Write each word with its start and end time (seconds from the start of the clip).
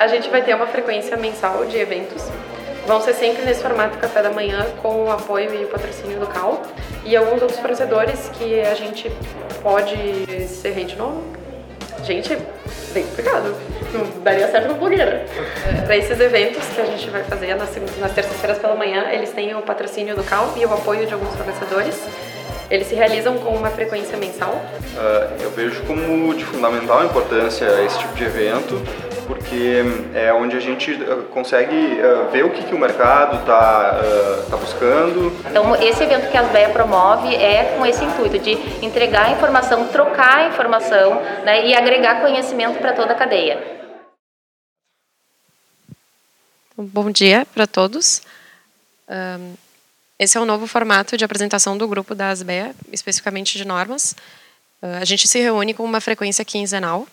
A 0.00 0.06
gente 0.06 0.30
vai 0.30 0.40
ter 0.40 0.54
uma 0.54 0.66
frequência 0.66 1.14
mensal 1.14 1.66
de 1.66 1.76
eventos. 1.76 2.26
Vão 2.86 3.02
ser 3.02 3.12
sempre 3.12 3.42
nesse 3.42 3.60
formato 3.60 3.98
café 3.98 4.22
da 4.22 4.30
manhã, 4.30 4.64
com 4.80 5.04
o 5.04 5.12
apoio 5.12 5.54
e 5.54 5.62
o 5.66 5.68
patrocínio 5.68 6.18
do 6.18 6.26
CAL. 6.26 6.62
E 7.04 7.14
alguns 7.14 7.42
outros 7.42 7.60
fornecedores 7.60 8.30
que 8.32 8.62
a 8.62 8.74
gente 8.74 9.12
pode 9.62 10.48
ser 10.48 10.70
rei 10.70 10.86
de 10.86 10.96
novo. 10.96 11.22
Gente, 12.02 12.34
bem 12.94 13.04
complicado. 13.04 13.54
Não 13.92 14.22
daria 14.22 14.50
certo 14.50 14.68
com 14.68 14.78
blogueira. 14.78 15.26
Para 15.84 15.98
esses 15.98 16.18
eventos 16.18 16.66
que 16.74 16.80
a 16.80 16.86
gente 16.86 17.10
vai 17.10 17.22
fazer 17.22 17.54
nas, 17.56 17.68
nas 17.98 18.12
terças-feiras 18.12 18.58
pela 18.58 18.74
manhã, 18.74 19.10
eles 19.12 19.30
têm 19.32 19.54
o 19.54 19.60
patrocínio 19.60 20.16
do 20.16 20.24
CAL 20.24 20.54
e 20.56 20.64
o 20.64 20.72
apoio 20.72 21.06
de 21.06 21.12
alguns 21.12 21.34
fornecedores. 21.36 22.02
Eles 22.70 22.86
se 22.86 22.94
realizam 22.94 23.36
com 23.38 23.50
uma 23.50 23.68
frequência 23.68 24.16
mensal? 24.16 24.52
Uh, 24.52 25.42
eu 25.42 25.50
vejo 25.50 25.82
como 25.82 26.32
de 26.34 26.44
fundamental 26.44 27.04
importância 27.04 27.66
esse 27.84 27.98
tipo 27.98 28.14
de 28.14 28.22
evento, 28.22 28.80
porque 29.26 29.82
é 30.14 30.32
onde 30.32 30.56
a 30.56 30.60
gente 30.60 30.92
ah, 31.02 31.24
consegue 31.32 31.74
uh, 31.74 32.30
ver 32.30 32.44
o 32.44 32.50
que, 32.50 32.62
que 32.62 32.72
o 32.72 32.78
mercado 32.78 33.40
está 33.40 34.00
uh, 34.00 34.50
tá 34.50 34.56
buscando. 34.56 35.32
Então, 35.48 35.74
esse 35.82 36.04
evento 36.04 36.30
que 36.30 36.36
a 36.36 36.42
SBEA 36.42 36.68
promove 36.68 37.34
é 37.34 37.76
com 37.76 37.84
esse 37.84 38.04
intuito 38.04 38.38
de 38.38 38.52
entregar 38.84 39.32
informação, 39.32 39.88
trocar 39.88 40.48
informação 40.48 41.20
né, 41.44 41.66
e 41.66 41.74
agregar 41.74 42.20
conhecimento 42.20 42.78
para 42.78 42.92
toda 42.92 43.12
a 43.12 43.16
cadeia. 43.16 43.80
Bom 46.76 47.10
dia 47.10 47.44
para 47.52 47.66
todos. 47.66 48.22
Um, 49.08 49.54
esse 50.20 50.36
é 50.36 50.40
o 50.40 50.44
novo 50.44 50.66
formato 50.66 51.16
de 51.16 51.24
apresentação 51.24 51.78
do 51.78 51.88
grupo 51.88 52.14
da 52.14 52.28
ASBEA, 52.28 52.76
especificamente 52.92 53.56
de 53.56 53.64
normas. 53.64 54.14
Uh, 54.82 55.00
a 55.00 55.04
gente 55.06 55.26
se 55.26 55.38
reúne 55.38 55.72
com 55.72 55.82
uma 55.82 55.98
frequência 55.98 56.44
quinzenal 56.44 57.08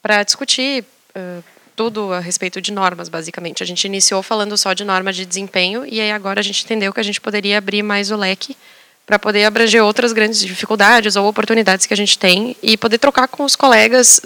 para 0.00 0.22
discutir 0.22 0.84
uh, 1.16 1.42
tudo 1.74 2.12
a 2.12 2.20
respeito 2.20 2.60
de 2.60 2.72
normas, 2.72 3.08
basicamente. 3.08 3.64
A 3.64 3.66
gente 3.66 3.82
iniciou 3.82 4.22
falando 4.22 4.56
só 4.56 4.72
de 4.74 4.84
norma 4.84 5.12
de 5.12 5.26
desempenho 5.26 5.84
e 5.84 6.00
aí 6.00 6.12
agora 6.12 6.38
a 6.38 6.42
gente 6.44 6.62
entendeu 6.62 6.92
que 6.92 7.00
a 7.00 7.02
gente 7.02 7.20
poderia 7.20 7.58
abrir 7.58 7.82
mais 7.82 8.12
o 8.12 8.16
leque 8.16 8.56
para 9.04 9.18
poder 9.18 9.44
abranger 9.44 9.82
outras 9.82 10.12
grandes 10.12 10.38
dificuldades 10.38 11.16
ou 11.16 11.26
oportunidades 11.26 11.84
que 11.84 11.94
a 11.94 11.96
gente 11.96 12.16
tem 12.16 12.56
e 12.62 12.76
poder 12.76 12.98
trocar 12.98 13.26
com 13.26 13.42
os 13.42 13.56
colegas 13.56 14.20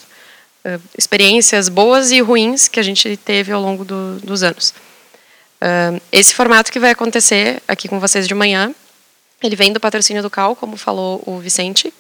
uh, 0.63 0.79
experiências 0.99 1.71
boas 1.71 2.13
e 2.13 2.21
ruins 2.21 2.69
que 2.69 2.79
a 2.79 2.83
gente 2.83 3.17
teve 3.17 3.51
ao 3.51 3.63
longo 3.63 3.83
do, 3.83 4.21
dos 4.21 4.43
anos. 4.43 4.75
Uh, 5.61 6.01
esse 6.13 6.35
formato 6.35 6.71
que 6.71 6.79
vai 6.79 6.91
acontecer 6.91 7.61
aqui 7.67 7.89
com 7.89 7.99
vocês 7.99 8.29
de 8.29 8.35
manhã, 8.35 8.73
ele 9.43 9.57
vem 9.57 9.73
do 9.73 9.81
patrocínio 9.81 10.23
do 10.23 10.31
CAL, 10.31 10.55
como 10.55 10.77
falou 10.77 11.23
o 11.27 11.39
Vicente. 11.39 11.93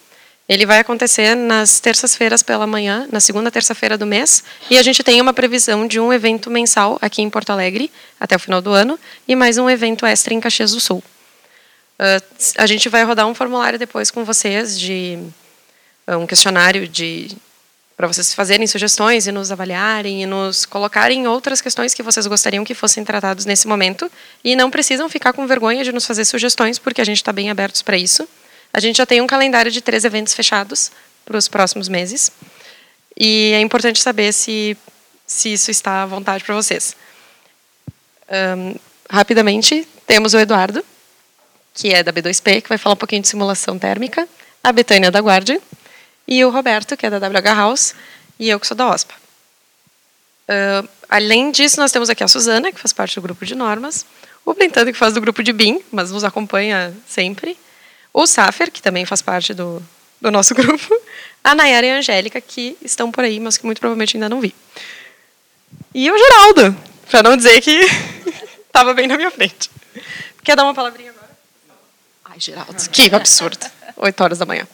Ele 0.48 0.64
vai 0.64 0.78
acontecer 0.78 1.34
nas 1.34 1.78
terças-feiras 1.78 2.42
pela 2.42 2.66
manhã, 2.66 3.06
na 3.12 3.20
segunda 3.20 3.50
terça-feira 3.50 3.98
do 3.98 4.06
mês, 4.06 4.42
e 4.70 4.78
a 4.78 4.82
gente 4.82 5.02
tem 5.02 5.20
uma 5.20 5.34
previsão 5.34 5.86
de 5.86 6.00
um 6.00 6.12
evento 6.12 6.50
mensal 6.50 6.98
aqui 7.02 7.20
em 7.20 7.28
Porto 7.28 7.50
Alegre 7.50 7.90
até 8.18 8.34
o 8.34 8.38
final 8.38 8.62
do 8.62 8.72
ano 8.72 8.98
e 9.26 9.36
mais 9.36 9.58
um 9.58 9.68
evento 9.68 10.06
extra 10.06 10.32
em 10.32 10.40
Caxias 10.40 10.72
do 10.72 10.80
Sul. 10.80 11.02
Uh, 11.98 12.22
a 12.56 12.66
gente 12.66 12.88
vai 12.88 13.04
rodar 13.04 13.26
um 13.26 13.34
formulário 13.34 13.78
depois 13.78 14.10
com 14.10 14.24
vocês 14.24 14.78
de 14.78 15.18
um 16.16 16.26
questionário 16.26 16.88
de 16.88 17.36
para 17.98 18.06
vocês 18.06 18.32
fazerem 18.32 18.64
sugestões 18.64 19.26
e 19.26 19.32
nos 19.32 19.50
avaliarem 19.50 20.22
e 20.22 20.26
nos 20.26 20.64
colocarem 20.64 21.26
outras 21.26 21.60
questões 21.60 21.92
que 21.92 22.00
vocês 22.00 22.28
gostariam 22.28 22.64
que 22.64 22.72
fossem 22.72 23.04
tratados 23.04 23.44
nesse 23.44 23.66
momento. 23.66 24.08
E 24.44 24.54
não 24.54 24.70
precisam 24.70 25.08
ficar 25.08 25.32
com 25.32 25.44
vergonha 25.48 25.82
de 25.82 25.90
nos 25.90 26.06
fazer 26.06 26.24
sugestões, 26.24 26.78
porque 26.78 27.00
a 27.00 27.04
gente 27.04 27.16
está 27.16 27.32
bem 27.32 27.50
abertos 27.50 27.82
para 27.82 27.98
isso. 27.98 28.28
A 28.72 28.78
gente 28.78 28.98
já 28.98 29.04
tem 29.04 29.20
um 29.20 29.26
calendário 29.26 29.68
de 29.68 29.80
três 29.80 30.04
eventos 30.04 30.32
fechados 30.32 30.92
para 31.24 31.36
os 31.36 31.48
próximos 31.48 31.88
meses. 31.88 32.30
E 33.18 33.50
é 33.52 33.60
importante 33.60 34.00
saber 34.00 34.32
se, 34.32 34.78
se 35.26 35.52
isso 35.54 35.72
está 35.72 36.04
à 36.04 36.06
vontade 36.06 36.44
para 36.44 36.54
vocês. 36.54 36.94
Um, 38.30 38.76
rapidamente, 39.10 39.88
temos 40.06 40.34
o 40.34 40.38
Eduardo, 40.38 40.84
que 41.74 41.92
é 41.92 42.04
da 42.04 42.12
B2P, 42.12 42.62
que 42.62 42.68
vai 42.68 42.78
falar 42.78 42.94
um 42.94 42.98
pouquinho 42.98 43.22
de 43.22 43.28
simulação 43.28 43.76
térmica. 43.76 44.28
A 44.62 44.70
Betânia 44.70 45.10
da 45.10 45.18
Guardia 45.18 45.60
e 46.28 46.44
o 46.44 46.50
Roberto, 46.50 46.94
que 46.94 47.06
é 47.06 47.10
da 47.10 47.16
WH 47.16 47.56
House, 47.56 47.94
e 48.38 48.50
eu, 48.50 48.60
que 48.60 48.66
sou 48.66 48.76
da 48.76 48.86
OSPA. 48.86 49.14
Uh, 50.48 50.88
além 51.08 51.50
disso, 51.50 51.80
nós 51.80 51.90
temos 51.90 52.10
aqui 52.10 52.22
a 52.22 52.28
Suzana, 52.28 52.70
que 52.70 52.78
faz 52.78 52.92
parte 52.92 53.14
do 53.14 53.22
grupo 53.22 53.46
de 53.46 53.54
normas, 53.54 54.04
o 54.44 54.52
Brentano, 54.52 54.92
que 54.92 54.98
faz 54.98 55.14
do 55.14 55.20
grupo 55.22 55.42
de 55.42 55.52
BIM, 55.52 55.80
mas 55.90 56.10
nos 56.10 56.24
acompanha 56.24 56.94
sempre, 57.08 57.58
o 58.12 58.26
Safer, 58.26 58.70
que 58.70 58.82
também 58.82 59.06
faz 59.06 59.22
parte 59.22 59.54
do, 59.54 59.82
do 60.20 60.30
nosso 60.30 60.52
grupo, 60.56 60.94
a 61.42 61.54
Nayara 61.54 61.86
e 61.86 61.90
a 61.90 61.98
Angélica, 61.98 62.40
que 62.42 62.76
estão 62.82 63.10
por 63.10 63.24
aí, 63.24 63.40
mas 63.40 63.56
que 63.56 63.64
muito 63.64 63.80
provavelmente 63.80 64.16
ainda 64.16 64.28
não 64.28 64.40
vi. 64.40 64.54
E 65.94 66.10
o 66.10 66.18
Geraldo, 66.18 66.76
para 67.10 67.22
não 67.22 67.36
dizer 67.36 67.60
que 67.62 67.70
estava 68.66 68.92
bem 68.92 69.06
na 69.06 69.16
minha 69.16 69.30
frente. 69.30 69.70
Quer 70.44 70.56
dar 70.56 70.64
uma 70.64 70.74
palavrinha 70.74 71.10
agora? 71.10 71.30
Ai, 72.26 72.38
Geraldo, 72.38 72.90
que 72.90 73.14
absurdo. 73.14 73.66
8 73.96 74.20
horas 74.22 74.38
da 74.38 74.46
manhã. 74.46 74.66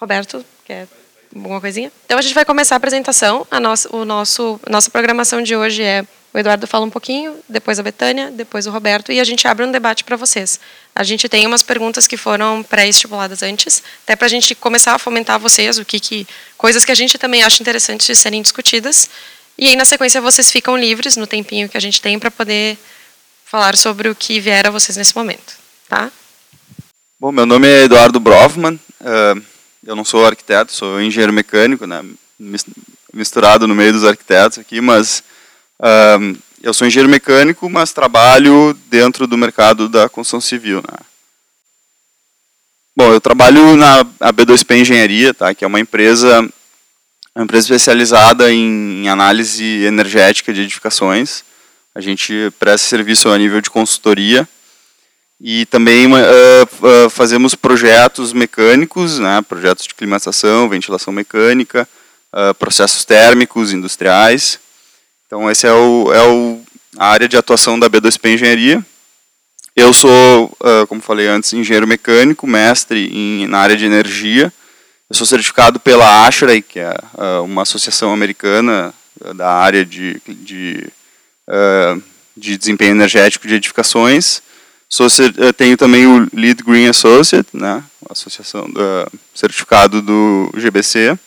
Roberto, 0.00 0.44
quer 0.64 0.88
alguma 1.34 1.60
coisinha? 1.60 1.92
Então 2.06 2.18
a 2.18 2.22
gente 2.22 2.34
vai 2.34 2.44
começar 2.44 2.74
a 2.74 2.78
apresentação. 2.78 3.46
A 3.50 3.60
nossa, 3.60 3.94
o 3.94 4.04
nosso, 4.04 4.60
nossa 4.68 4.90
programação 4.90 5.42
de 5.42 5.56
hoje 5.56 5.82
é 5.82 6.04
o 6.34 6.38
Eduardo 6.38 6.66
fala 6.66 6.84
um 6.84 6.90
pouquinho, 6.90 7.36
depois 7.48 7.78
a 7.78 7.82
Betânia, 7.82 8.28
depois 8.32 8.66
o 8.66 8.70
Roberto, 8.72 9.12
e 9.12 9.20
a 9.20 9.24
gente 9.24 9.46
abre 9.46 9.64
um 9.64 9.70
debate 9.70 10.02
para 10.02 10.16
vocês. 10.16 10.58
A 10.92 11.04
gente 11.04 11.28
tem 11.28 11.46
umas 11.46 11.62
perguntas 11.62 12.08
que 12.08 12.16
foram 12.16 12.60
pré-estipuladas 12.60 13.40
antes, 13.44 13.80
até 14.02 14.16
para 14.16 14.26
a 14.26 14.28
gente 14.28 14.52
começar 14.52 14.94
a 14.94 14.98
fomentar 14.98 15.38
vocês, 15.38 15.78
o 15.78 15.84
que, 15.84 16.00
que 16.00 16.26
coisas 16.58 16.84
que 16.84 16.90
a 16.90 16.94
gente 16.94 17.16
também 17.18 17.44
acha 17.44 17.62
interessantes 17.62 18.04
de 18.04 18.16
serem 18.16 18.42
discutidas. 18.42 19.08
E 19.56 19.68
aí, 19.68 19.76
na 19.76 19.84
sequência, 19.84 20.20
vocês 20.20 20.50
ficam 20.50 20.76
livres, 20.76 21.16
no 21.16 21.24
tempinho 21.24 21.68
que 21.68 21.76
a 21.76 21.80
gente 21.80 22.02
tem, 22.02 22.18
para 22.18 22.32
poder 22.32 22.76
falar 23.44 23.76
sobre 23.76 24.08
o 24.08 24.14
que 24.16 24.40
vier 24.40 24.66
a 24.66 24.70
vocês 24.70 24.96
nesse 24.96 25.14
momento. 25.14 25.54
Tá? 25.88 26.10
Bom, 27.20 27.30
meu 27.30 27.46
nome 27.46 27.68
é 27.68 27.84
Eduardo 27.84 28.18
Brofman. 28.18 28.76
Uh 29.00 29.53
eu 29.86 29.94
não 29.94 30.04
sou 30.04 30.26
arquiteto, 30.26 30.72
sou 30.72 31.00
engenheiro 31.00 31.32
mecânico, 31.32 31.86
né, 31.86 32.02
misturado 33.12 33.68
no 33.68 33.74
meio 33.74 33.92
dos 33.92 34.04
arquitetos 34.04 34.58
aqui, 34.58 34.80
mas 34.80 35.22
uh, 35.78 36.36
eu 36.62 36.72
sou 36.72 36.86
engenheiro 36.86 37.10
mecânico, 37.10 37.68
mas 37.68 37.92
trabalho 37.92 38.76
dentro 38.86 39.26
do 39.26 39.36
mercado 39.36 39.88
da 39.88 40.08
construção 40.08 40.40
civil. 40.40 40.78
Né. 40.78 40.98
Bom, 42.96 43.12
eu 43.12 43.20
trabalho 43.20 43.76
na 43.76 44.04
B2P 44.04 44.80
Engenharia, 44.80 45.34
tá, 45.34 45.54
que 45.54 45.64
é 45.64 45.66
uma 45.66 45.80
empresa, 45.80 46.40
uma 47.34 47.44
empresa 47.44 47.66
especializada 47.66 48.52
em, 48.52 49.04
em 49.04 49.08
análise 49.08 49.64
energética 49.84 50.52
de 50.52 50.62
edificações. 50.62 51.44
A 51.94 52.00
gente 52.00 52.52
presta 52.58 52.88
serviço 52.88 53.28
a 53.28 53.38
nível 53.38 53.60
de 53.60 53.70
consultoria 53.70 54.48
e 55.40 55.66
também 55.66 56.06
uh, 56.06 56.16
uh, 56.16 57.10
fazemos 57.10 57.54
projetos 57.54 58.32
mecânicos, 58.32 59.18
né, 59.18 59.42
projetos 59.42 59.86
de 59.86 59.94
climatização, 59.94 60.68
ventilação 60.68 61.12
mecânica, 61.12 61.88
uh, 62.32 62.54
processos 62.54 63.04
térmicos 63.04 63.72
industriais. 63.72 64.58
Então, 65.26 65.50
essa 65.50 65.66
é, 65.66 65.72
o, 65.72 66.12
é 66.12 66.22
o, 66.22 66.60
a 66.96 67.08
área 67.08 67.28
de 67.28 67.36
atuação 67.36 67.78
da 67.78 67.90
B2P 67.90 68.34
Engenharia. 68.34 68.84
Eu 69.74 69.92
sou, 69.92 70.56
como 70.88 71.00
falei 71.00 71.26
antes, 71.26 71.52
engenheiro 71.52 71.84
mecânico, 71.84 72.46
mestre 72.46 73.08
em, 73.12 73.48
na 73.48 73.58
área 73.58 73.76
de 73.76 73.84
energia. 73.84 74.52
Eu 75.10 75.16
sou 75.16 75.26
certificado 75.26 75.80
pela 75.80 76.28
ASHRAE, 76.28 76.62
que 76.62 76.78
é 76.78 76.94
uma 77.44 77.62
associação 77.62 78.12
americana 78.12 78.94
da 79.34 79.50
área 79.50 79.84
de, 79.84 80.22
de, 80.28 80.88
de 82.36 82.56
desempenho 82.56 82.92
energético 82.92 83.48
de 83.48 83.54
edificações. 83.56 84.40
Tenho 85.56 85.76
também 85.76 86.06
o 86.06 86.28
Lead 86.32 86.62
Green 86.62 86.86
Associate, 86.86 87.48
né, 87.52 87.82
associação 88.08 88.64
uh, 88.64 89.18
certificado 89.34 90.00
do 90.00 90.50
GBC. 90.56 91.18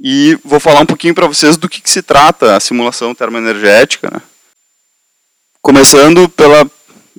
E 0.00 0.38
vou 0.44 0.60
falar 0.60 0.80
um 0.80 0.86
pouquinho 0.86 1.14
para 1.14 1.26
vocês 1.26 1.56
do 1.56 1.68
que, 1.68 1.80
que, 1.80 1.90
se 1.90 2.02
trata 2.02 2.54
a 2.54 2.60
simulação 2.60 3.14
termoenergética. 3.14 4.10
Né? 4.12 4.20
Começando 5.62 6.28
pela 6.28 6.70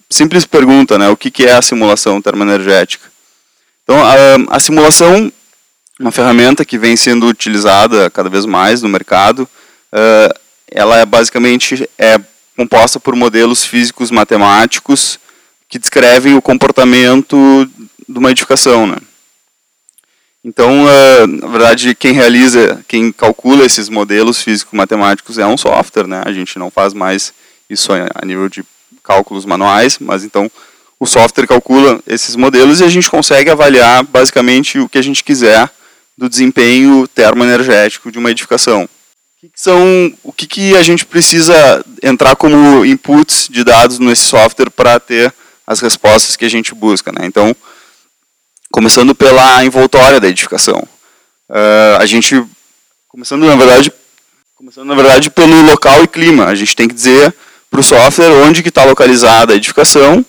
simples 0.10 0.46
pergunta, 0.46 0.98
né, 0.98 1.10
o 1.10 1.18
que, 1.18 1.31
que 1.31 1.46
é 1.46 1.54
a 1.54 1.62
simulação 1.62 2.22
termoenergética? 2.22 3.12
Então, 3.84 3.98
a, 4.04 4.56
a 4.56 4.60
simulação 4.60 5.31
uma 6.00 6.12
ferramenta 6.12 6.63
que 6.63 6.78
vem 6.78 6.96
sendo 6.96 7.28
utilizada 7.28 8.10
cada 8.10 8.30
vez 8.30 8.46
mais 8.46 8.81
no 8.81 8.90
mercado. 8.90 9.50
Uh, 9.92 10.40
ela 10.69 10.98
é 10.98 11.06
basicamente 11.06 11.90
é 11.98 12.19
composta 12.57 13.00
por 13.00 13.15
modelos 13.15 13.63
físicos 13.63 14.09
matemáticos 14.09 15.19
que 15.69 15.77
descrevem 15.77 16.36
o 16.36 16.42
comportamento 16.42 17.69
de 18.09 18.18
uma 18.18 18.31
edificação. 18.31 18.88
Né? 18.88 18.98
Então, 20.44 20.86
uh, 20.86 21.27
na 21.27 21.48
verdade, 21.48 21.94
quem 21.94 22.13
realiza, 22.13 22.83
quem 22.88 23.12
calcula 23.12 23.63
esses 23.63 23.89
modelos 23.89 24.42
físico-matemáticos 24.42 25.38
é 25.38 25.45
um 25.45 25.57
software, 25.57 26.07
né? 26.07 26.24
A 26.25 26.33
gente 26.33 26.57
não 26.57 26.71
faz 26.71 26.94
mais 26.94 27.31
isso 27.69 27.92
a 27.94 28.25
nível 28.25 28.50
de 28.50 28.63
cálculos 29.03 29.45
manuais, 29.45 30.00
mas 30.00 30.24
então 30.24 30.50
o 31.00 31.06
software 31.06 31.45
calcula 31.45 32.00
esses 32.07 32.36
modelos 32.36 32.80
e 32.80 32.83
a 32.83 32.89
gente 32.89 33.10
consegue 33.10 33.51
avaliar 33.51 34.03
basicamente 34.03 34.80
o 34.80 34.89
que 34.89 34.98
a 34.98 35.01
gente 35.01 35.24
quiser 35.24 35.69
do 36.18 36.27
desempenho 36.27 37.07
termoenergético 37.07 38.12
de 38.12 38.18
uma 38.18 38.31
edificação. 38.31 38.89
Que 39.39 39.51
são 39.56 40.12
o 40.24 40.34
que, 40.34 40.48
que 40.48 40.75
a 40.75 40.81
gente 40.81 41.06
precisa 41.06 41.86
entrar 42.01 42.36
como 42.36 42.84
inputs 42.84 43.48
de 43.48 43.63
dados 43.63 44.00
nesse 44.00 44.24
software 44.24 44.72
para 44.72 45.00
ter 45.00 45.31
as 45.66 45.80
respostas 45.80 46.36
que 46.36 46.44
a 46.44 46.50
gente 46.50 46.74
busca, 46.74 47.12
né? 47.12 47.25
Então, 47.25 47.56
começando 48.72 49.13
pela 49.13 49.63
envoltória 49.63 50.19
da 50.19 50.28
edificação, 50.28 50.80
uh, 51.50 51.98
a 52.00 52.06
gente 52.07 52.44
começando 53.07 53.45
na 53.45 53.56
verdade 53.56 53.92
começando 54.56 54.88
na 54.88 54.95
verdade 54.95 55.30
pelo 55.30 55.62
local 55.62 56.04
e 56.04 56.07
clima, 56.07 56.45
a 56.45 56.56
gente 56.56 56.75
tem 56.75 56.88
que 56.88 56.95
dizer 56.95 57.31
para 57.69 57.80
o 57.80 57.84
software 57.84 58.31
onde 58.44 58.63
que 58.63 58.69
está 58.69 58.84
localizada 58.86 59.54
a 59.54 59.56
edificação 59.56 60.25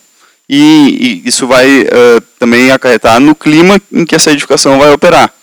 e, 0.47 1.21
e 1.25 1.27
isso 1.27 1.47
vai 1.47 1.81
uh, 1.81 2.21
também 2.37 2.69
acarretar 2.69 3.19
no 3.19 3.33
clima 3.33 3.81
em 3.91 4.05
que 4.05 4.15
essa 4.15 4.31
edificação 4.31 4.77
vai 4.77 4.91
operar. 4.91 5.33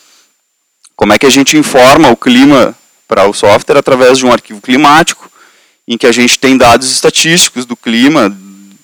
Como 0.95 1.13
é 1.13 1.19
que 1.19 1.27
a 1.27 1.31
gente 1.31 1.57
informa 1.57 2.11
o 2.11 2.17
clima 2.17 2.77
para 3.07 3.27
o 3.27 3.33
software 3.33 3.79
através 3.79 4.19
de 4.19 4.27
um 4.27 4.33
arquivo 4.33 4.61
climático, 4.61 5.31
em 5.87 5.97
que 5.97 6.07
a 6.07 6.13
gente 6.13 6.39
tem 6.39 6.57
dados 6.57 6.91
estatísticos 6.91 7.65
do 7.65 7.77
clima, 7.77 8.37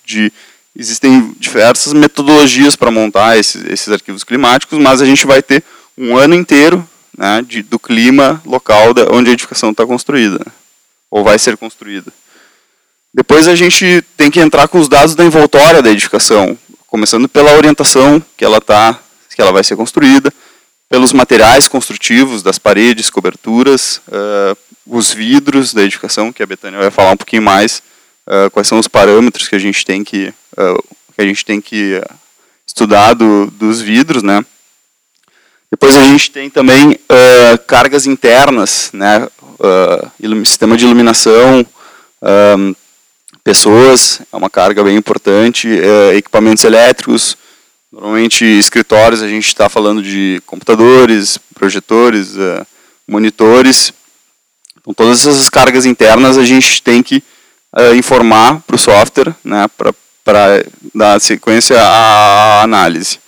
de, 0.05 0.33
existem 0.77 1.35
diversas 1.39 1.93
metodologias 1.93 2.77
para 2.77 2.91
montar 2.91 3.39
esses, 3.39 3.65
esses, 3.65 3.89
arquivos 3.89 4.25
climáticos, 4.25 4.79
mas 4.79 5.03
a 5.03 5.05
gente 5.05 5.27
vai 5.27 5.43
ter 5.43 5.63
um 5.99 6.17
ano 6.17 6.35
inteiro 6.35 6.87
né, 7.17 7.43
de, 7.47 7.63
do 7.63 7.79
clima 7.79 8.41
local 8.47 8.95
da, 8.95 9.11
onde 9.11 9.31
a 9.31 9.33
edificação 9.33 9.71
está 9.71 9.85
construída, 9.85 10.45
ou 11.11 11.25
vai 11.25 11.39
ser 11.39 11.57
construída. 11.57 12.13
Depois 13.13 13.47
a 13.47 13.55
gente 13.55 14.03
tem 14.17 14.31
que 14.31 14.41
entrar 14.41 14.69
com 14.69 14.79
os 14.79 14.89
dados 14.89 15.15
da 15.15 15.25
envoltória 15.25 15.83
da 15.83 15.91
edificação, 15.91 16.57
começando 16.87 17.29
pela 17.29 17.53
orientação 17.57 18.23
que 18.37 18.45
ela 18.45 18.61
tá, 18.61 18.99
que 19.35 19.41
ela 19.41 19.53
vai 19.53 19.65
ser 19.65 19.77
construída, 19.77 20.33
pelos 20.93 21.15
materiais 21.15 21.69
construtivos 21.69 22.43
das 22.43 22.59
paredes, 22.59 23.09
coberturas, 23.09 24.03
uh, 24.09 24.55
os 24.87 25.11
vidros 25.11 25.73
da 25.73 25.83
edificação, 25.83 26.31
que 26.31 26.43
a 26.43 26.47
Betânia 26.47 26.79
vai 26.79 26.91
falar 26.91 27.13
um 27.13 27.17
pouquinho 27.17 27.41
mais, 27.41 27.83
uh, 28.27 28.51
quais 28.51 28.69
são 28.69 28.79
os 28.79 28.87
parâmetros 28.87 29.49
que 29.49 29.55
a 29.55 29.59
gente 29.59 29.87
tem 29.87 30.05
que, 30.05 30.35
uh, 30.53 30.85
que, 31.15 31.23
a 31.23 31.25
gente 31.25 31.47
tem 31.47 31.63
que 31.63 31.99
estudar 32.67 33.15
do, 33.15 33.51
dos 33.53 33.81
vidros, 33.81 34.23
né? 34.23 34.45
Depois 35.71 35.97
a 35.97 36.03
gente 36.03 36.31
tem 36.31 36.51
também 36.51 37.01
cargas 37.67 38.07
internas, 38.07 38.91
né? 38.93 39.27
sistema 40.45 40.77
de 40.77 40.85
iluminação, 40.85 41.65
pessoas, 43.43 44.21
é 44.31 44.37
uma 44.37 44.51
carga 44.51 44.85
bem 44.85 44.99
importante, 44.99 45.67
equipamentos 46.15 46.63
elétricos, 46.65 47.39
Normalmente, 47.93 48.47
escritórios, 48.47 49.23
a 49.23 49.29
gente 49.29 49.47
está 49.47 49.69
falando 49.69 50.03
de 50.03 50.41
computadores, 50.47 51.39
projetores, 51.55 52.35
uh, 52.37 52.67
monitores. 53.07 53.93
Então, 54.81 54.95
todas 54.95 55.27
essas 55.27 55.51
cargas 55.51 55.85
internas 55.85 56.39
a 56.39 56.45
gente 56.45 56.83
tem 56.83 57.03
que 57.03 57.23
uh, 57.77 57.95
informar 57.95 58.63
para 58.67 58.77
o 58.77 58.79
software 58.79 59.35
né, 59.45 59.67
para 60.25 60.65
dar 60.95 61.21
sequência 61.21 61.79
à 61.79 62.63
análise. 62.63 63.21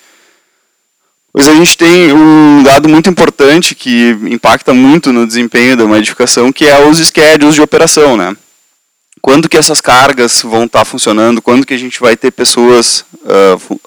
Pois 1.31 1.47
a 1.47 1.55
gente 1.55 1.77
tem 1.77 2.15
um 2.15 2.63
dado 2.63 2.89
muito 2.89 3.11
importante 3.11 3.75
que 3.75 4.17
impacta 4.31 4.73
muito 4.73 5.13
no 5.13 5.27
desempenho 5.27 5.77
da 5.77 5.85
modificação, 5.85 6.51
que 6.51 6.65
é 6.65 6.89
os 6.89 6.97
schedules 7.07 7.55
de 7.55 7.61
operação. 7.61 8.17
Né? 8.17 8.35
Quando 9.21 9.47
que 9.47 9.59
essas 9.59 9.83
cargas 9.83 10.41
vão 10.41 10.65
estar 10.65 10.79
tá 10.79 10.85
funcionando, 10.87 11.43
quando 11.43 11.67
que 11.67 11.75
a 11.75 11.79
gente 11.79 12.01
vai 12.01 12.17
ter 12.17 12.31
pessoas 12.31 13.05
uh, 13.25 13.81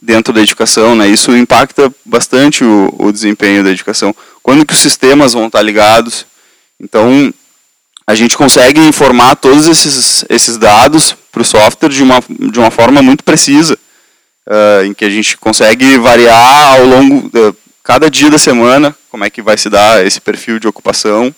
dentro 0.00 0.32
da 0.32 0.40
edificação, 0.40 0.94
né? 0.94 1.08
Isso 1.08 1.36
impacta 1.36 1.92
bastante 2.04 2.64
o, 2.64 2.94
o 2.98 3.12
desempenho 3.12 3.64
da 3.64 3.70
edificação. 3.70 4.14
Quando 4.42 4.64
que 4.64 4.72
os 4.72 4.78
sistemas 4.78 5.32
vão 5.32 5.46
estar 5.46 5.62
ligados? 5.62 6.26
Então, 6.80 7.32
a 8.06 8.14
gente 8.14 8.36
consegue 8.36 8.80
informar 8.80 9.36
todos 9.36 9.66
esses, 9.66 10.24
esses 10.28 10.56
dados 10.56 11.14
para 11.30 11.42
o 11.42 11.44
software 11.44 11.90
de 11.90 12.02
uma, 12.02 12.22
de 12.28 12.58
uma 12.58 12.70
forma 12.70 13.02
muito 13.02 13.22
precisa, 13.22 13.78
uh, 14.46 14.84
em 14.84 14.94
que 14.94 15.04
a 15.04 15.10
gente 15.10 15.36
consegue 15.36 15.98
variar 15.98 16.78
ao 16.78 16.86
longo 16.86 17.28
de 17.28 17.54
cada 17.82 18.10
dia 18.10 18.30
da 18.30 18.38
semana 18.38 18.96
como 19.10 19.24
é 19.24 19.30
que 19.30 19.42
vai 19.42 19.56
se 19.56 19.68
dar 19.68 20.06
esse 20.06 20.20
perfil 20.20 20.58
de 20.58 20.68
ocupação, 20.68 21.34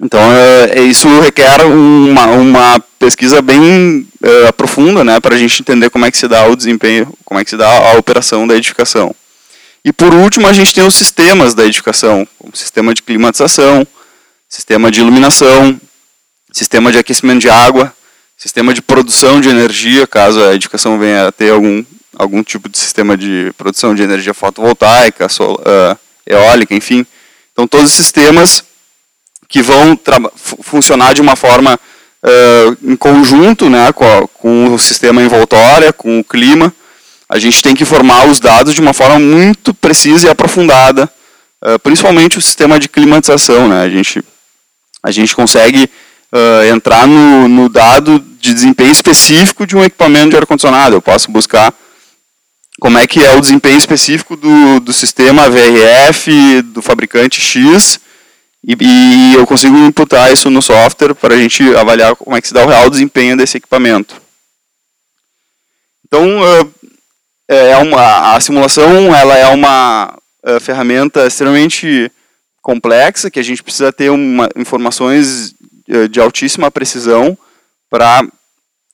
então, 0.00 0.20
é, 0.20 0.78
é, 0.78 0.82
isso 0.82 1.08
requer 1.20 1.64
uma, 1.64 2.26
uma 2.26 2.80
pesquisa 2.98 3.42
bem 3.42 4.06
é, 4.22 4.52
profunda 4.52 5.02
né, 5.02 5.18
para 5.18 5.34
a 5.34 5.38
gente 5.38 5.60
entender 5.60 5.90
como 5.90 6.04
é 6.04 6.10
que 6.10 6.18
se 6.18 6.28
dá 6.28 6.46
o 6.46 6.54
desempenho, 6.54 7.12
como 7.24 7.40
é 7.40 7.44
que 7.44 7.50
se 7.50 7.56
dá 7.56 7.68
a 7.68 7.98
operação 7.98 8.46
da 8.46 8.54
edificação. 8.54 9.14
E 9.84 9.92
por 9.92 10.14
último, 10.14 10.46
a 10.46 10.52
gente 10.52 10.72
tem 10.72 10.84
os 10.84 10.94
sistemas 10.94 11.52
da 11.54 11.64
edificação, 11.64 12.26
como 12.38 12.54
sistema 12.56 12.94
de 12.94 13.02
climatização, 13.02 13.86
sistema 14.48 14.90
de 14.90 15.00
iluminação, 15.00 15.80
sistema 16.52 16.92
de 16.92 16.98
aquecimento 16.98 17.40
de 17.40 17.50
água, 17.50 17.92
sistema 18.36 18.72
de 18.72 18.80
produção 18.80 19.40
de 19.40 19.48
energia, 19.48 20.06
caso 20.06 20.40
a 20.44 20.54
edificação 20.54 20.98
venha 20.98 21.26
a 21.26 21.32
ter 21.32 21.50
algum, 21.50 21.84
algum 22.16 22.42
tipo 22.42 22.68
de 22.68 22.78
sistema 22.78 23.16
de 23.16 23.52
produção 23.58 23.94
de 23.94 24.02
energia 24.02 24.32
fotovoltaica, 24.32 25.28
sol, 25.28 25.60
uh, 25.60 25.98
eólica, 26.24 26.74
enfim. 26.74 27.04
Então, 27.52 27.66
todos 27.66 27.90
os 27.90 27.96
sistemas 27.96 28.62
que 29.48 29.62
vão 29.62 29.98
funcionar 30.62 31.14
de 31.14 31.22
uma 31.22 31.34
forma 31.34 31.80
uh, 32.22 32.92
em 32.92 32.96
conjunto 32.96 33.70
né, 33.70 33.92
com, 33.92 34.04
a, 34.04 34.28
com, 34.28 34.74
o 34.74 34.78
sistema 34.78 35.22
envoltória, 35.22 35.92
com 35.92 36.20
o 36.20 36.24
clima. 36.24 36.72
A 37.28 37.38
gente 37.38 37.62
tem 37.62 37.74
que 37.74 37.84
formar 37.84 38.26
os 38.26 38.38
dados 38.38 38.74
de 38.74 38.80
uma 38.80 38.92
forma 38.92 39.18
muito 39.18 39.72
precisa 39.72 40.26
e 40.26 40.30
aprofundada, 40.30 41.10
uh, 41.64 41.78
principalmente 41.78 42.38
o 42.38 42.42
sistema 42.42 42.78
de 42.78 42.88
climatização. 42.88 43.68
Né? 43.68 43.82
A, 43.82 43.88
gente, 43.88 44.22
a 45.02 45.10
gente 45.10 45.34
consegue 45.34 45.90
uh, 46.32 46.64
entrar 46.70 47.06
no, 47.06 47.48
no 47.48 47.68
dado 47.70 48.18
de 48.38 48.52
desempenho 48.52 48.92
específico 48.92 49.66
de 49.66 49.76
um 49.76 49.82
equipamento 49.82 50.30
de 50.30 50.36
ar-condicionado. 50.36 50.96
Eu 50.96 51.02
posso 51.02 51.30
buscar 51.30 51.72
como 52.80 52.98
é 52.98 53.06
que 53.06 53.24
é 53.24 53.34
o 53.34 53.40
desempenho 53.40 53.78
específico 53.78 54.36
do, 54.36 54.80
do 54.80 54.92
sistema 54.92 55.48
VRF 55.48 56.62
do 56.62 56.80
fabricante 56.80 57.40
X 57.40 57.98
e, 58.68 58.76
e, 58.78 59.34
eu 59.34 59.46
consigo 59.46 59.74
imputar 59.78 60.30
isso 60.30 60.50
no 60.50 60.60
software 60.60 61.14
para 61.14 61.34
a 61.34 61.38
gente 61.38 61.62
avaliar 61.74 62.14
como 62.14 62.36
é 62.36 62.40
que 62.42 62.48
se 62.48 62.52
dá 62.52 62.62
o 62.64 62.68
real 62.68 62.90
desempenho 62.90 63.34
desse 63.34 63.56
equipamento. 63.56 64.20
Então, 66.06 66.28
é 67.48 67.76
uma, 67.78 68.34
a 68.34 68.40
simulação 68.40 69.14
ela 69.14 69.36
é 69.36 69.46
uma 69.48 70.18
ferramenta 70.60 71.26
extremamente 71.26 72.12
complexa, 72.60 73.30
que 73.30 73.40
a 73.40 73.42
gente 73.42 73.62
precisa 73.62 73.90
ter 73.90 74.10
uma, 74.10 74.48
informações 74.54 75.54
de 76.10 76.20
altíssima 76.20 76.70
precisão 76.70 77.36
para 77.88 78.22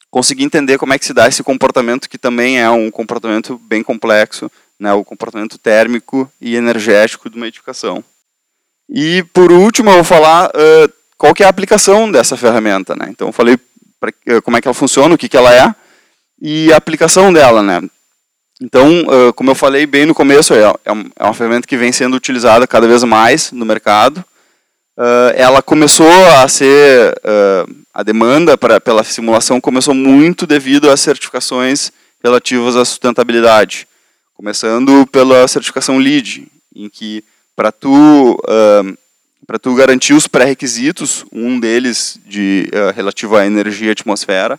conseguir 0.08 0.44
entender 0.44 0.78
como 0.78 0.92
é 0.92 0.98
que 0.98 1.04
se 1.04 1.12
dá 1.12 1.26
esse 1.26 1.42
comportamento, 1.42 2.08
que 2.08 2.16
também 2.16 2.60
é 2.60 2.70
um 2.70 2.88
comportamento 2.88 3.60
bem 3.64 3.82
complexo, 3.82 4.48
né, 4.78 4.92
o 4.92 5.04
comportamento 5.04 5.58
térmico 5.58 6.30
e 6.40 6.54
energético 6.54 7.28
de 7.28 7.36
uma 7.36 7.48
edificação. 7.48 8.04
E 8.88 9.22
por 9.32 9.50
último, 9.50 9.90
eu 9.90 9.94
vou 9.94 10.04
falar 10.04 10.48
uh, 10.48 10.92
qual 11.16 11.34
que 11.34 11.42
é 11.42 11.46
a 11.46 11.48
aplicação 11.48 12.10
dessa 12.10 12.36
ferramenta. 12.36 12.94
Né? 12.94 13.06
Então, 13.08 13.28
eu 13.28 13.32
falei 13.32 13.58
pra, 13.98 14.12
uh, 14.28 14.42
como 14.42 14.56
é 14.56 14.60
que 14.60 14.68
ela 14.68 14.74
funciona, 14.74 15.14
o 15.14 15.18
que, 15.18 15.28
que 15.28 15.36
ela 15.36 15.54
é 15.54 15.74
e 16.40 16.72
a 16.72 16.76
aplicação 16.76 17.32
dela. 17.32 17.62
Né? 17.62 17.80
Então, 18.60 19.02
uh, 19.02 19.32
como 19.32 19.50
eu 19.50 19.54
falei 19.54 19.86
bem 19.86 20.06
no 20.06 20.14
começo, 20.14 20.54
é, 20.54 20.62
é, 20.62 20.92
é, 21.16 21.24
uma 21.24 21.34
ferramenta 21.34 21.66
que 21.66 21.76
vem 21.76 21.92
sendo 21.92 22.16
utilizada 22.16 22.66
cada 22.66 22.86
vez 22.86 23.02
mais 23.04 23.52
no 23.52 23.64
mercado. 23.64 24.24
ela 25.36 25.60
começou 25.60 26.12
a 26.38 26.46
ser, 26.46 27.14
a 27.92 28.02
demanda 28.04 28.56
pra, 28.56 28.80
pela 28.80 29.02
simulação 29.02 29.60
começou 29.60 29.92
muito 29.92 30.46
devido 30.46 30.88
às 30.88 31.00
certificações 31.00 31.90
relativas 32.22 32.76
à 32.76 32.84
sustentabilidade. 32.84 33.88
Começando 34.34 35.06
pela 35.08 35.48
certificação 35.48 35.98
LEED, 35.98 36.46
em 36.74 36.88
que 36.88 37.24
para 37.56 37.70
tu 37.70 38.32
uh, 38.32 38.96
para 39.46 39.58
tu 39.58 39.74
garantir 39.74 40.14
os 40.14 40.26
pré-requisitos, 40.26 41.24
um 41.32 41.60
deles 41.60 42.18
de 42.26 42.68
uh, 42.72 42.94
relativo 42.94 43.36
à 43.36 43.46
energia 43.46 43.88
e 43.88 43.90
atmosfera, 43.90 44.58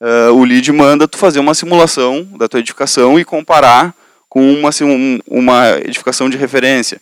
uh, 0.00 0.32
o 0.32 0.44
LEED 0.44 0.72
manda 0.72 1.06
tu 1.06 1.18
fazer 1.18 1.40
uma 1.40 1.54
simulação 1.54 2.24
da 2.38 2.48
tua 2.48 2.60
edificação 2.60 3.18
e 3.20 3.24
comparar 3.24 3.94
com 4.28 4.52
uma, 4.52 4.70
uma 5.26 5.78
edificação 5.80 6.30
de 6.30 6.36
referência. 6.36 7.00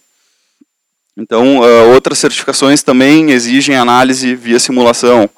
Então, 1.17 1.61
uh, 1.61 1.93
outras 1.93 2.19
certificações 2.19 2.83
também 2.83 3.31
exigem 3.31 3.77
análise 3.77 4.35
via 4.35 4.59
simulação. 4.59 5.31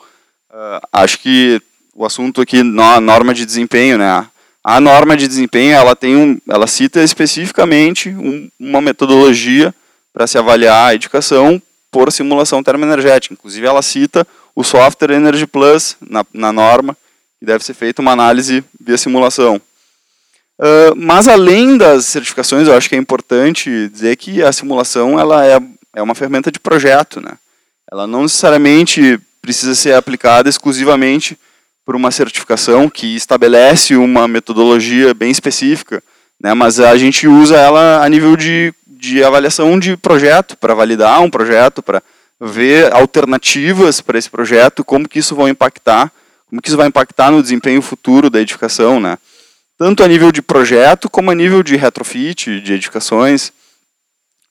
acho 0.92 1.18
que 1.18 1.60
o 1.94 2.04
assunto 2.04 2.40
aqui, 2.40 2.62
na 2.62 3.00
norma 3.00 3.34
de 3.34 3.44
desempenho, 3.44 3.98
né? 3.98 4.26
A 4.62 4.80
norma 4.80 5.16
de 5.16 5.28
desempenho, 5.28 5.74
ela 5.74 5.94
tem 5.94 6.16
um, 6.16 6.38
ela 6.48 6.66
cita 6.66 7.02
especificamente 7.02 8.08
um, 8.08 8.48
uma 8.58 8.80
metodologia 8.80 9.74
para 10.14 10.28
se 10.28 10.38
avaliar 10.38 10.90
a 10.90 10.94
edificação 10.94 11.60
por 11.90 12.10
simulação 12.12 12.62
termoenergética. 12.62 13.34
Inclusive, 13.34 13.66
ela 13.66 13.82
cita 13.82 14.26
o 14.54 14.62
software 14.62 15.16
Energy 15.16 15.46
Plus 15.46 15.96
na, 16.00 16.24
na 16.32 16.52
norma, 16.52 16.96
que 17.40 17.44
deve 17.44 17.64
ser 17.64 17.74
feita 17.74 18.00
uma 18.00 18.12
análise 18.12 18.64
via 18.80 18.96
simulação. 18.96 19.60
Uh, 20.56 20.94
mas 20.96 21.26
além 21.26 21.76
das 21.76 22.06
certificações, 22.06 22.68
eu 22.68 22.76
acho 22.76 22.88
que 22.88 22.94
é 22.94 22.98
importante 22.98 23.88
dizer 23.88 24.16
que 24.16 24.40
a 24.40 24.52
simulação 24.52 25.18
ela 25.18 25.44
é, 25.44 25.60
é 25.96 26.02
uma 26.02 26.14
ferramenta 26.14 26.50
de 26.52 26.60
projeto, 26.60 27.20
né? 27.20 27.32
Ela 27.90 28.06
não 28.06 28.22
necessariamente 28.22 29.20
precisa 29.42 29.74
ser 29.74 29.94
aplicada 29.94 30.48
exclusivamente 30.48 31.36
por 31.84 31.96
uma 31.96 32.10
certificação 32.10 32.88
que 32.88 33.16
estabelece 33.16 33.96
uma 33.96 34.28
metodologia 34.28 35.12
bem 35.12 35.30
específica, 35.30 36.02
né? 36.40 36.54
Mas 36.54 36.78
a 36.78 36.96
gente 36.96 37.26
usa 37.26 37.56
ela 37.56 38.04
a 38.04 38.08
nível 38.08 38.36
de, 38.36 38.72
de 39.04 39.22
avaliação 39.22 39.78
de 39.78 39.96
projeto, 39.96 40.56
para 40.56 40.74
validar 40.74 41.20
um 41.20 41.30
projeto, 41.30 41.82
para 41.82 42.02
ver 42.40 42.92
alternativas 42.92 44.00
para 44.00 44.18
esse 44.18 44.30
projeto, 44.30 44.84
como 44.84 45.08
que 45.08 45.18
isso 45.18 45.36
vai 45.36 45.50
impactar, 45.50 46.10
como 46.48 46.60
que 46.60 46.68
isso 46.68 46.76
vai 46.76 46.88
impactar 46.88 47.30
no 47.30 47.42
desempenho 47.42 47.82
futuro 47.82 48.30
da 48.30 48.40
edificação, 48.40 48.98
né? 48.98 49.18
Tanto 49.78 50.02
a 50.02 50.08
nível 50.08 50.32
de 50.32 50.40
projeto 50.40 51.10
como 51.10 51.30
a 51.30 51.34
nível 51.34 51.62
de 51.62 51.76
retrofit, 51.76 52.60
de 52.60 52.72
edificações. 52.72 53.52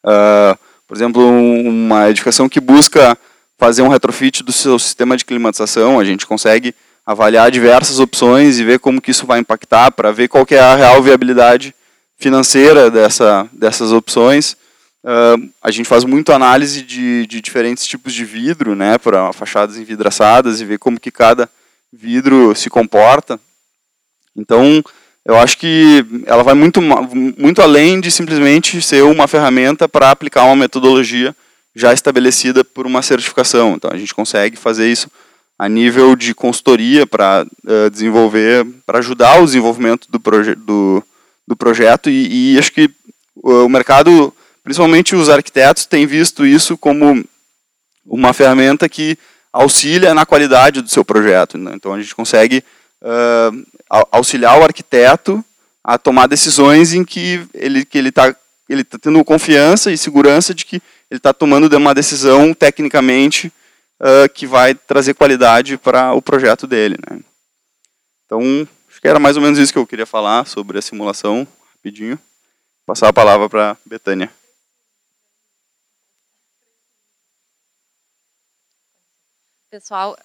Uh, 0.05 0.57
por 0.87 0.95
exemplo, 0.95 1.21
uma 1.25 2.09
edificação 2.09 2.49
que 2.49 2.59
busca 2.59 3.17
fazer 3.57 3.81
um 3.81 3.87
retrofit 3.87 4.43
do 4.43 4.51
seu 4.51 4.77
sistema 4.77 5.15
de 5.15 5.23
climatização, 5.23 5.99
a 5.99 6.03
gente 6.03 6.27
consegue 6.27 6.75
avaliar 7.05 7.49
diversas 7.49 7.99
opções 7.99 8.59
e 8.59 8.63
ver 8.63 8.79
como 8.79 9.01
que 9.01 9.11
isso 9.11 9.25
vai 9.25 9.39
impactar, 9.39 9.91
para 9.91 10.11
ver 10.11 10.27
qual 10.27 10.45
é 10.49 10.59
a 10.59 10.75
real 10.75 11.01
viabilidade 11.01 11.73
financeira 12.23 12.89
dessa, 12.89 13.49
dessas 13.51 13.91
opções. 13.91 14.55
Uh, 15.03 15.51
a 15.61 15.69
gente 15.69 15.89
faz 15.89 16.05
muito 16.05 16.31
análise 16.31 16.81
de, 16.81 17.27
de 17.27 17.41
diferentes 17.41 17.85
tipos 17.85 18.13
de 18.13 18.23
vidro, 18.23 18.73
né, 18.75 18.97
para 18.97 19.33
fachadas 19.33 19.75
envidraçadas 19.75 20.61
e 20.61 20.65
ver 20.65 20.79
como 20.79 20.97
que 20.97 21.11
cada 21.11 21.49
vidro 21.91 22.55
se 22.55 22.69
comporta. 22.69 23.37
Então, 24.33 24.81
eu 25.25 25.37
acho 25.37 25.57
que 25.57 26.05
ela 26.25 26.43
vai 26.43 26.53
muito, 26.53 26.81
muito 26.81 27.61
além 27.61 27.99
de 27.99 28.09
simplesmente 28.09 28.81
ser 28.81 29.03
uma 29.03 29.27
ferramenta 29.27 29.89
para 29.89 30.09
aplicar 30.09 30.45
uma 30.45 30.55
metodologia 30.55 31.35
já 31.75 31.91
estabelecida 31.91 32.63
por 32.63 32.87
uma 32.87 33.01
certificação. 33.01 33.73
Então, 33.73 33.91
a 33.91 33.97
gente 33.97 34.15
consegue 34.15 34.55
fazer 34.55 34.89
isso 34.89 35.11
a 35.59 35.67
nível 35.67 36.15
de 36.15 36.33
consultoria 36.33 37.05
para 37.05 37.45
uh, 37.45 37.89
desenvolver, 37.89 38.65
para 38.85 38.99
ajudar 38.99 39.41
o 39.41 39.45
desenvolvimento 39.45 40.07
do, 40.09 40.19
proje 40.19 40.55
do, 40.55 41.03
do 41.47 41.55
projeto 41.55 42.09
e, 42.09 42.53
e 42.53 42.59
acho 42.59 42.71
que 42.71 42.89
o 43.35 43.67
mercado 43.67 44.33
Principalmente 44.63 45.13
os 45.13 45.29
arquitetos 45.29 45.85
têm 45.85 46.07
visto 46.07 46.45
isso 46.45 46.77
como 46.77 47.23
uma 48.05 48.33
ferramenta 48.33 48.87
que 48.87 49.17
auxilia 49.51 50.13
na 50.13 50.25
qualidade 50.25 50.81
do 50.81 50.89
seu 50.89 51.03
projeto. 51.03 51.57
Né? 51.57 51.73
Então 51.75 51.93
a 51.93 52.01
gente 52.01 52.15
consegue 52.15 52.63
uh, 53.01 54.05
auxiliar 54.09 54.57
o 54.57 54.63
arquiteto 54.63 55.43
a 55.83 55.97
tomar 55.97 56.27
decisões 56.27 56.93
em 56.93 57.03
que 57.03 57.45
ele 57.53 57.83
que 57.83 57.97
ele 57.97 58.09
está 58.09 58.33
ele 58.69 58.85
tá 58.85 58.97
tendo 58.97 59.23
confiança 59.25 59.91
e 59.91 59.97
segurança 59.97 60.53
de 60.53 60.65
que 60.65 60.77
ele 61.11 61.17
está 61.17 61.33
tomando 61.33 61.71
uma 61.75 61.93
decisão 61.93 62.53
tecnicamente 62.53 63.51
uh, 63.99 64.29
que 64.33 64.47
vai 64.47 64.73
trazer 64.73 65.13
qualidade 65.13 65.77
para 65.77 66.13
o 66.13 66.21
projeto 66.21 66.65
dele. 66.65 66.95
Né? 67.09 67.19
Então 68.25 68.65
que 69.03 69.07
era 69.09 69.19
mais 69.19 69.35
ou 69.35 69.43
menos 69.43 69.59
isso 69.59 69.73
que 69.73 69.77
eu 69.77 69.85
queria 69.85 70.05
falar 70.05 70.47
sobre 70.47 70.79
a 70.79 70.81
simulação 70.81 71.45
rapidinho. 71.73 72.17
Passar 72.85 73.09
a 73.09 73.13
palavra 73.13 73.49
para 73.49 73.75
Betânia. 73.85 74.33
Pessoal, 79.69 80.17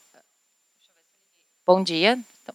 bom 1.66 1.82
dia. 1.82 2.20
Então, 2.40 2.54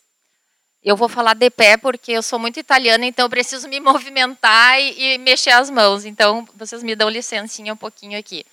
eu 0.82 0.96
vou 0.96 1.10
falar 1.10 1.34
de 1.34 1.50
pé 1.50 1.75
porque 1.75 2.13
eu 2.13 2.24
sou 2.24 2.39
muito 2.39 2.58
italiana, 2.58 3.06
então 3.06 3.25
eu 3.25 3.30
preciso 3.30 3.68
me 3.68 3.82
movimentar 3.82 4.80
e, 4.80 5.15
e 5.15 5.18
mexer 5.18 5.51
as 5.51 5.70
mãos. 5.70 6.06
Então, 6.06 6.48
vocês 6.56 6.82
me 6.84 6.96
dão 6.96 7.10
licencinha 7.10 7.74
um 7.74 7.77
pouquinho 7.77 8.18
aqui. 8.18 8.46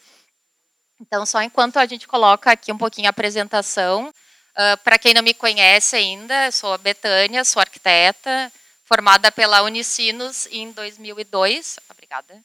Então, 1.00 1.24
só 1.24 1.40
enquanto 1.40 1.76
a 1.76 1.86
gente 1.86 2.08
coloca 2.08 2.50
aqui 2.50 2.72
um 2.72 2.78
pouquinho 2.78 3.06
a 3.06 3.10
apresentação, 3.10 4.12
uh, 4.52 4.76
para 4.84 4.98
quem 4.98 5.14
não 5.14 5.22
me 5.22 5.34
conhece 5.34 5.96
ainda, 5.96 6.50
sou 6.50 6.72
a 6.72 6.78
Betânia, 6.78 7.44
sou 7.44 7.60
arquiteta, 7.60 8.52
formada 8.84 9.30
pela 9.30 9.62
Unicinos 9.62 10.46
em 10.50 10.72
2002. 10.72 11.78
Obrigada. 11.90 12.42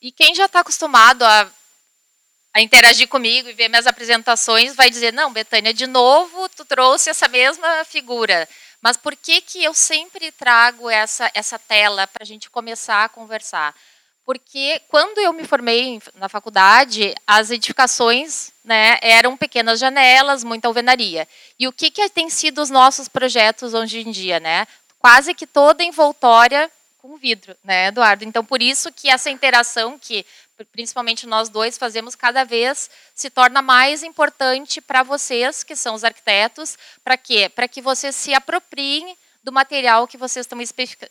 E 0.00 0.12
quem 0.12 0.34
já 0.34 0.46
está 0.46 0.60
acostumado 0.60 1.22
a 1.24 1.50
a 2.54 2.60
interagir 2.60 3.08
comigo 3.08 3.48
e 3.48 3.52
ver 3.52 3.68
minhas 3.68 3.86
apresentações, 3.86 4.76
vai 4.76 4.88
dizer: 4.88 5.12
não, 5.12 5.32
Betânia, 5.32 5.74
de 5.74 5.88
novo 5.88 6.48
tu 6.50 6.64
trouxe 6.64 7.10
essa 7.10 7.26
mesma 7.26 7.84
figura. 7.84 8.48
Mas 8.80 8.96
por 8.96 9.16
que, 9.16 9.40
que 9.40 9.64
eu 9.64 9.74
sempre 9.74 10.30
trago 10.30 10.88
essa, 10.88 11.28
essa 11.34 11.58
tela 11.58 12.06
para 12.06 12.22
a 12.22 12.26
gente 12.26 12.48
começar 12.48 13.04
a 13.04 13.08
conversar? 13.08 13.74
Porque 14.24 14.80
quando 14.88 15.18
eu 15.18 15.32
me 15.32 15.44
formei 15.44 16.00
na 16.14 16.28
faculdade, 16.28 17.14
as 17.26 17.50
edificações 17.50 18.52
né, 18.64 18.98
eram 19.02 19.36
pequenas 19.36 19.78
janelas, 19.78 20.42
muita 20.42 20.66
alvenaria. 20.66 21.28
E 21.58 21.68
o 21.68 21.72
que, 21.72 21.90
que 21.90 22.08
tem 22.08 22.30
sido 22.30 22.62
os 22.62 22.70
nossos 22.70 23.06
projetos 23.06 23.74
hoje 23.74 24.00
em 24.00 24.10
dia? 24.10 24.40
Né? 24.40 24.66
Quase 24.98 25.34
que 25.34 25.46
toda 25.46 25.84
envoltória 25.84 26.70
com 26.96 27.18
vidro, 27.18 27.54
né, 27.62 27.88
Eduardo? 27.88 28.24
Então, 28.24 28.42
por 28.42 28.62
isso 28.62 28.90
que 28.90 29.10
essa 29.10 29.28
interação 29.28 29.98
que 29.98 30.24
principalmente 30.72 31.26
nós 31.26 31.48
dois 31.48 31.76
fazemos 31.76 32.14
cada 32.14 32.44
vez 32.44 32.88
se 33.14 33.28
torna 33.28 33.60
mais 33.60 34.02
importante 34.02 34.80
para 34.80 35.02
vocês, 35.02 35.62
que 35.64 35.74
são 35.74 35.94
os 35.94 36.04
arquitetos, 36.04 36.78
para 37.02 37.16
quê? 37.16 37.48
Para 37.48 37.68
que 37.68 37.82
vocês 37.82 38.14
se 38.14 38.32
apropriem 38.32 39.16
do 39.42 39.52
material 39.52 40.06
que 40.06 40.16
vocês 40.16 40.46
estão 40.46 40.58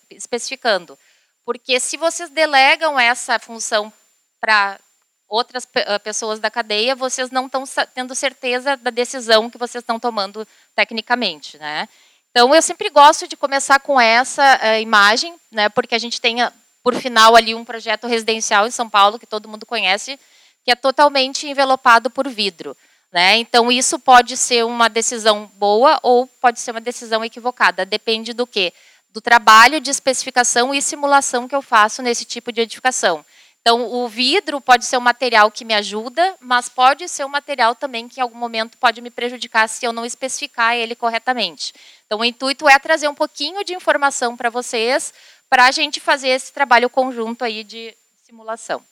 especificando. 0.10 0.98
Porque 1.46 1.80
se 1.80 1.98
vocês 1.98 2.30
delegam 2.30 3.00
essa 3.00 3.38
função 3.40 3.92
para 4.40 4.80
outras 5.28 5.68
pessoas 6.04 6.40
da 6.40 6.52
cadeia, 6.52 6.96
vocês 6.96 7.32
não 7.32 7.48
estão 7.48 7.64
tendo 7.94 8.14
certeza 8.14 8.78
da 8.78 8.92
decisão 8.92 9.50
que 9.50 9.58
vocês 9.58 9.82
estão 9.82 10.00
tomando 10.00 10.48
tecnicamente, 10.76 11.58
né? 11.58 11.90
Então, 12.30 12.54
eu 12.54 12.62
sempre 12.62 12.90
gosto 12.90 13.28
de 13.28 13.38
começar 13.38 13.80
com 13.80 14.02
essa 14.02 14.60
uh, 14.60 14.82
imagem, 14.82 15.36
né, 15.52 15.70
porque 15.70 15.94
a 15.94 16.00
gente 16.00 16.20
tem 16.20 16.38
por 16.82 16.96
final 16.96 17.36
ali 17.36 17.54
um 17.54 17.64
projeto 17.64 18.08
residencial 18.08 18.68
em 18.68 18.72
São 18.72 18.90
Paulo 18.90 19.20
que 19.20 19.28
todo 19.28 19.48
mundo 19.48 19.66
conhece, 19.66 20.20
que 20.66 20.72
é 20.72 20.76
totalmente 20.76 21.48
envelopado 21.48 22.10
por 22.10 22.28
vidro. 22.28 22.76
Né? 23.12 23.38
Então 23.38 23.72
isso 23.72 24.00
pode 24.00 24.36
ser 24.36 24.66
uma 24.66 24.90
decisão 24.90 25.50
boa 25.56 26.00
ou 26.02 26.26
pode 26.42 26.60
ser 26.60 26.72
uma 26.72 26.82
decisão 26.82 27.24
equivocada. 27.24 27.86
Depende 27.86 28.34
do 28.34 28.48
quê? 28.48 28.74
Do 29.14 29.22
trabalho 29.22 29.80
de 29.80 29.92
especificação 29.92 30.74
e 30.74 30.82
simulação 30.82 31.48
que 31.48 31.56
eu 31.56 31.62
faço 31.62 32.02
nesse 32.02 32.26
tipo 32.26 32.52
de 32.52 32.62
edificação. 32.62 33.24
Então, 33.62 33.94
o 33.94 34.10
vidro 34.10 34.60
pode 34.60 34.86
ser 34.86 34.98
um 34.98 35.02
material 35.02 35.52
que 35.52 35.64
me 35.64 35.74
ajuda, 35.74 36.36
mas 36.42 36.68
pode 36.68 37.08
ser 37.08 37.24
um 37.24 37.30
material 37.30 37.76
também 37.76 38.10
que 38.10 38.20
em 38.20 38.24
algum 38.24 38.38
momento 38.38 38.76
pode 38.78 39.00
me 39.02 39.12
prejudicar 39.12 39.70
se 39.70 39.86
eu 39.86 39.94
não 39.94 40.04
especificar 40.04 40.76
ele 40.76 40.96
corretamente. 40.96 41.74
Então, 42.06 42.20
o 42.20 42.26
intuito 42.26 42.68
é 42.68 42.78
trazer 42.80 43.08
um 43.08 43.14
pouquinho 43.14 43.64
de 43.64 43.74
informação 43.76 44.36
para 44.36 44.50
vocês, 44.50 45.14
para 45.48 45.68
a 45.68 45.72
gente 45.72 46.00
fazer 46.00 46.30
esse 46.30 46.52
trabalho 46.52 46.90
conjunto 46.90 47.46
aí 47.46 47.64
de 47.64 47.96
simulação. 48.26 48.84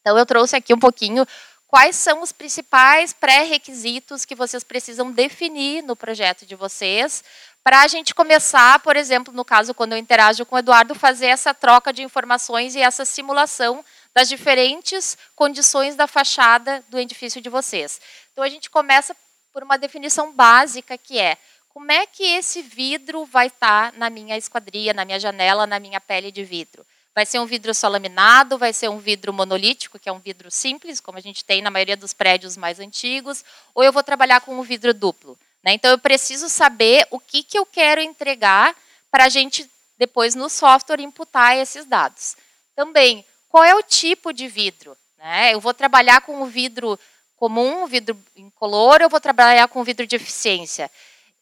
Então, 0.00 0.16
eu 0.16 0.24
trouxe 0.24 0.54
aqui 0.54 0.72
um 0.72 0.78
pouquinho 0.78 1.26
quais 1.76 1.96
são 1.96 2.22
os 2.22 2.32
principais 2.32 3.12
pré-requisitos 3.12 4.24
que 4.24 4.34
vocês 4.34 4.64
precisam 4.64 5.12
definir 5.12 5.82
no 5.82 5.94
projeto 5.94 6.46
de 6.46 6.54
vocês, 6.54 7.22
para 7.62 7.82
a 7.82 7.86
gente 7.86 8.14
começar, 8.14 8.78
por 8.78 8.96
exemplo, 8.96 9.30
no 9.34 9.44
caso, 9.44 9.74
quando 9.74 9.92
eu 9.92 9.98
interajo 9.98 10.46
com 10.46 10.56
o 10.56 10.58
Eduardo, 10.58 10.94
fazer 10.94 11.26
essa 11.26 11.52
troca 11.52 11.92
de 11.92 12.02
informações 12.02 12.74
e 12.74 12.80
essa 12.80 13.04
simulação 13.04 13.84
das 14.14 14.26
diferentes 14.26 15.18
condições 15.34 15.94
da 15.96 16.06
fachada 16.06 16.82
do 16.88 16.98
edifício 16.98 17.42
de 17.42 17.50
vocês. 17.50 18.00
Então, 18.32 18.42
a 18.42 18.48
gente 18.48 18.70
começa 18.70 19.14
por 19.52 19.62
uma 19.62 19.76
definição 19.76 20.32
básica, 20.32 20.96
que 20.96 21.18
é 21.18 21.36
como 21.68 21.92
é 21.92 22.06
que 22.06 22.24
esse 22.24 22.62
vidro 22.62 23.26
vai 23.26 23.48
estar 23.48 23.92
tá 23.92 23.98
na 23.98 24.08
minha 24.08 24.38
esquadria, 24.38 24.94
na 24.94 25.04
minha 25.04 25.20
janela, 25.20 25.66
na 25.66 25.78
minha 25.78 26.00
pele 26.00 26.32
de 26.32 26.42
vidro? 26.42 26.86
Vai 27.16 27.24
ser 27.24 27.38
um 27.38 27.46
vidro 27.46 27.72
só 27.72 27.88
laminado, 27.88 28.58
vai 28.58 28.74
ser 28.74 28.90
um 28.90 28.98
vidro 28.98 29.32
monolítico, 29.32 29.98
que 29.98 30.06
é 30.06 30.12
um 30.12 30.18
vidro 30.18 30.50
simples, 30.50 31.00
como 31.00 31.16
a 31.16 31.20
gente 31.22 31.42
tem 31.42 31.62
na 31.62 31.70
maioria 31.70 31.96
dos 31.96 32.12
prédios 32.12 32.58
mais 32.58 32.78
antigos, 32.78 33.42
ou 33.74 33.82
eu 33.82 33.90
vou 33.90 34.02
trabalhar 34.02 34.42
com 34.42 34.54
um 34.54 34.62
vidro 34.62 34.92
duplo. 34.92 35.38
Né? 35.64 35.72
Então 35.72 35.90
eu 35.90 35.98
preciso 35.98 36.50
saber 36.50 37.06
o 37.10 37.18
que, 37.18 37.42
que 37.42 37.58
eu 37.58 37.64
quero 37.64 38.02
entregar 38.02 38.76
para 39.10 39.24
a 39.24 39.28
gente 39.30 39.66
depois 39.96 40.34
no 40.34 40.50
software 40.50 41.00
imputar 41.00 41.56
esses 41.56 41.86
dados. 41.86 42.36
Também, 42.74 43.24
qual 43.48 43.64
é 43.64 43.74
o 43.74 43.82
tipo 43.82 44.30
de 44.30 44.46
vidro? 44.46 44.94
Né? 45.16 45.54
Eu 45.54 45.60
vou 45.60 45.72
trabalhar 45.72 46.20
com 46.20 46.42
o 46.42 46.44
vidro 46.44 47.00
comum, 47.34 47.86
vidro 47.86 48.14
incolor, 48.36 49.00
eu 49.00 49.08
vou 49.08 49.22
trabalhar 49.22 49.68
com 49.68 49.82
vidro 49.82 50.06
de 50.06 50.16
eficiência? 50.16 50.90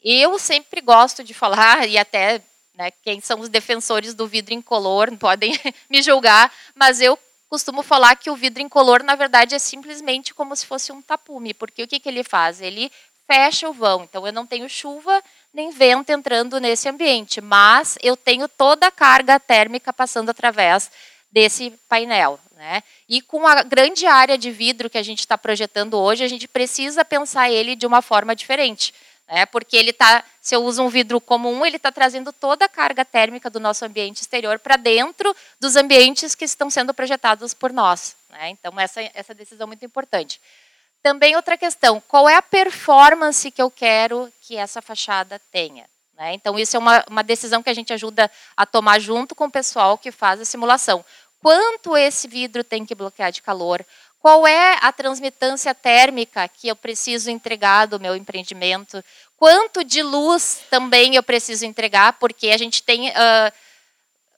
Eu 0.00 0.38
sempre 0.38 0.81
gosto 0.81 1.25
de 1.25 1.35
falar, 1.35 1.83
e 1.90 1.99
até 1.99 2.40
né, 2.75 2.90
quem 3.02 3.21
são 3.21 3.40
os 3.40 3.49
defensores 3.49 4.14
do 4.14 4.26
vidro 4.26 4.54
incolor 4.54 5.14
podem 5.19 5.59
me 5.88 6.02
julgar, 6.02 6.52
mas 6.75 7.00
eu 7.00 7.19
costumo 7.49 7.83
falar 7.83 8.16
que 8.16 8.31
o 8.31 8.37
vidro 8.37 8.62
incolor, 8.62 9.02
na 9.02 9.14
verdade, 9.14 9.54
é 9.54 9.59
simplesmente 9.59 10.35
como 10.35 10.57
se 10.57 10.66
fosse 10.66 10.90
um 10.90 11.00
tapume, 11.00 11.54
porque 11.54 11.83
o 11.83 11.88
que, 11.88 12.00
que 12.00 12.09
ele 12.09 12.25
faz? 12.25 12.61
Ele 12.61 12.90
fecha 13.26 13.69
o 13.69 13.73
vão, 13.73 14.04
então 14.04 14.26
eu 14.26 14.33
não 14.33 14.47
tenho 14.47 14.69
chuva 14.69 15.23
nem 15.52 15.71
vento 15.71 16.11
entrando 16.11 16.59
nesse 16.59 16.88
ambiente, 16.88 17.40
mas 17.40 17.97
eu 18.02 18.16
tenho 18.16 18.49
toda 18.49 18.88
a 18.88 18.90
carga 18.90 19.38
térmica 19.38 19.93
passando 19.93 20.31
através 20.31 20.90
desse 21.31 21.71
painel. 21.88 22.40
Né? 22.57 22.83
E 23.09 23.21
com 23.21 23.47
a 23.47 23.62
grande 23.62 24.07
área 24.07 24.38
de 24.38 24.50
vidro 24.50 24.88
que 24.88 24.99
a 24.99 25.02
gente 25.02 25.21
está 25.21 25.37
projetando 25.37 25.95
hoje, 25.95 26.25
a 26.25 26.28
gente 26.28 26.47
precisa 26.47 27.04
pensar 27.04 27.50
ele 27.50 27.75
de 27.76 27.87
uma 27.87 28.00
forma 28.02 28.35
diferente. 28.35 28.95
Né? 29.28 29.45
Porque 29.47 29.76
ele 29.76 29.93
tá, 29.93 30.25
se 30.45 30.55
eu 30.55 30.63
uso 30.63 30.83
um 30.83 30.91
vidro 30.91 31.23
comum, 31.23 31.65
ele 31.65 31.77
está 31.77 31.91
trazendo 31.91 32.31
toda 32.31 32.67
a 32.67 32.69
carga 32.69 33.03
térmica 33.03 33.49
do 33.49 33.59
nosso 33.59 33.83
ambiente 33.83 34.21
exterior 34.21 34.59
para 34.59 34.77
dentro 34.77 35.35
dos 35.59 35.75
ambientes 35.75 36.35
que 36.35 36.45
estão 36.45 36.69
sendo 36.69 36.93
projetados 36.93 37.55
por 37.55 37.73
nós. 37.73 38.15
Né? 38.29 38.51
Então, 38.51 38.79
essa, 38.79 39.01
essa 39.15 39.33
decisão 39.33 39.65
é 39.65 39.69
muito 39.69 39.87
importante. 39.87 40.39
Também 41.03 41.35
outra 41.35 41.57
questão, 41.57 41.99
qual 42.07 42.29
é 42.29 42.37
a 42.37 42.43
performance 42.43 43.51
que 43.51 43.63
eu 43.63 43.71
quero 43.71 44.31
que 44.43 44.55
essa 44.55 44.83
fachada 44.83 45.41
tenha? 45.51 45.87
Né? 46.15 46.35
Então, 46.35 46.59
isso 46.59 46.77
é 46.77 46.79
uma, 46.79 47.03
uma 47.09 47.25
decisão 47.25 47.63
que 47.63 47.71
a 47.71 47.75
gente 47.75 47.95
ajuda 47.95 48.31
a 48.55 48.67
tomar 48.67 48.99
junto 48.99 49.35
com 49.35 49.47
o 49.47 49.51
pessoal 49.51 49.97
que 49.97 50.13
faz 50.13 50.43
a 50.43 50.45
simulação 50.45 51.03
quanto 51.45 51.95
esse 51.95 52.27
vidro 52.27 52.65
tem 52.65 52.87
que 52.87 52.95
bloquear 52.95 53.31
de 53.31 53.43
calor, 53.43 53.85
qual 54.19 54.47
é 54.47 54.79
a 54.81 54.91
transmitância 54.91 55.75
térmica 55.75 56.49
que 56.49 56.69
eu 56.69 56.75
preciso 56.75 57.31
entregar 57.31 57.85
do 57.85 58.01
meu 58.01 58.17
empreendimento, 58.17 59.05
quanto 59.37 59.85
de 59.85 60.03
luz 60.03 60.61
também 60.71 61.17
eu 61.17 61.23
preciso 61.23 61.67
entregar, 61.67 62.14
porque 62.14 62.50
a 62.50 62.57
gente 62.57 62.83
tem 62.83 63.11
uh, 63.11 63.53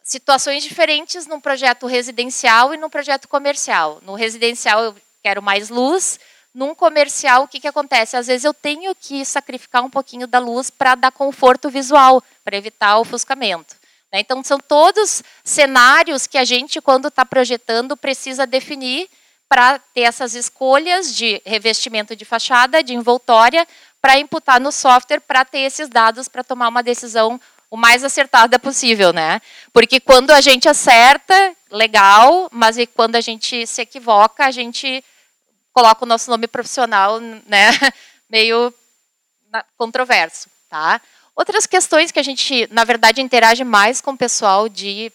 situações 0.02 0.62
diferentes 0.62 1.26
num 1.26 1.40
projeto 1.40 1.86
residencial 1.86 2.72
e 2.72 2.76
num 2.76 2.88
projeto 2.88 3.28
comercial. 3.28 4.00
No 4.02 4.14
residencial 4.14 4.82
eu 4.82 4.96
quero 5.22 5.42
mais 5.42 5.68
luz, 5.68 6.18
num 6.54 6.74
comercial 6.74 7.42
o 7.42 7.48
que, 7.48 7.60
que 7.60 7.68
acontece? 7.68 8.16
Às 8.16 8.28
vezes 8.28 8.44
eu 8.44 8.54
tenho 8.54 8.94
que 8.94 9.24
sacrificar 9.24 9.84
um 9.84 9.90
pouquinho 9.90 10.26
da 10.26 10.38
luz 10.38 10.70
para 10.70 10.94
dar 10.94 11.12
conforto 11.12 11.68
visual, 11.68 12.22
para 12.44 12.56
evitar 12.56 12.96
o 12.96 13.00
ofuscamento. 13.00 13.76
Né? 14.12 14.20
Então, 14.20 14.42
são 14.42 14.58
todos 14.58 15.22
cenários 15.44 16.26
que 16.26 16.38
a 16.38 16.44
gente, 16.44 16.80
quando 16.80 17.08
está 17.08 17.24
projetando, 17.24 17.96
precisa 17.96 18.46
definir 18.46 19.08
para 19.48 19.78
ter 19.78 20.02
essas 20.02 20.34
escolhas 20.34 21.14
de 21.14 21.40
revestimento 21.44 22.16
de 22.16 22.24
fachada, 22.24 22.82
de 22.82 22.94
envoltória, 22.94 23.66
para 24.06 24.20
imputar 24.20 24.60
no 24.60 24.70
software, 24.70 25.18
para 25.18 25.44
ter 25.44 25.62
esses 25.62 25.88
dados 25.88 26.28
para 26.28 26.44
tomar 26.44 26.68
uma 26.68 26.80
decisão 26.80 27.40
o 27.68 27.76
mais 27.76 28.04
acertada 28.04 28.56
possível, 28.56 29.12
né? 29.12 29.40
Porque 29.72 29.98
quando 29.98 30.30
a 30.30 30.40
gente 30.40 30.68
acerta, 30.68 31.34
legal, 31.72 32.48
mas 32.52 32.76
quando 32.94 33.16
a 33.16 33.20
gente 33.20 33.66
se 33.66 33.82
equivoca, 33.82 34.46
a 34.46 34.52
gente 34.52 35.02
coloca 35.72 36.04
o 36.04 36.06
nosso 36.06 36.30
nome 36.30 36.46
profissional, 36.46 37.18
né? 37.18 37.70
Meio 38.30 38.72
controverso, 39.76 40.48
tá? 40.70 41.00
Outras 41.34 41.66
questões 41.66 42.12
que 42.12 42.20
a 42.20 42.22
gente, 42.22 42.68
na 42.70 42.84
verdade, 42.84 43.20
interage 43.20 43.64
mais 43.64 44.00
com 44.00 44.12
o 44.12 44.16
pessoal 44.16 44.68
de 44.68 45.10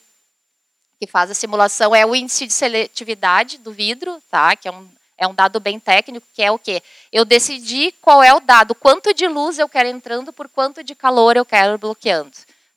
que 1.00 1.08
faz 1.08 1.32
a 1.32 1.34
simulação 1.34 1.96
é 1.96 2.06
o 2.06 2.14
índice 2.14 2.46
de 2.46 2.52
seletividade 2.52 3.58
do 3.58 3.72
vidro, 3.72 4.22
tá? 4.30 4.54
Que 4.54 4.68
é 4.68 4.72
um, 4.74 4.86
é 5.22 5.28
um 5.28 5.36
dado 5.36 5.60
bem 5.60 5.80
técnico, 5.80 6.26
que 6.34 6.42
é 6.42 6.52
o 6.52 6.58
quê? 6.58 6.82
Eu 7.12 7.24
decidi 7.24 7.94
qual 8.02 8.24
é 8.24 8.34
o 8.34 8.40
dado, 8.40 8.74
quanto 8.74 9.14
de 9.14 9.28
luz 9.28 9.60
eu 9.60 9.70
quero 9.70 9.88
entrando 9.88 10.34
por 10.34 10.50
quanto 10.50 10.84
de 10.84 10.96
calor 10.96 11.38
eu 11.38 11.46
quero 11.46 11.78
bloqueando. 11.78 12.32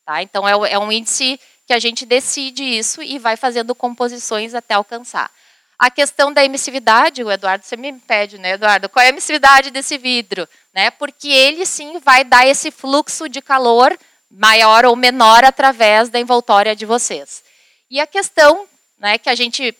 Tá? 0.04 0.22
Então, 0.22 0.46
é, 0.46 0.72
é 0.72 0.78
um 0.78 0.92
índice 0.92 1.40
que 1.66 1.72
a 1.72 1.78
gente 1.78 2.04
decide 2.04 2.62
isso 2.62 3.02
e 3.02 3.18
vai 3.18 3.38
fazendo 3.38 3.74
composições 3.74 4.52
até 4.52 4.74
alcançar. 4.74 5.30
A 5.78 5.90
questão 5.90 6.30
da 6.30 6.44
emissividade, 6.44 7.24
o 7.24 7.32
Eduardo, 7.32 7.64
você 7.64 7.78
me 7.78 7.94
pede, 7.94 8.36
né, 8.36 8.52
Eduardo? 8.52 8.90
Qual 8.90 9.02
é 9.02 9.06
a 9.06 9.08
emissividade 9.08 9.70
desse 9.70 9.96
vidro? 9.96 10.46
Né? 10.74 10.90
Porque 10.90 11.28
ele 11.28 11.64
sim 11.64 11.98
vai 11.98 12.24
dar 12.24 12.46
esse 12.46 12.70
fluxo 12.70 13.26
de 13.26 13.40
calor 13.40 13.98
maior 14.30 14.84
ou 14.84 14.94
menor 14.94 15.44
através 15.44 16.10
da 16.10 16.20
envoltória 16.20 16.76
de 16.76 16.84
vocês. 16.84 17.42
E 17.90 17.98
a 18.00 18.06
questão 18.06 18.66
né, 18.98 19.16
que 19.16 19.30
a 19.30 19.34
gente 19.34 19.74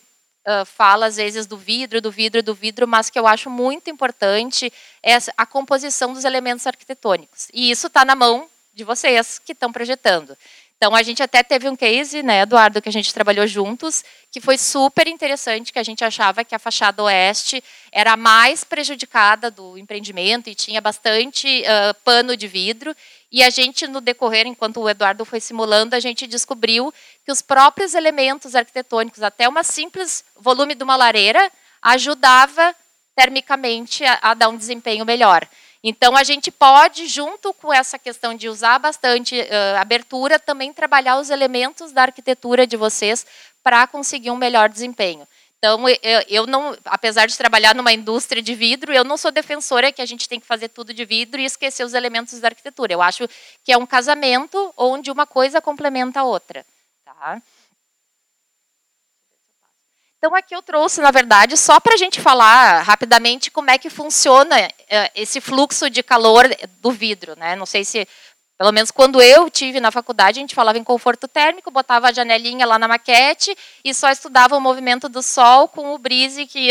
uh, 0.47 0.65
fala 0.65 1.07
às 1.07 1.17
vezes 1.17 1.45
do 1.45 1.57
vidro, 1.57 2.01
do 2.01 2.11
vidro, 2.11 2.41
do 2.41 2.53
vidro, 2.53 2.87
mas 2.87 3.09
que 3.09 3.17
eu 3.17 3.27
acho 3.27 3.49
muito 3.49 3.89
importante 3.89 4.71
é 5.03 5.17
a 5.37 5.45
composição 5.45 6.13
dos 6.13 6.23
elementos 6.23 6.65
arquitetônicos. 6.65 7.47
E 7.53 7.71
isso 7.71 7.87
está 7.87 8.05
na 8.05 8.15
mão 8.15 8.47
de 8.73 8.83
vocês 8.83 9.39
que 9.39 9.53
estão 9.53 9.71
projetando. 9.71 10.37
Então, 10.77 10.93
a 10.93 11.01
gente 11.01 11.23
até 11.23 11.41
teve 11.41 11.69
um 11.69 11.75
case, 11.75 12.21
né, 12.21 12.41
Eduardo, 12.41 12.81
que 12.81 12.89
a 12.89 12.91
gente 12.91 13.13
trabalhou 13.13 13.47
juntos, 13.47 14.03
que 14.29 14.41
foi 14.41 14.57
super 14.57 15.07
interessante, 15.07 15.71
que 15.71 15.79
a 15.79 15.83
gente 15.83 16.03
achava 16.03 16.43
que 16.43 16.53
a 16.53 16.59
fachada 16.59 17.01
oeste 17.03 17.63
era 17.91 18.13
a 18.13 18.17
mais 18.17 18.65
prejudicada 18.65 19.49
do 19.49 19.77
empreendimento 19.77 20.49
e 20.49 20.53
tinha 20.53 20.81
bastante 20.81 21.63
uh, 21.63 21.93
pano 22.03 22.35
de 22.35 22.47
vidro. 22.47 22.93
E 23.35 23.43
a 23.43 23.49
gente, 23.49 23.85
no 23.85 23.99
decorrer, 23.99 24.47
enquanto 24.47 24.79
o 24.79 24.89
Eduardo 24.89 25.25
foi 25.25 25.41
simulando, 25.41 25.93
a 25.93 25.99
gente 25.99 26.25
descobriu 26.25 26.93
que 27.25 27.29
os 27.33 27.41
próprios 27.41 27.93
elementos 27.93 28.55
arquitetônicos, 28.55 29.21
até 29.21 29.45
uma 29.49 29.61
simples 29.61 30.23
volume 30.37 30.73
de 30.73 30.85
uma 30.85 30.95
lareira, 30.95 31.51
ajudava 31.81 32.73
termicamente 33.13 34.05
a, 34.05 34.19
a 34.21 34.33
dar 34.33 34.47
um 34.47 34.55
desempenho 34.55 35.03
melhor. 35.03 35.45
Então, 35.83 36.15
a 36.15 36.23
gente 36.23 36.49
pode, 36.49 37.07
junto 37.07 37.53
com 37.55 37.73
essa 37.73 37.99
questão 37.99 38.33
de 38.33 38.47
usar 38.47 38.79
bastante 38.79 39.37
uh, 39.37 39.81
abertura, 39.81 40.39
também 40.39 40.71
trabalhar 40.71 41.19
os 41.19 41.29
elementos 41.29 41.91
da 41.91 42.03
arquitetura 42.03 42.65
de 42.65 42.77
vocês 42.77 43.25
para 43.61 43.85
conseguir 43.85 44.31
um 44.31 44.37
melhor 44.37 44.69
desempenho. 44.69 45.27
Então, 45.65 45.89
eu, 45.89 46.21
eu, 46.29 46.45
não, 46.45 46.77
apesar 46.85 47.25
de 47.25 47.35
trabalhar 47.35 47.73
numa 47.73 47.91
indústria 47.91 48.39
de 48.39 48.53
vidro, 48.53 48.93
eu 48.93 49.03
não 49.03 49.17
sou 49.17 49.31
defensora 49.31 49.91
que 49.91 49.99
a 49.99 50.05
gente 50.05 50.29
tem 50.29 50.39
que 50.39 50.45
fazer 50.45 50.69
tudo 50.69 50.93
de 50.93 51.03
vidro 51.03 51.41
e 51.41 51.45
esquecer 51.45 51.83
os 51.83 51.95
elementos 51.95 52.39
da 52.39 52.49
arquitetura. 52.49 52.93
Eu 52.93 53.01
acho 53.01 53.27
que 53.63 53.71
é 53.71 53.77
um 53.77 53.85
casamento 53.87 54.71
onde 54.77 55.09
uma 55.09 55.25
coisa 55.25 55.59
complementa 55.59 56.19
a 56.19 56.23
outra. 56.23 56.63
Tá? 57.03 57.41
Então, 60.19 60.35
aqui 60.35 60.55
eu 60.55 60.61
trouxe, 60.61 61.01
na 61.01 61.09
verdade, 61.09 61.57
só 61.57 61.79
para 61.79 61.95
a 61.95 61.97
gente 61.97 62.21
falar 62.21 62.83
rapidamente 62.83 63.49
como 63.49 63.71
é 63.71 63.79
que 63.79 63.89
funciona 63.89 64.55
eh, 64.87 65.11
esse 65.15 65.41
fluxo 65.41 65.89
de 65.89 66.03
calor 66.03 66.45
do 66.79 66.91
vidro. 66.91 67.35
Né? 67.35 67.55
Não 67.55 67.65
sei 67.65 67.83
se, 67.83 68.07
pelo 68.57 68.71
menos 68.71 68.89
quando 68.89 69.21
eu 69.21 69.49
tive 69.49 69.79
na 69.79 69.91
faculdade, 69.91 70.39
a 70.39 70.41
gente 70.41 70.55
falava 70.55 70.77
em 70.77 70.83
conforto 70.83 71.27
térmico, 71.27 71.69
botava 71.69 72.07
a 72.07 72.13
janelinha 72.13 72.65
lá 72.65 72.79
na 72.79 72.87
maquete 72.87 73.55
e 73.83 73.93
só 73.93 74.09
estudava 74.09 74.55
o 74.55 74.61
movimento 74.61 75.09
do 75.09 75.21
sol 75.21 75.67
com 75.67 75.93
o 75.93 75.97
brise 75.97 76.45
que, 76.45 76.69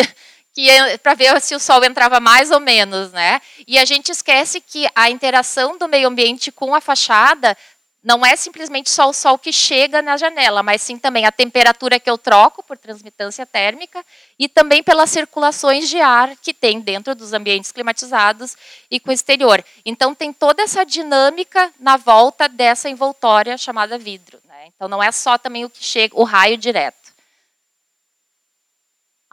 que 0.55 0.66
para 1.03 1.14
ver 1.14 1.38
se 1.42 1.55
o 1.55 1.61
sol 1.61 1.85
entrava 1.85 2.20
mais 2.20 2.51
ou 2.51 2.59
menos, 2.59 3.12
né? 3.12 3.40
E 3.68 3.79
a 3.79 3.85
gente 3.85 4.11
esquece 4.11 4.62
que 4.62 4.87
a 4.94 5.11
interação 5.11 5.77
do 5.77 5.87
meio 5.87 6.09
ambiente 6.09 6.51
com 6.51 6.75
a 6.75 6.81
fachada 6.81 7.57
não 8.05 8.25
é 8.25 8.37
simplesmente 8.37 8.90
só 8.90 9.09
o 9.09 9.14
sol 9.14 9.38
que 9.38 9.51
chega 9.51 10.03
na 10.03 10.19
janela, 10.19 10.62
mas 10.62 10.83
sim 10.83 10.99
também 10.99 11.25
a 11.25 11.33
temperatura 11.33 11.99
que 11.99 12.11
eu 12.11 12.19
troco 12.19 12.62
por 12.62 12.77
transmitância 12.77 13.47
térmica 13.47 14.05
e 14.38 14.47
também 14.47 14.83
pelas 14.83 15.09
circulações 15.09 15.88
de 15.88 15.99
ar 15.99 16.37
que 16.37 16.53
tem 16.53 16.81
dentro 16.81 17.14
dos 17.14 17.33
ambientes 17.33 17.73
climatizados 17.73 18.57
e 18.90 19.01
com 19.01 19.09
o 19.09 19.12
exterior. 19.12 19.64
Então 19.87 20.14
tem 20.14 20.35
toda 20.35 20.62
essa 20.62 20.85
dinâmica 20.85 21.73
na 21.81 21.97
volta 21.97 22.47
dessa 22.47 22.90
envoltória 22.90 23.57
chamada 23.57 23.97
vidro. 23.97 24.38
Né? 24.45 24.69
Então 24.77 24.87
não 24.87 25.03
é 25.03 25.11
só 25.11 25.38
também 25.38 25.64
o 25.64 25.71
que 25.71 25.83
chega, 25.83 26.14
o 26.14 26.25
raio 26.25 26.59
direto. 26.59 27.04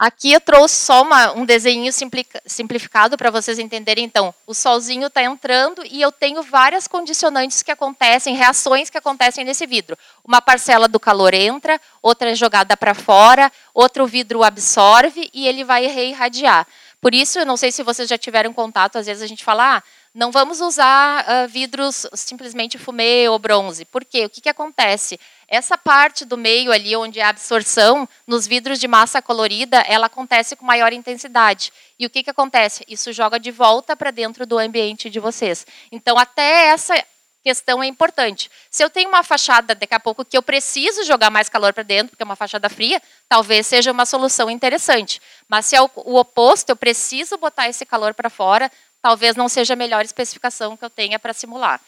Aqui 0.01 0.33
eu 0.33 0.41
trouxe 0.41 0.77
só 0.77 1.03
uma, 1.03 1.31
um 1.33 1.45
desenho 1.45 1.93
simplificado 2.47 3.15
para 3.15 3.29
vocês 3.29 3.59
entenderem. 3.59 4.03
Então, 4.03 4.33
o 4.47 4.53
solzinho 4.55 5.05
está 5.05 5.21
entrando 5.21 5.83
e 5.85 6.01
eu 6.01 6.11
tenho 6.11 6.41
várias 6.41 6.87
condicionantes 6.87 7.61
que 7.61 7.69
acontecem, 7.69 8.35
reações 8.35 8.89
que 8.89 8.97
acontecem 8.97 9.45
nesse 9.45 9.67
vidro. 9.67 9.95
Uma 10.25 10.41
parcela 10.41 10.87
do 10.87 10.99
calor 10.99 11.35
entra, 11.35 11.79
outra 12.01 12.31
é 12.31 12.35
jogada 12.35 12.75
para 12.75 12.95
fora, 12.95 13.51
outro 13.75 14.07
vidro 14.07 14.41
absorve 14.41 15.29
e 15.31 15.47
ele 15.47 15.63
vai 15.63 15.85
reirradiar. 15.85 16.65
Por 16.99 17.13
isso, 17.13 17.37
eu 17.37 17.45
não 17.45 17.55
sei 17.55 17.71
se 17.71 17.83
vocês 17.83 18.09
já 18.09 18.17
tiveram 18.17 18.53
contato, 18.53 18.97
às 18.97 19.05
vezes 19.05 19.21
a 19.21 19.27
gente 19.27 19.43
fala, 19.43 19.77
ah, 19.77 19.83
não 20.13 20.31
vamos 20.31 20.59
usar 20.61 21.23
uh, 21.23 21.47
vidros 21.47 22.05
simplesmente 22.13 22.77
fumê 22.77 23.29
ou 23.29 23.39
bronze. 23.39 23.85
Por 23.85 24.03
quê? 24.03 24.25
O 24.25 24.29
que, 24.29 24.41
que 24.41 24.49
acontece? 24.49 25.19
Essa 25.51 25.77
parte 25.77 26.23
do 26.23 26.37
meio 26.37 26.71
ali, 26.71 26.95
onde 26.95 27.19
é 27.19 27.23
a 27.23 27.27
absorção, 27.27 28.07
nos 28.25 28.47
vidros 28.47 28.79
de 28.79 28.87
massa 28.87 29.21
colorida, 29.21 29.79
ela 29.81 30.05
acontece 30.05 30.55
com 30.55 30.65
maior 30.65 30.93
intensidade. 30.93 31.73
E 31.99 32.05
o 32.05 32.09
que, 32.09 32.23
que 32.23 32.29
acontece? 32.29 32.85
Isso 32.87 33.11
joga 33.11 33.37
de 33.37 33.51
volta 33.51 33.93
para 33.93 34.11
dentro 34.11 34.45
do 34.45 34.57
ambiente 34.57 35.09
de 35.09 35.19
vocês. 35.19 35.67
Então, 35.91 36.17
até 36.17 36.67
essa 36.67 36.95
questão 37.43 37.83
é 37.83 37.87
importante. 37.87 38.49
Se 38.69 38.81
eu 38.81 38.89
tenho 38.89 39.09
uma 39.09 39.23
fachada 39.23 39.75
daqui 39.75 39.93
a 39.93 39.99
pouco 39.99 40.23
que 40.23 40.37
eu 40.37 40.41
preciso 40.41 41.03
jogar 41.03 41.29
mais 41.29 41.49
calor 41.49 41.73
para 41.73 41.83
dentro, 41.83 42.11
porque 42.11 42.23
é 42.23 42.25
uma 42.25 42.37
fachada 42.37 42.69
fria, 42.69 43.01
talvez 43.27 43.67
seja 43.67 43.91
uma 43.91 44.05
solução 44.05 44.49
interessante. 44.49 45.21
Mas 45.49 45.65
se 45.65 45.75
é 45.75 45.81
o, 45.81 45.89
o 45.95 46.15
oposto, 46.15 46.69
eu 46.69 46.77
preciso 46.77 47.37
botar 47.37 47.67
esse 47.67 47.85
calor 47.85 48.13
para 48.13 48.29
fora, 48.29 48.71
talvez 49.01 49.35
não 49.35 49.49
seja 49.49 49.73
a 49.73 49.75
melhor 49.75 50.05
especificação 50.05 50.77
que 50.77 50.85
eu 50.85 50.89
tenha 50.89 51.19
para 51.19 51.33
simular. 51.33 51.81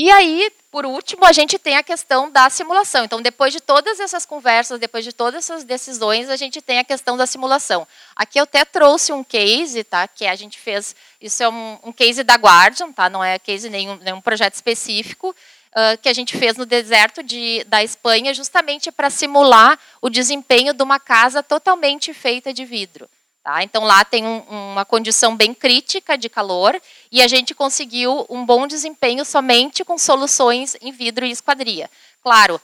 E 0.00 0.12
aí, 0.12 0.48
por 0.70 0.86
último, 0.86 1.24
a 1.24 1.32
gente 1.32 1.58
tem 1.58 1.76
a 1.76 1.82
questão 1.82 2.30
da 2.30 2.48
simulação. 2.48 3.04
Então, 3.04 3.20
depois 3.20 3.52
de 3.52 3.60
todas 3.60 3.98
essas 3.98 4.24
conversas, 4.24 4.78
depois 4.78 5.04
de 5.04 5.12
todas 5.12 5.34
essas 5.44 5.64
decisões, 5.64 6.30
a 6.30 6.36
gente 6.36 6.62
tem 6.62 6.78
a 6.78 6.84
questão 6.84 7.16
da 7.16 7.26
simulação. 7.26 7.84
Aqui 8.14 8.38
eu 8.38 8.44
até 8.44 8.64
trouxe 8.64 9.12
um 9.12 9.24
case, 9.24 9.82
tá? 9.82 10.06
Que 10.06 10.24
a 10.24 10.36
gente 10.36 10.56
fez. 10.56 10.94
Isso 11.20 11.42
é 11.42 11.48
um, 11.48 11.78
um 11.82 11.92
case 11.92 12.22
da 12.22 12.36
Guardian, 12.36 12.92
tá? 12.92 13.10
Não 13.10 13.24
é 13.24 13.40
case 13.40 13.68
nenhum, 13.68 13.96
nenhum 13.96 14.20
projeto 14.20 14.54
específico. 14.54 15.30
uh, 15.30 15.98
que 16.00 16.08
a 16.08 16.12
gente 16.12 16.38
fez 16.38 16.56
no 16.56 16.64
deserto 16.64 17.20
de, 17.20 17.64
da 17.64 17.82
Espanha, 17.82 18.32
justamente 18.32 18.92
para 18.92 19.10
simular 19.10 19.76
o 20.00 20.08
desempenho 20.08 20.72
de 20.72 20.82
uma 20.84 21.00
casa 21.00 21.42
totalmente 21.42 22.14
feita 22.14 22.54
de 22.54 22.64
vidro. 22.64 23.10
Tá? 23.48 23.62
Então 23.62 23.82
lá 23.82 24.04
tem 24.04 24.26
um, 24.26 24.40
uma 24.72 24.84
condição 24.84 25.34
bem 25.34 25.54
crítica 25.54 26.18
de 26.18 26.28
calor 26.28 26.78
e 27.10 27.22
a 27.22 27.26
gente 27.26 27.54
conseguiu 27.54 28.26
um 28.28 28.44
bom 28.44 28.66
desempenho 28.66 29.24
somente 29.24 29.86
com 29.86 29.96
soluções 29.96 30.76
em 30.82 30.92
vidro 30.92 31.24
e 31.24 31.30
esquadria. 31.30 31.88
Claro, 32.22 32.60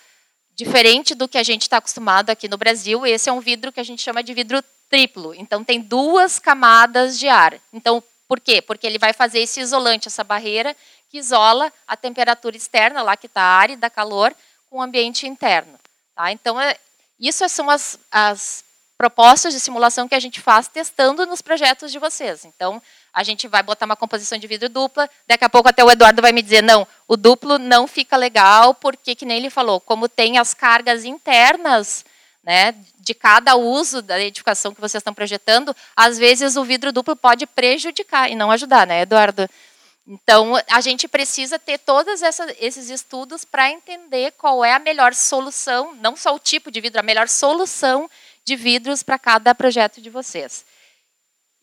diferente 0.54 1.14
do 1.14 1.26
que 1.26 1.38
a 1.38 1.42
gente 1.42 1.62
está 1.62 1.78
acostumado 1.78 2.28
aqui 2.28 2.48
no 2.48 2.58
Brasil, 2.58 3.06
esse 3.06 3.30
é 3.30 3.32
um 3.32 3.40
vidro 3.40 3.72
que 3.72 3.80
a 3.80 3.82
gente 3.82 4.02
chama 4.02 4.22
de 4.22 4.34
vidro 4.34 4.62
triplo. 4.90 5.34
Então 5.34 5.64
tem 5.64 5.80
duas 5.80 6.38
camadas 6.38 7.18
de 7.18 7.28
ar. 7.28 7.58
Então 7.72 8.04
por 8.28 8.38
quê? 8.38 8.60
Porque 8.60 8.86
ele 8.86 8.98
vai 8.98 9.14
fazer 9.14 9.38
esse 9.38 9.60
isolante, 9.60 10.08
essa 10.08 10.22
barreira 10.22 10.76
que 11.08 11.16
isola 11.16 11.72
a 11.86 11.96
temperatura 11.96 12.58
externa, 12.58 13.00
lá 13.00 13.16
que 13.16 13.24
está 13.24 13.40
árida, 13.40 13.88
calor, 13.88 14.36
com 14.68 14.80
o 14.80 14.82
ambiente 14.82 15.26
interno. 15.26 15.80
Tá? 16.14 16.30
Então, 16.30 16.60
é, 16.60 16.76
isso 17.18 17.48
são 17.48 17.70
as, 17.70 17.98
as 18.10 18.64
propostas 18.96 19.52
de 19.52 19.60
simulação 19.60 20.08
que 20.08 20.14
a 20.14 20.20
gente 20.20 20.40
faz 20.40 20.68
testando 20.68 21.26
nos 21.26 21.42
projetos 21.42 21.90
de 21.90 21.98
vocês. 21.98 22.44
Então, 22.44 22.80
a 23.12 23.22
gente 23.22 23.48
vai 23.48 23.62
botar 23.62 23.86
uma 23.86 23.96
composição 23.96 24.38
de 24.38 24.46
vidro 24.46 24.68
dupla, 24.68 25.08
daqui 25.26 25.44
a 25.44 25.48
pouco 25.48 25.68
até 25.68 25.84
o 25.84 25.90
Eduardo 25.90 26.22
vai 26.22 26.32
me 26.32 26.42
dizer, 26.42 26.62
não, 26.62 26.86
o 27.08 27.16
duplo 27.16 27.58
não 27.58 27.86
fica 27.86 28.16
legal, 28.16 28.74
porque, 28.74 29.14
que 29.14 29.26
nem 29.26 29.38
ele 29.38 29.50
falou, 29.50 29.80
como 29.80 30.08
tem 30.08 30.38
as 30.38 30.54
cargas 30.54 31.04
internas 31.04 32.04
né, 32.42 32.74
de 33.00 33.14
cada 33.14 33.56
uso 33.56 34.02
da 34.02 34.20
edificação 34.20 34.74
que 34.74 34.80
vocês 34.80 35.00
estão 35.00 35.14
projetando, 35.14 35.74
às 35.96 36.18
vezes 36.18 36.56
o 36.56 36.64
vidro 36.64 36.92
duplo 36.92 37.16
pode 37.16 37.46
prejudicar 37.46 38.30
e 38.30 38.34
não 38.34 38.50
ajudar, 38.50 38.86
né, 38.86 39.02
Eduardo? 39.02 39.48
Então, 40.06 40.52
a 40.70 40.82
gente 40.82 41.08
precisa 41.08 41.58
ter 41.58 41.78
todos 41.78 42.20
esses 42.60 42.90
estudos 42.90 43.42
para 43.42 43.70
entender 43.70 44.32
qual 44.32 44.62
é 44.62 44.74
a 44.74 44.78
melhor 44.78 45.14
solução, 45.14 45.94
não 45.94 46.14
só 46.14 46.34
o 46.34 46.38
tipo 46.38 46.70
de 46.70 46.78
vidro, 46.78 47.00
a 47.00 47.02
melhor 47.02 47.26
solução 47.26 48.08
de 48.44 48.56
vidros 48.56 49.02
para 49.02 49.18
cada 49.18 49.54
projeto 49.54 50.00
de 50.00 50.10
vocês. 50.10 50.64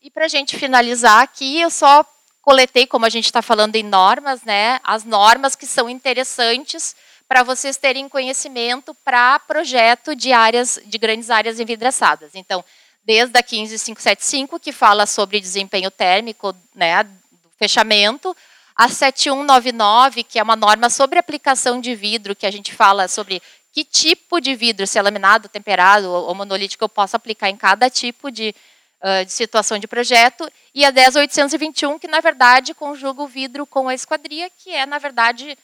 E 0.00 0.10
para 0.10 0.24
a 0.24 0.28
gente 0.28 0.56
finalizar 0.56 1.22
aqui, 1.22 1.60
eu 1.60 1.70
só 1.70 2.04
coletei, 2.42 2.86
como 2.86 3.06
a 3.06 3.08
gente 3.08 3.26
está 3.26 3.40
falando 3.40 3.76
em 3.76 3.84
normas, 3.84 4.42
né, 4.42 4.80
as 4.82 5.04
normas 5.04 5.54
que 5.54 5.64
são 5.64 5.88
interessantes 5.88 6.96
para 7.28 7.44
vocês 7.44 7.76
terem 7.76 8.08
conhecimento 8.08 8.94
para 9.04 9.38
projeto 9.38 10.14
de 10.14 10.32
áreas, 10.32 10.78
de 10.84 10.98
grandes 10.98 11.30
áreas 11.30 11.60
envidraçadas. 11.60 12.32
Então, 12.34 12.64
desde 13.04 13.38
a 13.38 13.42
15575, 13.42 14.58
que 14.58 14.72
fala 14.72 15.06
sobre 15.06 15.40
desempenho 15.40 15.90
térmico, 15.90 16.54
né, 16.74 17.04
do 17.04 17.50
fechamento, 17.56 18.36
a 18.74 18.88
7199, 18.88 20.24
que 20.24 20.38
é 20.38 20.42
uma 20.42 20.56
norma 20.56 20.90
sobre 20.90 21.18
aplicação 21.18 21.80
de 21.80 21.94
vidro, 21.94 22.34
que 22.34 22.46
a 22.46 22.50
gente 22.50 22.74
fala 22.74 23.06
sobre 23.06 23.40
que 23.72 23.84
tipo 23.84 24.40
de 24.40 24.54
vidro, 24.54 24.86
se 24.86 24.98
é 24.98 25.02
laminado, 25.02 25.48
temperado 25.48 26.10
ou 26.10 26.34
monolítico, 26.34 26.84
eu 26.84 26.88
posso 26.88 27.16
aplicar 27.16 27.48
em 27.48 27.56
cada 27.56 27.88
tipo 27.88 28.30
de, 28.30 28.54
uh, 29.02 29.24
de 29.24 29.32
situação 29.32 29.78
de 29.78 29.88
projeto, 29.88 30.50
e 30.74 30.84
a 30.84 30.90
10821, 30.90 31.98
que 31.98 32.06
na 32.06 32.20
verdade 32.20 32.74
conjuga 32.74 33.22
o 33.22 33.26
vidro 33.26 33.66
com 33.66 33.88
a 33.88 33.94
esquadria, 33.94 34.50
que 34.50 34.70
é 34.70 34.84
na 34.84 34.98
verdade 34.98 35.56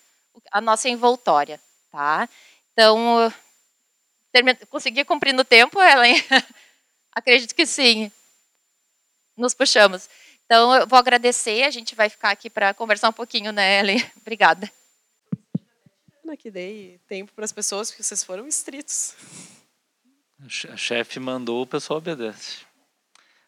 a 0.51 0.61
nossa 0.61 0.89
envoltória. 0.89 1.61
Tá? 1.93 2.29
Então, 2.73 3.33
consegui 4.71 5.05
cumprir 5.05 5.35
no 5.35 5.45
tempo, 5.45 5.83
Ellen? 5.83 6.17
Acredito 7.13 7.55
que 7.55 7.67
sim. 7.67 8.11
Nos 9.37 9.53
puxamos. 9.53 10.09
Então, 10.45 10.75
eu 10.75 10.87
vou 10.87 10.99
agradecer, 10.99 11.65
a 11.65 11.71
gente 11.71 11.95
vai 11.95 12.09
ficar 12.09 12.31
aqui 12.31 12.49
para 12.49 12.73
conversar 12.73 13.11
um 13.11 13.13
pouquinho, 13.13 13.53
né, 13.53 13.81
Ellen? 13.81 14.03
Obrigada. 14.17 14.71
Que 16.37 16.51
dei 16.51 17.01
tempo 17.09 17.33
para 17.33 17.45
as 17.45 17.53
pessoas, 17.53 17.91
porque 17.91 18.03
vocês 18.03 18.23
foram 18.23 18.47
estritos. 18.47 19.15
A 20.71 20.77
chefe 20.77 21.19
mandou, 21.19 21.63
o 21.63 21.67
pessoal 21.67 21.99
obedece. 21.99 22.59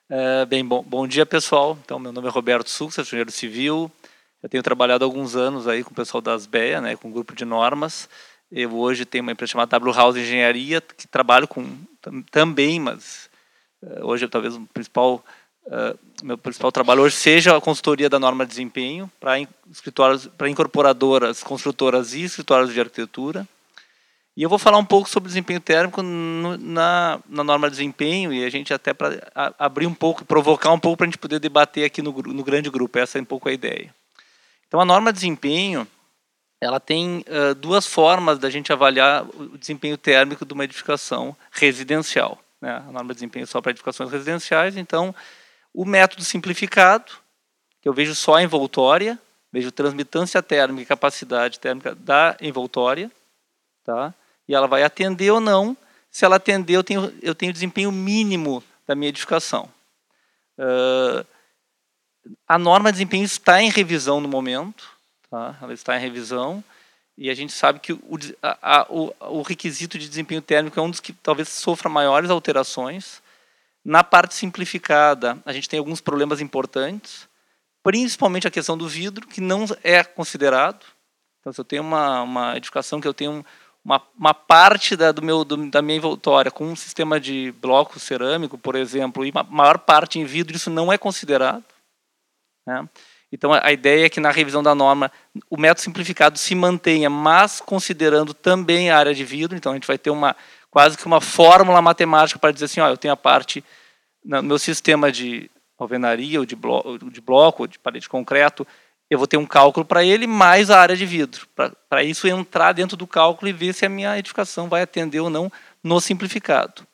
É, 0.09 0.45
bem, 0.45 0.65
bom, 0.65 0.83
bom 0.83 1.07
dia, 1.07 1.25
pessoal. 1.25 1.79
Então, 1.85 1.99
meu 1.99 2.11
nome 2.11 2.27
é 2.27 2.31
Roberto 2.31 2.69
Succa, 2.69 3.03
engenheiro 3.03 3.31
civil, 3.31 3.91
eu 4.43 4.49
tenho 4.49 4.63
trabalhado 4.63 5.05
alguns 5.05 5.37
anos 5.37 5.69
aí 5.69 5.85
com 5.85 5.91
o 5.93 5.95
pessoal 5.95 6.21
das 6.21 6.47
BEA, 6.47 6.81
né, 6.81 6.97
com 6.97 7.09
um 7.09 7.13
grupo 7.13 7.35
de 7.35 7.45
normas. 7.45 8.09
Eu 8.51 8.75
hoje 8.75 9.05
tenho 9.05 9.23
uma 9.23 9.33
empresa 9.33 9.53
chamada 9.53 9.71
W 9.71 9.93
House 9.93 10.17
Engenharia, 10.17 10.81
que 10.81 11.07
trabalho 11.07 11.47
com 11.47 11.65
também, 12.31 12.81
mas 12.81 13.31
uh, 13.83 14.07
hoje 14.07 14.27
talvez 14.27 14.57
o 14.57 14.67
principal 14.73 15.25
uh, 15.67 15.99
meu 16.23 16.39
principal 16.39 16.71
trabalho 16.71 17.03
hoje 17.03 17.17
seja 17.17 17.57
a 17.57 17.61
consultoria 17.61 18.09
da 18.09 18.19
norma 18.19 18.45
de 18.45 18.51
desempenho 18.51 19.11
para 19.19 19.41
escritórios, 19.71 20.27
para 20.27 20.49
incorporadoras, 20.49 21.43
construtoras 21.43 22.15
e 22.15 22.23
escritórios 22.23 22.73
de 22.73 22.81
arquitetura. 22.81 23.47
E 24.37 24.43
eu 24.43 24.49
vou 24.49 24.59
falar 24.59 24.79
um 24.79 24.85
pouco 24.85 25.09
sobre 25.09 25.29
desempenho 25.29 25.61
térmico 25.61 26.03
no, 26.03 26.57
na, 26.57 27.21
na 27.29 27.45
norma 27.45 27.69
de 27.69 27.77
desempenho 27.77 28.33
e 28.33 28.45
a 28.45 28.51
gente 28.51 28.73
até 28.73 28.95
para 28.95 29.21
abrir 29.59 29.87
um 29.87 29.95
pouco, 29.95 30.25
provocar 30.25 30.73
um 30.73 30.79
pouco 30.79 30.99
para 30.99 31.05
a 31.07 31.09
gente 31.09 31.19
poder 31.19 31.39
debater 31.39 31.85
aqui 31.85 32.01
no, 32.01 32.13
no 32.13 32.45
grande 32.45 32.71
grupo. 32.71 32.99
Essa 32.99 33.19
é 33.19 33.21
um 33.21 33.25
pouco 33.25 33.49
a 33.49 33.53
ideia. 33.53 33.95
Então, 34.67 34.81
a 34.81 34.85
norma 34.85 35.13
de 35.13 35.19
desempenho, 35.19 35.87
ela 36.61 36.79
tem 36.79 37.25
uh, 37.29 37.55
duas 37.57 37.87
formas 37.87 38.39
da 38.39 38.49
gente 38.49 38.73
avaliar 38.73 39.25
o 39.25 39.59
desempenho 39.59 39.99
térmico 39.99 40.47
de 40.47 40.55
uma 40.55 40.65
edificação 40.65 41.37
residencial. 41.51 42.39
Né? 42.61 42.71
A 42.71 42.93
norma 42.93 43.09
de 43.09 43.15
desempenho 43.15 43.43
é 43.43 43.47
só 43.47 43.61
para 43.61 43.73
edificações 43.73 44.13
residenciais, 44.13 44.77
então, 44.77 45.15
o 45.73 45.85
método 45.85 46.25
simplificado, 46.25 47.13
que 47.81 47.89
eu 47.89 47.93
vejo 47.93 48.15
só 48.15 48.35
a 48.35 48.43
envoltória, 48.43 49.19
vejo 49.53 49.71
transmitância 49.73 50.43
térmica 50.43 50.83
e 50.83 50.87
capacidade 50.87 51.59
térmica 51.59 51.95
da 51.95 52.37
envoltória, 52.41 53.11
tá? 53.85 54.15
e 54.47 54.55
ela 54.55 54.67
vai 54.67 54.83
atender 54.83 55.31
ou 55.31 55.41
não. 55.41 55.77
Se 56.11 56.25
ela 56.25 56.37
atender, 56.37 56.75
eu 56.75 56.85
tenho, 56.85 57.13
eu 57.23 57.35
tenho 57.35 57.53
desempenho 57.53 57.93
mínimo 57.93 58.63
da 58.87 58.95
minha 58.95 59.09
edificação. 59.09 59.69
Uh, 60.59 61.25
a 62.47 62.59
norma 62.59 62.91
de 62.91 62.97
desempenho 62.97 63.25
está 63.25 63.63
em 63.63 63.71
revisão 63.71 64.21
no 64.21 64.29
momento, 64.29 64.89
tá? 65.31 65.57
ela 65.63 65.73
está 65.73 65.97
em 65.97 66.01
revisão, 66.01 66.63
e 67.17 67.31
a 67.31 67.35
gente 67.35 67.53
sabe 67.53 67.81
que 67.81 67.93
o, 67.93 68.19
a, 68.43 68.81
a, 68.81 68.87
o, 68.89 69.15
o, 69.21 69.43
requisito 69.43 69.99
de 69.99 70.09
desempenho 70.09 70.41
térmico 70.41 70.81
é 70.81 70.83
um 70.83 70.91
dos 70.91 71.01
que 71.01 71.13
talvez 71.13 71.49
sofra 71.51 71.89
maiores 71.89 72.31
alterações. 72.31 73.23
Na 73.91 74.05
parte 74.05 74.37
simplificada, 74.37 75.37
a 75.45 75.53
gente 75.53 75.69
tem 75.69 75.81
alguns 75.81 76.01
problemas 76.01 76.41
importantes, 76.41 77.29
principalmente 77.83 78.47
a 78.47 78.51
questão 78.51 78.79
do 78.79 78.87
vidro, 78.87 79.27
que 79.27 79.41
não 79.41 79.67
é 79.83 80.05
considerado. 80.05 80.87
Então, 81.41 81.53
se 81.53 81.61
eu 81.61 81.65
tenho 81.65 81.83
uma, 81.83 82.23
uma 82.23 82.57
edificação 82.57 83.01
que 83.01 83.09
eu 83.09 83.13
tenho 83.13 83.45
uma, 83.85 84.01
uma 84.17 84.33
parte 84.33 84.95
da, 84.95 85.11
do 85.11 85.21
meu, 85.21 85.45
do, 85.45 85.69
da 85.69 85.83
minha 85.83 85.97
envoltória 85.97 86.53
com 86.53 86.67
um 86.67 86.77
sistema 86.77 87.19
de 87.19 87.53
bloco 87.61 87.99
cerâmico, 87.99 88.57
por 88.57 88.77
exemplo, 88.77 89.27
e 89.27 89.33
maior 89.49 89.79
parte 89.79 90.21
em 90.21 90.25
vidro, 90.25 90.55
isso 90.55 90.71
não 90.71 90.93
é 90.93 90.97
considerado. 90.97 91.65
Né? 92.65 92.89
Então, 93.33 93.53
a 93.53 93.73
ideia 93.73 94.07
é 94.07 94.09
que 94.09 94.21
na 94.21 94.31
revisão 94.31 94.63
da 94.63 94.73
norma 94.73 95.11
o 95.51 95.57
método 95.57 95.81
simplificado 95.81 96.39
se 96.39 96.55
mantenha, 96.55 97.11
mas 97.11 97.61
considerando 97.61 98.35
também 98.35 98.89
a 98.89 98.97
área 98.97 99.13
de 99.13 99.25
vidro. 99.25 99.57
Então, 99.57 99.73
a 99.73 99.75
gente 99.75 99.89
vai 99.89 99.99
ter 99.99 100.11
uma 100.11 100.37
quase 100.71 100.97
que 100.97 101.07
uma 101.07 101.21
fórmula 101.21 101.83
matemática 101.83 102.39
para 102.39 102.53
dizer 102.53 102.67
assim, 102.67 102.81
ó, 102.81 102.89
eu 102.89 102.97
tenho 102.97 103.13
a 103.13 103.17
parte 103.17 103.65
no 104.25 104.43
meu 104.43 104.59
sistema 104.59 105.11
de 105.11 105.51
alvenaria 105.79 106.39
ou 106.39 106.47
de 106.47 106.55
bloco, 106.55 106.99
de 107.11 107.21
bloco, 107.21 107.67
de 107.67 107.79
parede 107.79 108.03
de 108.03 108.09
concreto, 108.09 108.67
eu 109.09 109.19
vou 109.19 109.27
ter 109.27 109.37
um 109.37 109.47
cálculo 109.47 109.85
para 109.85 110.05
ele 110.05 110.27
mais 110.27 110.71
a 110.71 110.81
área 110.81 110.97
de 110.97 111.05
vidro, 111.05 111.47
para 111.89 112.05
isso 112.05 112.29
entrar 112.29 112.73
dentro 112.73 112.97
do 112.97 113.07
cálculo 113.07 113.49
e 113.49 113.53
ver 113.53 113.75
se 113.75 113.85
a 113.85 113.89
minha 113.89 114.17
edificação 114.17 114.69
vai 114.69 114.83
atender 114.83 115.19
ou 115.19 115.29
não 115.29 115.51
no 115.83 116.01
simplificado. 116.01 116.87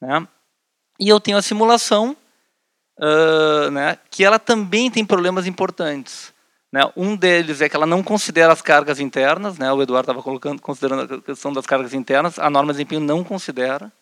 Né? 0.00 0.26
E 0.98 1.08
eu 1.08 1.20
tenho 1.20 1.36
a 1.36 1.42
simulação 1.42 2.16
uh, 2.98 3.70
né, 3.70 3.98
que 4.10 4.24
ela 4.24 4.38
também 4.38 4.90
tem 4.90 5.04
problemas 5.04 5.46
importantes. 5.46 6.32
Né? 6.72 6.80
Um 6.96 7.14
deles 7.14 7.60
é 7.60 7.68
que 7.68 7.76
ela 7.76 7.86
não 7.86 8.02
considera 8.02 8.52
as 8.52 8.60
cargas 8.60 8.98
internas, 8.98 9.56
né? 9.56 9.72
o 9.72 9.80
Eduardo 9.80 10.10
estava 10.10 10.58
considerando 10.58 11.14
a 11.14 11.22
questão 11.22 11.52
das 11.52 11.66
cargas 11.66 11.94
internas, 11.94 12.36
a 12.36 12.50
norma 12.50 12.72
de 12.72 12.78
desempenho 12.78 13.00
não 13.00 13.22
considera. 13.22 13.92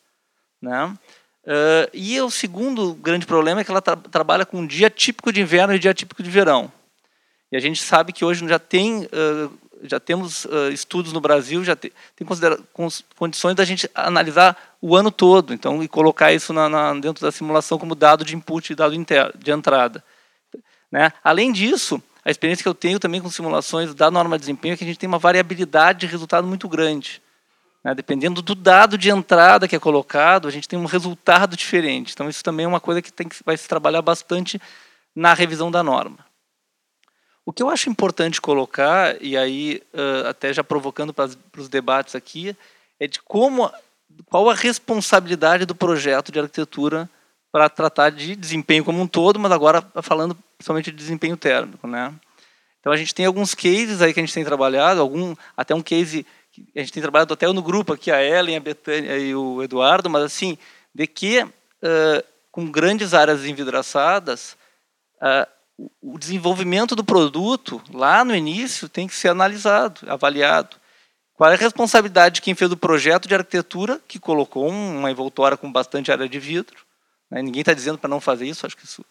Né? 0.60 0.96
Uh, 1.44 1.90
e 1.92 2.20
o 2.20 2.30
segundo 2.30 2.94
grande 2.94 3.26
problema 3.26 3.60
é 3.60 3.64
que 3.64 3.70
ela 3.70 3.82
tra 3.82 3.96
trabalha 3.96 4.46
com 4.46 4.64
dia 4.66 4.88
típico 4.88 5.32
de 5.32 5.40
inverno 5.40 5.74
e 5.74 5.78
dia 5.78 5.92
típico 5.92 6.22
de 6.22 6.30
verão. 6.30 6.72
E 7.50 7.56
a 7.56 7.60
gente 7.60 7.82
sabe 7.82 8.12
que 8.12 8.24
hoje 8.24 8.46
já 8.46 8.58
tem 8.58 9.04
uh, 9.06 9.52
já 9.82 9.98
temos 9.98 10.44
uh, 10.44 10.70
estudos 10.72 11.12
no 11.12 11.20
Brasil, 11.20 11.64
já 11.64 11.74
te, 11.74 11.92
tem 12.14 12.26
condições 13.14 13.54
da 13.54 13.64
gente 13.64 13.90
analisar 13.94 14.56
o 14.80 14.96
ano 14.96 15.10
todo, 15.10 15.52
então 15.52 15.82
e 15.82 15.88
colocar 15.88 16.32
isso 16.32 16.52
na, 16.52 16.68
na, 16.68 16.94
dentro 16.94 17.24
da 17.24 17.32
simulação 17.32 17.78
como 17.78 17.94
dado 17.94 18.24
de 18.24 18.36
input 18.36 18.72
e 18.72 18.76
dado 18.76 18.94
de 19.36 19.50
entrada. 19.50 20.04
Né? 20.90 21.12
Além 21.24 21.52
disso, 21.52 22.00
a 22.24 22.30
experiência 22.30 22.62
que 22.62 22.68
eu 22.68 22.74
tenho 22.74 23.00
também 23.00 23.20
com 23.20 23.30
simulações 23.30 23.94
da 23.94 24.10
norma 24.10 24.36
de 24.36 24.42
desempenho 24.42 24.74
é 24.74 24.76
que 24.76 24.84
a 24.84 24.86
gente 24.86 24.98
tem 24.98 25.08
uma 25.08 25.18
variabilidade 25.18 26.00
de 26.00 26.06
resultado 26.06 26.46
muito 26.46 26.68
grande. 26.68 27.20
Né? 27.84 27.94
Dependendo 27.94 28.40
do 28.40 28.54
dado 28.54 28.96
de 28.96 29.10
entrada 29.10 29.66
que 29.66 29.76
é 29.76 29.80
colocado, 29.80 30.46
a 30.46 30.50
gente 30.50 30.68
tem 30.68 30.78
um 30.78 30.86
resultado 30.86 31.56
diferente. 31.56 32.12
Então 32.12 32.28
isso 32.28 32.42
também 32.42 32.64
é 32.64 32.68
uma 32.68 32.80
coisa 32.80 33.02
que, 33.02 33.12
tem 33.12 33.28
que 33.28 33.36
vai 33.44 33.56
se 33.56 33.68
trabalhar 33.68 34.02
bastante 34.02 34.60
na 35.14 35.34
revisão 35.34 35.70
da 35.70 35.82
norma. 35.82 36.18
O 37.44 37.52
que 37.52 37.62
eu 37.62 37.68
acho 37.68 37.90
importante 37.90 38.40
colocar, 38.40 39.20
e 39.20 39.36
aí 39.36 39.82
uh, 39.92 40.28
até 40.28 40.52
já 40.52 40.62
provocando 40.62 41.12
para 41.12 41.28
os 41.58 41.68
debates 41.68 42.14
aqui, 42.14 42.56
é 43.00 43.06
de 43.08 43.20
como, 43.20 43.70
qual 44.26 44.48
a 44.48 44.54
responsabilidade 44.54 45.66
do 45.66 45.74
projeto 45.74 46.30
de 46.30 46.38
arquitetura 46.38 47.10
para 47.50 47.68
tratar 47.68 48.10
de 48.10 48.36
desempenho 48.36 48.84
como 48.84 49.02
um 49.02 49.08
todo, 49.08 49.40
mas 49.40 49.50
agora 49.50 49.84
falando 50.02 50.36
principalmente 50.56 50.92
de 50.92 50.96
desempenho 50.96 51.36
térmico, 51.36 51.86
né? 51.88 52.14
Então 52.80 52.92
a 52.92 52.96
gente 52.96 53.14
tem 53.14 53.26
alguns 53.26 53.54
cases 53.54 54.00
aí 54.00 54.14
que 54.14 54.20
a 54.20 54.22
gente 54.22 54.34
tem 54.34 54.44
trabalhado, 54.44 55.00
algum 55.00 55.34
até 55.56 55.74
um 55.74 55.82
case 55.82 56.24
a 56.74 56.80
gente 56.80 56.92
tem 56.92 57.02
trabalhado 57.02 57.32
até 57.32 57.50
no 57.50 57.62
grupo 57.62 57.92
aqui 57.92 58.10
a 58.10 58.22
Ellen, 58.22 58.56
a 58.56 58.60
Betânia 58.60 59.16
e 59.18 59.34
o 59.34 59.62
Eduardo, 59.62 60.10
mas 60.10 60.22
assim 60.22 60.58
de 60.94 61.06
que 61.06 61.42
uh, 61.42 62.24
com 62.50 62.70
grandes 62.70 63.14
áreas 63.14 63.44
envidraçadas 63.46 64.56
uh, 65.16 65.46
o 66.00 66.18
desenvolvimento 66.18 66.94
do 66.94 67.02
produto, 67.02 67.82
lá 67.90 68.24
no 68.24 68.34
início, 68.34 68.88
tem 68.88 69.06
que 69.08 69.14
ser 69.14 69.28
analisado, 69.28 70.00
avaliado. 70.06 70.76
Qual 71.34 71.50
é 71.50 71.54
a 71.54 71.58
responsabilidade 71.58 72.36
de 72.36 72.42
quem 72.42 72.54
fez 72.54 72.70
o 72.70 72.76
projeto 72.76 73.26
de 73.26 73.34
arquitetura, 73.34 74.00
que 74.06 74.18
colocou 74.18 74.68
uma 74.68 75.10
envoltória 75.10 75.56
com 75.56 75.72
bastante 75.72 76.12
área 76.12 76.28
de 76.28 76.38
vidro? 76.38 76.76
Né? 77.30 77.42
Ninguém 77.42 77.60
está 77.60 77.72
dizendo 77.72 77.98
para 77.98 78.10
não 78.10 78.20
fazer 78.20 78.46
isso, 78.46 78.66
acho 78.66 78.76
que 78.76 78.84
isso. 78.84 79.04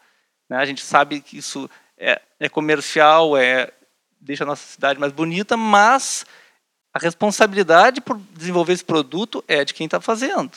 Né? 0.48 0.58
A 0.58 0.66
gente 0.66 0.82
sabe 0.82 1.20
que 1.20 1.38
isso 1.38 1.70
é, 1.98 2.22
é 2.40 2.48
comercial, 2.48 3.36
é, 3.36 3.72
deixa 4.20 4.44
a 4.44 4.48
nossa 4.48 4.66
cidade 4.66 5.00
mais 5.00 5.12
bonita, 5.12 5.58
mas 5.58 6.26
a 6.94 7.00
responsabilidade 7.00 8.02
por 8.02 8.20
desenvolver 8.34 8.74
esse 8.74 8.84
produto 8.84 9.44
é 9.48 9.64
de 9.64 9.74
quem 9.74 9.86
está 9.86 10.02
fazendo. 10.02 10.52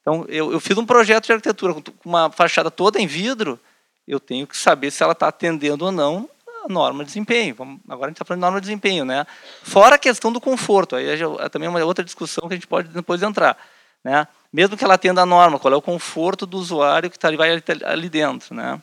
Então, 0.00 0.24
eu, 0.28 0.52
eu, 0.52 0.60
fiz 0.60 0.76
um 0.78 0.86
projeto 0.86 1.26
de 1.26 1.32
arquitetura 1.32 1.74
com 1.74 1.82
uma 2.04 2.30
fachada 2.30 2.70
toda 2.70 3.00
em 3.00 3.06
vidro, 3.06 3.60
eu 4.06 4.18
tenho 4.18 4.46
que 4.46 4.56
saber 4.56 4.90
se 4.90 5.02
ela 5.02 5.12
está 5.12 5.28
atendendo 5.28 5.84
ou 5.84 5.92
não 5.92 6.28
a 6.64 6.72
norma 6.72 7.04
de 7.04 7.08
desempenho. 7.08 7.54
Vamos, 7.54 7.80
agora 7.88 8.06
a 8.06 8.08
gente 8.08 8.16
está 8.16 8.24
falando 8.24 8.40
de 8.40 8.42
norma 8.42 8.60
de 8.60 8.66
desempenho, 8.66 9.04
né? 9.04 9.26
Fora 9.62 9.96
a 9.96 9.98
questão 9.98 10.32
do 10.32 10.40
conforto, 10.40 10.96
aí 10.96 11.06
é 11.06 11.48
também 11.48 11.68
uma 11.68 11.84
outra 11.84 12.04
discussão 12.04 12.48
que 12.48 12.54
a 12.54 12.56
gente 12.56 12.66
pode 12.66 12.88
depois 12.88 13.22
entrar, 13.22 13.56
né? 14.02 14.26
Mesmo 14.52 14.76
que 14.76 14.82
ela 14.82 14.94
atenda 14.94 15.22
a 15.22 15.26
norma, 15.26 15.58
qual 15.58 15.72
é 15.72 15.76
o 15.76 15.82
conforto 15.82 16.46
do 16.46 16.58
usuário 16.58 17.10
que 17.10 17.18
tá 17.18 17.28
ali, 17.28 17.36
vai 17.36 17.62
ali 17.84 18.08
dentro, 18.08 18.54
né? 18.54 18.80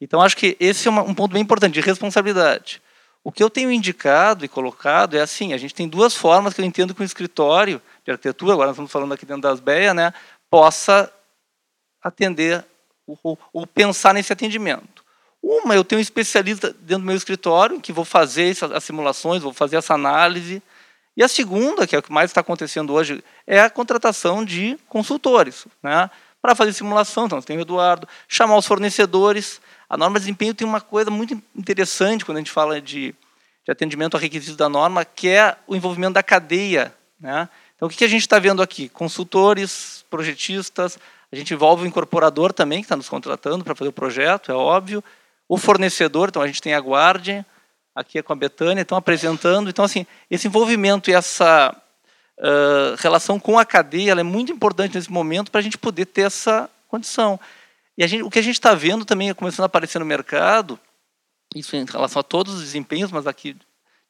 Então 0.00 0.20
acho 0.20 0.36
que 0.36 0.56
esse 0.60 0.86
é 0.86 0.90
um 0.90 1.14
ponto 1.14 1.32
bem 1.32 1.42
importante 1.42 1.74
de 1.74 1.80
responsabilidade. 1.80 2.81
O 3.24 3.30
que 3.30 3.42
eu 3.42 3.48
tenho 3.48 3.70
indicado 3.70 4.44
e 4.44 4.48
colocado 4.48 5.16
é 5.16 5.20
assim: 5.20 5.52
a 5.52 5.58
gente 5.58 5.74
tem 5.74 5.88
duas 5.88 6.14
formas 6.14 6.54
que 6.54 6.60
eu 6.60 6.64
entendo 6.64 6.94
que 6.94 7.02
o 7.02 7.04
escritório 7.04 7.80
de 8.04 8.10
arquitetura, 8.10 8.52
agora 8.52 8.68
nós 8.68 8.74
estamos 8.74 8.90
falando 8.90 9.14
aqui 9.14 9.24
dentro 9.24 9.42
das 9.42 9.60
BEA, 9.60 9.94
né, 9.94 10.12
possa 10.50 11.12
atender 12.02 12.64
ou, 13.06 13.66
pensar 13.66 14.12
nesse 14.12 14.32
atendimento. 14.32 15.04
Uma, 15.42 15.74
eu 15.74 15.84
tenho 15.84 15.98
um 15.98 16.02
especialista 16.02 16.72
dentro 16.80 17.02
do 17.02 17.06
meu 17.06 17.16
escritório 17.16 17.80
que 17.80 17.92
vou 17.92 18.04
fazer 18.04 18.56
as 18.74 18.84
simulações, 18.84 19.42
vou 19.42 19.52
fazer 19.52 19.76
essa 19.76 19.94
análise. 19.94 20.62
E 21.16 21.22
a 21.22 21.28
segunda, 21.28 21.86
que 21.86 21.94
é 21.94 21.98
o 21.98 22.02
que 22.02 22.12
mais 22.12 22.30
está 22.30 22.40
acontecendo 22.40 22.92
hoje, 22.92 23.22
é 23.46 23.60
a 23.60 23.68
contratação 23.68 24.44
de 24.44 24.78
consultores, 24.88 25.66
né? 25.82 26.10
Para 26.40 26.54
fazer 26.54 26.72
simulação, 26.72 27.26
então 27.26 27.40
tem 27.40 27.56
o 27.56 27.60
Eduardo, 27.60 28.08
chamar 28.26 28.56
os 28.56 28.66
fornecedores. 28.66 29.60
A 29.92 29.96
norma 29.98 30.18
de 30.18 30.24
desempenho 30.24 30.54
tem 30.54 30.66
uma 30.66 30.80
coisa 30.80 31.10
muito 31.10 31.38
interessante 31.54 32.24
quando 32.24 32.38
a 32.38 32.40
gente 32.40 32.50
fala 32.50 32.80
de, 32.80 33.14
de 33.62 33.70
atendimento 33.70 34.16
a 34.16 34.20
requisitos 34.20 34.56
da 34.56 34.66
norma, 34.66 35.04
que 35.04 35.28
é 35.28 35.54
o 35.66 35.76
envolvimento 35.76 36.14
da 36.14 36.22
cadeia. 36.22 36.94
Né? 37.20 37.46
Então, 37.76 37.86
o 37.88 37.90
que 37.90 38.02
a 38.02 38.08
gente 38.08 38.22
está 38.22 38.38
vendo 38.38 38.62
aqui? 38.62 38.88
Consultores, 38.88 40.02
projetistas, 40.08 40.98
a 41.30 41.36
gente 41.36 41.52
envolve 41.52 41.84
o 41.84 41.86
incorporador 41.86 42.54
também, 42.54 42.78
que 42.78 42.86
está 42.86 42.96
nos 42.96 43.06
contratando 43.06 43.62
para 43.62 43.74
fazer 43.74 43.90
o 43.90 43.92
projeto, 43.92 44.50
é 44.50 44.54
óbvio. 44.54 45.04
O 45.46 45.58
fornecedor, 45.58 46.30
então 46.30 46.40
a 46.40 46.46
gente 46.46 46.62
tem 46.62 46.72
a 46.72 46.78
Guardian, 46.78 47.44
aqui 47.94 48.18
é 48.18 48.22
com 48.22 48.32
a 48.32 48.36
Betânia, 48.36 48.80
estão 48.80 48.96
apresentando. 48.96 49.68
Então, 49.68 49.84
assim, 49.84 50.06
esse 50.30 50.46
envolvimento 50.46 51.10
e 51.10 51.12
essa 51.12 51.76
uh, 52.38 52.96
relação 52.96 53.38
com 53.38 53.58
a 53.58 53.64
cadeia 53.66 54.12
é 54.12 54.22
muito 54.22 54.52
importante 54.52 54.94
nesse 54.94 55.12
momento 55.12 55.50
para 55.50 55.60
a 55.60 55.62
gente 55.62 55.76
poder 55.76 56.06
ter 56.06 56.22
essa 56.22 56.70
condição. 56.88 57.38
E 58.02 58.08
gente, 58.08 58.24
o 58.24 58.30
que 58.30 58.40
a 58.40 58.42
gente 58.42 58.54
está 58.54 58.74
vendo 58.74 59.04
também 59.04 59.30
é 59.30 59.34
começando 59.34 59.62
a 59.62 59.66
aparecer 59.66 60.00
no 60.00 60.04
mercado, 60.04 60.76
isso 61.54 61.76
em 61.76 61.84
relação 61.84 62.18
a 62.18 62.24
todos 62.24 62.54
os 62.54 62.60
desempenhos, 62.60 63.12
mas 63.12 63.28
aqui, 63.28 63.52
de 63.52 63.60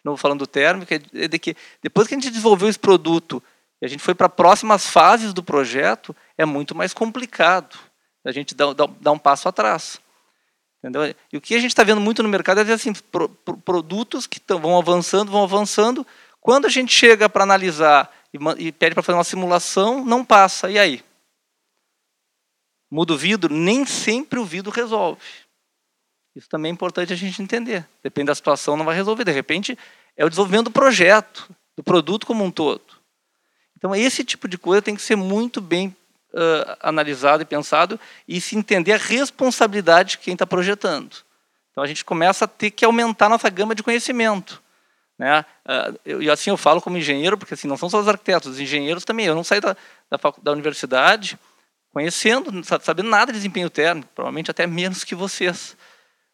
novo 0.03 0.17
falando 0.17 0.39
do 0.39 0.47
térmico, 0.47 0.95
é 0.95 1.29
de 1.29 1.39
que 1.39 1.55
depois 1.83 2.09
que 2.09 2.15
a 2.15 2.17
gente 2.17 2.31
desenvolveu 2.31 2.71
esse 2.71 2.79
produto 2.79 3.43
e 3.83 3.85
a 3.85 3.89
gente 3.89 4.03
foi 4.03 4.15
para 4.15 4.31
próximas 4.31 4.87
fases 4.87 5.35
do 5.35 5.43
projeto, 5.43 6.17
é 6.39 6.47
muito 6.47 6.75
mais 6.75 6.95
complicado 6.95 7.79
a 8.25 8.33
gente 8.33 8.55
dar, 8.55 8.73
dar, 8.73 8.87
dar 8.99 9.13
um 9.13 9.19
passo 9.19 9.47
atrás. 9.47 10.01
Entendeu? 10.79 11.15
E 11.31 11.37
o 11.37 11.41
que 11.41 11.55
a 11.55 11.59
gente 11.59 11.73
está 11.73 11.85
vendo 11.85 12.01
muito 12.01 12.23
no 12.23 12.31
mercado 12.31 12.63
é 12.63 12.73
assim, 12.73 12.95
pro, 12.95 13.29
pro, 13.29 13.59
produtos 13.59 14.27
que 14.27 14.41
tão, 14.41 14.59
vão 14.59 14.79
avançando, 14.79 15.31
vão 15.31 15.45
avançando. 15.45 16.07
Quando 16.41 16.65
a 16.65 16.71
gente 16.71 16.95
chega 16.95 17.29
para 17.29 17.43
analisar 17.43 18.11
e, 18.33 18.39
e 18.69 18.73
pede 18.73 18.95
para 18.95 19.03
fazer 19.03 19.19
uma 19.19 19.25
simulação, 19.25 20.03
não 20.03 20.25
passa. 20.25 20.71
E 20.71 20.79
aí? 20.79 21.05
Muda 22.93 23.15
o 23.15 23.17
vidro? 23.17 23.55
Nem 23.55 23.87
sempre 23.87 24.39
o 24.39 24.45
vidro 24.45 24.71
resolve. 24.71 25.23
Isso 26.37 26.47
também 26.47 26.69
é 26.69 26.75
importante 26.75 27.11
a 27.11 27.17
gente 27.17 27.41
entender. 27.41 27.89
Depende 28.03 28.27
da 28.27 28.35
situação, 28.35 28.77
não 28.77 28.85
vai 28.85 28.95
resolver. 28.95 29.25
De 29.25 29.33
repente, 29.33 29.79
é 30.15 30.27
o 30.27 30.29
desenvolvimento 30.29 30.65
do 30.65 30.73
projeto, 30.73 31.49
do 31.75 31.83
produto 31.83 32.27
como 32.27 32.45
um 32.45 32.51
todo. 32.51 32.85
Então, 33.79 33.97
esse 33.97 34.23
tipo 34.23 34.47
de 34.47 34.59
coisa 34.59 34.83
tem 34.83 34.95
que 34.95 35.01
ser 35.01 35.17
muito 35.17 35.59
bem 35.59 35.97
uh, 36.35 36.77
analisado 36.81 37.43
e 37.43 37.47
pensado 37.47 37.99
e 38.29 38.39
se 38.43 38.59
entender 38.59 38.93
a 38.93 38.99
responsabilidade 38.99 40.11
de 40.11 40.19
quem 40.19 40.35
está 40.35 40.47
projetando. 40.47 41.17
Então, 41.71 41.83
a 41.83 41.87
gente 41.87 42.05
começa 42.05 42.45
a 42.45 42.49
ter 42.49 42.73
que 42.73 42.85
aumentar 42.85 43.31
nossa 43.31 43.49
gama 43.49 43.75
de 43.75 43.83
conhecimento. 43.83 44.63
Né? 45.19 45.47
Eu, 46.05 46.21
e 46.21 46.31
assim 46.31 46.51
eu 46.51 46.59
falo 46.59 46.83
como 46.83 46.99
engenheiro, 46.99 47.39
porque 47.39 47.55
assim, 47.55 47.67
não 47.67 47.79
são 47.79 47.89
só 47.89 48.01
os 48.01 48.09
arquitetos, 48.09 48.51
os 48.51 48.61
engenheiros 48.61 49.03
também. 49.03 49.25
Eu 49.25 49.35
não 49.35 49.45
saí 49.45 49.63
da, 49.63 49.75
da, 50.11 50.19
da 50.43 50.53
universidade 50.53 51.39
conhecendo, 51.93 52.51
sabendo 52.81 53.09
nada 53.09 53.33
de 53.33 53.39
desempenho 53.39 53.69
térmico, 53.69 54.09
provavelmente 54.15 54.51
até 54.51 54.67
menos 54.67 55.05
que 55.05 55.15
vocês. 55.15 55.77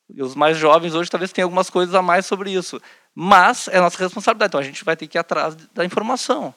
E 0.09 0.23
os 0.23 0.35
mais 0.35 0.57
jovens 0.57 0.94
hoje 0.94 1.11
talvez 1.11 1.33
tenham 1.33 1.47
algumas 1.47 1.68
coisas 1.68 1.94
a 1.94 2.01
mais 2.01 2.25
sobre 2.25 2.53
isso. 2.53 2.81
Mas 3.14 3.68
é 3.68 3.81
nossa 3.81 3.99
responsabilidade, 3.99 4.51
então 4.51 4.61
a 4.61 4.64
gente 4.64 4.85
vai 4.85 4.97
ter 4.97 5.07
que 5.07 5.18
ir 5.18 5.21
atrás 5.21 5.55
da 5.75 5.85
informação. 5.85 6.55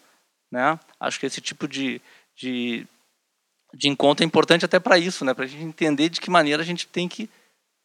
Né? 0.51 0.79
Acho 0.99 1.19
que 1.19 1.25
esse 1.25 1.41
tipo 1.41 1.67
de, 1.67 1.99
de, 2.35 2.85
de 3.73 3.89
encontro 3.89 4.23
é 4.23 4.27
importante 4.27 4.63
até 4.63 4.79
para 4.79 4.97
isso, 4.97 5.25
né? 5.25 5.33
para 5.33 5.45
a 5.45 5.47
gente 5.47 5.63
entender 5.63 6.09
de 6.09 6.21
que 6.21 6.29
maneira 6.29 6.61
a 6.61 6.65
gente 6.65 6.87
tem 6.87 7.09
que 7.09 7.29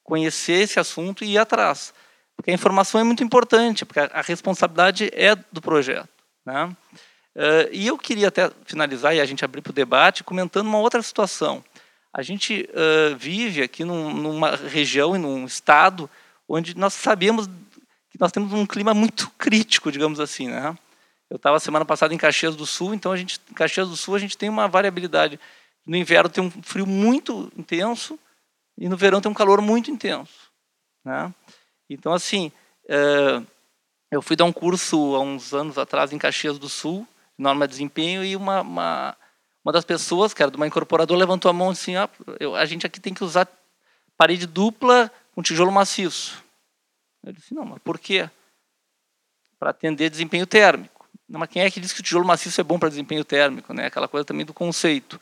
conhecer 0.05 0.62
esse 0.62 0.79
assunto 0.79 1.24
e 1.24 1.33
ir 1.33 1.38
atrás. 1.38 1.94
Porque 2.37 2.50
a 2.50 2.55
informação 2.55 3.00
é 3.00 3.05
muito 3.05 3.24
importante, 3.24 3.85
porque 3.85 3.98
a, 3.98 4.20
responsabilidade 4.20 5.11
é 5.12 5.35
do 5.50 5.62
projeto. 5.62 6.09
Né? 6.44 6.76
Uh, 7.37 7.68
e 7.70 7.87
eu 7.87 7.99
queria 7.99 8.29
até 8.29 8.51
finalizar 8.64 9.14
e 9.14 9.20
a 9.20 9.27
gente 9.27 9.44
abrir 9.44 9.61
para 9.61 9.70
o 9.70 9.75
debate 9.75 10.25
comentando 10.25 10.66
uma 10.66 10.79
outra 10.79 11.03
situação. 11.03 11.62
A 12.11 12.22
gente 12.22 12.66
uh, 12.70 13.14
vive 13.14 13.62
aqui 13.62 13.85
num, 13.85 14.11
numa 14.11 14.57
região 14.57 15.14
e 15.14 15.18
num 15.18 15.44
estado 15.44 16.09
onde 16.49 16.75
nós 16.75 16.94
sabemos 16.94 17.46
que 18.09 18.18
nós 18.18 18.33
temos 18.33 18.55
um 18.55 18.64
clima 18.64 18.94
muito 18.94 19.31
crítico, 19.37 19.92
digamos 19.92 20.18
assim. 20.18 20.49
Né? 20.49 20.75
Eu 21.29 21.37
estava 21.37 21.61
semana 21.61 21.85
passada 21.85 22.14
em 22.14 22.16
Caxias 22.16 22.57
do 22.57 22.64
Sul, 22.64 22.94
então 22.94 23.12
a 23.12 23.16
gente, 23.18 23.38
em 23.51 23.53
Caxias 23.55 23.90
do 23.90 23.99
Sul 23.99 24.14
a 24.14 24.18
gente 24.18 24.38
tem 24.38 24.49
uma 24.49 24.66
variabilidade. 24.66 25.38
No 25.85 25.94
inverno 25.94 26.31
tem 26.31 26.42
um 26.42 26.51
frio 26.62 26.87
muito 26.87 27.53
intenso 27.55 28.18
e 28.79 28.88
no 28.88 28.96
verão 28.96 29.20
tem 29.20 29.31
um 29.31 29.35
calor 29.35 29.61
muito 29.61 29.90
intenso. 29.90 30.51
Né? 31.05 31.35
Então, 31.90 32.14
assim, 32.14 32.51
é, 32.88 33.42
eu 34.11 34.22
fui 34.22 34.37
dar 34.37 34.46
um 34.46 34.53
curso 34.53 35.14
há 35.14 35.20
uns 35.20 35.53
anos 35.53 35.77
atrás 35.77 36.14
em 36.14 36.18
Caxias 36.18 36.59
do 36.59 36.68
Sul, 36.70 37.07
norma 37.38 37.66
de 37.66 37.72
desempenho, 37.72 38.25
e 38.25 38.35
uma, 38.35 38.61
uma, 38.61 39.16
uma 39.64 39.72
das 39.72 39.85
pessoas, 39.85 40.33
que 40.33 40.42
era 40.42 40.51
de 40.51 40.57
uma 40.57 40.66
incorporadora, 40.66 41.18
levantou 41.18 41.51
a 41.51 41.53
mão 41.53 41.70
assim, 41.70 41.96
ah, 41.96 42.09
eu, 42.40 42.55
a 42.55 42.64
gente 42.64 42.87
aqui 42.87 43.01
tem 43.01 43.12
que 43.12 43.25
usar 43.25 43.49
parede 44.16 44.46
dupla 44.46 45.11
com 45.35 45.42
tijolo 45.42 45.70
maciço. 45.70 46.42
Eu 47.22 47.33
disse, 47.33 47.55
não, 47.55 47.64
mas 47.64 47.79
por 47.83 47.99
quê? 47.99 48.31
Para 49.59 49.70
atender 49.70 50.09
desempenho 50.09 50.46
térmico. 50.46 51.09
Não, 51.29 51.40
mas 51.40 51.51
quem 51.51 51.62
é 51.62 51.70
que 51.70 51.81
diz 51.81 51.92
que 51.92 52.01
o 52.01 52.03
tijolo 52.03 52.25
maciço 52.25 52.61
é 52.61 52.64
bom 52.64 52.79
para 52.79 52.88
desempenho 52.88 53.25
térmico? 53.25 53.75
Né? 53.75 53.87
Aquela 53.87 54.07
coisa 54.07 54.25
também 54.25 54.46
do 54.46 54.55
conceito. 54.55 55.20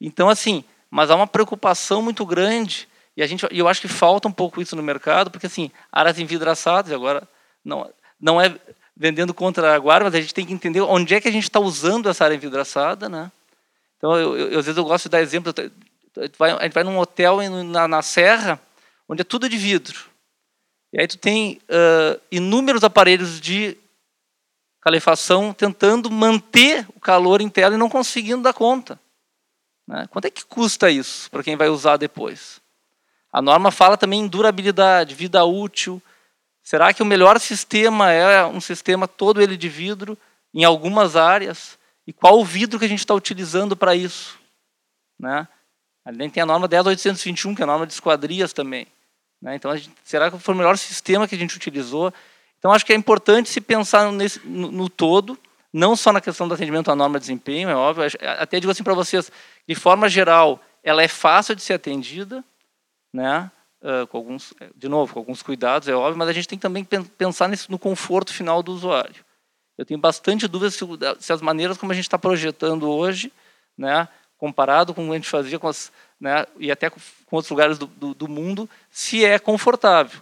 Então, 0.00 0.28
assim, 0.28 0.64
mas 0.90 1.10
há 1.10 1.16
uma 1.16 1.26
preocupação 1.26 2.02
muito 2.02 2.24
grande, 2.26 2.88
e 3.16 3.22
a 3.22 3.26
gente, 3.26 3.46
eu 3.50 3.66
acho 3.66 3.80
que 3.80 3.88
falta 3.88 4.28
um 4.28 4.32
pouco 4.32 4.60
isso 4.60 4.76
no 4.76 4.82
mercado, 4.82 5.30
porque, 5.30 5.46
assim, 5.46 5.70
áreas 5.90 6.18
envidraçadas, 6.18 6.92
agora, 6.92 7.26
não, 7.64 7.90
não 8.20 8.40
é 8.40 8.54
vendendo 8.96 9.34
contra 9.34 9.74
a 9.74 9.78
guarda, 9.78 10.06
mas 10.06 10.14
a 10.14 10.20
gente 10.20 10.32
tem 10.32 10.46
que 10.46 10.52
entender 10.52 10.80
onde 10.80 11.14
é 11.14 11.20
que 11.20 11.28
a 11.28 11.32
gente 11.32 11.44
está 11.44 11.60
usando 11.60 12.08
essa 12.08 12.24
área 12.24 12.34
envidraçada, 12.34 13.08
né? 13.08 13.30
Então, 13.98 14.16
eu, 14.16 14.36
eu, 14.36 14.58
às 14.58 14.64
vezes 14.64 14.76
eu 14.76 14.84
gosto 14.84 15.04
de 15.04 15.10
dar 15.10 15.20
exemplo, 15.20 15.52
vai, 16.38 16.52
a 16.52 16.62
gente 16.62 16.72
vai 16.72 16.84
num 16.84 16.98
hotel 16.98 17.38
na, 17.64 17.86
na 17.86 18.02
serra, 18.02 18.60
onde 19.08 19.20
é 19.20 19.24
tudo 19.24 19.48
de 19.48 19.56
vidro. 19.56 20.06
E 20.92 21.00
aí 21.00 21.06
tu 21.06 21.18
tem 21.18 21.60
uh, 21.64 22.20
inúmeros 22.30 22.82
aparelhos 22.82 23.40
de 23.40 23.76
calefação 24.80 25.52
tentando 25.52 26.10
manter 26.10 26.86
o 26.94 27.00
calor 27.00 27.40
interno 27.40 27.76
e 27.76 27.78
não 27.78 27.88
conseguindo 27.88 28.42
dar 28.42 28.54
conta. 28.54 28.98
Né? 29.86 30.06
Quanto 30.10 30.26
é 30.26 30.30
que 30.30 30.44
custa 30.44 30.90
isso 30.90 31.30
para 31.30 31.42
quem 31.42 31.56
vai 31.56 31.68
usar 31.68 31.96
depois? 31.96 32.60
A 33.32 33.42
norma 33.42 33.70
fala 33.70 33.96
também 33.96 34.20
em 34.20 34.28
durabilidade, 34.28 35.14
vida 35.14 35.44
útil. 35.44 36.00
Será 36.66 36.92
que 36.92 37.00
o 37.00 37.06
melhor 37.06 37.38
sistema 37.38 38.10
é 38.10 38.44
um 38.44 38.60
sistema 38.60 39.06
todo 39.06 39.40
ele 39.40 39.56
de 39.56 39.68
vidro 39.68 40.18
em 40.52 40.64
algumas 40.64 41.14
áreas? 41.14 41.78
E 42.04 42.12
qual 42.12 42.40
o 42.40 42.44
vidro 42.44 42.76
que 42.76 42.84
a 42.84 42.88
gente 42.88 42.98
está 42.98 43.14
utilizando 43.14 43.76
para 43.76 43.94
isso? 43.94 44.36
Né? 45.16 45.46
Ali 46.04 46.28
tem 46.28 46.42
a 46.42 46.46
norma 46.46 46.66
10821, 46.66 47.54
que 47.54 47.62
é 47.62 47.64
a 47.64 47.68
norma 47.68 47.86
de 47.86 47.92
esquadrias 47.92 48.52
também. 48.52 48.88
Né? 49.40 49.54
Então, 49.54 49.76
gente, 49.76 49.92
será 50.02 50.28
que 50.28 50.40
foi 50.40 50.54
o 50.56 50.58
melhor 50.58 50.76
sistema 50.76 51.28
que 51.28 51.36
a 51.36 51.38
gente 51.38 51.54
utilizou? 51.54 52.12
Então, 52.58 52.72
acho 52.72 52.84
que 52.84 52.92
é 52.92 52.96
importante 52.96 53.48
se 53.48 53.60
pensar 53.60 54.10
nesse, 54.10 54.44
no, 54.44 54.72
no 54.72 54.88
todo, 54.88 55.38
não 55.72 55.94
só 55.94 56.12
na 56.12 56.20
questão 56.20 56.48
do 56.48 56.54
atendimento 56.54 56.90
à 56.90 56.96
norma 56.96 57.20
de 57.20 57.26
desempenho, 57.26 57.70
é 57.70 57.76
óbvio. 57.76 58.08
Até 58.40 58.58
digo 58.58 58.72
assim 58.72 58.82
para 58.82 58.94
vocês, 58.94 59.30
de 59.68 59.74
forma 59.76 60.08
geral, 60.08 60.60
ela 60.82 61.00
é 61.00 61.06
fácil 61.06 61.54
de 61.54 61.62
ser 61.62 61.74
atendida, 61.74 62.42
né? 63.12 63.52
Uh, 63.82 64.06
com 64.06 64.16
alguns, 64.16 64.54
de 64.74 64.88
novo, 64.88 65.12
com 65.12 65.18
alguns 65.18 65.42
cuidados, 65.42 65.86
é 65.86 65.94
óbvio, 65.94 66.18
mas 66.18 66.28
a 66.28 66.32
gente 66.32 66.48
tem 66.48 66.58
que 66.58 66.62
também 66.62 66.82
pensar 66.82 67.46
nesse, 67.46 67.70
no 67.70 67.78
conforto 67.78 68.32
final 68.32 68.62
do 68.62 68.72
usuário. 68.72 69.24
Eu 69.76 69.84
tenho 69.84 70.00
bastante 70.00 70.48
dúvidas 70.48 70.74
se, 70.74 70.84
se 71.20 71.32
as 71.32 71.42
maneiras 71.42 71.76
como 71.76 71.92
a 71.92 71.94
gente 71.94 72.06
está 72.06 72.18
projetando 72.18 72.88
hoje, 72.88 73.30
né, 73.76 74.08
comparado 74.38 74.94
com 74.94 75.02
o 75.02 75.06
que 75.06 75.12
a 75.12 75.16
gente 75.16 75.28
fazia 75.28 75.58
com 75.58 75.68
as, 75.68 75.92
né, 76.20 76.46
e 76.58 76.70
até 76.70 76.88
com, 76.88 76.98
outros 77.30 77.50
lugares 77.50 77.78
do, 77.78 77.86
do, 77.86 78.14
do, 78.14 78.28
mundo, 78.28 78.68
se 78.90 79.24
é 79.24 79.38
confortável. 79.38 80.20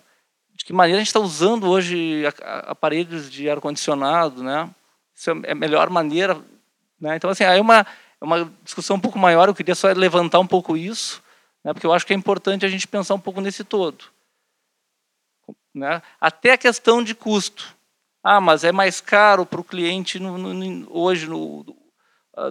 De 0.53 0.65
que 0.65 0.73
maneira 0.73 0.99
a 0.99 1.01
gente 1.01 1.09
está 1.09 1.21
usando 1.21 1.69
hoje 1.69 2.25
aparelhos 2.67 3.31
de 3.31 3.49
ar-condicionado, 3.49 4.43
né? 4.43 4.71
Isso 5.15 5.31
é 5.31 5.53
a 5.53 5.55
melhor 5.55 5.91
maneira. 5.91 6.41
Né? 7.01 7.17
Então, 7.17 7.31
assim, 7.31 7.45
aí 7.45 7.59
é 7.59 7.61
uma, 7.61 7.81
é 8.21 8.25
uma 8.25 8.53
discussão 8.63 8.97
um 8.97 9.01
pouco 9.01 9.19
maior, 9.19 9.49
eu 9.49 9.55
queria 9.55 9.75
só 9.75 9.89
levantar 9.93 10.39
um 10.39 10.47
pouco 10.47 10.77
isso, 10.77 11.23
né, 11.65 11.73
porque 11.73 11.87
eu 11.87 11.93
acho 11.93 12.07
que 12.07 12.13
é 12.13 12.17
importante 12.17 12.67
a 12.67 12.69
gente 12.69 12.87
pensar 12.87 13.15
um 13.15 13.21
pouco 13.21 13.41
nesse 13.41 13.65
todo. 13.65 14.05
Né? 15.75 16.03
Até 16.21 16.53
a 16.53 16.59
questão 16.59 17.03
de 17.03 17.15
custo. 17.15 17.75
Ah, 18.23 18.41
mas 18.41 18.65
é 18.65 18.73
mais 18.73 19.01
caro 19.01 19.45
para 19.45 19.61
o 19.61 19.65
cliente 19.65 20.19
no, 20.19 20.39
no, 20.39 20.87
hoje, 20.91 21.27
no, 21.27 21.65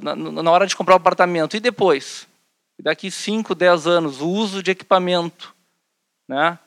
na, 0.02 0.16
na, 0.16 0.52
hora 0.52 0.68
de 0.68 0.76
comprar 0.76 0.94
o 0.94 0.98
um 0.98 1.02
apartamento. 1.02 1.56
E 1.56 1.60
depois? 1.60 2.28
Daqui 2.80 3.10
5, 3.10 3.56
10 3.56 3.88
anos, 3.88 4.22
o 4.22 4.28
uso 4.28 4.62
de 4.62 4.72
equipamento. 4.72 5.56
Né? 6.28 6.60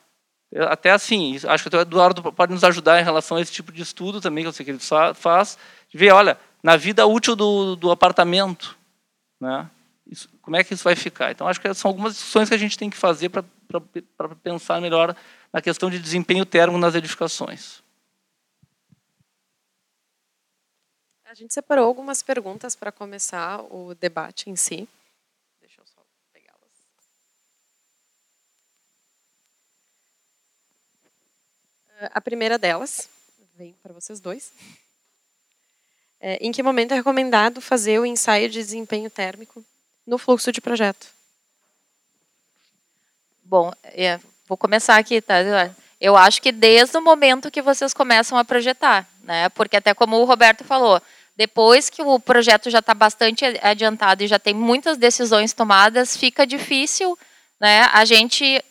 Até 0.69 0.91
assim, 0.91 1.37
acho 1.47 1.69
que 1.69 1.75
o 1.75 1.79
Eduardo 1.79 2.31
pode 2.31 2.53
nos 2.53 2.63
ajudar 2.63 2.99
em 2.99 3.03
relação 3.03 3.37
a 3.37 3.41
esse 3.41 3.51
tipo 3.51 3.71
de 3.71 3.81
estudo 3.81 4.19
também, 4.19 4.43
que 4.43 4.47
eu 4.47 4.53
sei 4.53 4.65
que 4.65 4.71
ele 4.71 4.79
faz, 5.15 5.57
de 5.89 5.97
ver, 5.97 6.11
olha, 6.11 6.37
na 6.63 6.75
vida 6.77 7.05
útil 7.05 7.35
do, 7.35 7.75
do 7.75 7.91
apartamento, 7.91 8.77
né? 9.39 9.69
Isso, 10.09 10.29
como 10.41 10.55
é 10.55 10.63
que 10.63 10.73
isso 10.73 10.83
vai 10.83 10.95
ficar? 10.95 11.31
Então, 11.31 11.47
acho 11.47 11.59
que 11.59 11.73
são 11.73 11.89
algumas 11.89 12.13
discussões 12.13 12.47
que 12.47 12.55
a 12.55 12.57
gente 12.57 12.77
tem 12.77 12.89
que 12.89 12.95
fazer 12.95 13.29
para 13.29 13.43
pensar 14.41 14.79
melhor 14.79 15.15
na 15.51 15.61
questão 15.61 15.89
de 15.89 15.99
desempenho 15.99 16.45
térmico 16.45 16.79
nas 16.79 16.95
edificações. 16.95 17.83
A 21.25 21.33
gente 21.33 21.53
separou 21.53 21.85
algumas 21.85 22.23
perguntas 22.23 22.73
para 22.73 22.89
começar 22.89 23.59
o 23.69 23.93
debate 23.95 24.49
em 24.49 24.55
si. 24.55 24.87
Deixa 25.59 25.81
eu 25.81 25.85
só 25.85 26.01
pegá-las. 26.31 26.71
A 32.13 32.21
primeira 32.21 32.57
delas 32.57 33.09
vem 33.57 33.75
para 33.83 33.91
vocês 33.91 34.21
dois. 34.21 34.53
É, 36.21 36.37
em 36.37 36.51
que 36.51 36.63
momento 36.63 36.93
é 36.93 36.95
recomendado 36.95 37.59
fazer 37.59 37.99
o 37.99 38.05
ensaio 38.05 38.49
de 38.49 38.57
desempenho 38.59 39.09
térmico 39.09 39.63
no 40.07 40.17
fluxo 40.17 40.51
de 40.51 40.61
projeto? 40.61 41.07
Bom, 43.43 43.71
é, 43.83 44.19
vou 44.47 44.57
começar 44.57 44.97
aqui, 44.97 45.21
tá? 45.21 45.35
Eu 45.99 46.15
acho 46.15 46.41
que 46.41 46.51
desde 46.51 46.97
o 46.97 47.01
momento 47.01 47.51
que 47.51 47.61
vocês 47.61 47.93
começam 47.93 48.37
a 48.37 48.45
projetar, 48.45 49.07
né? 49.23 49.49
Porque 49.49 49.75
até 49.75 49.93
como 49.93 50.17
o 50.17 50.25
Roberto 50.25 50.63
falou, 50.63 51.01
depois 51.35 51.89
que 51.89 52.01
o 52.01 52.19
projeto 52.19 52.69
já 52.69 52.79
está 52.79 52.93
bastante 52.93 53.45
adiantado 53.61 54.23
e 54.23 54.27
já 54.27 54.39
tem 54.39 54.53
muitas 54.53 54.97
decisões 54.97 55.53
tomadas, 55.53 56.17
fica 56.17 56.47
difícil, 56.47 57.17
né? 57.59 57.83
A 57.93 58.05
gente 58.05 58.63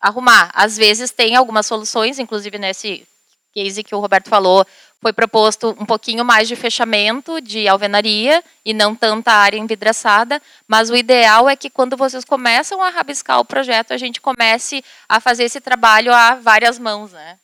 arrumar. 0.00 0.50
Às 0.54 0.76
vezes 0.76 1.10
tem 1.10 1.36
algumas 1.36 1.66
soluções, 1.66 2.18
inclusive 2.18 2.58
nesse 2.58 3.06
case 3.52 3.82
que 3.82 3.94
o 3.94 4.00
Roberto 4.00 4.28
falou, 4.28 4.66
foi 5.00 5.12
proposto 5.12 5.70
um 5.78 5.86
pouquinho 5.86 6.24
mais 6.24 6.46
de 6.46 6.54
fechamento 6.54 7.40
de 7.40 7.66
alvenaria 7.66 8.44
e 8.64 8.74
não 8.74 8.94
tanta 8.94 9.32
área 9.32 9.58
envidraçada, 9.58 10.40
mas 10.68 10.90
o 10.90 10.96
ideal 10.96 11.48
é 11.48 11.56
que 11.56 11.70
quando 11.70 11.96
vocês 11.96 12.24
começam 12.24 12.82
a 12.82 12.90
rabiscar 12.90 13.40
o 13.40 13.44
projeto, 13.44 13.92
a 13.92 13.96
gente 13.96 14.20
comece 14.20 14.84
a 15.08 15.20
fazer 15.20 15.44
esse 15.44 15.60
trabalho 15.60 16.12
a 16.12 16.34
várias 16.34 16.78
mãos, 16.78 17.12
né? 17.12 17.38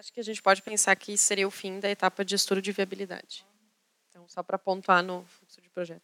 Acho 0.00 0.12
que 0.14 0.20
a 0.20 0.24
gente 0.24 0.40
pode 0.40 0.62
pensar 0.62 0.96
que 0.96 1.14
seria 1.18 1.46
o 1.46 1.50
fim 1.50 1.78
da 1.78 1.90
etapa 1.90 2.24
de 2.24 2.34
estudo 2.34 2.62
de 2.62 2.72
viabilidade. 2.72 3.44
Então, 4.08 4.26
só 4.26 4.42
para 4.42 4.58
pontuar 4.58 5.02
no 5.02 5.26
fluxo 5.26 5.60
de 5.60 5.68
projeto. 5.68 6.00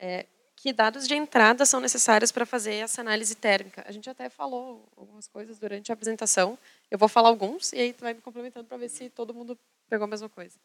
É, 0.00 0.26
que 0.62 0.72
dados 0.72 1.08
de 1.08 1.16
entrada 1.16 1.66
são 1.66 1.80
necessários 1.80 2.30
para 2.30 2.46
fazer 2.46 2.74
essa 2.74 3.00
análise 3.00 3.34
térmica? 3.34 3.82
A 3.84 3.90
gente 3.90 4.08
até 4.08 4.28
falou 4.28 4.88
algumas 4.96 5.26
coisas 5.26 5.58
durante 5.58 5.90
a 5.90 5.94
apresentação. 5.94 6.56
Eu 6.88 6.96
vou 6.96 7.08
falar 7.08 7.30
alguns 7.30 7.72
e 7.72 7.80
aí 7.80 7.92
tu 7.92 8.02
vai 8.02 8.14
me 8.14 8.20
complementando 8.20 8.68
para 8.68 8.76
ver 8.76 8.88
se 8.88 9.10
todo 9.10 9.34
mundo 9.34 9.58
pegou 9.90 10.04
a 10.04 10.06
mesma 10.06 10.28
coisa. 10.28 10.56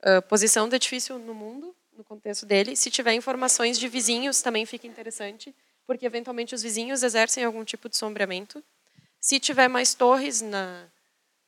Uh, 0.00 0.20
posição 0.22 0.68
do 0.68 0.74
edifício 0.74 1.16
no 1.16 1.32
mundo, 1.32 1.72
no 1.96 2.02
contexto 2.02 2.44
dele. 2.44 2.74
Se 2.74 2.90
tiver 2.90 3.12
informações 3.12 3.78
de 3.78 3.86
vizinhos, 3.86 4.42
também 4.42 4.66
fica 4.66 4.88
interessante, 4.88 5.54
porque 5.86 6.04
eventualmente 6.04 6.52
os 6.52 6.62
vizinhos 6.62 7.04
exercem 7.04 7.44
algum 7.44 7.62
tipo 7.62 7.88
de 7.88 7.96
sombreamento. 7.96 8.60
Se 9.20 9.38
tiver 9.38 9.68
mais 9.68 9.94
torres 9.94 10.40
na, 10.40 10.88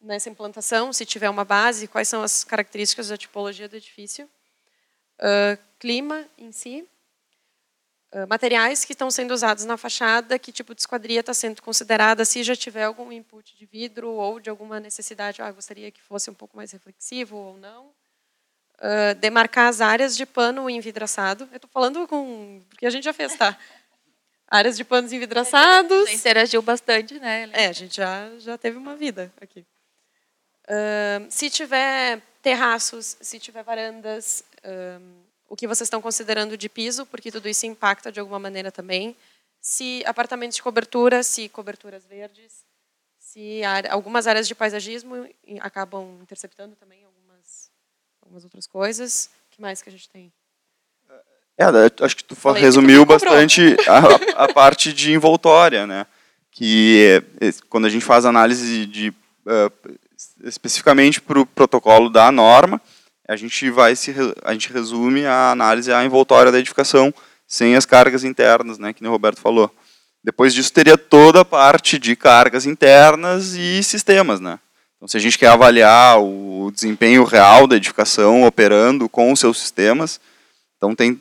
nessa 0.00 0.30
implantação, 0.30 0.92
se 0.92 1.04
tiver 1.04 1.28
uma 1.28 1.44
base, 1.44 1.88
quais 1.88 2.06
são 2.06 2.22
as 2.22 2.44
características 2.44 3.08
da 3.08 3.16
tipologia 3.16 3.68
do 3.68 3.74
edifício. 3.74 4.30
Uh, 5.18 5.58
clima 5.80 6.24
em 6.38 6.52
si, 6.52 6.88
materiais 8.28 8.84
que 8.84 8.92
estão 8.92 9.10
sendo 9.10 9.32
usados 9.32 9.64
na 9.64 9.76
fachada, 9.76 10.38
que 10.38 10.52
tipo 10.52 10.74
de 10.74 10.82
esquadria 10.82 11.20
está 11.20 11.32
sendo 11.32 11.62
considerada, 11.62 12.24
se 12.24 12.42
já 12.42 12.54
tiver 12.54 12.84
algum 12.84 13.10
input 13.10 13.56
de 13.56 13.64
vidro 13.64 14.10
ou 14.10 14.38
de 14.38 14.50
alguma 14.50 14.78
necessidade, 14.78 15.40
ah, 15.40 15.50
gostaria 15.50 15.90
que 15.90 16.02
fosse 16.02 16.30
um 16.30 16.34
pouco 16.34 16.56
mais 16.56 16.70
reflexivo 16.72 17.36
ou 17.36 17.56
não. 17.56 17.86
Uh, 18.78 19.14
demarcar 19.20 19.68
as 19.68 19.80
áreas 19.80 20.16
de 20.16 20.26
pano 20.26 20.68
envidraçado. 20.68 21.48
Eu 21.52 21.56
estou 21.56 21.70
falando 21.70 22.06
com... 22.08 22.60
porque 22.68 22.84
a 22.84 22.90
gente 22.90 23.04
já 23.04 23.12
fez, 23.12 23.36
tá? 23.36 23.56
áreas 24.52 24.76
de 24.76 24.84
panos 24.84 25.12
envidraçados. 25.12 26.04
Já 26.10 26.14
interagiu 26.14 26.60
bastante, 26.60 27.18
né? 27.18 27.48
É, 27.54 27.66
a 27.68 27.72
gente 27.72 27.96
já, 27.96 28.30
já 28.38 28.58
teve 28.58 28.76
uma 28.76 28.94
vida 28.94 29.32
aqui. 29.40 29.64
Uh, 30.64 31.26
se 31.30 31.48
tiver 31.48 32.20
terraços, 32.42 33.16
se 33.20 33.38
tiver 33.38 33.62
varandas, 33.62 34.44
uh, 34.58 35.02
o 35.52 35.56
que 35.56 35.68
vocês 35.68 35.86
estão 35.86 36.00
considerando 36.00 36.56
de 36.56 36.66
piso, 36.66 37.04
porque 37.04 37.30
tudo 37.30 37.46
isso 37.46 37.66
impacta 37.66 38.10
de 38.10 38.18
alguma 38.18 38.38
maneira 38.38 38.72
também. 38.72 39.14
Se 39.60 40.02
apartamentos 40.06 40.56
de 40.56 40.62
cobertura, 40.62 41.22
se 41.22 41.46
coberturas 41.50 42.06
verdes, 42.06 42.64
se 43.18 43.60
algumas 43.90 44.26
áreas 44.26 44.48
de 44.48 44.54
paisagismo 44.54 45.28
acabam 45.60 46.18
interceptando 46.22 46.74
também 46.74 47.04
algumas, 47.04 47.70
algumas 48.22 48.44
outras 48.44 48.66
coisas. 48.66 49.26
O 49.26 49.54
que 49.54 49.60
mais 49.60 49.82
que 49.82 49.90
a 49.90 49.92
gente 49.92 50.08
tem? 50.08 50.32
É, 51.58 51.64
acho 52.02 52.16
que 52.16 52.24
tu 52.24 52.34
Falei 52.34 52.62
resumiu 52.62 53.06
que 53.06 53.12
tu 53.12 53.20
bastante 53.20 53.76
a, 53.86 54.44
a, 54.44 54.52
parte 54.54 54.90
de 54.90 55.12
envoltória, 55.12 55.86
né? 55.86 56.06
Que 56.50 57.22
é, 57.42 57.52
quando 57.68 57.84
a 57.84 57.90
gente 57.90 58.06
faz 58.06 58.24
análise 58.24 58.86
de 58.86 59.10
uh, 59.10 59.98
especificamente 60.44 61.20
para 61.20 61.38
o 61.38 61.44
protocolo 61.44 62.08
da 62.08 62.32
norma, 62.32 62.80
a 63.32 63.36
gente 63.36 63.70
vai 63.70 63.96
se 63.96 64.14
a 64.44 64.52
gente 64.52 64.72
resume 64.72 65.24
a 65.24 65.50
análise 65.50 65.90
à 65.90 66.04
envoltória 66.04 66.52
da 66.52 66.58
edificação 66.58 67.12
sem 67.46 67.74
as 67.74 67.86
cargas 67.86 68.24
internas, 68.24 68.78
né, 68.78 68.92
que 68.92 69.04
o 69.06 69.10
Roberto 69.10 69.40
falou. 69.40 69.74
Depois 70.22 70.54
disso 70.54 70.72
teria 70.72 70.96
toda 70.96 71.40
a 71.40 71.44
parte 71.44 71.98
de 71.98 72.14
cargas 72.14 72.66
internas 72.66 73.54
e 73.54 73.82
sistemas, 73.82 74.38
né? 74.38 74.58
Então, 74.96 75.08
se 75.08 75.16
a 75.16 75.20
gente 75.20 75.36
quer 75.36 75.48
avaliar 75.48 76.20
o 76.20 76.70
desempenho 76.72 77.24
real 77.24 77.66
da 77.66 77.74
edificação 77.74 78.44
operando 78.44 79.08
com 79.08 79.32
os 79.32 79.40
seus 79.40 79.58
sistemas, 79.58 80.20
então 80.76 80.94
tem 80.94 81.18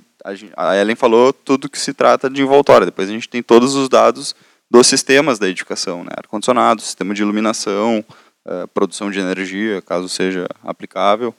a 0.55 0.75
Ellen 0.75 0.95
falou 0.95 1.33
tudo 1.33 1.67
que 1.67 1.79
se 1.79 1.93
trata 1.93 2.29
de 2.29 2.43
envoltória. 2.43 2.85
Depois 2.85 3.09
a 3.09 3.11
gente 3.11 3.27
tem 3.27 3.41
todos 3.41 3.73
os 3.73 3.89
dados 3.89 4.35
dos 4.69 4.85
sistemas 4.85 5.39
da 5.39 5.49
edificação, 5.49 6.03
né? 6.03 6.11
ar-condicionado, 6.15 6.79
sistema 6.79 7.15
de 7.15 7.23
iluminação, 7.23 8.05
uh, 8.45 8.67
produção 8.67 9.09
de 9.09 9.19
energia, 9.19 9.81
caso 9.81 10.07
seja 10.07 10.47
aplicável 10.63 11.33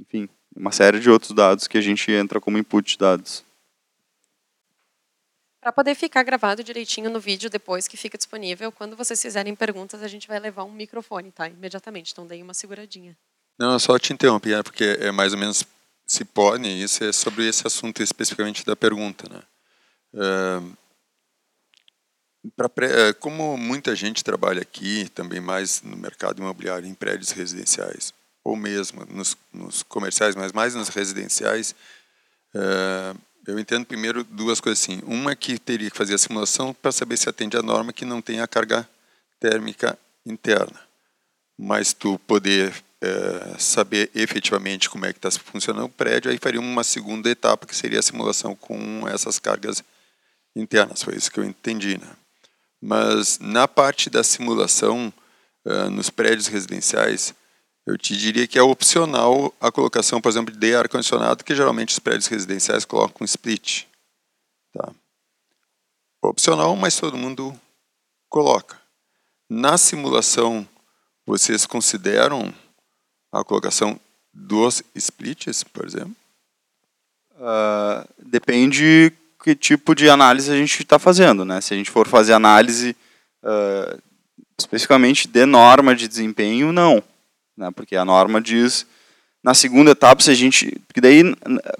enfim, 0.00 0.28
uma 0.54 0.72
série 0.72 1.00
de 1.00 1.10
outros 1.10 1.32
dados 1.32 1.66
que 1.66 1.78
a 1.78 1.80
gente 1.80 2.10
entra 2.10 2.40
como 2.40 2.58
input 2.58 2.92
de 2.92 2.98
dados. 2.98 3.44
Para 5.60 5.72
poder 5.72 5.94
ficar 5.94 6.22
gravado 6.22 6.62
direitinho 6.62 7.10
no 7.10 7.18
vídeo 7.18 7.50
depois 7.50 7.88
que 7.88 7.96
fica 7.96 8.16
disponível, 8.16 8.70
quando 8.70 8.96
vocês 8.96 9.20
fizerem 9.20 9.54
perguntas, 9.54 10.02
a 10.02 10.08
gente 10.08 10.28
vai 10.28 10.38
levar 10.38 10.64
um 10.64 10.70
microfone, 10.70 11.32
tá? 11.32 11.48
Imediatamente, 11.48 12.12
então 12.12 12.26
deem 12.26 12.42
uma 12.42 12.54
seguradinha. 12.54 13.16
Não, 13.58 13.72
eu 13.72 13.80
só 13.80 13.98
te 13.98 14.12
interrompi, 14.12 14.52
é 14.54 14.62
porque 14.62 14.96
é 15.00 15.10
mais 15.10 15.32
ou 15.32 15.38
menos 15.38 15.64
se 16.06 16.24
pode, 16.24 16.68
isso 16.68 17.02
é 17.02 17.12
sobre 17.12 17.48
esse 17.48 17.66
assunto 17.66 18.02
especificamente 18.02 18.64
da 18.64 18.76
pergunta, 18.76 19.28
né? 19.28 19.42
eh, 22.86 23.12
como 23.14 23.56
muita 23.56 23.96
gente 23.96 24.22
trabalha 24.22 24.62
aqui, 24.62 25.08
também 25.08 25.40
mais 25.40 25.82
no 25.82 25.96
mercado 25.96 26.40
imobiliário, 26.40 26.86
em 26.86 26.94
prédios 26.94 27.32
residenciais, 27.32 28.14
ou 28.46 28.54
mesmo 28.54 29.04
nos, 29.10 29.36
nos 29.52 29.82
comerciais, 29.82 30.36
mas 30.36 30.52
mais 30.52 30.72
nos 30.72 30.88
residenciais, 30.88 31.74
eh, 32.54 33.14
eu 33.44 33.58
entendo 33.58 33.84
primeiro 33.84 34.22
duas 34.22 34.60
coisas 34.60 34.80
assim. 34.80 35.02
Uma 35.04 35.32
é 35.32 35.34
que 35.34 35.58
teria 35.58 35.90
que 35.90 35.96
fazer 35.96 36.14
a 36.14 36.18
simulação 36.18 36.72
para 36.72 36.92
saber 36.92 37.16
se 37.16 37.28
atende 37.28 37.56
a 37.56 37.62
norma 37.62 37.92
que 37.92 38.04
não 38.04 38.22
tem 38.22 38.40
a 38.40 38.46
carga 38.46 38.88
térmica 39.40 39.98
interna. 40.24 40.80
Mas 41.58 41.92
tu 41.92 42.20
poder 42.20 42.72
eh, 43.00 43.56
saber 43.58 44.12
efetivamente 44.14 44.88
como 44.88 45.06
é 45.06 45.12
que 45.12 45.18
está 45.18 45.30
funcionando 45.32 45.86
o 45.86 45.88
prédio, 45.88 46.30
aí 46.30 46.38
faria 46.38 46.60
uma 46.60 46.84
segunda 46.84 47.28
etapa, 47.28 47.66
que 47.66 47.74
seria 47.74 47.98
a 47.98 48.02
simulação 48.02 48.54
com 48.54 49.08
essas 49.08 49.40
cargas 49.40 49.82
internas. 50.54 51.02
Foi 51.02 51.16
isso 51.16 51.32
que 51.32 51.40
eu 51.40 51.44
entendi. 51.44 51.98
Né? 51.98 52.10
Mas 52.80 53.40
na 53.40 53.66
parte 53.66 54.08
da 54.08 54.22
simulação, 54.22 55.12
eh, 55.64 55.88
nos 55.90 56.10
prédios 56.10 56.46
residenciais, 56.46 57.34
eu 57.86 57.96
te 57.96 58.16
diria 58.16 58.48
que 58.48 58.58
é 58.58 58.62
opcional 58.62 59.54
a 59.60 59.70
colocação, 59.70 60.20
por 60.20 60.28
exemplo, 60.28 60.54
de 60.54 60.74
ar-condicionado, 60.74 61.44
que 61.44 61.54
geralmente 61.54 61.90
os 61.90 62.00
prédios 62.00 62.26
residenciais 62.26 62.84
colocam 62.84 63.24
split. 63.24 63.84
Tá? 64.72 64.90
Opcional, 66.20 66.74
mas 66.74 66.98
todo 66.98 67.16
mundo 67.16 67.54
coloca. 68.28 68.76
Na 69.48 69.78
simulação, 69.78 70.68
vocês 71.24 71.64
consideram 71.64 72.52
a 73.30 73.44
colocação 73.44 74.00
dos 74.34 74.82
splits, 74.96 75.62
por 75.62 75.86
exemplo? 75.86 76.16
Ah, 77.38 78.04
depende 78.18 79.12
que 79.44 79.54
tipo 79.54 79.94
de 79.94 80.10
análise 80.10 80.50
a 80.50 80.56
gente 80.56 80.82
está 80.82 80.98
fazendo, 80.98 81.44
né? 81.44 81.60
Se 81.60 81.72
a 81.72 81.76
gente 81.76 81.90
for 81.90 82.08
fazer 82.08 82.32
análise 82.32 82.96
ah, 83.44 83.96
especificamente 84.58 85.28
de 85.28 85.46
norma 85.46 85.94
de 85.94 86.08
desempenho, 86.08 86.72
não, 86.72 87.02
né? 87.56 87.70
Porque 87.74 87.96
a 87.96 88.04
norma 88.04 88.40
diz 88.40 88.86
na 89.42 89.54
segunda 89.54 89.92
etapa 89.92 90.22
se 90.22 90.30
a 90.30 90.34
gente, 90.34 90.76
porque 90.88 91.00
daí 91.00 91.22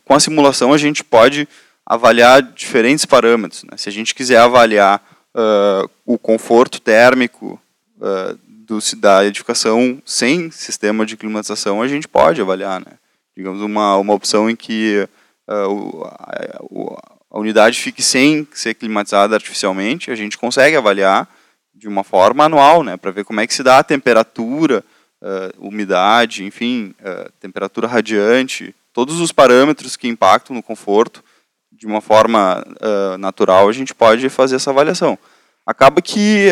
com 0.05 0.15
a 0.15 0.21
simulação 0.21 0.73
a 0.73 0.79
gente 0.79 1.03
pode 1.03 1.49
avaliar 1.85 2.41
diferentes 2.43 3.05
parâmetros, 3.05 3.65
né? 3.65 3.77
Se 3.77 3.89
a 3.89 3.93
gente 3.93 4.15
quiser 4.15 4.39
avaliar 4.39 5.03
ah, 5.35 5.85
o 6.05 6.19
conforto 6.19 6.81
térmico 6.81 7.61
ah, 8.01 8.37
do, 8.47 8.79
da 8.97 9.25
edificação 9.25 10.01
sem 10.05 10.51
sistema 10.51 11.05
de 11.05 11.17
climatização, 11.17 11.83
a 11.83 11.89
gente 11.89 12.07
pode 12.09 12.41
avaliar, 12.41 12.81
né? 12.81 12.99
Digamos 13.37 13.61
uma 13.61 13.97
uma 13.97 14.15
opção 14.15 14.49
em 14.49 14.57
que 14.57 15.09
o- 15.49 16.05
a, 16.05 16.99
a 17.31 17.39
unidade 17.39 17.79
fique 17.81 18.03
sem 18.03 18.49
ser 18.53 18.75
climatizada 18.75 19.35
artificialmente, 19.37 20.11
a 20.11 20.15
gente 20.15 20.39
consegue 20.39 20.75
avaliar 20.77 21.29
de 21.75 21.87
uma 21.87 22.03
forma 22.03 22.45
anual, 22.45 22.83
né, 22.83 22.97
para 22.97 23.11
ver 23.11 23.25
como 23.25 23.41
é 23.41 23.47
que 23.47 23.53
se 23.55 23.63
dá 23.63 23.79
a 23.79 23.85
temperatura, 23.85 24.83
ah, 25.23 25.51
umidade, 25.59 26.45
enfim, 26.45 26.95
ah, 27.03 27.31
temperatura 27.41 27.87
radiante, 27.87 28.75
todos 28.93 29.19
os 29.21 29.33
parâmetros 29.33 29.97
que 29.97 30.09
impactam 30.09 30.55
no 30.55 30.63
conforto, 30.63 31.25
de 31.73 31.87
uma 31.87 32.01
forma 32.01 32.65
ah, 32.81 33.17
natural, 33.19 33.69
a 33.69 33.73
gente 33.73 33.95
pode 33.95 34.29
fazer 34.29 34.57
essa 34.57 34.71
avaliação. 34.71 35.19
Acaba 35.67 36.01
que 36.01 36.49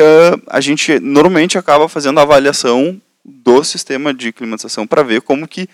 a 0.48 0.60
gente 0.60 0.98
normalmente 0.98 1.56
acaba 1.56 1.88
fazendo 1.88 2.18
a 2.18 2.22
avaliação 2.22 3.00
do 3.24 3.62
sistema 3.62 4.12
de 4.12 4.32
climatização 4.32 4.88
para 4.88 5.04
ver 5.04 5.20
como 5.20 5.46
que 5.46 5.68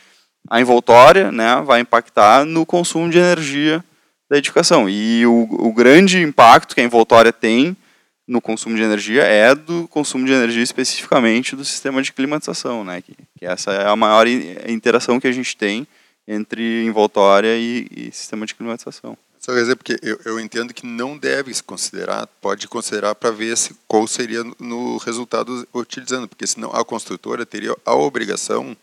a 0.49 0.61
envoltória 0.61 1.33
né, 1.33 1.63
vai 1.65 1.81
impactar 1.81 2.45
no 2.45 2.67
consumo 2.67 3.09
de 3.09 3.17
energia 3.17 3.83
da 4.29 4.37
edificação. 4.37 4.91
E 4.91 5.25
o, 5.27 5.49
o 5.69 5.73
grande 5.73 6.23
impacto 6.23 6.75
que 6.75 6.83
a 6.83 6.85
envoltória 6.85 7.33
tem 7.33 7.75
no 8.31 8.41
consumo 8.41 8.77
de 8.77 8.83
energia 8.83 9.25
é 9.25 9.53
do 9.57 9.89
consumo 9.89 10.25
de 10.25 10.33
energia 10.33 10.63
especificamente 10.63 11.57
do 11.57 11.65
sistema 11.65 12.01
de 12.01 12.13
climatização, 12.13 12.85
né? 12.85 13.03
Que, 13.03 13.17
que 13.37 13.45
essa 13.45 13.73
é 13.73 13.89
a 13.89 13.97
maior 13.97 14.29
interação 14.69 15.19
que 15.19 15.27
a 15.27 15.33
gente 15.33 15.57
tem 15.57 15.85
entre 16.29 16.85
envoltória 16.85 17.57
e, 17.57 17.89
e 17.91 18.13
sistema 18.13 18.47
de 18.47 18.55
climatização. 18.55 19.19
Só 19.41 19.53
quer 19.53 19.63
dizer, 19.63 19.75
porque 19.75 19.99
eu, 20.01 20.21
eu 20.25 20.39
entendo 20.39 20.73
que 20.73 20.87
não 20.87 21.19
deve 21.19 21.53
se 21.53 21.61
considerar, 21.61 22.29
pode 22.41 22.69
considerar 22.69 23.17
para 23.17 23.33
ver 23.33 23.57
se, 23.57 23.75
qual 23.89 24.07
seria 24.07 24.45
no- 24.61 24.99
resultado 24.99 25.67
utilizando, 25.75 26.29
porque 26.29 26.47
senão 26.47 26.71
a 26.71 26.85
construtora 26.85 27.45
teria 27.45 27.75
a 27.85 27.97
obrigação 27.97 28.77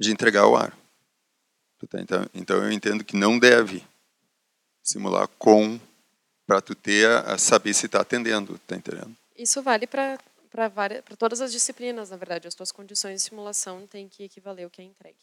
de 0.00 0.10
entregar 0.10 0.46
o 0.46 0.56
ar. 0.56 0.72
Então, 1.92 2.26
então 2.34 2.56
eu 2.64 2.72
entendo 2.72 3.04
que 3.04 3.16
não 3.16 3.38
deve 3.38 3.82
simular 4.82 5.28
com 5.38 5.78
para 6.48 6.62
tu 6.62 6.74
ter 6.74 7.06
a, 7.06 7.34
a 7.34 7.38
saber 7.38 7.74
se 7.74 7.84
está 7.84 8.00
atendendo, 8.00 8.58
tá 8.66 8.74
entendendo? 8.74 9.14
Isso 9.36 9.62
vale 9.62 9.86
para 9.86 10.18
para 10.50 11.16
todas 11.18 11.42
as 11.42 11.52
disciplinas, 11.52 12.08
na 12.08 12.16
verdade. 12.16 12.48
As 12.48 12.54
tuas 12.54 12.72
condições 12.72 13.16
de 13.16 13.28
simulação 13.28 13.86
têm 13.86 14.08
que 14.08 14.24
equivaler 14.24 14.64
ao 14.64 14.70
que 14.70 14.80
é 14.80 14.84
entregue. 14.84 15.18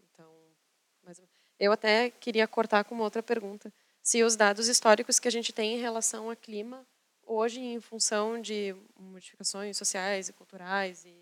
Então, 0.00 0.32
mas 1.04 1.20
eu 1.58 1.72
até 1.72 2.10
queria 2.10 2.46
cortar 2.46 2.84
com 2.84 2.94
uma 2.94 3.02
outra 3.02 3.24
pergunta. 3.24 3.72
Se 4.04 4.22
os 4.22 4.36
dados 4.36 4.68
históricos 4.68 5.18
que 5.18 5.26
a 5.26 5.32
gente 5.32 5.52
tem 5.52 5.74
em 5.74 5.80
relação 5.80 6.30
ao 6.30 6.36
clima, 6.36 6.86
hoje, 7.26 7.58
em 7.58 7.80
função 7.80 8.40
de 8.40 8.74
modificações 8.96 9.76
sociais 9.76 10.28
e 10.28 10.32
culturais 10.32 11.04
e 11.04 11.14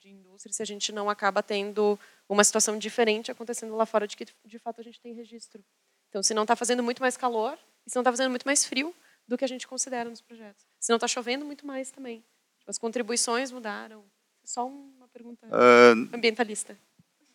de 0.00 0.10
indústria, 0.10 0.52
se 0.52 0.62
a 0.62 0.66
gente 0.66 0.90
não 0.90 1.08
acaba 1.08 1.44
tendo 1.44 1.98
uma 2.28 2.42
situação 2.42 2.76
diferente 2.76 3.30
acontecendo 3.30 3.76
lá 3.76 3.86
fora 3.86 4.06
de 4.06 4.16
que, 4.16 4.26
de 4.44 4.58
fato, 4.58 4.80
a 4.80 4.84
gente 4.84 5.00
tem 5.00 5.14
registro. 5.14 5.62
Então, 6.08 6.22
se 6.24 6.34
não 6.34 6.42
está 6.42 6.56
fazendo 6.56 6.82
muito 6.82 7.00
mais 7.00 7.16
calor, 7.16 7.56
e 7.90 7.92
se 7.92 7.96
não 7.96 8.02
está 8.02 8.12
fazendo 8.12 8.30
muito 8.30 8.44
mais 8.44 8.64
frio 8.64 8.94
do 9.26 9.36
que 9.36 9.44
a 9.44 9.48
gente 9.48 9.66
considera 9.66 10.08
nos 10.08 10.20
projetos. 10.20 10.64
Se 10.78 10.90
não 10.90 10.96
está 10.96 11.08
chovendo 11.08 11.44
muito 11.44 11.66
mais 11.66 11.90
também. 11.90 12.22
Tipo, 12.58 12.70
as 12.70 12.78
contribuições 12.78 13.50
mudaram. 13.50 14.04
Só 14.44 14.64
uma 14.64 15.08
pergunta 15.12 15.46
Ah, 15.50 15.92
ambientalista. 16.14 16.76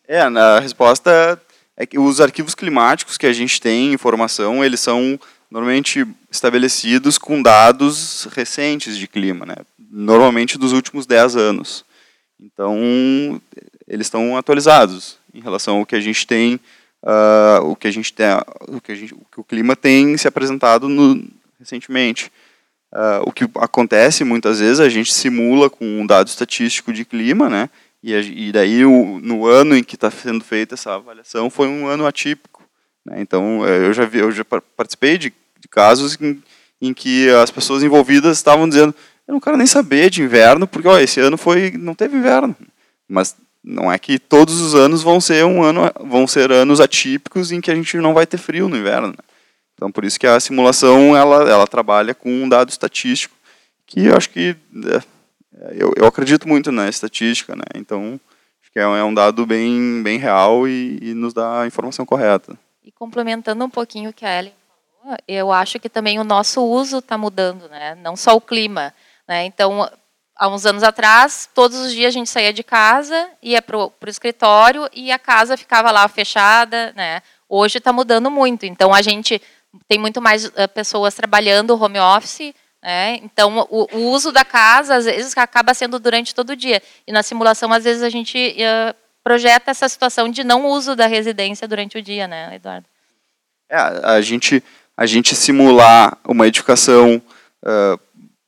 É, 0.08 0.20
a 0.20 0.58
resposta 0.58 1.40
é 1.76 1.84
que 1.84 1.98
os 1.98 2.22
arquivos 2.22 2.54
climáticos 2.54 3.18
que 3.18 3.26
a 3.26 3.32
gente 3.32 3.60
tem 3.60 3.92
informação, 3.92 4.64
eles 4.64 4.80
são 4.80 5.20
normalmente 5.50 6.06
estabelecidos 6.30 7.18
com 7.18 7.42
dados 7.42 8.24
recentes 8.24 8.96
de 8.96 9.06
clima, 9.06 9.44
né? 9.44 9.56
normalmente 9.78 10.58
dos 10.58 10.72
últimos 10.72 11.06
10 11.06 11.36
anos. 11.36 11.84
Então, 12.40 13.40
eles 13.86 14.06
estão 14.06 14.36
atualizados 14.36 15.18
em 15.34 15.40
relação 15.40 15.78
ao 15.78 15.86
que 15.86 15.96
a 15.96 16.00
gente 16.00 16.26
tem, 16.26 16.58
ah, 17.06 17.60
o 17.62 17.76
que 17.76 17.86
a 17.86 17.90
gente 17.92 18.12
tem, 18.12 18.26
o 18.68 18.80
que, 18.80 18.94
gente, 18.96 19.14
o 19.14 19.22
que 19.32 19.40
o 19.40 19.44
clima 19.44 19.76
tem 19.76 20.16
se 20.16 20.26
apresentado 20.26 20.88
no, 20.88 21.24
recentemente. 21.60 22.32
Ah, 22.92 23.20
o 23.24 23.30
que 23.32 23.44
acontece 23.56 24.24
muitas 24.24 24.58
vezes, 24.58 24.80
a 24.80 24.88
gente 24.88 25.14
simula 25.14 25.70
com 25.70 25.84
um 25.84 26.04
dado 26.04 26.26
estatístico 26.26 26.92
de 26.92 27.04
clima, 27.04 27.48
né? 27.48 27.70
E, 28.02 28.12
a- 28.14 28.20
e 28.20 28.50
daí, 28.52 28.84
o, 28.84 29.20
no 29.22 29.46
ano 29.46 29.76
em 29.76 29.84
que 29.84 29.94
está 29.94 30.10
sendo 30.10 30.42
feita 30.42 30.74
essa 30.74 30.94
avaliação, 30.94 31.48
foi 31.48 31.68
um 31.68 31.86
ano 31.86 32.06
atípico. 32.06 32.62
Né? 33.04 33.20
Então, 33.20 33.64
eh, 33.66 33.86
eu 33.86 33.92
já, 33.92 34.04
vi, 34.04 34.18
eu 34.18 34.32
já 34.32 34.44
par- 34.44 34.62
participei 34.76 35.16
de, 35.16 35.32
de 35.60 35.68
casos 35.68 36.18
em, 36.20 36.42
em 36.80 36.92
que 36.92 37.28
as 37.30 37.50
pessoas 37.50 37.82
envolvidas 37.82 38.36
estavam 38.36 38.68
dizendo 38.68 38.94
eu 39.26 39.32
não 39.32 39.40
quero 39.40 39.56
nem 39.56 39.66
saber 39.66 40.08
de 40.08 40.22
inverno, 40.22 40.68
porque 40.68 40.86
ó, 40.86 40.98
esse 41.00 41.18
ano 41.18 41.36
foi 41.36 41.72
não 41.72 41.94
teve 41.96 42.16
inverno. 42.16 42.54
Mas 43.08 43.34
não 43.62 43.90
é 43.92 43.98
que 43.98 44.18
todos 44.18 44.60
os 44.60 44.74
anos 44.74 45.02
vão 45.02 45.20
ser 45.20 45.44
um 45.44 45.62
ano 45.62 45.82
vão 46.04 46.26
ser 46.26 46.50
anos 46.52 46.80
atípicos 46.80 47.50
em 47.52 47.60
que 47.60 47.70
a 47.70 47.74
gente 47.74 47.96
não 47.98 48.14
vai 48.14 48.26
ter 48.26 48.38
frio 48.38 48.68
no 48.68 48.76
inverno. 48.76 49.08
né? 49.08 49.14
Então, 49.74 49.90
por 49.92 50.04
isso 50.04 50.18
que 50.18 50.26
a 50.26 50.38
simulação 50.40 51.16
ela, 51.16 51.48
ela 51.50 51.66
trabalha 51.66 52.14
com 52.14 52.30
um 52.30 52.48
dado 52.48 52.70
estatístico 52.70 53.34
que 53.86 54.06
eu 54.06 54.16
acho 54.16 54.30
que 54.30 54.56
é, 54.86 55.02
eu, 55.74 55.92
eu 55.96 56.06
acredito 56.06 56.48
muito 56.48 56.70
na 56.72 56.88
estatística, 56.88 57.54
né? 57.54 57.62
Então 57.74 58.18
acho 58.62 58.72
que 58.72 58.78
é, 58.78 58.86
um- 58.86 58.96
é 58.96 59.04
um 59.04 59.12
dado 59.14 59.44
bem 59.46 60.02
bem 60.02 60.18
real 60.18 60.66
e, 60.66 60.98
e 61.02 61.14
nos 61.14 61.32
dá 61.34 61.62
a 61.62 61.66
informação 61.66 62.04
correta. 62.06 62.56
E 62.84 62.90
complementando 62.92 63.64
um 63.64 63.70
pouquinho 63.70 64.10
o 64.10 64.12
que 64.12 64.24
a 64.24 64.38
Ellen 64.38 64.52
falou, 65.02 65.16
eu 65.28 65.52
acho 65.52 65.78
que 65.80 65.88
também 65.88 66.18
o 66.18 66.24
nosso 66.24 66.62
uso 66.62 66.98
está 66.98 67.18
mudando, 67.18 67.68
né? 67.68 67.96
Não 68.02 68.16
só 68.16 68.34
o 68.36 68.40
clima, 68.40 68.92
né? 69.28 69.44
Então, 69.44 69.88
há 70.36 70.48
uns 70.48 70.66
anos 70.66 70.82
atrás, 70.82 71.48
todos 71.54 71.78
os 71.78 71.92
dias 71.92 72.08
a 72.08 72.18
gente 72.18 72.28
saía 72.28 72.52
de 72.52 72.62
casa, 72.62 73.28
ia 73.42 73.62
para 73.62 73.78
o 73.78 73.92
escritório 74.06 74.88
e 74.92 75.10
a 75.10 75.18
casa 75.18 75.56
ficava 75.56 75.90
lá 75.90 76.06
fechada, 76.06 76.92
né? 76.94 77.22
Hoje 77.48 77.78
está 77.78 77.92
mudando 77.92 78.30
muito. 78.30 78.66
Então, 78.66 78.92
a 78.92 79.00
gente 79.00 79.40
tem 79.88 79.98
muito 79.98 80.20
mais 80.20 80.50
eh, 80.54 80.66
pessoas 80.66 81.14
trabalhando 81.14 81.80
home 81.80 81.98
office, 81.98 82.54
né? 82.82 83.18
Então, 83.22 83.66
o, 83.70 83.86
o 83.96 84.10
uso 84.10 84.30
da 84.30 84.44
casa, 84.44 84.96
às 84.96 85.06
vezes, 85.06 85.36
acaba 85.36 85.72
sendo 85.72 85.98
durante 85.98 86.34
todo 86.34 86.50
o 86.50 86.56
dia. 86.56 86.82
E 87.06 87.12
na 87.12 87.22
simulação, 87.22 87.72
às 87.72 87.84
vezes, 87.84 88.02
a 88.02 88.10
gente 88.10 88.38
eh, 88.38 88.94
projeta 89.24 89.70
essa 89.70 89.88
situação 89.88 90.28
de 90.28 90.44
não 90.44 90.66
uso 90.66 90.94
da 90.94 91.06
residência 91.06 91.66
durante 91.66 91.96
o 91.96 92.02
dia, 92.02 92.28
né, 92.28 92.54
Eduardo? 92.54 92.86
É, 93.70 93.76
a 93.76 94.20
gente 94.20 94.62
a 94.96 95.04
gente 95.04 95.34
simular 95.34 96.16
uma 96.24 96.46
edificação 96.46 97.20
ah, 97.62 97.98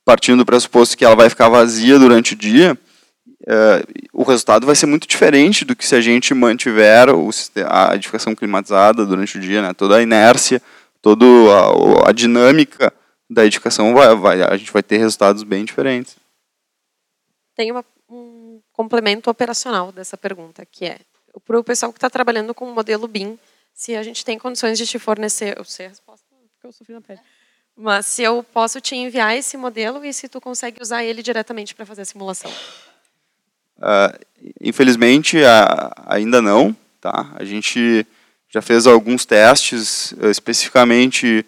partindo 0.08 0.38
do 0.38 0.46
pressuposto 0.46 0.96
que 0.96 1.04
ela 1.04 1.14
vai 1.14 1.28
ficar 1.28 1.50
vazia 1.50 1.98
durante 1.98 2.32
o 2.32 2.36
dia, 2.36 2.78
ah, 3.46 3.82
o 4.10 4.22
resultado 4.22 4.64
vai 4.64 4.74
ser 4.74 4.86
muito 4.86 5.06
diferente 5.06 5.66
do 5.66 5.76
que 5.76 5.86
se 5.86 5.94
a 5.94 6.00
gente 6.00 6.32
mantiver 6.32 7.10
o, 7.10 7.28
a 7.66 7.94
edificação 7.94 8.34
climatizada 8.34 9.04
durante 9.04 9.36
o 9.36 9.40
dia, 9.40 9.60
né? 9.60 9.74
Toda 9.74 9.98
a 9.98 10.02
inércia, 10.02 10.62
toda 11.02 11.26
a, 11.26 12.08
a 12.08 12.12
dinâmica 12.12 12.90
da 13.28 13.44
edificação, 13.44 13.92
vai, 13.92 14.16
vai, 14.16 14.42
a 14.42 14.56
gente 14.56 14.72
vai 14.72 14.82
ter 14.82 14.96
resultados 14.96 15.42
bem 15.42 15.62
diferentes. 15.62 16.16
Tem 17.54 17.70
uma, 17.70 17.84
um 18.08 18.62
complemento 18.72 19.28
operacional 19.28 19.92
dessa 19.92 20.16
pergunta, 20.16 20.64
que 20.64 20.86
é 20.86 21.00
para 21.44 21.60
o 21.60 21.62
pessoal 21.62 21.92
que 21.92 21.98
está 21.98 22.08
trabalhando 22.08 22.54
com 22.54 22.64
o 22.64 22.74
modelo 22.74 23.06
BIM, 23.06 23.38
se 23.74 23.94
a 23.94 24.02
gente 24.02 24.24
tem 24.24 24.38
condições 24.38 24.78
de 24.78 24.86
te 24.86 24.98
fornecer, 24.98 25.58
eu 25.58 25.64
sei 25.64 25.84
a 25.84 25.88
resposta 25.90 26.24
porque 26.58 26.66
eu 26.66 26.72
sofri 26.72 26.94
na 26.94 27.00
pele, 27.02 27.20
mas 27.78 28.06
se 28.06 28.24
eu 28.24 28.42
posso 28.42 28.80
te 28.80 28.96
enviar 28.96 29.36
esse 29.36 29.56
modelo 29.56 30.04
e 30.04 30.12
se 30.12 30.28
tu 30.28 30.40
consegue 30.40 30.82
usar 30.82 31.04
ele 31.04 31.22
diretamente 31.22 31.76
para 31.76 31.86
fazer 31.86 32.02
a 32.02 32.04
simulação. 32.04 32.50
Uh, 33.78 34.18
infelizmente, 34.60 35.38
uh, 35.38 35.92
ainda 36.06 36.42
não. 36.42 36.74
Tá? 37.00 37.30
A 37.36 37.44
gente 37.44 38.04
já 38.50 38.60
fez 38.60 38.88
alguns 38.88 39.24
testes, 39.24 40.10
uh, 40.12 40.28
especificamente 40.28 41.46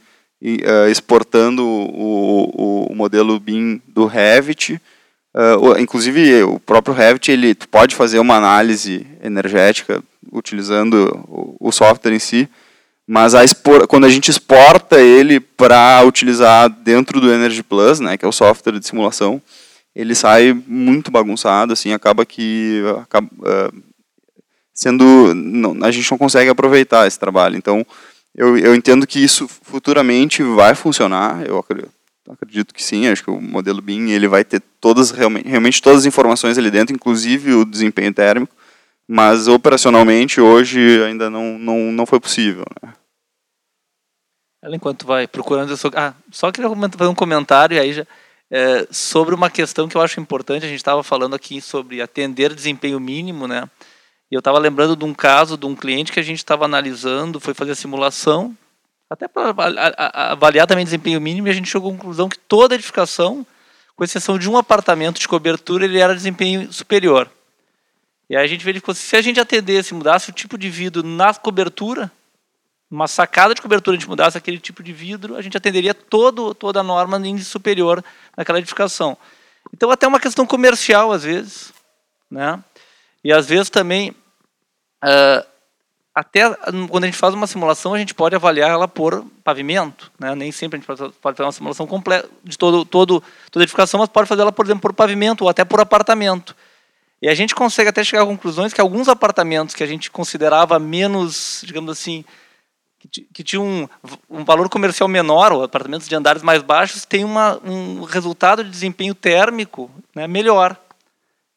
exportando 0.90 1.62
o, 1.62 2.50
o, 2.54 2.92
o, 2.92 2.94
modelo 2.94 3.38
BIM 3.38 3.82
do 3.86 4.06
Revit. 4.06 4.80
inclusive, 5.78 6.44
o 6.44 6.58
próprio 6.58 6.94
Revit 6.94 7.30
ele 7.30 7.54
pode 7.54 7.94
fazer 7.94 8.18
uma 8.18 8.36
análise 8.36 9.06
energética 9.22 10.02
utilizando 10.32 11.26
o, 11.28 11.68
o 11.68 11.70
software 11.70 12.14
em 12.14 12.18
si, 12.18 12.48
mas 13.12 13.34
a 13.34 13.42
expor, 13.42 13.88
quando 13.88 14.04
a 14.04 14.08
gente 14.08 14.30
exporta 14.30 15.00
ele 15.00 15.40
para 15.40 16.00
utilizar 16.04 16.70
dentro 16.70 17.20
do 17.20 17.32
Energy 17.32 17.60
Plus, 17.60 17.98
né, 17.98 18.16
que 18.16 18.24
é 18.24 18.28
o 18.28 18.30
software 18.30 18.78
de 18.78 18.86
simulação, 18.86 19.42
ele 19.96 20.14
sai 20.14 20.52
muito 20.64 21.10
bagunçado, 21.10 21.72
assim, 21.72 21.92
acaba 21.92 22.24
que 22.24 22.80
acaba, 23.02 23.26
uh, 23.26 23.82
sendo 24.72 25.34
não, 25.34 25.76
a 25.82 25.90
gente 25.90 26.08
não 26.08 26.16
consegue 26.16 26.50
aproveitar 26.50 27.04
esse 27.08 27.18
trabalho. 27.18 27.56
Então, 27.56 27.84
eu, 28.32 28.56
eu 28.56 28.76
entendo 28.76 29.04
que 29.08 29.18
isso 29.18 29.48
futuramente 29.48 30.44
vai 30.44 30.76
funcionar. 30.76 31.44
Eu 31.44 31.58
acredito, 31.58 31.90
acredito 32.28 32.72
que 32.72 32.84
sim. 32.84 33.08
Acho 33.08 33.24
que 33.24 33.30
o 33.32 33.40
modelo 33.40 33.82
BIM 33.82 34.10
ele 34.10 34.28
vai 34.28 34.44
ter 34.44 34.62
todas 34.80 35.10
realmente, 35.10 35.48
realmente 35.48 35.82
todas 35.82 36.02
as 36.02 36.06
informações 36.06 36.56
ali 36.56 36.70
dentro, 36.70 36.94
inclusive 36.94 37.54
o 37.54 37.64
desempenho 37.64 38.14
térmico. 38.14 38.54
Mas 39.08 39.48
operacionalmente 39.48 40.40
hoje 40.40 41.02
ainda 41.02 41.28
não 41.28 41.58
não, 41.58 41.90
não 41.90 42.06
foi 42.06 42.20
possível. 42.20 42.64
Né? 42.80 42.92
Ela 44.62 44.76
enquanto 44.76 45.06
vai 45.06 45.26
procurando, 45.26 45.74
só, 45.76 45.88
ah, 45.94 46.12
só 46.30 46.52
queria 46.52 46.68
fazer 46.68 47.10
um 47.10 47.14
comentário 47.14 47.80
aí 47.80 47.92
já 47.94 48.06
é, 48.50 48.86
sobre 48.90 49.34
uma 49.34 49.48
questão 49.48 49.88
que 49.88 49.96
eu 49.96 50.02
acho 50.02 50.20
importante. 50.20 50.66
A 50.66 50.68
gente 50.68 50.78
estava 50.78 51.02
falando 51.02 51.34
aqui 51.34 51.60
sobre 51.60 52.02
atender 52.02 52.52
desempenho 52.52 52.98
mínimo, 52.98 53.46
né? 53.46 53.68
E 54.30 54.34
eu 54.34 54.40
estava 54.40 54.58
lembrando 54.58 54.96
de 54.96 55.04
um 55.04 55.14
caso 55.14 55.56
de 55.56 55.66
um 55.66 55.74
cliente 55.74 56.12
que 56.12 56.20
a 56.20 56.22
gente 56.22 56.38
estava 56.38 56.64
analisando, 56.64 57.40
foi 57.40 57.54
fazer 57.54 57.72
a 57.72 57.76
simulação, 57.76 58.56
até 59.08 59.26
para 59.26 59.54
avaliar 60.32 60.66
também 60.66 60.84
desempenho 60.84 61.20
mínimo, 61.20 61.48
e 61.48 61.50
a 61.50 61.54
gente 61.54 61.68
chegou 61.68 61.90
à 61.90 61.96
conclusão 61.96 62.28
que 62.28 62.38
toda 62.38 62.74
edificação, 62.74 63.44
com 63.96 64.04
exceção 64.04 64.38
de 64.38 64.48
um 64.48 64.56
apartamento 64.56 65.18
de 65.18 65.26
cobertura, 65.26 65.84
ele 65.84 65.98
era 65.98 66.14
desempenho 66.14 66.72
superior. 66.72 67.28
E 68.28 68.36
aí 68.36 68.44
a 68.44 68.46
gente 68.46 68.64
verificou 68.64 68.94
se 68.94 69.16
a 69.16 69.22
gente 69.22 69.40
atendesse, 69.40 69.94
mudasse 69.94 70.30
o 70.30 70.32
tipo 70.32 70.56
de 70.56 70.70
vidro 70.70 71.02
na 71.02 71.34
cobertura, 71.34 72.10
uma 72.90 73.06
sacada 73.06 73.54
de 73.54 73.62
cobertura, 73.62 73.96
a 73.96 74.00
gente 74.00 74.08
mudasse 74.08 74.36
aquele 74.36 74.58
tipo 74.58 74.82
de 74.82 74.92
vidro, 74.92 75.36
a 75.36 75.42
gente 75.42 75.56
atenderia 75.56 75.94
todo, 75.94 76.52
toda 76.52 76.80
a 76.80 76.82
norma 76.82 77.20
de 77.20 77.28
índice 77.28 77.48
superior 77.48 78.04
naquela 78.36 78.58
edificação. 78.58 79.16
Então, 79.72 79.90
até 79.90 80.08
uma 80.08 80.18
questão 80.18 80.44
comercial, 80.44 81.12
às 81.12 81.22
vezes. 81.22 81.72
Né? 82.28 82.62
E, 83.22 83.32
às 83.32 83.46
vezes, 83.46 83.70
também, 83.70 84.10
uh, 84.10 85.46
até 86.12 86.52
quando 86.88 87.04
a 87.04 87.06
gente 87.06 87.16
faz 87.16 87.32
uma 87.32 87.46
simulação, 87.46 87.94
a 87.94 87.98
gente 87.98 88.12
pode 88.12 88.34
avaliar 88.34 88.70
ela 88.70 88.88
por 88.88 89.24
pavimento. 89.44 90.10
Né? 90.18 90.34
Nem 90.34 90.50
sempre 90.50 90.76
a 90.76 90.80
gente 90.80 90.86
pode 90.86 91.14
fazer 91.36 91.46
uma 91.46 91.52
simulação 91.52 91.86
completa 91.86 92.28
de 92.42 92.58
todo, 92.58 92.84
todo, 92.84 93.22
toda 93.52 93.62
a 93.62 93.64
edificação, 93.64 94.00
mas 94.00 94.08
pode 94.08 94.28
fazer 94.28 94.42
ela, 94.42 94.50
por 94.50 94.66
exemplo, 94.66 94.82
por 94.82 94.92
pavimento 94.92 95.44
ou 95.44 95.50
até 95.50 95.64
por 95.64 95.80
apartamento. 95.80 96.56
E 97.22 97.28
a 97.28 97.34
gente 97.34 97.54
consegue 97.54 97.90
até 97.90 98.02
chegar 98.02 98.22
a 98.22 98.26
conclusões 98.26 98.72
que 98.72 98.80
alguns 98.80 99.08
apartamentos 99.08 99.74
que 99.74 99.84
a 99.84 99.86
gente 99.86 100.10
considerava 100.10 100.78
menos, 100.78 101.62
digamos 101.64 101.92
assim, 101.92 102.24
que, 103.10 103.42
tinha 103.42 103.60
um, 103.60 103.88
um, 104.28 104.44
valor 104.44 104.68
comercial 104.68 105.08
menor, 105.08 105.52
ou 105.52 105.62
apartamentos 105.62 106.08
de 106.08 106.14
andares 106.14 106.42
mais 106.42 106.62
baixos, 106.62 107.04
tem 107.04 107.24
uma, 107.24 107.58
um 107.64 108.02
resultado 108.04 108.62
de 108.62 108.70
desempenho 108.70 109.14
térmico 109.14 109.90
né, 110.14 110.26
melhor, 110.26 110.76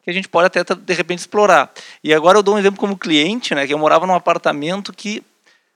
que 0.03 0.09
a 0.09 0.13
gente 0.13 0.27
pode 0.27 0.47
até, 0.47 0.63
de 0.63 0.93
repente, 0.93 1.19
explorar. 1.19 1.71
E 2.03 2.13
agora 2.13 2.37
eu 2.37 2.43
dou 2.43 2.55
um 2.55 2.57
exemplo 2.57 2.79
como 2.79 2.97
cliente, 2.97 3.53
né, 3.53 3.67
que 3.67 3.73
eu 3.73 3.77
morava 3.77 4.07
num 4.07 4.15
apartamento 4.15 4.91
que 4.91 5.23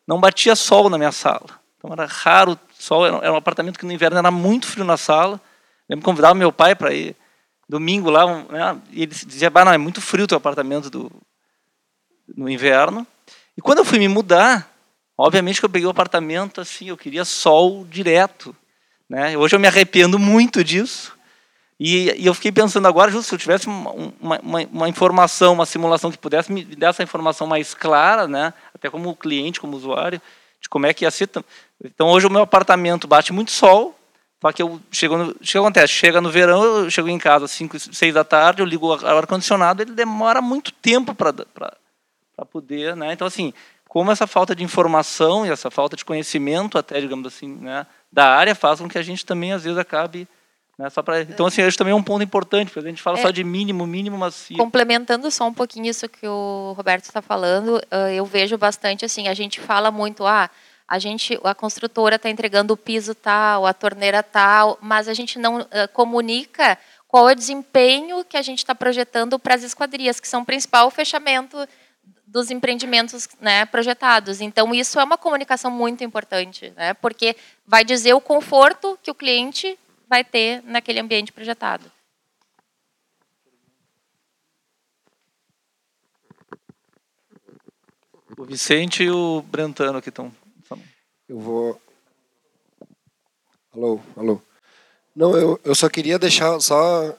não 0.06 0.20
batia 0.20 0.56
sol 0.56 0.90
na 0.90 0.98
minha 0.98 1.12
sala. 1.12 1.48
Então 1.78 1.92
era 1.94 2.06
raro 2.06 2.60
sol, 2.78 3.06
era 3.06 3.32
um 3.32 3.38
apartamento 3.38 3.78
que 3.78 3.86
no 3.86 3.92
inverno 3.92 4.18
era 4.18 4.32
muito 4.32 4.68
frio 4.68 4.86
na 4.86 4.98
sala. 4.98 5.40
Eu 5.88 5.96
lembro 5.96 6.06
convidava 6.06 6.34
meu 6.34 6.52
pai 6.52 6.76
para 6.76 6.94
ir 6.94 7.16
domingo 7.70 8.10
lá, 8.10 8.26
né, 8.44 8.82
e 8.92 9.04
ele 9.04 9.14
dizia, 9.14 9.50
bah, 9.50 9.66
não, 9.66 9.74
é 9.74 9.78
muito 9.78 10.02
frio 10.02 10.24
o 10.24 10.28
teu 10.28 10.38
apartamento 10.38 10.90
do, 10.90 11.12
no 12.36 12.50
inverno. 12.50 13.06
E 13.58 13.62
quando 13.62 13.80
eu 13.80 13.86
fui 13.86 14.00
me 14.00 14.08
mudar, 14.08 14.77
Obviamente 15.18 15.60
que 15.60 15.66
eu 15.66 15.70
peguei 15.70 15.86
o 15.86 15.90
um 15.90 15.92
apartamento 15.92 16.62
assim, 16.62 16.90
eu 16.90 16.98
queria 16.98 17.26
sol 17.26 17.86
direto. 17.90 18.56
Né? 19.10 19.38
Hoje 19.38 19.56
eu 19.56 19.60
me 19.60 19.68
arrependo 19.68 20.20
muito 20.20 20.64
disso. 20.64 21.18
E, 21.80 22.12
e 22.22 22.26
eu 22.26 22.34
fiquei 22.34 22.52
pensando 22.52 22.88
agora, 22.88 23.12
justo 23.12 23.30
se 23.30 23.36
eu 23.36 23.40
tivesse 23.40 23.68
uma, 23.68 23.92
uma, 24.20 24.40
uma, 24.72 24.90
informação, 24.90 25.54
uma 25.54 25.66
simulação 25.66 26.12
que 26.12 26.18
pudesse 26.18 26.52
me 26.52 26.64
dar 26.64 26.90
essa 26.90 27.04
informação 27.04 27.46
mais 27.46 27.74
clara, 27.74 28.28
né? 28.28 28.54
até 28.74 28.90
como 28.90 29.16
cliente, 29.16 29.60
como 29.60 29.78
usuário, 29.78 30.22
de 30.60 30.70
como 30.70 30.88
é 30.88 30.94
que 30.94 31.06
ia 31.06 31.12
ser. 31.12 31.30
Então 31.84 32.10
hoje 32.10 32.26
o 32.26 32.32
meu 32.32 32.42
apartamento 32.42 33.08
bate 33.08 33.32
muito 33.32 33.52
sol, 33.52 33.98
só 34.42 34.52
que 34.52 34.62
eu 34.62 34.80
chego 34.92 35.18
no, 35.18 35.32
o 35.32 35.36
que 35.36 35.58
acontece? 35.58 35.94
Chega 35.94 36.20
no 36.20 36.32
verão, 36.32 36.64
eu 36.64 36.90
chego 36.90 37.10
em 37.10 37.18
casa 37.18 37.46
às 37.46 37.52
5, 37.52 37.94
6 37.94 38.14
da 38.14 38.24
tarde, 38.24 38.62
eu 38.62 38.66
ligo 38.66 38.88
o 38.88 38.94
ar-condicionado, 38.94 39.82
ele 39.82 39.92
demora 39.92 40.42
muito 40.42 40.72
tempo 40.72 41.14
para 41.14 41.34
poder. 42.52 42.96
Né? 42.96 43.14
Então, 43.14 43.28
assim, 43.28 43.54
como 43.98 44.12
essa 44.12 44.28
falta 44.28 44.56
de 44.56 44.64
informação 44.64 45.44
e 45.44 45.50
essa 45.50 45.72
falta 45.72 45.98
de 45.98 46.06
conhecimento, 46.06 46.78
até, 46.78 47.02
digamos 47.02 47.26
assim, 47.26 47.48
né, 47.48 47.84
da 48.12 48.28
área, 48.28 48.54
faz 48.54 48.80
com 48.80 48.88
que 48.88 48.96
a 48.96 49.02
gente 49.02 49.26
também, 49.26 49.54
às 49.54 49.64
vezes, 49.64 49.76
acabe. 49.76 50.28
Né, 50.78 50.88
só 50.92 51.02
pra... 51.02 51.22
Então, 51.22 51.48
assim, 51.48 51.64
acho 51.64 51.76
também 51.76 51.94
é 51.94 51.96
um 51.96 52.04
ponto 52.04 52.24
importante, 52.24 52.68
porque 52.68 52.86
a 52.86 52.90
gente 52.92 53.02
fala 53.02 53.18
é, 53.18 53.24
só 53.24 53.32
de 53.32 53.44
mínimo, 53.44 53.88
mínimo, 53.88 54.16
mas. 54.16 54.50
Complementando 54.56 55.32
só 55.32 55.48
um 55.48 55.54
pouquinho 55.54 55.88
isso 55.88 56.08
que 56.08 56.28
o 56.28 56.76
Roberto 56.78 57.06
está 57.06 57.24
falando, 57.24 57.82
eu 58.14 58.24
vejo 58.24 58.56
bastante 58.56 59.04
assim, 59.04 59.28
a 59.28 59.34
gente 59.34 59.60
fala 59.60 59.90
muito, 59.90 60.28
ah, 60.28 60.48
a 60.88 61.00
gente, 61.00 61.40
a 61.44 61.56
construtora 61.56 62.18
está 62.18 62.30
entregando 62.30 62.76
o 62.76 62.78
piso 62.78 63.16
tal, 63.16 63.66
a 63.66 63.74
torneira 63.74 64.22
tal, 64.22 64.78
mas 64.80 65.08
a 65.08 65.14
gente 65.16 65.40
não 65.40 65.62
uh, 65.62 65.68
comunica 65.92 66.78
qual 67.08 67.28
é 67.28 67.32
o 67.32 67.36
desempenho 67.36 68.24
que 68.24 68.38
a 68.38 68.44
gente 68.44 68.60
está 68.60 68.76
projetando 68.76 69.40
para 69.40 69.56
as 69.56 69.64
esquadrias, 69.64 70.20
que 70.20 70.28
são 70.28 70.44
o 70.44 70.46
principal 70.46 70.92
fechamento 70.92 71.58
dos 72.28 72.52
empreendimentos 72.52 73.30
né, 73.40 73.66
projetados. 73.66 74.42
Então, 74.42 74.76
isso 74.76 75.00
é 75.00 75.04
uma 75.04 75.18
comunicação 75.18 75.72
muito 75.72 76.04
importante, 76.04 76.74
né, 76.76 76.94
porque 76.94 77.36
vai 77.66 77.86
dizer 77.86 78.14
o 78.14 78.22
conforto 78.22 79.00
que 79.02 79.10
o 79.10 79.16
cliente 79.16 79.80
vai 80.08 80.24
ter 80.24 80.62
naquele 80.64 81.00
ambiente 81.00 81.32
projetado. 81.32 81.90
O 88.38 88.44
Vicente 88.44 89.04
e 89.04 89.10
o 89.10 89.42
Brentano 89.42 90.02
que 90.02 90.10
estão. 90.10 90.32
Eu 91.28 91.40
vou. 91.40 91.82
Alô, 93.74 94.00
alô. 94.16 94.42
Não, 95.16 95.36
eu, 95.36 95.60
eu 95.64 95.74
só 95.74 95.90
queria 95.90 96.20
deixar 96.20 96.60
só 96.60 97.18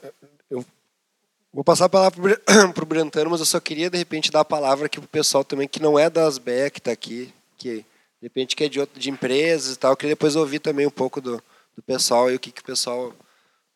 Vou 1.53 1.65
passar 1.65 1.87
a 1.87 1.89
palavra 1.89 2.39
para 2.75 2.83
o 2.83 2.87
Brentano, 2.87 3.31
mas 3.31 3.41
eu 3.41 3.47
só 3.47 3.59
queria, 3.59 3.89
de 3.89 3.97
repente, 3.97 4.31
dar 4.31 4.41
a 4.41 4.45
palavra 4.45 4.87
aqui 4.87 4.99
para 4.99 5.07
o 5.07 5.09
pessoal 5.09 5.43
também, 5.43 5.67
que 5.67 5.81
não 5.81 5.99
é 5.99 6.11
das 6.11 6.37
BEC, 6.37 6.75
que 6.75 6.79
está 6.79 6.93
aqui, 6.93 7.33
que 7.57 7.77
de 7.77 7.85
repente 8.23 8.55
que 8.55 8.65
é 8.65 8.69
de, 8.69 8.79
outro, 8.79 9.01
de 9.01 9.09
empresas 9.09 9.75
e 9.75 9.79
tal. 9.79 9.93
Eu 9.93 9.97
queria 9.97 10.15
depois 10.15 10.37
ouvir 10.37 10.59
também 10.59 10.87
um 10.87 10.91
pouco 10.91 11.21
do, 11.21 11.43
do 11.75 11.83
pessoal 11.83 12.31
e 12.31 12.35
o 12.35 12.39
que, 12.39 12.53
que 12.53 12.61
o 12.61 12.65
pessoal 12.65 13.15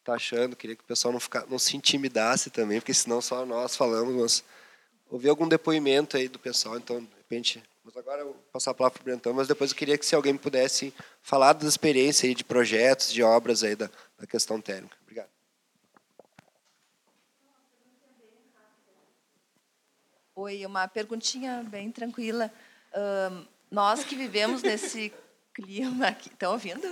está 0.00 0.14
achando. 0.14 0.54
Queria 0.54 0.76
que 0.76 0.84
o 0.84 0.86
pessoal 0.86 1.12
não, 1.12 1.20
ficar, 1.20 1.46
não 1.48 1.58
se 1.58 1.74
intimidasse 1.74 2.50
também, 2.50 2.78
porque 2.78 2.92
senão 2.92 3.22
só 3.22 3.46
nós 3.46 3.74
falamos, 3.74 4.14
mas 4.14 4.44
ouvir 5.08 5.30
algum 5.30 5.48
depoimento 5.48 6.18
aí 6.18 6.28
do 6.28 6.38
pessoal. 6.38 6.76
Então, 6.76 7.00
de 7.00 7.16
repente, 7.16 7.62
mas 7.82 7.96
agora 7.96 8.20
eu 8.20 8.26
vou 8.26 8.36
passar 8.52 8.72
a 8.72 8.74
palavra 8.74 8.98
para 8.98 9.02
o 9.02 9.04
Brentano, 9.04 9.36
mas 9.36 9.48
depois 9.48 9.70
eu 9.70 9.76
queria 9.76 9.96
que 9.96 10.04
se 10.04 10.14
alguém 10.14 10.36
pudesse 10.36 10.92
falar 11.22 11.54
das 11.54 11.68
experiências 11.70 12.28
aí 12.28 12.34
de 12.34 12.44
projetos, 12.44 13.10
de 13.10 13.22
obras 13.22 13.64
aí 13.64 13.74
da, 13.74 13.88
da 14.18 14.26
questão 14.26 14.60
térmica. 14.60 14.94
Oi, 20.34 20.64
uma 20.64 20.88
perguntinha 20.88 21.62
bem 21.70 21.90
tranquila. 21.90 22.50
Uh, 22.94 23.46
nós 23.70 24.02
que 24.02 24.16
vivemos 24.16 24.62
nesse 24.62 25.12
clima 25.52 26.06
aqui, 26.08 26.30
estão 26.30 26.52
ouvindo? 26.52 26.88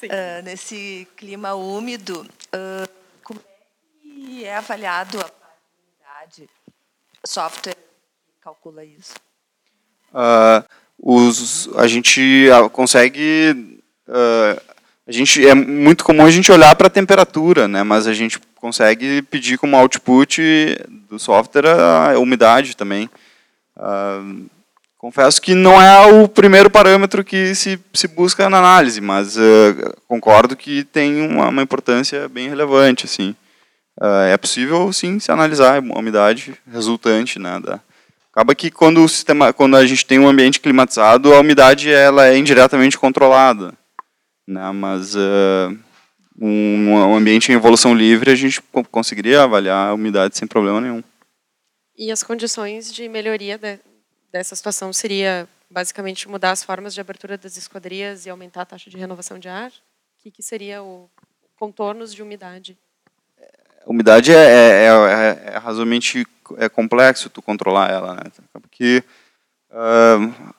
Sim. 0.00 0.06
Uh, 0.06 0.42
nesse 0.42 1.06
clima 1.14 1.52
úmido, 1.52 2.22
uh, 2.22 2.88
como 3.22 3.40
é 3.40 4.02
que 4.02 4.44
é 4.46 4.56
avaliado 4.56 5.20
a 5.20 5.28
qualidade? 5.28 6.48
Software 7.26 7.74
que 7.74 8.40
calcula 8.40 8.82
isso? 8.82 9.14
os, 10.98 11.68
a 11.76 11.86
gente 11.86 12.46
consegue 12.72 13.82
a 15.06 15.12
gente 15.12 15.46
é 15.46 15.54
muito 15.54 16.04
comum 16.04 16.24
a 16.24 16.30
gente 16.30 16.52
olhar 16.52 16.74
para 16.76 16.86
a 16.86 16.90
temperatura, 16.90 17.66
né? 17.66 17.82
Mas 17.82 18.06
a 18.06 18.12
gente 18.12 18.38
consegue 18.62 19.22
pedir 19.22 19.58
como 19.58 19.76
output 19.76 20.40
do 21.10 21.18
software 21.18 21.66
a 21.66 22.16
umidade 22.16 22.76
também. 22.76 23.10
Uh, 23.76 24.48
confesso 24.96 25.42
que 25.42 25.52
não 25.52 25.82
é 25.82 26.06
o 26.06 26.28
primeiro 26.28 26.70
parâmetro 26.70 27.24
que 27.24 27.56
se, 27.56 27.76
se 27.92 28.06
busca 28.06 28.48
na 28.48 28.58
análise, 28.58 29.00
mas 29.00 29.36
uh, 29.36 29.40
concordo 30.06 30.54
que 30.54 30.84
tem 30.84 31.26
uma, 31.28 31.48
uma, 31.48 31.62
importância 31.62 32.28
bem 32.28 32.48
relevante, 32.48 33.04
assim. 33.04 33.34
Uh, 34.00 34.30
é 34.32 34.36
possível, 34.36 34.92
sim, 34.92 35.18
se 35.18 35.32
analisar 35.32 35.78
a 35.78 35.98
umidade 35.98 36.54
resultante, 36.72 37.40
né? 37.40 37.58
Da, 37.58 37.80
acaba 38.32 38.54
que 38.54 38.70
quando 38.70 39.02
o 39.02 39.08
sistema, 39.08 39.52
quando 39.52 39.76
a 39.76 39.84
gente 39.84 40.06
tem 40.06 40.20
um 40.20 40.28
ambiente 40.28 40.60
climatizado, 40.60 41.34
a 41.34 41.40
umidade 41.40 41.90
ela 41.90 42.28
é 42.28 42.38
indiretamente 42.38 42.96
controlada, 42.96 43.74
né? 44.46 44.70
Mas 44.70 45.16
um, 46.38 46.90
um 46.90 47.14
ambiente 47.14 47.50
em 47.50 47.54
evolução 47.54 47.94
livre 47.94 48.30
a 48.30 48.34
gente 48.34 48.62
conseguiria 48.90 49.42
avaliar 49.42 49.88
a 49.88 49.94
umidade 49.94 50.36
sem 50.36 50.48
problema 50.48 50.80
nenhum. 50.80 51.02
E 51.96 52.10
as 52.10 52.22
condições 52.22 52.92
de 52.92 53.08
melhoria 53.08 53.58
de, 53.58 53.78
dessa 54.32 54.56
situação 54.56 54.92
seria 54.92 55.48
basicamente 55.70 56.28
mudar 56.28 56.50
as 56.50 56.62
formas 56.62 56.94
de 56.94 57.00
abertura 57.00 57.38
das 57.38 57.56
esquadrias 57.56 58.26
e 58.26 58.30
aumentar 58.30 58.62
a 58.62 58.66
taxa 58.66 58.90
de 58.90 58.96
renovação 58.96 59.38
de 59.38 59.48
ar? 59.48 59.70
O 59.70 60.22
que, 60.22 60.30
que 60.30 60.42
seria 60.42 60.82
o 60.82 61.10
contornos 61.56 62.14
de 62.14 62.22
umidade? 62.22 62.76
A 63.84 63.90
umidade 63.90 64.32
é, 64.32 64.36
é, 64.36 64.86
é, 64.86 65.54
é 65.54 65.58
razoavelmente 65.58 66.26
é 66.58 66.68
complexo 66.68 67.30
tu 67.30 67.42
controlar 67.42 67.90
ela, 67.90 68.14
né? 68.14 68.22
Porque 68.60 69.02
uh, 69.70 70.54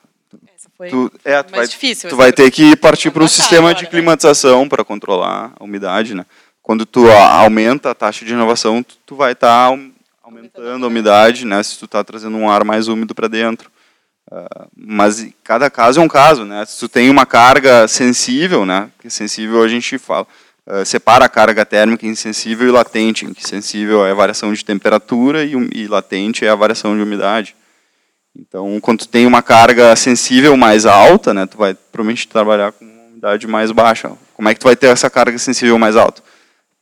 tu, 0.89 1.11
é, 1.23 1.43
tu 1.43 1.51
vai, 1.51 1.67
difícil, 1.67 2.09
tu 2.09 2.15
vai 2.15 2.33
ter 2.33 2.49
que 2.51 2.75
partir 2.75 3.11
para 3.11 3.23
um 3.23 3.27
sistema 3.27 3.69
agora, 3.69 3.75
de 3.75 3.87
climatização 3.87 4.63
né? 4.63 4.69
para 4.69 4.83
controlar 4.83 5.53
a 5.59 5.63
umidade, 5.63 6.13
né? 6.13 6.25
Quando 6.61 6.85
tu 6.85 7.09
aumenta 7.11 7.91
a 7.91 7.95
taxa 7.95 8.25
de 8.25 8.31
renovação, 8.31 8.81
tu, 8.81 8.95
tu 9.05 9.15
vai 9.15 9.33
estar 9.33 9.69
tá 9.69 9.79
aumentando 10.23 10.85
a 10.85 10.87
umidade, 10.87 11.45
né? 11.45 11.61
Se 11.61 11.77
tu 11.77 11.85
está 11.85 12.03
trazendo 12.03 12.37
um 12.37 12.49
ar 12.49 12.63
mais 12.63 12.87
úmido 12.87 13.13
para 13.13 13.27
dentro. 13.27 13.69
Uh, 14.31 14.67
mas 14.75 15.27
cada 15.43 15.69
caso 15.69 15.99
é 15.99 16.03
um 16.03 16.07
caso, 16.07 16.45
né? 16.45 16.65
Se 16.65 16.79
tu 16.79 16.87
tem 16.87 17.09
uma 17.09 17.25
carga 17.25 17.87
sensível, 17.87 18.65
né? 18.65 18.89
Que 18.99 19.09
sensível 19.09 19.61
a 19.61 19.67
gente 19.67 19.97
fala, 19.97 20.25
uh, 20.65 20.85
separa 20.85 21.25
a 21.25 21.29
carga 21.29 21.65
térmica 21.65 22.07
em 22.07 22.15
sensível 22.15 22.67
e 22.67 22.71
latente. 22.71 23.25
Em 23.25 23.33
que 23.33 23.47
sensível 23.47 24.05
é 24.05 24.11
a 24.11 24.15
variação 24.15 24.53
de 24.53 24.63
temperatura 24.63 25.43
e, 25.43 25.53
e 25.73 25.87
latente 25.87 26.45
é 26.45 26.49
a 26.49 26.55
variação 26.55 26.95
de 26.95 27.03
umidade. 27.03 27.55
Então, 28.35 28.79
quando 28.81 28.99
tu 28.99 29.07
tem 29.07 29.25
uma 29.25 29.41
carga 29.41 29.95
sensível 29.95 30.57
mais 30.57 30.85
alta, 30.85 31.33
né? 31.33 31.45
Tu 31.45 31.57
vai 31.57 31.73
provavelmente 31.73 32.27
trabalhar 32.27 32.71
com 32.71 32.83
uma 32.83 33.03
umidade 33.03 33.47
mais 33.47 33.71
baixa. 33.71 34.11
Como 34.33 34.49
é 34.49 34.53
que 34.53 34.59
tu 34.59 34.65
vai 34.65 34.75
ter 34.75 34.87
essa 34.87 35.09
carga 35.09 35.37
sensível 35.37 35.77
mais 35.77 35.95
alta? 35.95 36.23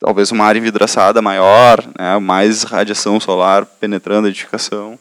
talvez 0.02 0.32
uma 0.32 0.45
área 0.45 0.58
envidraçada 0.58 1.22
maior, 1.22 1.86
né, 1.97 2.18
mais 2.18 2.64
radiação 2.64 3.20
solar 3.20 3.68
penetrando 3.68 4.26
a 4.26 4.32
edificação. 4.32 4.99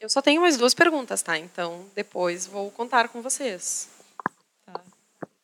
Eu 0.00 0.08
só 0.08 0.22
tenho 0.22 0.40
mais 0.40 0.56
duas 0.56 0.74
perguntas, 0.74 1.22
tá? 1.22 1.36
Então, 1.36 1.84
depois 1.94 2.46
vou 2.46 2.70
contar 2.70 3.08
com 3.08 3.20
vocês. 3.20 3.88
Tá? 4.64 4.80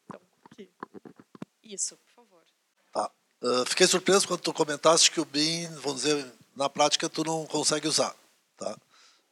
Então, 0.05 0.20
aqui. 0.51 0.68
Isso, 1.62 1.97
por 1.97 2.24
favor. 2.24 2.43
Tá. 2.93 3.11
Uh, 3.43 3.66
fiquei 3.66 3.87
surpreso 3.87 4.29
quando 4.29 4.41
tu 4.41 4.53
comentaste 4.53 5.11
que 5.11 5.20
o 5.20 5.24
BIM, 5.24 5.68
vamos 5.83 6.03
dizer, 6.03 6.24
na 6.57 6.68
prática 6.68 7.09
tu 7.09 7.24
não 7.24 7.47
consegue 7.47 7.89
usar. 7.89 8.14
Tá? 8.57 8.76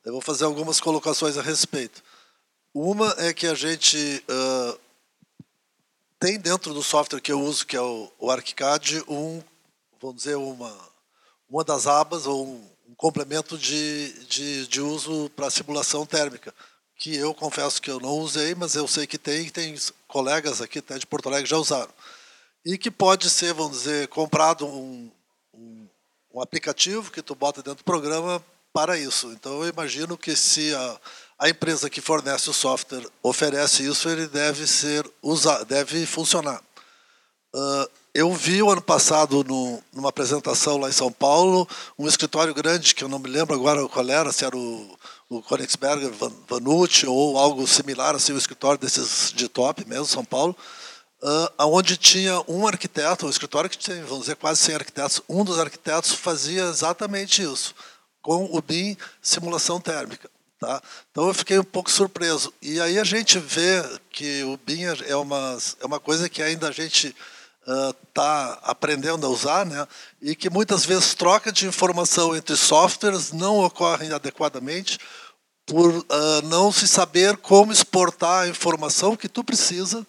Eu 0.06 0.12
vou 0.12 0.20
fazer 0.20 0.44
algumas 0.44 0.80
colocações 0.80 1.36
a 1.36 1.42
respeito. 1.42 2.00
Uma 2.72 3.12
é 3.18 3.34
que 3.34 3.44
a 3.44 3.56
gente 3.56 4.24
uh, 4.30 4.78
tem 6.20 6.38
dentro 6.38 6.72
do 6.72 6.80
software 6.80 7.20
que 7.20 7.32
eu 7.32 7.40
uso, 7.40 7.66
que 7.66 7.76
é 7.76 7.80
o, 7.80 8.08
o 8.16 8.30
ArchiCAD, 8.30 9.02
um, 9.08 9.42
vamos 10.00 10.18
dizer, 10.18 10.36
uma, 10.36 10.72
uma 11.50 11.64
das 11.64 11.88
abas 11.88 12.24
ou 12.24 12.46
um, 12.46 12.70
um 12.88 12.94
complemento 12.94 13.58
de, 13.58 14.12
de, 14.26 14.68
de 14.68 14.80
uso 14.80 15.28
para 15.34 15.50
simulação 15.50 16.06
térmica, 16.06 16.54
que 16.94 17.16
eu 17.16 17.34
confesso 17.34 17.82
que 17.82 17.90
eu 17.90 17.98
não 17.98 18.20
usei, 18.20 18.54
mas 18.54 18.76
eu 18.76 18.86
sei 18.86 19.08
que 19.08 19.18
tem, 19.18 19.50
tem 19.50 19.74
colegas 20.06 20.62
aqui 20.62 20.78
até 20.78 20.96
de 20.98 21.06
Porto 21.06 21.26
Alegre 21.26 21.48
que 21.48 21.50
já 21.50 21.58
usaram. 21.58 21.92
E 22.64 22.78
que 22.78 22.92
pode 22.92 23.28
ser, 23.28 23.52
vamos 23.52 23.78
dizer, 23.78 24.06
comprado 24.06 24.68
um, 24.68 25.10
um, 25.52 25.88
um 26.32 26.40
aplicativo 26.40 27.10
que 27.10 27.22
tu 27.22 27.34
bota 27.34 27.60
dentro 27.60 27.82
do 27.82 27.84
programa 27.84 28.40
para 28.76 28.98
isso. 28.98 29.28
Então, 29.32 29.62
eu 29.62 29.70
imagino 29.70 30.18
que 30.18 30.36
se 30.36 30.74
a, 30.74 31.00
a 31.38 31.48
empresa 31.48 31.88
que 31.88 32.02
fornece 32.02 32.50
o 32.50 32.52
software 32.52 33.06
oferece 33.22 33.88
isso, 33.88 34.06
ele 34.06 34.26
deve 34.26 34.66
ser 34.66 35.10
usado, 35.22 35.64
deve 35.64 36.04
funcionar. 36.04 36.60
Uh, 37.54 37.88
eu 38.12 38.30
vi 38.34 38.62
o 38.62 38.70
ano 38.70 38.82
passado 38.82 39.42
no, 39.42 39.82
numa 39.94 40.10
apresentação 40.10 40.76
lá 40.76 40.90
em 40.90 40.92
São 40.92 41.10
Paulo 41.10 41.66
um 41.98 42.06
escritório 42.06 42.52
grande 42.52 42.94
que 42.94 43.02
eu 43.02 43.08
não 43.08 43.18
me 43.18 43.30
lembro 43.30 43.54
agora 43.54 43.88
qual 43.88 44.10
era, 44.10 44.30
se 44.30 44.44
era 44.44 44.54
o, 44.54 44.98
o 45.30 45.42
Königsberger 45.42 46.12
Vanucci 46.46 47.06
ou 47.06 47.38
algo 47.38 47.66
similar, 47.66 48.14
assim, 48.14 48.34
o 48.34 48.38
escritório 48.38 48.78
desses 48.78 49.32
de 49.34 49.48
top 49.48 49.88
mesmo, 49.88 50.04
São 50.04 50.22
Paulo, 50.22 50.54
uh, 51.22 51.64
onde 51.66 51.96
tinha 51.96 52.42
um 52.46 52.66
arquiteto, 52.66 53.24
um 53.24 53.30
escritório 53.30 53.70
que 53.70 53.78
tinha, 53.78 54.04
vamos 54.04 54.24
dizer, 54.24 54.36
quase 54.36 54.60
100 54.60 54.74
arquitetos. 54.74 55.22
Um 55.26 55.44
dos 55.44 55.58
arquitetos 55.58 56.12
fazia 56.12 56.64
exatamente 56.64 57.40
isso, 57.40 57.74
com 58.26 58.48
o 58.50 58.60
BIM 58.60 58.96
simulação 59.22 59.80
térmica. 59.80 60.28
Tá? 60.58 60.82
Então 61.12 61.28
eu 61.28 61.34
fiquei 61.34 61.60
um 61.60 61.64
pouco 61.64 61.88
surpreso. 61.88 62.52
E 62.60 62.80
aí 62.80 62.98
a 62.98 63.04
gente 63.04 63.38
vê 63.38 63.84
que 64.10 64.42
o 64.42 64.56
BIM 64.66 64.82
é 65.06 65.14
uma, 65.14 65.56
é 65.80 65.86
uma 65.86 66.00
coisa 66.00 66.28
que 66.28 66.42
ainda 66.42 66.66
a 66.66 66.72
gente 66.72 67.14
está 67.62 68.54
uh, 68.54 68.68
aprendendo 68.68 69.24
a 69.24 69.30
usar, 69.30 69.64
né? 69.64 69.86
e 70.20 70.34
que 70.34 70.50
muitas 70.50 70.84
vezes 70.84 71.14
troca 71.14 71.52
de 71.52 71.68
informação 71.68 72.34
entre 72.34 72.56
softwares 72.56 73.30
não 73.30 73.60
ocorre 73.60 74.12
adequadamente 74.12 74.98
por 75.64 75.94
uh, 75.94 76.42
não 76.46 76.72
se 76.72 76.88
saber 76.88 77.36
como 77.36 77.72
exportar 77.72 78.42
a 78.42 78.48
informação 78.48 79.16
que 79.16 79.28
tu 79.28 79.44
precisa 79.44 80.04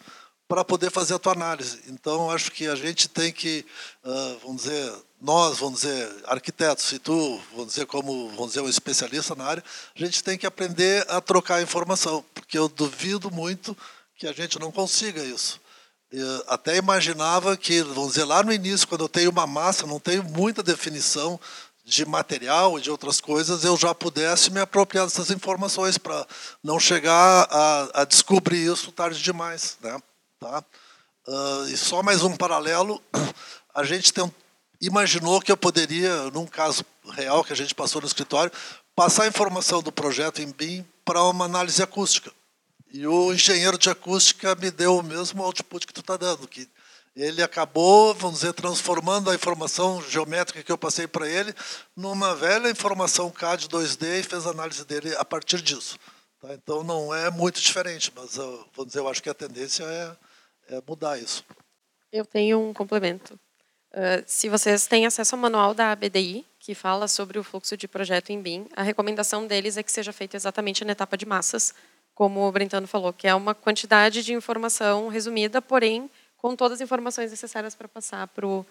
para 0.47 0.65
poder 0.65 0.89
fazer 0.89 1.13
a 1.13 1.19
tua 1.19 1.33
análise. 1.33 1.81
Então, 1.87 2.31
acho 2.31 2.51
que 2.51 2.65
a 2.65 2.75
gente 2.75 3.07
tem 3.07 3.31
que, 3.31 3.63
uh, 4.03 4.39
vamos 4.41 4.63
dizer, 4.63 4.91
nós, 5.19 5.57
vamos 5.57 5.81
dizer, 5.81 6.15
arquitetos, 6.25 6.91
e 6.91 6.99
tu, 6.99 7.41
vamos 7.51 7.73
dizer, 7.73 7.85
como 7.87 8.29
vamos 8.29 8.49
dizer, 8.49 8.61
um 8.61 8.69
especialista 8.69 9.33
na 9.35 9.45
área, 9.45 9.63
a 9.95 9.99
gente 9.99 10.23
tem 10.23 10.37
que 10.37 10.45
aprender 10.45 11.05
a 11.09 11.19
trocar 11.19 11.61
informação, 11.61 12.23
porque 12.33 12.57
eu 12.57 12.69
duvido 12.69 13.31
muito 13.31 13.75
que 14.15 14.27
a 14.27 14.31
gente 14.33 14.59
não 14.59 14.71
consiga 14.71 15.23
isso. 15.23 15.59
Eu 16.11 16.43
até 16.47 16.77
imaginava 16.77 17.57
que, 17.57 17.81
vamos 17.81 18.13
dizer, 18.13 18.25
lá 18.25 18.43
no 18.43 18.53
início, 18.53 18.87
quando 18.87 19.01
eu 19.01 19.09
tenho 19.09 19.31
uma 19.31 19.45
massa, 19.45 19.85
não 19.85 19.99
tenho 19.99 20.23
muita 20.23 20.63
definição 20.63 21.39
de 21.83 22.05
material 22.05 22.77
e 22.77 22.81
de 22.81 22.91
outras 22.91 23.19
coisas, 23.19 23.63
eu 23.63 23.75
já 23.77 23.95
pudesse 23.95 24.51
me 24.51 24.59
apropriar 24.59 25.05
dessas 25.05 25.31
informações 25.31 25.97
para 25.97 26.27
não 26.61 26.79
chegar 26.79 27.47
a, 27.49 28.01
a, 28.01 28.05
descobrir 28.05 28.71
isso 28.71 28.91
tarde 28.91 29.21
demais. 29.21 29.77
Né? 29.81 29.97
Tá? 30.39 30.63
Uh, 31.25 31.67
e 31.69 31.77
só 31.77 32.03
mais 32.03 32.23
um 32.23 32.35
paralelo, 32.35 33.01
a 33.73 33.83
gente 33.83 34.11
tem 34.11 34.23
um 34.23 34.31
imaginou 34.81 35.41
que 35.41 35.51
eu 35.51 35.57
poderia, 35.57 36.29
num 36.31 36.45
caso 36.45 36.85
real 37.11 37.43
que 37.43 37.53
a 37.53 37.55
gente 37.55 37.73
passou 37.73 38.01
no 38.01 38.07
escritório, 38.07 38.51
passar 38.95 39.23
a 39.23 39.27
informação 39.27 39.81
do 39.81 39.91
projeto 39.91 40.41
em 40.41 40.51
BIM 40.51 40.85
para 41.03 41.23
uma 41.23 41.45
análise 41.45 41.81
acústica. 41.81 42.31
E 42.91 43.05
o 43.05 43.33
engenheiro 43.33 43.77
de 43.77 43.89
acústica 43.89 44.55
me 44.55 44.71
deu 44.71 44.97
o 44.97 45.03
mesmo 45.03 45.43
output 45.43 45.85
que 45.85 45.93
tu 45.93 45.99
está 45.99 46.15
dando, 46.15 46.47
que 46.47 46.69
ele 47.15 47.41
acabou, 47.41 48.13
vamos 48.13 48.39
dizer, 48.39 48.53
transformando 48.53 49.29
a 49.29 49.35
informação 49.35 50.01
geométrica 50.03 50.63
que 50.63 50.71
eu 50.71 50.77
passei 50.77 51.07
para 51.07 51.27
ele 51.27 51.53
numa 51.95 52.35
velha 52.35 52.69
informação 52.69 53.31
CAD 53.31 53.67
2D 53.67 54.19
e 54.19 54.23
fez 54.23 54.45
a 54.45 54.51
análise 54.51 54.85
dele 54.85 55.15
a 55.15 55.25
partir 55.25 55.61
disso. 55.61 55.97
Tá? 56.39 56.53
Então 56.53 56.83
não 56.83 57.13
é 57.13 57.31
muito 57.31 57.59
diferente, 57.59 58.11
mas 58.15 58.35
vamos 58.35 58.87
dizer, 58.87 58.99
eu 58.99 59.09
acho 59.09 59.23
que 59.23 59.29
a 59.29 59.33
tendência 59.33 59.83
é, 59.83 60.75
é 60.75 60.81
mudar 60.87 61.17
isso. 61.17 61.43
Eu 62.11 62.25
tenho 62.25 62.59
um 62.59 62.73
complemento. 62.73 63.37
Uh, 63.91 64.23
se 64.25 64.49
vocês 64.49 64.85
têm 64.85 65.05
acesso 65.05 65.35
ao 65.35 65.41
manual 65.41 65.73
da 65.73 65.91
ABDI, 65.91 66.45
que 66.59 66.75
fala 66.75 67.07
sobre 67.07 67.39
o 67.39 67.43
fluxo 67.43 67.77
de 67.77 67.87
projeto 67.87 68.29
em 68.29 68.41
BIM, 68.41 68.67
a 68.75 68.83
recomendação 68.83 69.47
deles 69.47 69.77
é 69.77 69.83
que 69.83 69.91
seja 69.91 70.11
feito 70.11 70.35
exatamente 70.35 70.83
na 70.83 70.91
etapa 70.91 71.17
de 71.17 71.25
massas, 71.25 71.73
como 72.13 72.47
o 72.47 72.51
Brentano 72.51 72.87
falou, 72.87 73.13
que 73.13 73.27
é 73.27 73.33
uma 73.33 73.55
quantidade 73.55 74.23
de 74.23 74.33
informação 74.33 75.07
resumida, 75.07 75.61
porém 75.61 76.09
com 76.37 76.55
todas 76.55 76.77
as 76.77 76.81
informações 76.81 77.31
necessárias 77.31 77.75
para 77.75 77.87
passar 77.87 78.27
para 78.27 78.45
o 78.45 78.65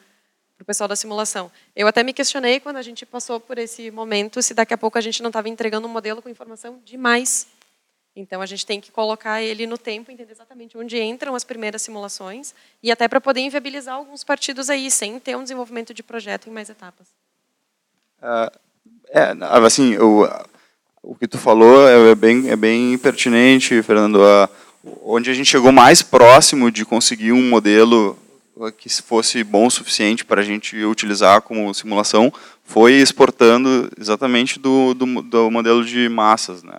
pessoal 0.66 0.88
da 0.88 0.96
simulação. 0.96 1.50
Eu 1.74 1.86
até 1.86 2.02
me 2.02 2.12
questionei 2.12 2.60
quando 2.60 2.76
a 2.76 2.82
gente 2.82 3.06
passou 3.06 3.40
por 3.40 3.58
esse 3.58 3.90
momento 3.90 4.42
se 4.42 4.52
daqui 4.52 4.74
a 4.74 4.78
pouco 4.78 4.98
a 4.98 5.00
gente 5.00 5.22
não 5.22 5.28
estava 5.28 5.48
entregando 5.48 5.86
um 5.86 5.90
modelo 5.90 6.20
com 6.20 6.28
informação 6.28 6.80
demais 6.84 7.46
então 8.16 8.40
a 8.40 8.46
gente 8.46 8.64
tem 8.64 8.80
que 8.80 8.90
colocar 8.90 9.42
ele 9.42 9.66
no 9.66 9.76
tempo, 9.76 10.10
entender 10.10 10.32
exatamente 10.32 10.76
onde 10.76 10.98
entram 10.98 11.34
as 11.34 11.44
primeiras 11.44 11.82
simulações 11.82 12.54
e 12.82 12.90
até 12.90 13.06
para 13.06 13.20
poder 13.20 13.40
inviabilizar 13.40 13.94
alguns 13.94 14.24
partidos 14.24 14.70
aí, 14.70 14.90
sem 14.90 15.20
ter 15.20 15.36
um 15.36 15.42
desenvolvimento 15.42 15.92
de 15.92 16.02
projeto 16.02 16.48
em 16.48 16.52
mais 16.52 16.70
etapas. 16.70 17.06
Uh, 18.22 18.58
é, 19.10 19.36
assim, 19.64 19.98
o, 19.98 20.26
o 21.02 21.14
que 21.14 21.28
tu 21.28 21.36
falou 21.36 21.86
é 21.86 22.14
bem, 22.14 22.48
é 22.48 22.56
bem 22.56 22.96
pertinente, 22.96 23.82
Fernando. 23.82 24.16
Uh, 24.16 24.48
onde 25.02 25.30
a 25.30 25.34
gente 25.34 25.50
chegou 25.50 25.70
mais 25.70 26.02
próximo 26.02 26.70
de 26.70 26.84
conseguir 26.84 27.32
um 27.32 27.42
modelo 27.42 28.18
que 28.78 28.88
fosse 29.02 29.44
bom 29.44 29.66
o 29.66 29.70
suficiente 29.70 30.24
para 30.24 30.40
a 30.40 30.44
gente 30.44 30.82
utilizar 30.84 31.42
como 31.42 31.74
simulação 31.74 32.32
foi 32.64 32.94
exportando 32.94 33.90
exatamente 34.00 34.58
do, 34.58 34.94
do, 34.94 35.22
do 35.22 35.50
modelo 35.50 35.84
de 35.84 36.08
massas. 36.08 36.62
Né? 36.62 36.72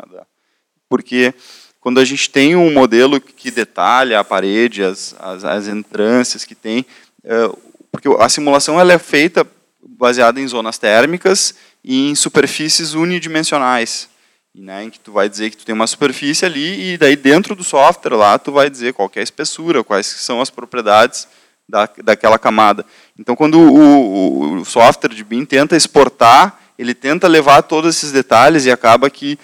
Porque 0.89 1.33
quando 1.79 1.99
a 1.99 2.05
gente 2.05 2.29
tem 2.29 2.55
um 2.55 2.71
modelo 2.73 3.19
que 3.19 3.51
detalha 3.51 4.19
a 4.19 4.23
parede, 4.23 4.83
as, 4.83 5.15
as, 5.19 5.43
as 5.43 5.67
entrâncias 5.67 6.43
que 6.43 6.55
tem, 6.55 6.85
é, 7.23 7.49
porque 7.91 8.09
a 8.19 8.29
simulação 8.29 8.79
ela 8.79 8.93
é 8.93 8.99
feita 8.99 9.47
baseada 9.81 10.39
em 10.39 10.47
zonas 10.47 10.77
térmicas 10.77 11.55
e 11.83 12.09
em 12.09 12.15
superfícies 12.15 12.93
unidimensionais 12.93 14.09
né, 14.57 14.85
em 14.85 14.89
que 14.89 14.99
tu 14.99 15.11
vai 15.11 15.29
dizer 15.29 15.51
que 15.51 15.57
tu 15.57 15.65
tem 15.65 15.75
uma 15.75 15.85
superfície 15.85 16.45
ali 16.45 16.93
e 16.93 16.97
daí 16.97 17.15
dentro 17.15 17.55
do 17.55 17.63
software 17.63 18.15
lá 18.15 18.39
tu 18.39 18.51
vai 18.51 18.69
dizer 18.69 18.93
qual 18.93 19.09
é 19.15 19.19
a 19.19 19.23
espessura, 19.23 19.83
quais 19.83 20.07
são 20.07 20.41
as 20.41 20.49
propriedades 20.49 21.27
da, 21.69 21.87
daquela 22.03 22.39
camada. 22.39 22.85
Então 23.19 23.35
quando 23.35 23.59
o, 23.59 24.59
o, 24.59 24.65
software 24.65 25.13
de 25.13 25.23
BIM 25.23 25.45
tenta 25.45 25.75
exportar, 25.75 26.59
ele 26.77 26.93
tenta 26.93 27.27
levar 27.27 27.61
todos 27.61 27.95
esses 27.95 28.11
detalhes 28.11 28.65
e 28.65 28.71
acaba 28.71 29.09
que 29.09 29.37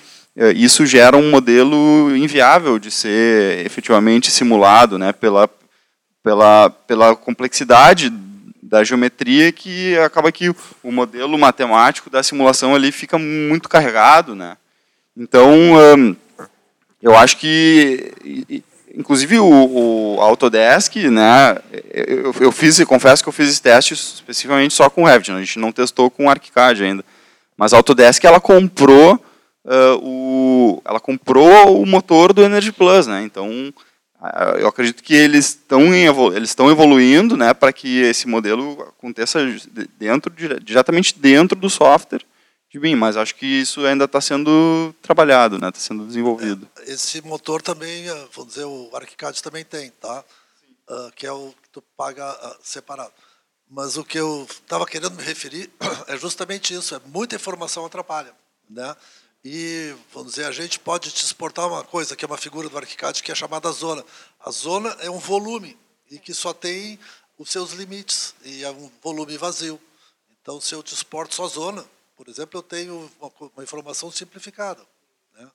isso 0.55 0.85
gera 0.85 1.15
um 1.15 1.29
modelo 1.29 2.15
inviável 2.15 2.79
de 2.79 2.89
ser 2.89 3.65
efetivamente 3.65 4.31
simulado, 4.31 4.97
né, 4.97 5.13
pela, 5.13 5.49
pela, 6.23 6.69
pela 6.69 7.15
complexidade 7.15 8.11
da 8.61 8.83
geometria 8.83 9.51
que 9.51 9.95
acaba 9.99 10.31
que 10.31 10.49
o 10.81 10.91
modelo 10.91 11.37
matemático 11.37 12.09
da 12.09 12.23
simulação 12.23 12.73
ali 12.73 12.91
fica 12.91 13.19
muito 13.19 13.69
carregado, 13.69 14.33
né? 14.33 14.57
Então, 15.15 15.47
eu 16.99 17.15
acho 17.15 17.37
que, 17.37 18.11
inclusive 18.95 19.37
o, 19.37 20.15
o 20.15 20.21
Autodesk, 20.21 20.95
né, 20.95 21.55
eu, 21.93 22.33
eu 22.39 22.51
fiz, 22.51 22.83
confesso 22.85 23.21
que 23.21 23.29
eu 23.29 23.33
fiz 23.33 23.49
esse 23.49 23.61
teste 23.61 23.93
especificamente 23.93 24.73
só 24.73 24.89
com 24.89 25.03
o 25.03 25.05
Revit, 25.05 25.31
a 25.31 25.39
gente 25.39 25.59
não 25.59 25.71
testou 25.71 26.09
com 26.09 26.25
o 26.25 26.29
ArchiCAD 26.29 26.83
ainda, 26.83 27.05
mas 27.55 27.73
a 27.73 27.77
Autodesk 27.77 28.23
ela 28.23 28.39
comprou 28.39 29.23
uh, 29.65 29.97
o, 30.01 30.81
ela 30.85 30.99
comprou 30.99 31.81
o 31.81 31.85
motor 31.85 32.33
do 32.33 32.43
Energy 32.43 32.71
Plus, 32.71 33.07
né, 33.07 33.23
então 33.23 33.73
eu 34.57 34.69
acredito 34.69 35.03
que 35.03 35.13
eles 35.13 35.47
estão 35.49 35.93
eles 35.93 36.49
estão 36.49 36.71
evoluindo, 36.71 37.35
né, 37.35 37.53
para 37.53 37.73
que 37.73 37.99
esse 38.03 38.25
modelo 38.25 38.81
aconteça 38.81 39.39
dentro 39.99 40.31
diretamente 40.61 41.19
dentro 41.19 41.59
do 41.59 41.69
software 41.69 42.23
de 42.73 42.79
BIM, 42.79 42.95
mas 42.95 43.15
acho 43.15 43.35
que 43.35 43.45
isso 43.45 43.85
ainda 43.85 44.05
está 44.05 44.19
sendo 44.19 44.95
trabalhado, 44.99 45.59
né? 45.59 45.69
Está 45.69 45.79
sendo 45.79 46.07
desenvolvido. 46.07 46.67
É, 46.79 46.93
esse 46.93 47.21
motor 47.21 47.61
também, 47.61 48.09
eh, 48.09 48.27
vamos 48.33 48.55
dizer, 48.55 48.65
o 48.65 48.89
ArchiCAD 48.95 49.43
também 49.43 49.63
tem, 49.63 49.91
tá? 49.91 50.25
Uh, 50.89 51.11
que 51.15 51.27
é 51.27 51.31
o 51.31 51.53
que 51.61 51.69
tu 51.69 51.83
paga 51.95 52.27
uh, 52.27 52.57
separado. 52.63 53.13
Mas 53.69 53.95
o 53.95 54.03
que 54.03 54.17
eu 54.19 54.47
estava 54.49 54.87
querendo 54.87 55.11
me 55.11 55.21
referir 55.21 55.69
é 56.07 56.17
justamente 56.17 56.73
isso, 56.73 56.95
é 56.95 57.01
muita 57.05 57.35
informação 57.35 57.85
atrapalha, 57.85 58.33
né? 58.67 58.95
E, 59.43 59.93
vamos 60.13 60.31
dizer, 60.31 60.45
a 60.45 60.51
gente 60.51 60.79
pode 60.79 61.11
te 61.11 61.23
exportar 61.23 61.67
uma 61.67 61.83
coisa, 61.83 62.15
que 62.15 62.23
é 62.23 62.27
uma 62.27 62.37
figura 62.37 62.69
do 62.69 62.77
ArchiCAD, 62.77 63.21
que 63.21 63.31
é 63.31 63.35
chamada 63.35 63.69
zona. 63.71 64.03
A 64.39 64.49
zona 64.51 64.89
é 65.01 65.09
um 65.09 65.19
volume, 65.19 65.77
e 66.09 66.17
que 66.17 66.33
só 66.33 66.53
tem 66.53 66.97
os 67.37 67.49
seus 67.49 67.71
limites, 67.71 68.33
e 68.43 68.63
é 68.63 68.69
um 68.71 68.89
volume 69.01 69.37
vazio. 69.37 69.81
Então, 70.41 70.61
se 70.61 70.73
eu 70.73 70.81
te 70.81 70.93
exporto 70.93 71.35
só 71.35 71.47
zona, 71.47 71.85
por 72.15 72.29
exemplo, 72.29 72.57
eu 72.57 72.63
tenho 72.63 73.11
uma, 73.19 73.31
uma 73.53 73.63
informação 73.63 74.09
simplificada. 74.09 74.81
Né? 75.35 75.51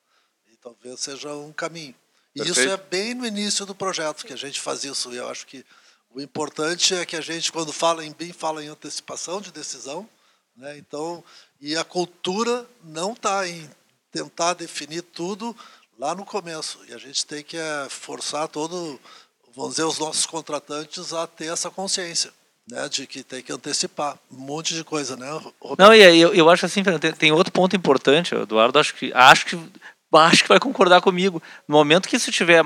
E 0.52 0.56
talvez 0.56 1.00
seja 1.00 1.32
um 1.34 1.52
caminho. 1.52 1.94
E 2.34 2.40
Perfeito. 2.40 2.60
isso 2.60 2.68
é 2.68 2.76
bem 2.76 3.14
no 3.14 3.26
início 3.26 3.64
do 3.64 3.74
projeto 3.74 4.26
que 4.26 4.34
a 4.34 4.36
gente 4.36 4.60
faz 4.60 4.84
isso. 4.84 5.12
E 5.14 5.16
eu 5.16 5.28
acho 5.28 5.46
que 5.46 5.64
o 6.10 6.20
importante 6.20 6.94
é 6.94 7.06
que 7.06 7.16
a 7.16 7.20
gente, 7.20 7.50
quando 7.50 7.72
fala 7.72 8.04
em 8.04 8.12
BIM, 8.12 8.32
fala 8.32 8.62
em 8.62 8.68
antecipação 8.68 9.40
de 9.40 9.50
decisão. 9.50 10.08
Né? 10.56 10.76
Então, 10.76 11.24
e 11.60 11.76
a 11.76 11.84
cultura 11.84 12.68
não 12.82 13.12
está 13.12 13.48
em 13.48 13.70
tentar 14.12 14.54
definir 14.54 15.02
tudo 15.02 15.54
lá 15.98 16.14
no 16.14 16.24
começo. 16.24 16.78
E 16.88 16.94
a 16.94 16.98
gente 16.98 17.26
tem 17.26 17.42
que 17.42 17.56
é, 17.56 17.86
forçar 17.88 18.48
todo, 18.48 18.98
vamos 19.54 19.72
dizer, 19.72 19.84
os 19.84 19.98
nossos 19.98 20.26
contratantes 20.26 21.12
a 21.12 21.26
ter 21.26 21.52
essa 21.52 21.70
consciência 21.70 22.32
né, 22.70 22.88
de 22.88 23.06
que 23.06 23.22
tem 23.22 23.42
que 23.42 23.52
antecipar 23.52 24.18
um 24.30 24.36
monte 24.36 24.74
de 24.74 24.84
coisa, 24.84 25.16
né? 25.16 25.26
Não, 25.78 25.94
e 25.94 26.20
eu, 26.20 26.34
eu 26.34 26.50
acho 26.50 26.66
assim, 26.66 26.82
tem, 26.82 27.12
tem 27.12 27.32
outro 27.32 27.52
ponto 27.52 27.74
importante, 27.74 28.34
Eduardo, 28.34 28.78
acho 28.78 28.94
que 28.94 29.10
acho 29.14 29.46
que 29.46 29.58
acho 30.12 30.42
que 30.42 30.48
vai 30.48 30.60
concordar 30.60 31.00
comigo. 31.00 31.42
No 31.66 31.76
momento 31.76 32.08
que 32.08 32.16
isso 32.16 32.30
tiver 32.30 32.64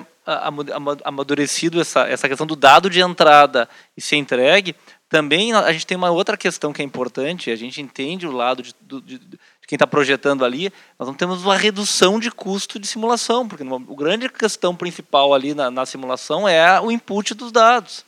amadurecido 1.05 1.81
essa 1.81 2.09
essa 2.09 2.29
questão 2.29 2.47
do 2.47 2.57
dado 2.57 2.91
de 2.91 3.01
entrada 3.01 3.69
e 3.97 4.01
ser 4.01 4.17
entregue, 4.17 4.75
também 5.09 5.53
a 5.53 5.73
gente 5.73 5.87
tem 5.87 5.97
uma 5.97 6.11
outra 6.11 6.37
questão 6.37 6.73
que 6.73 6.83
é 6.83 6.85
importante. 6.85 7.51
A 7.51 7.57
gente 7.57 7.81
entende 7.81 8.27
o 8.27 8.33
lado 8.33 8.63
de, 8.63 8.75
de 9.03 9.39
quem 9.73 9.77
está 9.77 9.87
projetando 9.87 10.45
ali. 10.45 10.71
Nós 10.99 11.09
não 11.09 11.15
temos 11.15 11.43
uma 11.43 11.57
redução 11.57 12.21
de 12.21 12.31
custo 12.31 12.79
de 12.79 12.87
simulação, 12.87 13.49
porque 13.49 13.65
a 13.65 13.95
grande 13.97 14.29
questão 14.29 14.77
principal 14.77 15.33
ali 15.33 15.55
na, 15.55 15.71
na 15.71 15.87
simulação 15.87 16.47
é 16.47 16.79
o 16.79 16.93
input 16.93 17.33
dos 17.33 17.51
dados. 17.51 18.05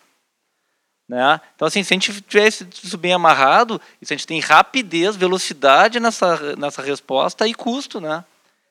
Né? 1.09 1.41
Então, 1.57 1.67
assim, 1.67 1.83
se 1.83 1.95
a 1.95 1.97
gente 1.97 2.21
tivesse 2.21 2.69
isso 2.83 2.99
bem 2.99 3.15
amarrado, 3.15 3.81
se 4.03 4.13
a 4.13 4.17
gente 4.17 4.27
tem 4.27 4.41
rapidez, 4.41 5.17
velocidade 5.17 5.99
nessa, 5.99 6.55
nessa 6.57 6.83
resposta 6.83 7.49
e 7.49 7.55
custo, 7.55 7.99
né? 7.99 8.23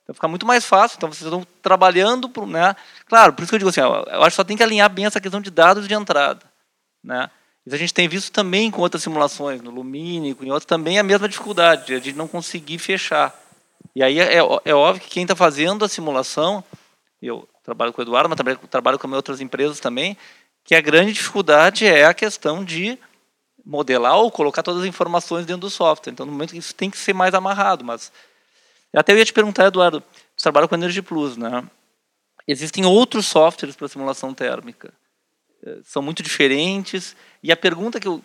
Então 0.03 0.13
fica 0.13 0.27
muito 0.27 0.45
mais 0.45 0.63
fácil. 0.63 0.97
Então 0.97 1.11
vocês 1.11 1.25
estão 1.25 1.47
trabalhando, 1.63 2.31
né? 2.45 2.75
Claro, 3.07 3.33
por 3.33 3.41
isso 3.41 3.49
que 3.49 3.55
eu 3.55 3.59
digo 3.59 3.69
assim, 3.71 3.81
eu 3.81 4.21
acho 4.21 4.29
que 4.29 4.35
só 4.35 4.43
tem 4.43 4.57
que 4.57 4.61
alinhar 4.61 4.89
bem 4.89 5.07
essa 5.07 5.19
questão 5.19 5.41
de 5.41 5.49
dados 5.49 5.87
de 5.87 5.95
entrada, 5.95 6.45
né? 7.03 7.27
Isso 7.65 7.75
a 7.75 7.79
gente 7.79 7.93
tem 7.93 8.07
visto 8.07 8.31
também 8.31 8.69
com 8.69 8.81
outras 8.81 9.03
simulações, 9.03 9.61
no 9.61 9.71
Lumínico, 9.71 10.43
em 10.43 10.49
outros 10.49 10.65
também 10.65 10.99
a 10.99 11.03
mesma 11.03 11.29
dificuldade 11.29 11.99
de 11.99 12.13
não 12.13 12.27
conseguir 12.27 12.77
fechar. 12.77 13.33
E 13.95 14.03
aí 14.03 14.19
é, 14.19 14.37
é 14.37 14.73
óbvio 14.73 15.01
que 15.01 15.09
quem 15.09 15.23
está 15.23 15.35
fazendo 15.35 15.85
a 15.85 15.89
simulação, 15.89 16.63
eu 17.21 17.47
trabalho 17.63 17.93
com 17.93 18.01
o 18.01 18.03
Eduardo, 18.03 18.27
mas 18.27 18.35
trabalho, 18.35 18.59
trabalho 18.69 18.99
com 18.99 19.09
outras 19.11 19.39
empresas 19.39 19.79
também, 19.79 20.17
que 20.63 20.75
a 20.75 20.81
grande 20.81 21.13
dificuldade 21.13 21.85
é 21.85 22.05
a 22.05 22.13
questão 22.13 22.63
de 22.63 22.97
modelar 23.65 24.17
ou 24.17 24.29
colocar 24.29 24.61
todas 24.61 24.81
as 24.81 24.87
informações 24.87 25.45
dentro 25.45 25.61
do 25.61 25.69
software. 25.69 26.11
Então, 26.11 26.25
no 26.25 26.31
momento 26.31 26.55
isso 26.55 26.75
tem 26.75 26.89
que 26.89 26.97
ser 26.97 27.13
mais 27.13 27.33
amarrado. 27.33 27.85
Mas 27.85 28.11
eu 28.93 29.17
ia 29.17 29.25
te 29.25 29.33
perguntar, 29.33 29.67
Eduardo, 29.67 30.03
você 30.35 30.43
trabalha 30.43 30.67
com 30.67 30.75
Energy 30.75 31.01
Plus, 31.01 31.37
né? 31.37 31.63
Existem 32.45 32.85
outros 32.85 33.25
softwares 33.25 33.75
para 33.75 33.87
simulação 33.87 34.33
térmica. 34.33 34.93
É, 35.65 35.77
são 35.83 36.01
muito 36.01 36.23
diferentes. 36.23 37.15
E 37.41 37.51
a 37.51 37.57
pergunta 37.57 37.99
que 37.99 38.07
eu, 38.07 38.23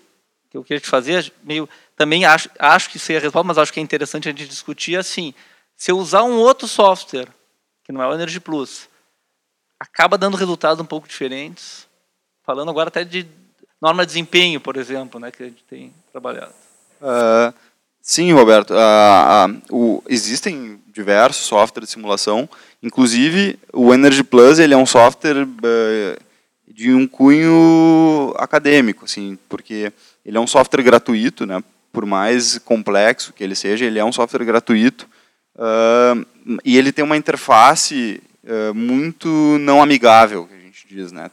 que 0.51 0.57
eu 0.57 0.65
queria 0.65 0.81
te 0.81 0.89
fazer, 0.89 1.33
meio, 1.43 1.69
também 1.97 2.25
acho, 2.25 2.49
acho 2.59 2.91
que 2.91 2.99
seria 2.99 3.21
a 3.21 3.23
resposta, 3.23 3.47
mas 3.47 3.59
acho 3.59 3.73
que 3.73 3.81
é 3.81 3.83
interessante 3.83 4.29
a 4.29 4.33
gente 4.33 4.49
discutir 4.49 4.97
assim, 4.97 5.35
se 5.77 5.91
eu 5.91 5.99
usar 5.99 6.23
um 6.23 6.39
outro 6.39 6.67
software, 6.67 7.29
que 7.85 7.93
não 7.93 8.03
é 8.03 8.09
o 8.09 8.15
Energy 8.15 8.41
Plus, 8.41 8.89
acaba 9.79 10.19
dando 10.19 10.37
resultados 10.37 10.83
um 10.83 10.87
pouco 10.87 11.07
diferentes, 11.09 11.89
Falando 12.49 12.71
agora 12.71 12.89
até 12.89 13.05
de 13.05 13.27
norma 13.79 14.07
de 14.07 14.13
desempenho, 14.13 14.59
por 14.59 14.79
exemplo, 14.79 15.21
né, 15.21 15.31
que 15.31 15.43
a 15.43 15.47
gente 15.47 15.63
tem 15.65 15.93
trabalhado. 16.11 16.55
Uh, 16.99 17.53
sim, 18.01 18.33
Roberto. 18.33 18.73
Uh, 18.73 19.51
uh, 19.51 19.77
o, 19.77 20.05
existem 20.09 20.81
diversos 20.91 21.45
softwares 21.45 21.91
de 21.91 21.93
simulação, 21.93 22.49
inclusive 22.83 23.59
o 23.71 23.93
Energy 23.93 24.25
Plus 24.25 24.59
ele 24.59 24.73
é 24.73 24.77
um 24.79 24.87
software 24.87 25.47
de 26.79 26.95
um 26.95 27.09
cunho 27.09 28.33
acadêmico, 28.37 29.05
assim, 29.05 29.37
porque 29.49 29.93
ele 30.25 30.37
é 30.37 30.41
um 30.41 30.47
software 30.47 30.85
gratuito, 30.85 31.45
né, 31.45 31.61
por 31.93 32.07
mais 32.07 32.57
complexo 32.59 33.33
que 33.33 33.43
ele 33.43 33.57
seja, 33.57 33.85
ele 33.85 33.99
é 33.99 34.05
um 34.05 34.13
software 34.13 34.45
gratuito 34.45 35.09
e 36.65 36.79
ele 36.79 36.93
tem 36.93 37.05
uma 37.05 37.17
interface 37.17 38.23
muito 38.77 39.29
não 39.59 39.83
amigável, 39.83 40.47
que 40.47 40.55
a 40.55 40.61
gente 40.61 40.87
diz, 40.89 41.11
né? 41.11 41.29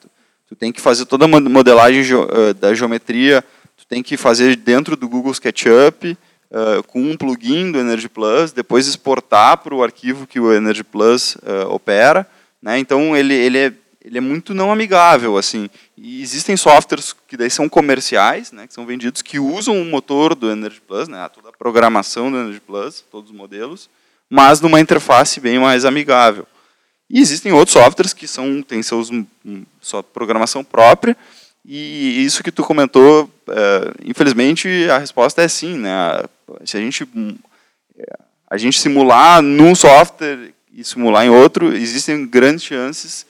Tu 0.47 0.55
tem 0.55 0.71
que 0.71 0.81
fazer 0.81 1.05
toda 1.05 1.25
a 1.25 1.27
modelagem 1.27 2.01
eh, 2.01 2.53
da 2.53 2.73
geometria, 2.73 3.43
tu 3.77 3.85
tem 3.85 4.01
que 4.01 4.17
fazer 4.17 4.55
dentro 4.55 4.95
do 4.95 5.07
Google 5.07 5.31
SketchUp, 5.31 6.17
uh, 6.51 6.83
com 6.83 7.01
um 7.01 7.17
plugin 7.17 7.71
do 7.71 7.79
Energy 7.79 8.07
Plus, 8.07 8.51
depois 8.51 8.87
exportar 8.87 9.57
para 9.57 9.75
o 9.75 9.83
arquivo 9.83 10.25
que 10.25 10.39
o 10.39 10.53
Energy 10.53 10.83
Plus 10.83 11.35
uh, 11.35 11.69
opera. 11.69 12.27
Né? 12.61 12.79
Então, 12.79 13.15
ele, 13.15 13.33
ele, 13.33 13.57
é, 13.57 13.73
ele 14.06 14.20
é 14.20 14.22
muito 14.22 14.53
não 14.53 14.72
amigável. 14.72 15.38
assim. 15.38 15.70
E 15.97 16.22
existem 16.22 16.56
softwares 16.56 17.14
que 17.28 17.36
daí 17.36 17.49
são 17.49 17.68
comerciais, 17.68 18.51
né, 18.51 18.68
que 18.68 18.74
são 18.74 18.86
vendidos, 18.86 19.22
que 19.22 19.39
usam 19.39 19.82
o 19.82 19.86
motor 19.86 20.36
do 20.36 20.49
Energy 20.49 20.80
Plus, 20.80 21.08
né, 21.08 21.28
toda 21.34 21.49
a 21.49 21.51
programação 21.51 22.32
do 22.32 22.38
Energy 22.38 22.60
Plus, 22.60 23.03
todos 23.12 23.32
os 23.32 23.36
modelos, 23.36 23.89
mas 24.30 24.62
numa 24.62 24.80
interface 24.80 25.39
bem 25.39 25.58
mais 25.58 25.86
amigável. 25.86 26.45
E 27.10 27.20
existem 27.20 27.51
outros 27.51 27.74
softwares 27.74 28.14
que 28.14 28.28
são 28.28 28.62
têm 28.62 28.82
seus 28.82 29.10
sua 29.82 30.03
programação 30.03 30.64
própria. 30.64 31.16
E 31.64 32.24
isso 32.24 32.43
que 32.43 32.51
tu 32.51 32.64
comentou, 32.64 33.30
é, 33.49 33.93
infelizmente 34.06 34.68
a 34.89 34.99
resposta 34.99 35.41
é 35.41 35.47
sim, 35.47 35.78
né? 35.78 36.24
Se 36.64 36.78
a 36.78 36.80
gente 36.80 37.08
a 38.49 38.58
gente 38.58 38.80
simular 38.80 39.41
num 39.41 39.74
software 39.74 40.51
e 40.72 40.84
simular 40.84 41.26
em 41.26 41.30
outro, 41.30 41.76
existem 41.76 42.26
grandes 42.26 42.64
chances 42.64 43.26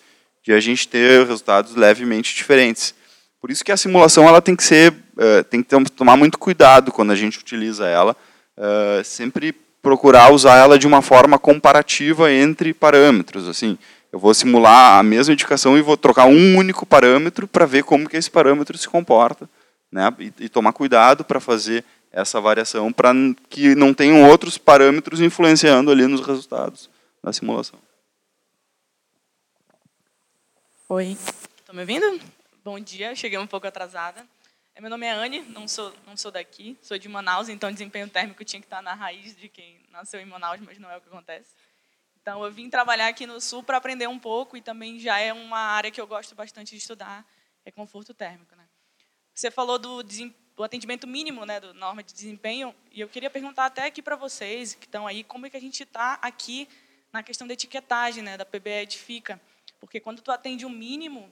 de 0.46 0.54
a 0.54 0.60
gente 0.60 0.88
ter 0.88 1.26
resultados 1.26 1.76
levemente 1.76 2.36
diferentes. 2.36 2.93
Por 3.41 3.50
isso 3.50 3.66
que 3.66 3.72
a 3.72 3.78
simulação 3.78 4.28
ela 4.28 4.41
tem 4.41 4.56
que 4.56 4.64
ser, 4.64 4.91
uh, 4.91 5.43
tem 5.50 5.64
que 5.64 5.91
tomar 5.91 6.16
muito 6.16 6.38
cuidado 6.38 6.91
quando 6.91 7.12
a 7.12 7.16
gente 7.16 7.39
utiliza 7.39 7.88
ela, 7.88 8.16
uh, 8.56 9.04
sempre 9.04 9.54
procurar 9.82 10.32
usar 10.32 10.56
ela 10.58 10.78
de 10.78 10.86
uma 10.86 11.02
forma 11.02 11.39
comparativa 11.39 12.32
entre 12.32 12.76
parâmetros. 12.76 13.48
Assim, 13.48 13.76
eu 14.12 14.20
vou 14.20 14.34
simular 14.36 15.00
a 15.00 15.04
mesma 15.04 15.34
indicação 15.34 15.78
e 15.78 15.82
vou 15.82 15.98
trocar 15.98 16.26
um 16.26 16.56
único 16.56 16.86
parâmetro 16.86 17.48
para 17.48 17.66
ver 17.66 17.84
como 17.84 18.08
que 18.08 18.16
esse 18.16 18.30
parâmetro 18.30 18.78
se 18.78 18.88
comporta, 18.88 19.50
né? 19.91 20.14
E, 20.20 20.32
e 20.41 20.50
tomar 20.50 20.74
cuidado 20.74 21.24
para 21.24 21.39
fazer 21.39 21.84
essa 22.12 22.39
variação 22.39 22.93
para 22.93 23.12
que 23.50 23.76
não 23.76 23.93
tenham 23.93 24.24
outros 24.30 24.58
parâmetros 24.58 25.22
influenciando 25.22 25.91
ali 25.91 26.08
nos 26.08 26.26
resultados 26.26 26.89
da 27.24 27.34
simulação. 27.34 27.85
Oi, 30.88 31.18
estão 31.58 31.74
me 31.74 31.82
ouvindo? 31.82 32.06
Bom 32.64 32.80
dia, 32.80 33.16
cheguei 33.16 33.40
um 33.40 33.48
pouco 33.48 33.66
atrasada. 33.66 34.24
Meu 34.80 34.88
nome 34.88 35.08
é 35.08 35.10
Anne, 35.10 35.42
não 35.42 35.68
sou, 35.68 35.92
não 36.06 36.16
sou 36.16 36.30
daqui, 36.30 36.78
sou 36.80 36.96
de 36.96 37.10
Manaus, 37.10 37.50
então 37.50 37.72
desempenho 37.72 38.08
térmico 38.08 38.46
tinha 38.46 38.60
que 38.60 38.68
estar 38.68 38.84
na 38.84 38.94
raiz 38.94 39.36
de 39.36 39.50
quem 39.50 39.80
nasceu 39.90 40.20
em 40.20 40.26
Manaus, 40.26 40.60
mas 40.60 40.78
não 40.78 40.88
é 40.92 40.96
o 40.96 41.02
que 41.02 41.08
acontece. 41.08 41.56
Então, 42.22 42.46
eu 42.46 42.52
vim 42.52 42.70
trabalhar 42.70 43.08
aqui 43.08 43.26
no 43.26 43.42
Sul 43.42 43.64
para 43.64 43.78
aprender 43.78 44.06
um 44.06 44.20
pouco 44.20 44.56
e 44.56 44.62
também 44.62 45.00
já 45.00 45.18
é 45.18 45.34
uma 45.34 45.58
área 45.58 45.90
que 45.90 46.00
eu 46.00 46.06
gosto 46.06 46.36
bastante 46.36 46.70
de 46.70 46.78
estudar, 46.78 47.26
é 47.66 47.72
conforto 47.72 48.14
térmico. 48.14 48.56
Né? 48.56 48.66
Você 49.34 49.50
falou 49.50 49.80
do 49.80 50.04
do 50.04 50.64
atendimento 50.64 51.08
mínimo, 51.08 51.48
né, 51.48 51.60
do 51.60 51.74
norma 51.74 52.04
de 52.04 52.14
desempenho. 52.14 52.76
E 52.92 53.02
eu 53.02 53.10
queria 53.10 53.30
perguntar 53.32 53.66
até 53.66 53.88
aqui 53.88 54.04
para 54.04 54.16
vocês 54.16 54.76
que 54.76 54.86
estão 54.86 55.08
aí, 55.08 55.24
como 55.24 55.48
é 55.48 55.50
que 55.50 55.58
a 55.58 55.60
gente 55.60 55.82
está 55.82 56.14
aqui 56.22 56.70
na 57.12 57.24
questão 57.24 57.48
da 57.48 57.54
etiquetagem, 57.54 58.22
né, 58.24 58.38
da 58.38 58.46
PBE 58.46 58.84
Edifica, 58.84 59.42
porque 59.86 60.00
quando 60.00 60.20
tu 60.20 60.32
atende 60.32 60.66
um 60.66 60.70
mínimo, 60.70 61.32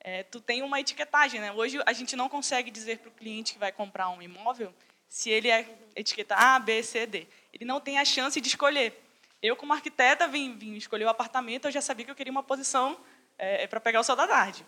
é, 0.00 0.24
tu 0.24 0.40
tem 0.40 0.60
uma 0.60 0.80
etiquetagem, 0.80 1.40
né? 1.40 1.52
Hoje 1.52 1.80
a 1.86 1.92
gente 1.92 2.16
não 2.16 2.28
consegue 2.28 2.68
dizer 2.68 2.98
para 2.98 3.08
o 3.08 3.12
cliente 3.12 3.52
que 3.52 3.60
vai 3.60 3.70
comprar 3.70 4.08
um 4.08 4.20
imóvel 4.20 4.74
se 5.08 5.30
ele 5.30 5.48
é 5.48 5.64
etiqueta 5.94 6.34
A, 6.34 6.58
B, 6.58 6.82
C, 6.82 7.06
D. 7.06 7.28
Ele 7.52 7.64
não 7.64 7.80
tem 7.80 8.00
a 8.00 8.04
chance 8.04 8.40
de 8.40 8.48
escolher. 8.48 9.00
Eu, 9.40 9.54
como 9.54 9.72
arquiteta, 9.72 10.26
vim, 10.26 10.58
vim 10.58 10.74
escolher 10.74 11.04
o 11.04 11.08
apartamento, 11.08 11.68
eu 11.68 11.70
já 11.70 11.80
sabia 11.80 12.04
que 12.04 12.10
eu 12.10 12.16
queria 12.16 12.32
uma 12.32 12.42
posição 12.42 12.98
é, 13.38 13.68
para 13.68 13.78
pegar 13.78 14.00
o 14.00 14.04
sol 14.04 14.16
da 14.16 14.26
tarde. 14.26 14.66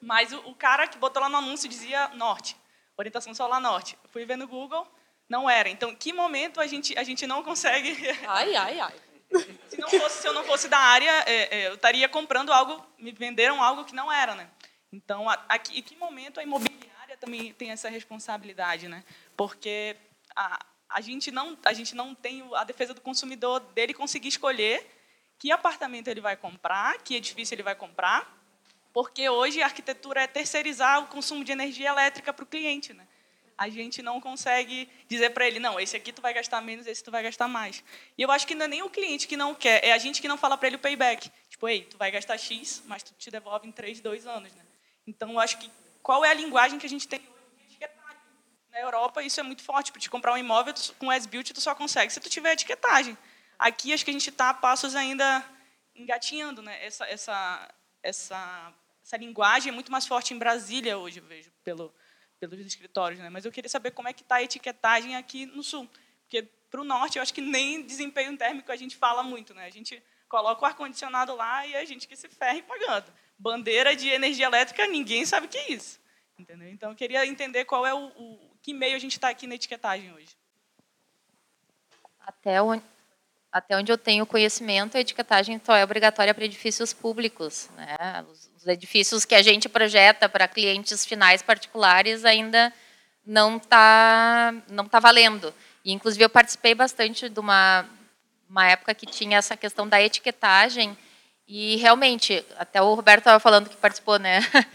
Mas 0.00 0.32
o, 0.32 0.38
o 0.48 0.54
cara 0.54 0.86
que 0.86 0.96
botou 0.96 1.20
lá 1.22 1.28
no 1.28 1.36
anúncio 1.36 1.68
dizia 1.68 2.08
norte 2.14 2.56
orientação 2.96 3.34
solar 3.34 3.60
norte. 3.60 3.98
Eu 4.02 4.08
fui 4.08 4.24
ver 4.24 4.36
no 4.36 4.46
Google, 4.46 4.86
não 5.28 5.50
era. 5.50 5.68
Então, 5.68 5.94
que 5.94 6.12
momento 6.12 6.60
a 6.60 6.66
gente, 6.66 6.96
a 6.96 7.02
gente 7.02 7.26
não 7.26 7.42
consegue... 7.42 7.94
Ai, 8.26 8.54
ai, 8.54 8.80
ai. 8.80 8.94
Se, 9.68 9.78
não 9.78 9.88
fosse, 9.88 10.22
se 10.22 10.28
eu 10.28 10.32
não 10.32 10.44
fosse 10.44 10.68
da 10.68 10.78
área, 10.78 11.10
é, 11.26 11.56
é, 11.56 11.68
eu 11.68 11.74
estaria 11.74 12.08
comprando 12.08 12.52
algo, 12.52 12.84
me 12.98 13.12
venderam 13.12 13.62
algo 13.62 13.84
que 13.84 13.94
não 13.94 14.10
era, 14.10 14.34
né? 14.34 14.48
Então, 14.92 15.28
aqui, 15.48 15.78
em 15.78 15.82
que 15.82 15.96
momento 15.96 16.38
a 16.38 16.42
imobiliária 16.42 17.16
também 17.18 17.52
tem 17.52 17.70
essa 17.70 17.88
responsabilidade, 17.88 18.88
né? 18.88 19.02
Porque 19.36 19.96
a, 20.36 20.64
a, 20.88 21.00
gente 21.00 21.30
não, 21.30 21.58
a 21.64 21.72
gente 21.72 21.94
não 21.94 22.14
tem 22.14 22.48
a 22.54 22.62
defesa 22.62 22.94
do 22.94 23.00
consumidor 23.00 23.60
dele 23.60 23.92
conseguir 23.92 24.28
escolher 24.28 24.86
que 25.38 25.50
apartamento 25.50 26.08
ele 26.08 26.20
vai 26.20 26.36
comprar, 26.36 26.98
que 26.98 27.16
edifício 27.16 27.54
ele 27.54 27.62
vai 27.62 27.74
comprar, 27.74 28.32
porque 28.92 29.28
hoje 29.28 29.60
a 29.60 29.66
arquitetura 29.66 30.22
é 30.22 30.26
terceirizar 30.28 31.02
o 31.02 31.08
consumo 31.08 31.42
de 31.42 31.50
energia 31.50 31.88
elétrica 31.88 32.32
para 32.32 32.44
o 32.44 32.46
cliente. 32.46 32.92
Né? 32.92 33.04
A 33.56 33.68
gente 33.68 34.02
não 34.02 34.20
consegue 34.20 34.88
dizer 35.08 35.30
para 35.30 35.46
ele, 35.46 35.58
não, 35.58 35.78
esse 35.78 35.96
aqui 35.96 36.12
tu 36.12 36.20
vai 36.20 36.34
gastar 36.34 36.60
menos, 36.60 36.86
esse 36.86 37.02
tu 37.02 37.10
vai 37.10 37.22
gastar 37.22 37.48
mais. 37.48 37.82
E 38.18 38.22
eu 38.22 38.30
acho 38.30 38.46
que 38.46 38.54
não 38.54 38.64
é 38.64 38.68
nem 38.68 38.82
o 38.82 38.90
cliente 38.90 39.28
que 39.28 39.36
não 39.36 39.54
quer, 39.54 39.84
é 39.84 39.92
a 39.92 39.98
gente 39.98 40.20
que 40.20 40.28
não 40.28 40.36
fala 40.36 40.56
para 40.56 40.68
ele 40.68 40.76
o 40.76 40.78
payback. 40.78 41.30
Tipo, 41.48 41.68
ei, 41.68 41.82
tu 41.82 41.96
vai 41.96 42.10
gastar 42.10 42.36
X, 42.36 42.82
mas 42.86 43.02
tu 43.02 43.12
te 43.14 43.30
devolve 43.30 43.68
em 43.68 43.72
3, 43.72 44.00
2 44.00 44.26
anos. 44.26 44.52
Né? 44.52 44.62
Então, 45.06 45.30
eu 45.32 45.40
acho 45.40 45.58
que 45.58 45.70
qual 46.02 46.24
é 46.24 46.30
a 46.30 46.34
linguagem 46.34 46.78
que 46.78 46.86
a 46.86 46.88
gente 46.88 47.06
tem 47.06 47.20
de 47.20 47.88
Na 48.70 48.80
Europa, 48.80 49.22
isso 49.22 49.38
é 49.38 49.42
muito 49.42 49.62
forte. 49.62 49.92
Para 49.92 50.00
te 50.00 50.10
comprar 50.10 50.32
um 50.32 50.38
imóvel 50.38 50.74
com 50.98 51.12
S-Built, 51.12 51.52
tu 51.52 51.60
só 51.60 51.74
consegue 51.74 52.12
se 52.12 52.20
tu 52.20 52.28
tiver 52.28 52.52
etiquetagem. 52.52 53.16
Aqui, 53.58 53.92
acho 53.92 54.04
que 54.04 54.10
a 54.10 54.14
gente 54.14 54.30
está 54.30 54.50
a 54.50 54.54
passos 54.54 54.96
ainda 54.96 55.44
engatinhando 55.94 56.60
né? 56.60 56.84
essa, 56.84 57.06
essa, 57.06 57.74
essa 58.02 58.74
essa 59.04 59.18
linguagem 59.18 59.70
é 59.70 59.72
muito 59.72 59.92
mais 59.92 60.06
forte 60.06 60.32
em 60.32 60.38
Brasília 60.38 60.96
hoje, 60.96 61.18
eu 61.18 61.24
vejo, 61.24 61.50
pelo, 61.62 61.94
pelos 62.48 62.66
escritórios. 62.66 63.20
Né? 63.20 63.30
Mas 63.30 63.44
eu 63.44 63.52
queria 63.52 63.68
saber 63.68 63.90
como 63.90 64.08
é 64.08 64.12
que 64.12 64.22
está 64.22 64.36
a 64.36 64.42
etiquetagem 64.42 65.16
aqui 65.16 65.46
no 65.46 65.62
Sul. 65.62 65.88
Porque, 66.22 66.42
para 66.70 66.80
o 66.80 66.84
Norte, 66.84 67.18
eu 67.18 67.22
acho 67.22 67.32
que 67.32 67.40
nem 67.40 67.82
desempenho 67.82 68.36
térmico 68.36 68.70
a 68.70 68.76
gente 68.76 68.96
fala 68.96 69.22
muito. 69.22 69.54
Né? 69.54 69.66
A 69.66 69.70
gente 69.70 70.02
coloca 70.28 70.62
o 70.62 70.66
ar-condicionado 70.66 71.34
lá 71.34 71.66
e 71.66 71.76
a 71.76 71.84
gente 71.84 72.08
que 72.08 72.16
se 72.16 72.28
ferre 72.28 72.62
pagando. 72.62 73.12
Bandeira 73.38 73.94
de 73.94 74.08
energia 74.08 74.46
elétrica, 74.46 74.86
ninguém 74.86 75.24
sabe 75.24 75.46
o 75.46 75.48
que 75.48 75.58
é 75.58 75.72
isso. 75.72 76.00
Entendeu? 76.38 76.68
Então, 76.68 76.90
eu 76.90 76.96
queria 76.96 77.24
entender 77.26 77.64
qual 77.64 77.86
é 77.86 77.94
o, 77.94 78.06
o 78.06 78.56
que 78.60 78.72
meio 78.72 78.96
a 78.96 78.98
gente 78.98 79.12
está 79.12 79.28
aqui 79.28 79.46
na 79.46 79.54
etiquetagem 79.54 80.12
hoje. 80.12 80.36
Até 82.20 82.60
onde, 82.60 82.82
até 83.52 83.76
onde 83.76 83.92
eu 83.92 83.98
tenho 83.98 84.26
conhecimento, 84.26 84.96
a 84.96 85.00
etiquetagem 85.00 85.60
só 85.62 85.76
é 85.76 85.84
obrigatória 85.84 86.34
para 86.34 86.44
edifícios 86.44 86.92
públicos. 86.92 87.68
Né? 87.76 87.96
Os, 88.30 88.50
os 88.64 88.68
edifícios 88.68 89.26
que 89.26 89.34
a 89.34 89.42
gente 89.42 89.68
projeta 89.68 90.26
para 90.28 90.48
clientes 90.48 91.04
finais 91.04 91.42
particulares 91.42 92.24
ainda 92.24 92.72
não 93.26 93.58
está 93.58 94.54
não 94.68 94.86
tá 94.86 94.98
valendo. 94.98 95.54
E, 95.84 95.92
inclusive, 95.92 96.24
eu 96.24 96.30
participei 96.30 96.74
bastante 96.74 97.28
de 97.28 97.38
uma, 97.38 97.86
uma 98.48 98.66
época 98.66 98.94
que 98.94 99.04
tinha 99.04 99.36
essa 99.36 99.56
questão 99.56 99.86
da 99.86 100.02
etiquetagem 100.02 100.96
e, 101.46 101.76
realmente, 101.76 102.44
até 102.56 102.80
o 102.80 102.94
Roberto 102.94 103.20
estava 103.20 103.38
falando 103.38 103.68
que 103.68 103.76
participou, 103.76 104.18
né? 104.18 104.40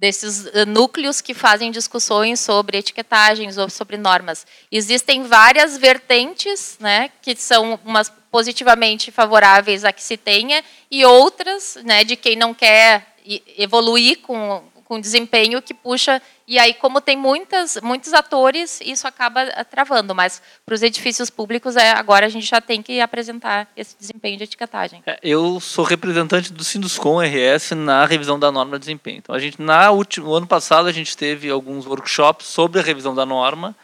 desses 0.00 0.46
eh, 0.46 0.64
núcleos 0.64 1.20
que 1.20 1.34
fazem 1.34 1.70
discussões 1.70 2.40
sobre 2.40 2.78
etiquetagens 2.78 3.58
ou 3.58 3.68
sobre 3.68 3.98
normas. 3.98 4.46
Existem 4.72 5.24
várias 5.24 5.76
vertentes, 5.76 6.78
né, 6.80 7.10
que 7.20 7.36
são 7.36 7.78
umas 7.84 8.10
positivamente 8.30 9.10
favoráveis 9.10 9.84
a 9.84 9.92
que 9.92 10.02
se 10.02 10.16
tenha 10.16 10.64
e 10.90 11.04
outras, 11.04 11.76
né, 11.84 12.02
de 12.02 12.16
quem 12.16 12.34
não 12.34 12.54
quer 12.54 13.09
evoluir 13.56 14.20
com, 14.20 14.62
com 14.84 15.00
desempenho 15.00 15.62
que 15.62 15.72
puxa. 15.72 16.20
E 16.48 16.58
aí, 16.58 16.74
como 16.74 17.00
tem 17.00 17.16
muitas, 17.16 17.78
muitos 17.80 18.12
atores, 18.12 18.80
isso 18.80 19.06
acaba 19.06 19.46
travando. 19.64 20.14
Mas 20.14 20.42
para 20.66 20.74
os 20.74 20.82
edifícios 20.82 21.30
públicos, 21.30 21.76
é, 21.76 21.92
agora 21.92 22.26
a 22.26 22.28
gente 22.28 22.46
já 22.46 22.60
tem 22.60 22.82
que 22.82 23.00
apresentar 23.00 23.68
esse 23.76 23.96
desempenho 23.96 24.36
de 24.36 24.44
etiquetagem. 24.44 25.00
É, 25.06 25.16
eu 25.22 25.60
sou 25.60 25.84
representante 25.84 26.52
do 26.52 26.64
Sinduscom 26.64 27.20
RS 27.20 27.70
na 27.76 28.04
revisão 28.04 28.36
da 28.36 28.50
norma 28.50 28.78
de 28.78 28.86
desempenho. 28.86 29.18
Então, 29.18 29.34
a 29.34 29.38
gente, 29.38 29.62
na 29.62 29.92
último, 29.92 30.26
no 30.26 30.34
ano 30.34 30.46
passado, 30.46 30.88
a 30.88 30.92
gente 30.92 31.16
teve 31.16 31.48
alguns 31.48 31.86
workshops 31.86 32.48
sobre 32.48 32.80
a 32.80 32.82
revisão 32.82 33.14
da 33.14 33.24
norma. 33.24 33.76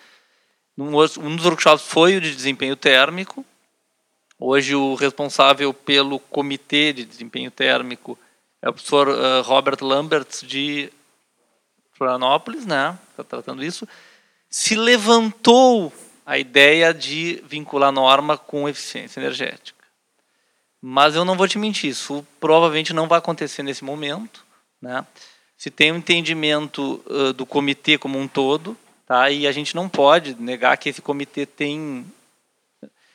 Um 0.77 1.37
dos 1.37 1.47
workshops 1.47 1.87
foi 1.87 2.17
o 2.17 2.21
de 2.21 2.35
desempenho 2.35 2.75
térmico. 2.75 3.45
Hoje, 4.39 4.75
o 4.75 4.95
responsável 4.95 5.73
pelo 5.73 6.19
comitê 6.19 6.93
de 6.93 7.05
desempenho 7.05 7.51
térmico 7.51 8.19
é 8.63 8.69
o 8.69 8.73
professor 8.73 9.09
uh, 9.09 9.43
Robert 9.43 9.79
Lambert 9.83 10.27
de 10.43 10.93
Florianópolis, 11.93 12.67
né, 12.67 12.99
está 13.11 13.25
tratando 13.25 13.65
isso, 13.65 13.87
se 14.51 14.75
levantou 14.75 15.93
a 16.25 16.39
ideia 16.39 16.93
de 16.93 17.43
vincular 17.47 17.93
norma 17.93 18.37
com 18.37 18.69
eficiência 18.69 19.21
energética. 19.21 19.77
Mas 20.81 21.15
eu 21.15 21.25
não 21.25 21.37
vou 21.37 21.49
te 21.49 21.59
mentir, 21.59 21.91
isso 21.91 22.27
provavelmente 22.39 22.93
não 22.93 23.09
vai 23.09 23.19
acontecer 23.19 23.63
nesse 23.63 23.85
momento. 23.85 24.45
Né? 24.81 25.07
Se 25.57 25.71
tem 25.71 25.93
um 25.93 25.97
entendimento 25.97 27.03
uh, 27.07 27.33
do 27.33 27.47
comitê 27.47 27.97
como 27.97 28.19
um 28.19 28.29
todo, 28.29 28.77
tá? 29.07 29.31
e 29.31 29.47
a 29.47 29.53
gente 29.53 29.75
não 29.75 29.89
pode 29.89 30.35
negar 30.35 30.77
que 30.77 30.89
esse 30.89 31.01
comitê 31.01 31.47
tem. 31.47 32.05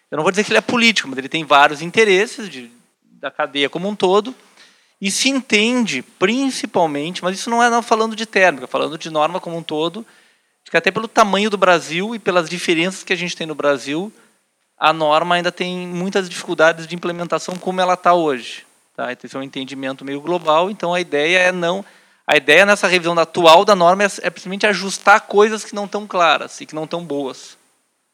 Eu 0.10 0.18
não 0.18 0.24
vou 0.24 0.32
dizer 0.32 0.44
que 0.44 0.52
ele 0.52 0.58
é 0.58 0.62
político, 0.62 1.08
mas 1.08 1.18
ele 1.18 1.30
tem 1.30 1.46
vários 1.46 1.82
interesses 1.82 2.50
de, 2.50 2.72
da 3.04 3.30
cadeia 3.30 3.70
como 3.70 3.88
um 3.88 3.96
todo 3.96 4.36
e 5.02 5.10
se 5.10 5.30
entende, 5.30 6.04
principalmente, 6.04 7.24
mas 7.24 7.40
isso 7.40 7.50
não 7.50 7.62
é 7.62 7.82
falando 7.82 8.16
de 8.16 8.28
térmica, 8.28 8.68
falando 8.68 9.00
de 9.00 9.10
norma 9.10 9.40
como 9.40 9.58
um 9.58 9.64
todo, 9.64 10.06
que 10.70 10.78
até 10.78 10.92
pelo 10.92 11.08
tamanho 11.08 11.50
do 11.50 11.58
Brasil 11.58 12.16
e 12.16 12.20
pelas 12.20 12.48
diferenças 12.50 13.04
que 13.04 13.12
a 13.12 13.16
gente 13.16 13.36
tem 13.36 13.48
no 13.48 13.56
Brasil, 13.56 14.14
a 14.78 14.94
norma 14.94 15.36
ainda 15.36 15.52
tem 15.52 15.88
muitas 15.88 16.30
dificuldades 16.30 16.88
de 16.88 16.96
implementação 16.96 17.56
como 17.58 17.82
ela 17.82 17.96
está 17.96 18.14
hoje. 18.14 18.66
Tá? 18.96 19.12
Então, 19.12 19.28
esse 19.28 19.36
é 19.36 19.40
um 19.40 19.44
entendimento 19.44 20.06
meio 20.06 20.22
global, 20.22 20.70
então 20.70 20.94
a 20.94 21.02
ideia 21.02 21.40
é 21.40 21.52
não... 21.52 21.84
A 22.26 22.38
ideia 22.38 22.66
nessa 22.66 22.88
revisão 22.88 23.18
atual 23.20 23.66
da 23.66 23.76
norma 23.76 24.04
é, 24.04 24.06
é 24.06 24.10
simplesmente 24.10 24.66
ajustar 24.66 25.22
coisas 25.22 25.66
que 25.66 25.76
não 25.76 25.86
estão 25.86 26.08
claras 26.08 26.62
e 26.62 26.66
que 26.66 26.76
não 26.76 26.86
estão 26.86 27.04
boas. 27.04 27.58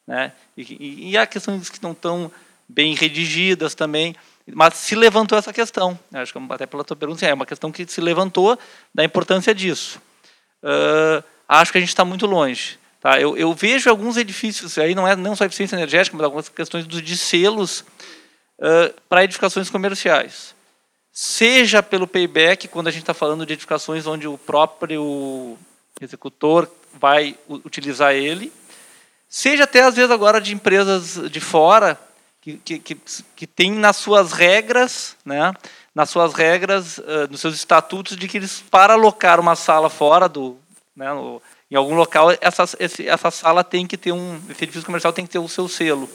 Né? 0.06 0.32
E, 0.56 0.62
e, 0.62 1.10
e 1.10 1.16
há 1.16 1.24
questões 1.26 1.68
que 1.68 1.80
não 1.80 1.92
estão 1.92 2.32
bem 2.68 2.94
redigidas 2.94 3.76
também. 3.76 4.16
Mas 4.54 4.74
se 4.74 4.94
levantou 4.94 5.38
essa 5.38 5.52
questão. 5.52 5.98
Acho 6.12 6.32
que 6.32 6.38
até 6.50 6.66
pela 6.66 6.84
tua 6.84 6.96
pergunta, 6.96 7.26
é 7.26 7.34
uma 7.34 7.46
questão 7.46 7.70
que 7.70 7.86
se 7.86 8.00
levantou 8.00 8.58
da 8.94 9.04
importância 9.04 9.54
disso. 9.54 10.00
Uh, 10.62 11.22
acho 11.48 11.72
que 11.72 11.78
a 11.78 11.80
gente 11.80 11.90
está 11.90 12.04
muito 12.04 12.26
longe. 12.26 12.78
Tá? 13.00 13.20
Eu, 13.20 13.36
eu, 13.36 13.52
vejo 13.54 13.88
alguns 13.88 14.16
edifícios, 14.16 14.76
aí 14.76 14.94
não 14.94 15.06
é 15.06 15.14
não 15.14 15.36
só 15.36 15.44
eficiência 15.44 15.76
energética, 15.76 16.16
mas 16.16 16.24
algumas 16.24 16.48
questões 16.48 16.86
de 16.86 17.16
selos 17.16 17.84
uh, 18.58 18.92
para 19.08 19.24
edificações 19.24 19.70
comerciais. 19.70 20.54
seja 21.12 21.82
pelo 21.82 22.06
payback, 22.06 22.68
quando 22.68 22.88
a 22.88 22.90
gente 22.90 23.02
está 23.02 23.14
falando 23.14 23.46
de 23.46 23.52
edificações 23.52 24.06
onde 24.06 24.26
o 24.26 24.36
próprio 24.36 25.56
executor 26.00 26.68
vai 26.94 27.36
utilizar 27.48 28.14
ele, 28.14 28.52
seja 29.28 29.64
até 29.64 29.82
às 29.82 29.94
vezes 29.94 30.10
agora 30.10 30.40
de 30.40 30.54
empresas 30.54 31.30
de 31.30 31.40
fora 31.40 31.98
que, 32.56 32.78
que, 32.78 32.96
que, 33.36 33.46
tem 33.46 33.72
nas 33.72 33.96
suas 33.96 34.32
regras, 34.32 35.16
né, 35.24 35.52
nas 35.94 36.10
suas 36.10 36.32
regras, 36.32 36.98
uh, 36.98 37.28
nos 37.30 37.40
seus 37.40 37.54
estatutos, 37.54 38.16
de 38.16 38.28
que 38.28 38.38
eles, 38.38 38.62
para 38.70 38.94
alocar 38.94 39.38
uma 39.40 39.56
sala 39.56 39.90
fora 39.90 40.28
do, 40.28 40.56
né, 40.96 41.12
no, 41.12 41.42
em 41.70 41.74
algum 41.76 41.94
local, 41.94 42.30
essa, 42.40 42.64
essa 42.78 43.30
sala 43.30 43.62
tem 43.62 43.86
que 43.86 43.96
ter 43.96 44.12
um, 44.12 44.40
esse 44.48 44.64
edifício 44.64 44.86
comercial 44.86 45.12
tem 45.12 45.26
que 45.26 45.32
ter 45.32 45.38
o 45.38 45.48
seu 45.48 45.68
selo. 45.68 46.08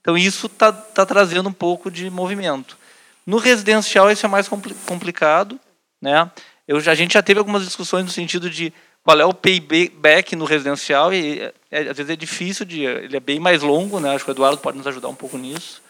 Então 0.00 0.16
isso 0.16 0.46
está 0.46 0.72
tá 0.72 1.04
trazendo 1.04 1.48
um 1.48 1.52
pouco 1.52 1.90
de 1.90 2.08
movimento. 2.08 2.78
No 3.26 3.38
residencial 3.38 4.10
isso 4.10 4.24
é 4.24 4.28
mais 4.28 4.48
complicado, 4.48 5.58
né? 6.00 6.30
Eu, 6.66 6.78
a 6.78 6.94
gente 6.94 7.14
já 7.14 7.22
teve 7.22 7.38
algumas 7.38 7.64
discussões 7.64 8.04
no 8.04 8.10
sentido 8.10 8.48
de 8.48 8.72
qual 9.06 9.20
é 9.20 9.24
o 9.24 9.32
payback 9.32 10.34
no 10.34 10.44
residencial 10.44 11.14
e 11.14 11.40
é, 11.70 11.88
às 11.88 11.96
vezes 11.96 12.10
é 12.10 12.16
difícil 12.16 12.66
de, 12.66 12.82
ele 12.82 13.16
é 13.16 13.20
bem 13.20 13.38
mais 13.38 13.62
longo, 13.62 14.00
né? 14.00 14.12
Acho 14.12 14.24
que 14.24 14.32
o 14.32 14.34
Eduardo 14.34 14.58
pode 14.58 14.76
nos 14.76 14.86
ajudar 14.88 15.06
um 15.06 15.14
pouco 15.14 15.38
nisso. 15.38 15.80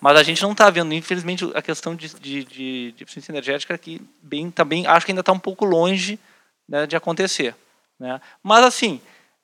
Mas 0.00 0.16
a 0.16 0.22
gente 0.22 0.42
não 0.42 0.52
está 0.52 0.70
vendo, 0.70 0.94
infelizmente, 0.94 1.44
a 1.54 1.60
questão 1.60 1.94
de, 1.94 2.08
de, 2.18 2.42
de, 2.42 2.92
de 2.92 3.02
eficiência 3.02 3.32
energética 3.32 3.74
aqui 3.74 4.00
bem, 4.22 4.50
também 4.50 4.86
acho 4.86 5.04
que 5.04 5.12
ainda 5.12 5.20
está 5.20 5.30
um 5.30 5.38
pouco 5.38 5.66
longe 5.66 6.18
né, 6.66 6.86
de 6.86 6.96
acontecer. 6.96 7.54
Né? 8.00 8.18
Mas 8.42 8.64
assim, 8.64 8.98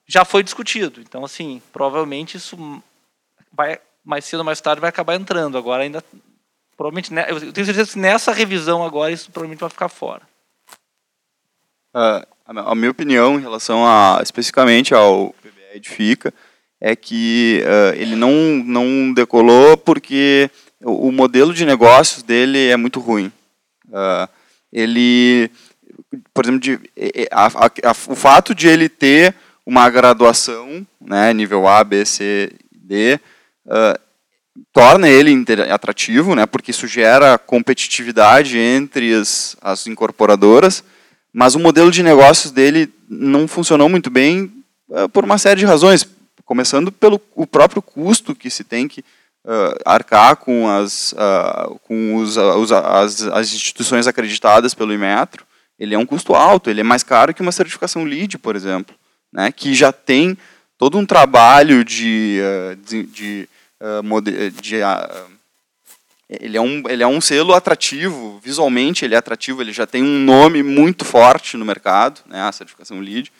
já 0.07 0.25
foi 0.25 0.41
discutido. 0.41 0.99
Então 0.99 1.23
assim, 1.23 1.61
provavelmente 1.71 2.37
isso 2.37 2.57
vai 3.53 3.79
mais 4.03 4.25
cedo 4.25 4.39
ou 4.39 4.45
mais 4.45 4.59
tarde 4.59 4.81
vai 4.81 4.89
acabar 4.89 5.13
entrando. 5.13 5.59
Agora 5.59 5.83
ainda 5.83 6.03
Provavelmente, 6.75 7.13
né, 7.13 7.27
eu 7.29 7.53
tenho 7.53 7.67
certeza 7.67 7.91
que 7.91 7.99
nessa 7.99 8.33
revisão 8.33 8.83
agora 8.83 9.11
isso 9.11 9.29
provavelmente 9.29 9.59
vai 9.59 9.69
ficar 9.69 9.87
fora. 9.87 10.23
Uh, 11.93 12.25
a 12.45 12.75
minha 12.75 12.91
opinião 12.91 13.37
em 13.37 13.41
relação 13.41 13.85
a 13.85 14.19
especificamente 14.23 14.93
ao 14.93 15.33
PBE 15.41 15.75
Edifica 15.75 16.33
é 16.79 16.95
que 16.95 17.63
uh, 17.63 17.95
ele 17.95 18.15
não, 18.15 18.31
não 18.65 19.13
decolou 19.13 19.77
porque 19.77 20.49
o, 20.81 21.07
o, 21.07 21.11
modelo 21.11 21.53
de 21.53 21.65
negócios 21.65 22.23
dele 22.23 22.69
é 22.69 22.75
muito 22.75 22.99
ruim. 22.99 23.31
Uh, 23.87 24.27
ele, 24.71 25.51
por 26.33 26.45
exemplo, 26.45 26.59
de, 26.59 26.79
a, 27.31 27.47
a, 27.47 27.91
o 27.91 28.15
fato 28.15 28.55
de 28.55 28.67
ele 28.67 28.89
ter 28.89 29.35
uma 29.65 29.89
graduação, 29.89 30.85
né, 30.99 31.33
nível 31.33 31.67
A, 31.67 31.83
B, 31.83 32.05
C, 32.05 32.51
D, 32.71 33.19
uh, 33.67 33.99
torna 34.73 35.07
ele 35.07 35.45
atrativo, 35.71 36.35
né, 36.35 36.45
porque 36.45 36.71
isso 36.71 36.87
gera 36.87 37.37
competitividade 37.37 38.57
entre 38.57 39.13
as, 39.13 39.55
as 39.61 39.87
incorporadoras, 39.87 40.83
mas 41.33 41.55
o 41.55 41.59
modelo 41.59 41.91
de 41.91 42.03
negócios 42.03 42.51
dele 42.51 42.91
não 43.07 43.47
funcionou 43.47 43.87
muito 43.89 44.09
bem 44.09 44.51
uh, 44.89 45.07
por 45.09 45.23
uma 45.23 45.37
série 45.37 45.59
de 45.59 45.65
razões, 45.65 46.07
começando 46.45 46.91
pelo 46.91 47.21
o 47.35 47.47
próprio 47.47 47.81
custo 47.81 48.35
que 48.35 48.49
se 48.49 48.63
tem 48.63 48.87
que 48.87 49.01
uh, 49.45 49.79
arcar 49.85 50.35
com, 50.35 50.69
as, 50.69 51.13
uh, 51.13 51.79
com 51.83 52.15
os, 52.17 52.37
os, 52.37 52.71
as, 52.71 53.21
as 53.23 53.53
instituições 53.53 54.07
acreditadas 54.07 54.73
pelo 54.73 54.93
Imetro. 54.93 55.45
Ele 55.79 55.95
é 55.95 55.97
um 55.97 56.05
custo 56.05 56.35
alto, 56.35 56.69
ele 56.69 56.81
é 56.81 56.83
mais 56.83 57.03
caro 57.03 57.33
que 57.33 57.41
uma 57.41 57.51
certificação 57.51 58.03
LEED, 58.03 58.37
por 58.37 58.55
exemplo, 58.55 58.95
né, 59.33 59.51
que 59.51 59.73
já 59.73 59.91
tem 59.91 60.37
todo 60.77 60.97
um 60.97 61.05
trabalho 61.05 61.83
de, 61.83 62.39
de, 62.85 63.03
de 63.03 63.49
uh, 63.81 64.21
de, 64.21 64.77
uh, 64.77 65.30
ele, 66.39 66.57
é 66.57 66.61
um, 66.61 66.83
ele 66.87 67.03
é 67.03 67.07
um 67.07 67.19
selo 67.19 67.53
atrativo, 67.53 68.39
visualmente 68.43 69.03
ele 69.03 69.15
é 69.15 69.17
atrativo, 69.17 69.61
ele 69.61 69.73
já 69.73 69.85
tem 69.85 70.01
um 70.01 70.19
nome 70.19 70.63
muito 70.63 71.03
forte 71.03 71.57
no 71.57 71.65
mercado, 71.65 72.21
né, 72.25 72.41
a 72.41 72.51
certificação 72.51 72.99
LEED, 72.99 73.31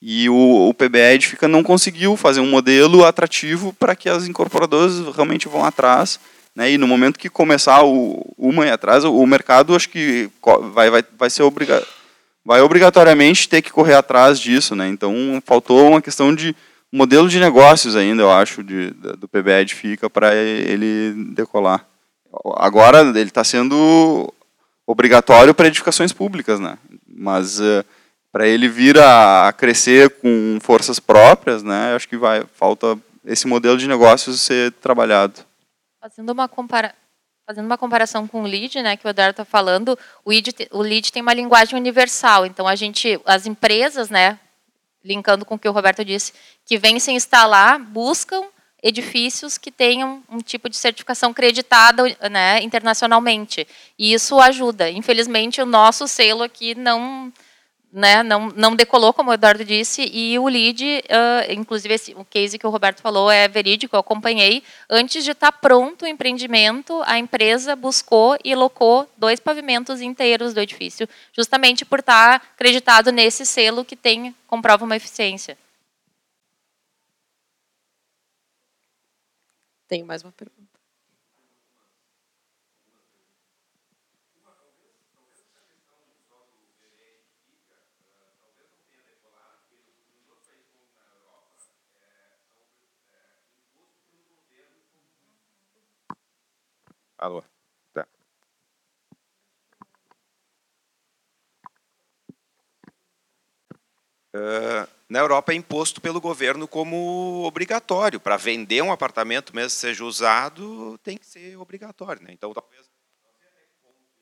e 0.00 0.28
o, 0.28 0.68
o 0.68 0.74
PBE 0.74 1.14
Edifica 1.14 1.46
não 1.46 1.62
conseguiu 1.62 2.16
fazer 2.16 2.40
um 2.40 2.50
modelo 2.50 3.04
atrativo 3.04 3.72
para 3.78 3.94
que 3.94 4.08
as 4.08 4.26
incorporadoras 4.26 4.98
realmente 5.14 5.46
vão 5.46 5.64
atrás, 5.64 6.18
né, 6.56 6.72
e 6.72 6.76
no 6.76 6.88
momento 6.88 7.18
que 7.18 7.30
começar 7.30 7.84
o, 7.84 8.34
uma 8.36 8.66
ir 8.66 8.70
atrás, 8.70 9.04
o 9.04 9.24
mercado 9.24 9.76
acho 9.76 9.88
que 9.88 10.28
vai, 10.74 10.90
vai, 10.90 11.04
vai 11.16 11.30
ser 11.30 11.44
obrigado 11.44 11.86
vai 12.44 12.60
obrigatoriamente 12.60 13.48
ter 13.48 13.62
que 13.62 13.70
correr 13.70 13.94
atrás 13.94 14.40
disso, 14.40 14.74
né? 14.74 14.88
Então 14.88 15.40
faltou 15.46 15.90
uma 15.90 16.02
questão 16.02 16.34
de 16.34 16.54
modelo 16.90 17.28
de 17.28 17.38
negócios 17.38 17.96
ainda, 17.96 18.22
eu 18.22 18.30
acho, 18.30 18.62
de, 18.62 18.90
do 18.90 19.28
PBED 19.28 19.74
fica 19.74 20.10
para 20.10 20.34
ele 20.34 21.14
decolar. 21.34 21.86
Agora 22.56 23.00
ele 23.00 23.22
está 23.22 23.44
sendo 23.44 24.32
obrigatório 24.86 25.54
para 25.54 25.66
edificações 25.66 26.12
públicas, 26.12 26.58
né? 26.58 26.78
Mas 27.06 27.60
eh, 27.60 27.84
para 28.30 28.46
ele 28.46 28.68
vir 28.68 28.98
a, 28.98 29.48
a, 29.48 29.52
crescer 29.52 30.10
com 30.20 30.58
forças 30.60 30.98
próprias, 30.98 31.62
né? 31.62 31.94
Acho 31.94 32.08
que 32.08 32.16
vai 32.16 32.44
falta 32.54 32.98
esse 33.24 33.46
modelo 33.46 33.76
de 33.76 33.86
negócios 33.86 34.40
ser 34.40 34.72
trabalhado. 34.72 35.40
Fazendo 36.00 36.30
uma 36.30 36.48
compara 36.48 36.94
fazendo 37.44 37.66
uma 37.66 37.76
comparação 37.76 38.26
com 38.26 38.42
o 38.42 38.46
lead, 38.46 38.80
né, 38.82 38.96
que 38.96 39.06
o 39.06 39.10
Eduardo 39.10 39.32
está 39.32 39.44
falando, 39.44 39.98
o 40.24 40.30
lead, 40.30 40.54
o 40.70 40.80
lead 40.80 41.12
tem 41.12 41.20
uma 41.20 41.34
linguagem 41.34 41.78
universal. 41.78 42.46
Então 42.46 42.68
a 42.68 42.76
gente, 42.76 43.20
as 43.26 43.46
empresas, 43.46 44.08
né, 44.08 44.38
linkando 45.04 45.44
com 45.44 45.56
o 45.56 45.58
que 45.58 45.68
o 45.68 45.72
Roberto 45.72 46.04
disse, 46.04 46.32
que 46.64 46.78
vêm 46.78 47.00
se 47.00 47.10
instalar, 47.10 47.78
buscam 47.78 48.44
edifícios 48.82 49.56
que 49.56 49.70
tenham 49.70 50.22
um 50.28 50.38
tipo 50.38 50.68
de 50.68 50.76
certificação 50.76 51.32
creditada 51.32 52.02
né, 52.30 52.60
internacionalmente. 52.62 53.66
E 53.98 54.12
isso 54.12 54.40
ajuda. 54.40 54.90
Infelizmente, 54.90 55.62
o 55.62 55.66
nosso 55.66 56.08
selo 56.08 56.42
aqui 56.42 56.74
não 56.74 57.32
né, 57.92 58.22
não, 58.22 58.48
não 58.48 58.74
decolou, 58.74 59.12
como 59.12 59.30
o 59.30 59.34
Eduardo 59.34 59.64
disse, 59.64 60.10
e 60.10 60.38
o 60.38 60.48
lead, 60.48 60.82
uh, 60.82 61.52
inclusive 61.52 61.92
esse, 61.92 62.14
o 62.14 62.24
case 62.24 62.58
que 62.58 62.66
o 62.66 62.70
Roberto 62.70 63.02
falou 63.02 63.30
é 63.30 63.46
verídico, 63.46 63.94
eu 63.94 64.00
acompanhei. 64.00 64.62
Antes 64.88 65.22
de 65.22 65.32
estar 65.32 65.52
pronto 65.52 66.06
o 66.06 66.08
empreendimento, 66.08 67.02
a 67.04 67.18
empresa 67.18 67.76
buscou 67.76 68.38
e 68.42 68.54
locou 68.54 69.06
dois 69.18 69.38
pavimentos 69.38 70.00
inteiros 70.00 70.54
do 70.54 70.60
edifício, 70.60 71.06
justamente 71.34 71.84
por 71.84 71.98
estar 71.98 72.36
acreditado 72.54 73.12
nesse 73.12 73.44
selo 73.44 73.84
que 73.84 73.94
tem, 73.94 74.34
comprova 74.46 74.86
uma 74.86 74.96
eficiência. 74.96 75.58
Tenho 79.92 80.06
mais 80.06 80.22
uma 80.22 80.32
pergunta. 80.32 80.80
Alô? 97.18 97.42
Tá. 97.94 98.06
Uh, 104.34 104.86
na 105.12 105.18
Europa 105.18 105.52
é 105.52 105.54
imposto 105.54 106.00
pelo 106.00 106.22
governo 106.22 106.66
como 106.66 107.44
obrigatório. 107.44 108.18
Para 108.18 108.38
vender 108.38 108.82
um 108.82 108.90
apartamento, 108.90 109.54
mesmo 109.54 109.68
que 109.68 109.76
seja 109.76 110.02
usado, 110.02 110.98
tem 111.02 111.18
que 111.18 111.26
ser 111.26 111.54
obrigatório. 111.58 112.22
Né? 112.22 112.30
Então, 112.32 112.50
talvez 112.54 112.80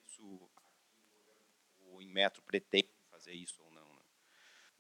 isso 0.05 0.51
o 1.93 2.03
Inmetro 2.03 2.43
pretende 2.43 2.89
fazer 3.09 3.33
isso 3.33 3.55
ou 3.65 3.71
não. 3.73 3.83
Né? 3.83 4.03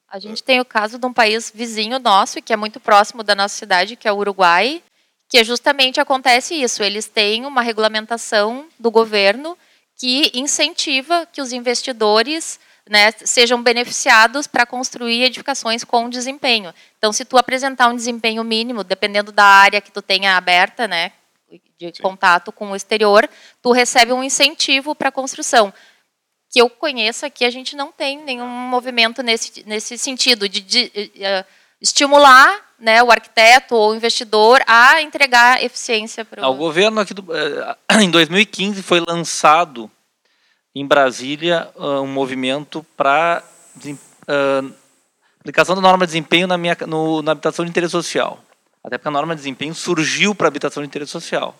A 0.08 0.18
gente 0.18 0.42
tem 0.42 0.58
o 0.58 0.64
caso 0.64 0.98
de 0.98 1.06
um 1.06 1.12
país 1.12 1.48
vizinho 1.54 2.00
nosso, 2.00 2.42
que 2.42 2.52
é 2.52 2.56
muito 2.56 2.80
próximo 2.80 3.22
da 3.22 3.36
nossa 3.36 3.54
cidade, 3.54 3.94
que 3.94 4.08
é 4.08 4.12
o 4.12 4.16
Uruguai, 4.16 4.82
que 5.28 5.38
é 5.38 5.44
justamente 5.44 6.00
acontece 6.00 6.60
isso. 6.60 6.82
Eles 6.82 7.06
têm 7.06 7.46
uma 7.46 7.62
regulamentação 7.62 8.68
do 8.80 8.90
governo 8.90 9.56
que 9.94 10.32
incentiva 10.34 11.24
que 11.26 11.40
os 11.40 11.52
investidores 11.52 12.58
né, 12.90 13.12
sejam 13.12 13.62
beneficiados 13.62 14.48
para 14.48 14.66
construir 14.66 15.22
edificações 15.22 15.84
com 15.84 16.10
desempenho. 16.10 16.74
Então, 16.98 17.12
se 17.12 17.24
tu 17.24 17.38
apresentar 17.38 17.86
um 17.86 17.94
desempenho 17.94 18.42
mínimo, 18.42 18.82
dependendo 18.82 19.30
da 19.30 19.44
área 19.44 19.80
que 19.80 19.92
tu 19.92 20.02
tenha 20.02 20.36
aberta, 20.36 20.88
né, 20.88 21.12
de 21.78 21.94
Sim. 21.94 22.02
contato 22.02 22.50
com 22.50 22.72
o 22.72 22.76
exterior, 22.76 23.30
tu 23.62 23.70
recebe 23.70 24.12
um 24.12 24.24
incentivo 24.24 24.92
para 24.92 25.08
a 25.08 25.12
construção. 25.12 25.72
Que 26.50 26.60
eu 26.60 26.68
conheço 26.68 27.24
aqui, 27.24 27.44
a 27.44 27.50
gente 27.50 27.76
não 27.76 27.92
tem 27.92 28.24
nenhum 28.24 28.48
movimento 28.48 29.22
nesse, 29.22 29.64
nesse 29.64 29.96
sentido 29.96 30.48
de, 30.48 30.60
de, 30.60 30.92
uh, 30.96 31.46
estimular 31.80 32.60
né, 32.76 33.00
o 33.04 33.10
arquiteto 33.12 33.76
ou 33.76 33.92
o 33.92 33.94
investidor 33.94 34.60
a 34.66 35.00
entregar 35.00 35.62
eficiência 35.62 36.24
para 36.24 36.44
o... 36.44 36.50
o 36.52 36.56
governo 36.56 37.00
aqui 37.00 37.14
do, 37.14 37.24
eh, 37.36 37.76
em 38.02 38.10
2015 38.10 38.82
foi 38.82 38.98
lançado 38.98 39.88
em 40.74 40.86
Brasília 40.86 41.68
ah, 41.76 42.00
um 42.00 42.06
movimento 42.06 42.84
para 42.96 43.42
uh, 43.84 44.72
aplicação 45.40 45.74
da 45.74 45.80
norma 45.80 46.06
de 46.06 46.12
desempenho 46.12 46.46
na, 46.46 46.56
minha, 46.56 46.76
no, 46.86 47.22
na 47.22 47.32
habitação 47.32 47.64
de 47.64 47.70
interesse 47.70 47.92
social. 47.92 48.42
Até 48.82 48.96
porque 48.96 49.08
a 49.08 49.12
norma 49.12 49.34
de 49.34 49.40
desempenho 49.40 49.74
surgiu 49.74 50.34
para 50.34 50.48
habitação 50.48 50.82
de 50.82 50.86
interesse 50.86 51.12
social. 51.12 51.54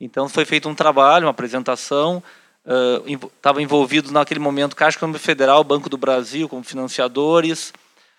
Então 0.00 0.28
foi 0.28 0.44
feito 0.44 0.68
um 0.68 0.74
trabalho, 0.74 1.26
uma 1.26 1.30
apresentação 1.30 2.22
estavam 3.06 3.60
uh, 3.60 3.64
envolvidos 3.64 4.10
naquele 4.10 4.40
momento 4.40 4.74
Caixa 4.74 4.96
Econômica 4.96 5.22
Federal, 5.22 5.62
Banco 5.62 5.90
do 5.90 5.98
Brasil 5.98 6.48
como 6.48 6.64
financiadores, 6.64 7.72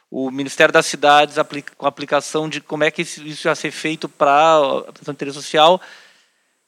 o 0.10 0.30
Ministério 0.30 0.72
das 0.72 0.86
Cidades 0.86 1.38
aplica, 1.38 1.74
com 1.76 1.86
a 1.86 1.90
aplicação 1.90 2.48
de 2.48 2.62
como 2.62 2.84
é 2.84 2.92
que 2.92 3.02
isso, 3.02 3.48
ia 3.48 3.56
ser 3.56 3.72
feito 3.72 4.08
para 4.08 4.56
a 4.88 4.92
de 4.92 5.12
interesse 5.12 5.36
social. 5.36 5.82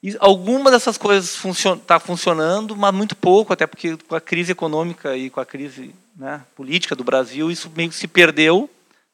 E 0.02 0.16
alguma 0.20 0.70
dessas 0.70 0.96
coisas 0.96 1.30
está 1.30 1.40
funcion, 1.40 1.76
tá 1.78 1.98
funcionando, 1.98 2.76
mas 2.76 2.94
muito 2.94 3.16
pouco, 3.16 3.52
até 3.52 3.66
porque 3.66 3.96
com 3.96 4.14
a 4.14 4.20
crise 4.20 4.52
econômica 4.52 5.16
e 5.16 5.28
com 5.28 5.40
a 5.40 5.46
crise 5.46 5.94
né, 6.16 6.42
política 6.54 6.94
do 6.94 7.02
Brasil, 7.02 7.50
isso 7.50 7.70
meio 7.74 7.88
que 7.88 7.96
se 7.96 8.06
perdeu. 8.06 8.70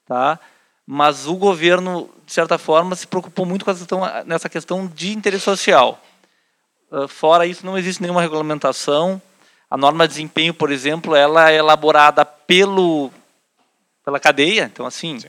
Tá? 0.06 0.38
Mas 0.86 1.26
o 1.26 1.34
governo, 1.36 2.10
de 2.26 2.32
certa 2.32 2.58
forma, 2.58 2.94
se 2.94 3.06
preocupou 3.06 3.46
muito 3.46 3.64
com 3.64 3.74
questão, 3.74 4.00
nessa 4.26 4.48
questão 4.48 4.86
de 4.86 5.12
interesse 5.16 5.44
social. 5.44 5.98
Ah, 6.94 7.08
fora 7.08 7.46
isso, 7.46 7.66
não 7.66 7.76
existe 7.76 8.00
nenhuma 8.00 8.20
regulamentação. 8.22 9.20
A 9.70 9.76
norma 9.76 10.06
de 10.06 10.14
desempenho, 10.14 10.54
por 10.54 10.70
exemplo, 10.70 11.16
ela 11.16 11.50
é 11.50 11.56
elaborada 11.56 12.24
pelo 12.24 13.10
pela 14.04 14.20
cadeia. 14.20 14.70
Então, 14.72 14.84
assim, 14.86 15.18
Sim. 15.18 15.28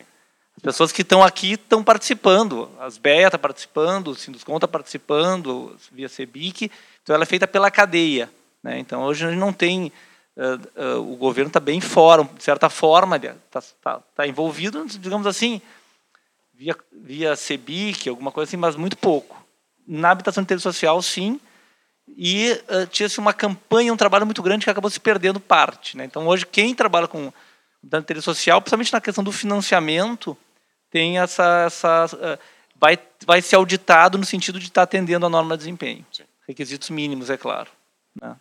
As 0.57 0.63
pessoas 0.63 0.91
que 0.91 1.01
estão 1.01 1.23
aqui 1.23 1.53
estão 1.53 1.83
participando. 1.83 2.69
As 2.79 2.97
BEA 2.97 3.27
está 3.27 3.37
participando, 3.37 4.09
o 4.09 4.15
Sinduscom 4.15 4.55
está 4.55 4.67
participando, 4.67 5.75
via 5.91 6.07
CEBIC. 6.07 6.71
Então, 7.03 7.13
ela 7.13 7.23
é 7.23 7.27
feita 7.27 7.47
pela 7.47 7.69
cadeia. 7.69 8.29
Né? 8.63 8.79
Então, 8.79 9.03
hoje 9.03 9.25
a 9.25 9.29
gente 9.29 9.39
não 9.39 9.53
tem... 9.53 9.91
Uh, 10.37 10.97
uh, 10.97 11.13
o 11.13 11.15
governo 11.15 11.47
está 11.47 11.61
bem 11.61 11.79
fora, 11.79 12.23
de 12.23 12.43
certa 12.43 12.69
forma, 12.69 13.15
está 13.15 13.61
tá, 13.81 14.01
tá 14.13 14.27
envolvido, 14.27 14.85
digamos 14.85 15.25
assim, 15.25 15.61
via, 16.53 16.75
via 16.91 17.35
CEBIC, 17.37 18.09
alguma 18.09 18.33
coisa 18.33 18.49
assim, 18.49 18.57
mas 18.57 18.75
muito 18.75 18.97
pouco. 18.97 19.45
Na 19.87 20.11
habitação 20.11 20.41
de 20.41 20.45
interesse 20.45 20.63
social, 20.63 21.01
sim, 21.01 21.39
e 22.17 22.51
uh, 22.51 22.85
tinha-se 22.87 23.17
uma 23.17 23.33
campanha, 23.33 23.93
um 23.93 23.97
trabalho 23.97 24.25
muito 24.25 24.43
grande 24.43 24.65
que 24.65 24.69
acabou 24.69 24.89
se 24.89 24.99
perdendo 24.99 25.39
parte. 25.39 25.95
Né? 25.95 26.03
Então, 26.03 26.27
hoje, 26.27 26.45
quem 26.45 26.75
trabalha 26.75 27.07
com 27.07 27.31
da 27.81 27.99
interesse 27.99 28.25
social, 28.25 28.59
principalmente 28.61 28.93
na 28.93 28.99
questão 28.99 29.23
do 29.23 29.31
financiamento, 29.31 30.35
tem 30.89 31.19
essa, 31.19 31.65
essa 31.65 32.05
uh, 32.05 32.39
vai, 32.75 32.97
vai 33.25 33.41
ser 33.41 33.55
auditado 33.55 34.17
no 34.17 34.25
sentido 34.25 34.59
de 34.59 34.67
estar 34.67 34.83
atendendo 34.83 35.25
a 35.25 35.29
norma 35.29 35.55
de 35.55 35.63
desempenho. 35.63 36.05
Sim. 36.11 36.23
Requisitos 36.47 36.89
mínimos, 36.89 37.29
é 37.29 37.37
claro. 37.37 37.69
Né? 38.21 38.35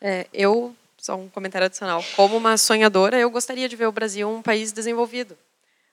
É, 0.00 0.26
eu, 0.32 0.74
só 0.98 1.14
um 1.14 1.28
comentário 1.28 1.66
adicional, 1.66 2.04
como 2.16 2.36
uma 2.36 2.56
sonhadora, 2.56 3.16
eu 3.18 3.30
gostaria 3.30 3.68
de 3.68 3.76
ver 3.76 3.86
o 3.86 3.92
Brasil 3.92 4.28
um 4.28 4.42
país 4.42 4.72
desenvolvido. 4.72 5.36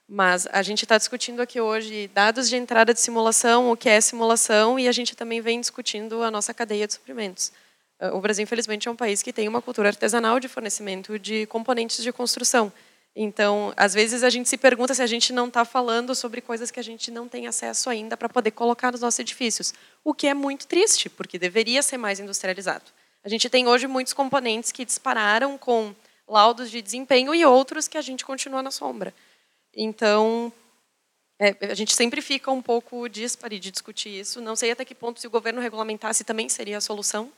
Mas 0.07 0.47
a 0.51 0.63
gente 0.63 0.83
está 0.83 0.97
discutindo 0.97 1.39
aqui 1.39 1.61
hoje 1.61 2.09
dados 2.15 2.49
de 2.49 2.55
entrada 2.55 2.95
de 2.95 2.99
simulação, 2.99 3.71
o 3.71 3.77
que 3.77 3.87
é 3.87 4.01
simulação, 4.01 4.79
e 4.79 4.87
a 4.87 4.91
gente 4.91 5.15
também 5.15 5.39
vem 5.39 5.61
discutindo 5.61 6.23
a 6.23 6.31
nossa 6.31 6.51
cadeia 6.51 6.87
de 6.87 6.93
suprimentos. 6.93 7.51
Ah, 7.99 8.15
o 8.15 8.19
Brasil, 8.19 8.43
infelizmente, 8.43 8.87
é 8.87 8.91
um 8.91 8.95
país 8.95 9.21
que 9.21 9.31
tem 9.31 9.47
uma 9.47 9.61
cultura 9.61 9.89
artesanal 9.89 10.39
de 10.39 10.47
fornecimento 10.47 11.19
de 11.19 11.45
componentes 11.45 12.01
de 12.01 12.11
construção. 12.11 12.73
Então, 13.15 13.73
às 13.75 13.93
vezes 13.93 14.23
a 14.23 14.29
gente 14.29 14.47
se 14.47 14.57
pergunta 14.57 14.93
se 14.93 15.01
a 15.01 15.07
gente 15.07 15.33
não 15.33 15.47
está 15.47 15.65
falando 15.65 16.15
sobre 16.15 16.41
coisas 16.41 16.71
que 16.71 16.79
a 16.79 16.83
gente 16.83 17.11
não 17.11 17.27
tem 17.27 17.47
acesso 17.47 17.89
ainda 17.89 18.15
para 18.15 18.29
poder 18.29 18.51
colocar 18.51 18.91
nos 18.91 19.01
nossos 19.01 19.19
edifícios, 19.19 19.73
o 20.03 20.13
que 20.13 20.27
é 20.27 20.33
muito 20.33 20.67
triste, 20.67 21.09
porque 21.09 21.37
deveria 21.37 21.81
ser 21.81 21.97
mais 21.97 22.19
industrializado. 22.19 22.85
A 23.23 23.27
gente 23.27 23.49
tem 23.49 23.67
hoje 23.67 23.87
muitos 23.87 24.13
componentes 24.13 24.71
que 24.71 24.85
dispararam 24.85 25.57
com 25.57 25.93
laudos 26.27 26.71
de 26.71 26.81
desempenho 26.81 27.33
e 27.33 27.43
outros 27.45 27.87
que 27.87 27.97
a 27.97 28.01
gente 28.01 28.23
continua 28.23 28.63
na 28.63 28.71
sombra. 28.71 29.13
Então, 29.75 30.53
é, 31.39 31.55
a 31.71 31.73
gente 31.73 31.93
sempre 31.95 32.21
fica 32.21 32.51
um 32.51 32.61
pouco 32.61 33.07
dispare 33.09 33.59
de 33.59 33.71
discutir 33.71 34.09
isso. 34.09 34.41
Não 34.41 34.55
sei 34.55 34.71
até 34.71 34.85
que 34.85 34.93
ponto, 34.93 35.19
se 35.19 35.27
o 35.27 35.29
governo 35.29 35.61
regulamentasse, 35.61 36.23
também 36.23 36.47
seria 36.47 36.77
a 36.77 36.81
solução. 36.81 37.31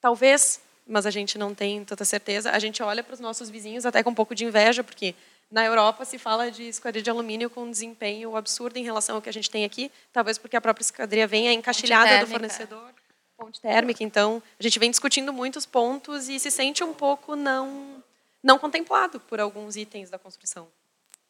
Talvez, 0.00 0.60
mas 0.88 1.04
a 1.04 1.10
gente 1.10 1.36
não 1.36 1.54
tem 1.54 1.84
tanta 1.84 2.04
certeza. 2.04 2.50
A 2.50 2.58
gente 2.58 2.82
olha 2.82 3.04
para 3.04 3.14
os 3.14 3.20
nossos 3.20 3.50
vizinhos 3.50 3.84
até 3.84 4.02
com 4.02 4.10
um 4.10 4.14
pouco 4.14 4.34
de 4.34 4.44
inveja, 4.44 4.82
porque 4.82 5.14
na 5.50 5.64
Europa 5.64 6.04
se 6.04 6.18
fala 6.18 6.50
de 6.50 6.64
esquadria 6.64 7.02
de 7.02 7.10
alumínio 7.10 7.50
com 7.50 7.64
um 7.64 7.70
desempenho 7.70 8.34
absurdo 8.34 8.76
em 8.78 8.84
relação 8.84 9.16
ao 9.16 9.22
que 9.22 9.28
a 9.28 9.32
gente 9.32 9.50
tem 9.50 9.64
aqui, 9.64 9.90
talvez 10.12 10.38
porque 10.38 10.56
a 10.56 10.60
própria 10.60 10.82
esquadria 10.82 11.26
venha 11.26 11.52
encaixilhada 11.52 12.24
do 12.24 12.30
fornecedor, 12.30 12.90
ponte 13.36 13.60
térmica. 13.60 14.02
Então, 14.02 14.42
a 14.58 14.62
gente 14.62 14.78
vem 14.78 14.90
discutindo 14.90 15.32
muitos 15.32 15.66
pontos 15.66 16.28
e 16.28 16.38
se 16.38 16.50
sente 16.50 16.82
um 16.82 16.94
pouco 16.94 17.36
não 17.36 18.02
não 18.42 18.58
contemplado 18.58 19.18
por 19.20 19.40
alguns 19.40 19.76
itens 19.76 20.10
da 20.10 20.18
construção. 20.18 20.68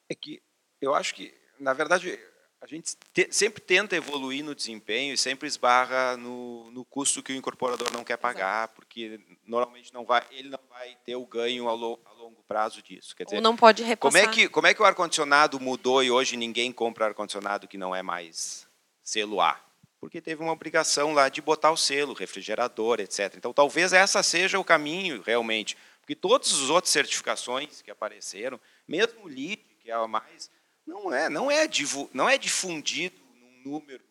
É 0.08 0.14
que 0.14 0.42
eu 0.80 0.94
acho 0.94 1.14
que, 1.14 1.34
na 1.58 1.72
verdade, 1.72 2.18
a 2.60 2.66
gente 2.66 2.96
te, 3.12 3.28
sempre 3.30 3.62
tenta 3.62 3.94
evoluir 3.94 4.44
no 4.44 4.54
desempenho 4.54 5.14
e 5.14 5.18
sempre 5.18 5.46
esbarra 5.46 6.16
no, 6.16 6.70
no 6.72 6.84
custo 6.84 7.22
que 7.22 7.32
o 7.32 7.36
incorporador 7.36 7.92
não 7.92 8.02
quer 8.02 8.16
pagar, 8.16 8.64
Exato. 8.64 8.74
porque 8.74 9.20
normalmente 9.46 9.94
não 9.94 10.04
vai, 10.04 10.24
ele 10.30 10.48
não 10.48 10.60
vai 10.68 10.96
ter 11.04 11.14
o 11.14 11.24
ganho 11.24 11.68
ao, 11.68 11.76
lo, 11.76 12.00
a 12.04 12.12
longo 12.12 12.42
prazo 12.48 12.82
disso. 12.82 13.14
Quer 13.14 13.24
dizer, 13.24 13.36
Ou 13.36 13.42
não 13.42 13.56
pode 13.56 13.82
repassar. 13.82 14.22
Como 14.22 14.32
é 14.32 14.34
que, 14.34 14.48
como 14.48 14.66
é 14.66 14.74
que 14.74 14.82
o 14.82 14.84
ar-condicionado 14.84 15.60
mudou 15.60 16.02
e 16.02 16.10
hoje 16.10 16.36
ninguém 16.36 16.72
compra 16.72 17.06
ar-condicionado 17.06 17.68
que 17.68 17.78
não 17.78 17.94
é 17.94 18.02
mais 18.02 18.66
selo 19.02 19.40
A? 19.40 19.60
Porque 20.00 20.20
teve 20.20 20.42
uma 20.42 20.52
obrigação 20.52 21.12
lá 21.12 21.28
de 21.28 21.40
botar 21.40 21.70
o 21.70 21.76
selo, 21.76 22.12
refrigerador, 22.12 23.00
etc. 23.00 23.34
Então, 23.36 23.52
talvez 23.52 23.92
essa 23.92 24.22
seja 24.22 24.58
o 24.58 24.64
caminho, 24.64 25.22
realmente. 25.22 25.76
Porque 26.00 26.14
todas 26.14 26.52
as 26.52 26.70
outras 26.70 26.92
certificações 26.92 27.82
que 27.82 27.90
apareceram, 27.90 28.60
mesmo 28.86 29.24
o 29.24 29.28
LEED, 29.28 29.60
que 29.80 29.90
é 29.90 29.94
a 29.94 30.06
mais 30.06 30.50
não 30.88 31.12
é, 31.12 31.28
não 31.28 31.50
é, 31.50 31.68
não 32.14 32.28
é 32.28 32.38
difundido 32.38 33.14
num 33.34 33.72
número 33.72 34.02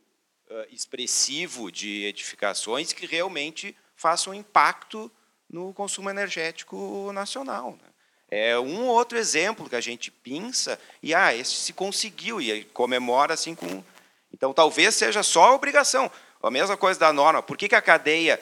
uh, 0.49 0.65
expressivo 0.71 1.71
de 1.71 2.05
edificações 2.05 2.93
que 2.93 3.07
realmente 3.07 3.75
façam 3.95 4.33
impacto 4.33 5.11
no 5.49 5.73
consumo 5.73 6.09
energético 6.09 7.11
nacional. 7.13 7.71
Né? 7.71 7.89
É 8.29 8.59
um 8.59 8.85
outro 8.85 9.17
exemplo 9.17 9.67
que 9.67 9.75
a 9.75 9.81
gente 9.81 10.11
pinça 10.11 10.79
e 11.01 11.15
ah, 11.15 11.33
esse 11.33 11.51
se 11.53 11.73
conseguiu 11.73 12.39
e 12.39 12.63
comemora 12.65 13.33
assim 13.33 13.55
com. 13.55 13.83
Então 14.31 14.53
talvez 14.53 14.93
seja 14.93 15.23
só 15.23 15.45
a 15.45 15.55
obrigação. 15.55 16.11
A 16.43 16.51
mesma 16.51 16.77
coisa 16.77 16.99
da 16.99 17.11
norma. 17.11 17.41
Por 17.41 17.57
que, 17.57 17.67
que 17.67 17.75
a 17.75 17.81
cadeia 17.81 18.39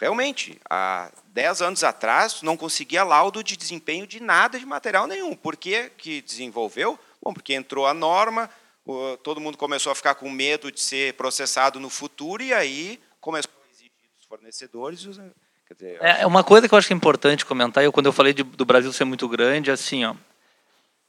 realmente 0.00 0.60
há 0.68 1.12
10 1.26 1.62
anos 1.62 1.84
atrás 1.84 2.42
não 2.42 2.56
conseguia 2.56 3.04
laudo 3.04 3.44
de 3.44 3.56
desempenho 3.56 4.06
de 4.06 4.20
nada 4.20 4.58
de 4.58 4.66
material 4.66 5.06
nenhum? 5.06 5.36
Por 5.36 5.56
que, 5.56 5.90
que 5.90 6.20
desenvolveu? 6.20 6.98
Bom, 7.22 7.32
porque 7.32 7.54
entrou 7.54 7.86
a 7.86 7.94
norma, 7.94 8.50
todo 9.22 9.40
mundo 9.40 9.56
começou 9.56 9.92
a 9.92 9.94
ficar 9.94 10.14
com 10.14 10.28
medo 10.28 10.72
de 10.72 10.80
ser 10.80 11.14
processado 11.14 11.78
no 11.78 11.88
futuro 11.88 12.42
e 12.42 12.52
aí 12.52 12.98
começou 13.20 13.52
a 13.64 13.70
exigir 13.70 13.92
dos 14.16 14.26
fornecedores. 14.26 15.00
Dizer, 15.00 15.32
é 16.00 16.26
uma 16.26 16.44
coisa 16.44 16.68
que 16.68 16.74
eu 16.74 16.78
acho 16.78 16.86
que 16.86 16.92
é 16.92 16.96
importante 16.96 17.46
comentar. 17.46 17.82
Eu 17.82 17.92
quando 17.92 18.06
eu 18.06 18.12
falei 18.12 18.32
de, 18.32 18.42
do 18.42 18.64
Brasil 18.64 18.92
ser 18.92 19.04
muito 19.04 19.28
grande, 19.28 19.70
assim, 19.70 20.04
ó, 20.04 20.14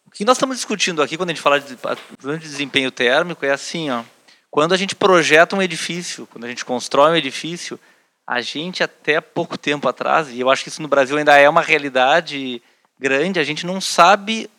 o 0.06 0.12
que 0.12 0.24
nós 0.24 0.38
estamos 0.38 0.58
discutindo 0.58 1.02
aqui 1.02 1.18
quando 1.18 1.32
a 1.32 1.34
gente 1.34 1.42
fala 1.42 1.60
de, 1.60 1.76
de 1.76 2.38
desempenho 2.38 2.92
térmico 2.92 3.46
é 3.46 3.52
assim, 3.52 3.90
ó, 3.90 4.04
quando 4.52 4.74
a 4.74 4.78
gente 4.78 4.96
projeta 4.96 5.56
um 5.56 5.62
edifício, 5.62 6.28
quando 6.28 6.46
a 6.46 6.48
gente 6.48 6.64
constrói 6.64 7.14
um 7.14 7.16
edifício, 7.16 7.80
a 8.26 8.40
gente 8.40 8.84
até 8.84 9.20
pouco 9.20 9.58
tempo 9.58 9.88
atrás, 9.88 10.30
e 10.30 10.40
eu 10.40 10.50
acho 10.50 10.64
que 10.64 10.70
isso 10.70 10.82
no 10.82 10.88
Brasil 10.88 11.18
ainda 11.18 11.36
é 11.36 11.50
uma 11.50 11.62
realidade 11.62 12.62
grande, 13.00 13.40
a 13.40 13.44
gente 13.44 13.66
não 13.66 13.82
sabe 13.82 14.50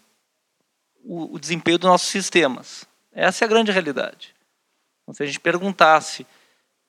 o, 1.04 1.34
o 1.34 1.38
desempenho 1.38 1.78
dos 1.78 1.88
nossos 1.88 2.08
sistemas. 2.08 2.86
Essa 3.12 3.44
é 3.44 3.46
a 3.46 3.48
grande 3.48 3.70
realidade. 3.70 4.34
Então, 5.02 5.14
se 5.14 5.22
a 5.22 5.26
gente 5.26 5.38
perguntasse, 5.38 6.26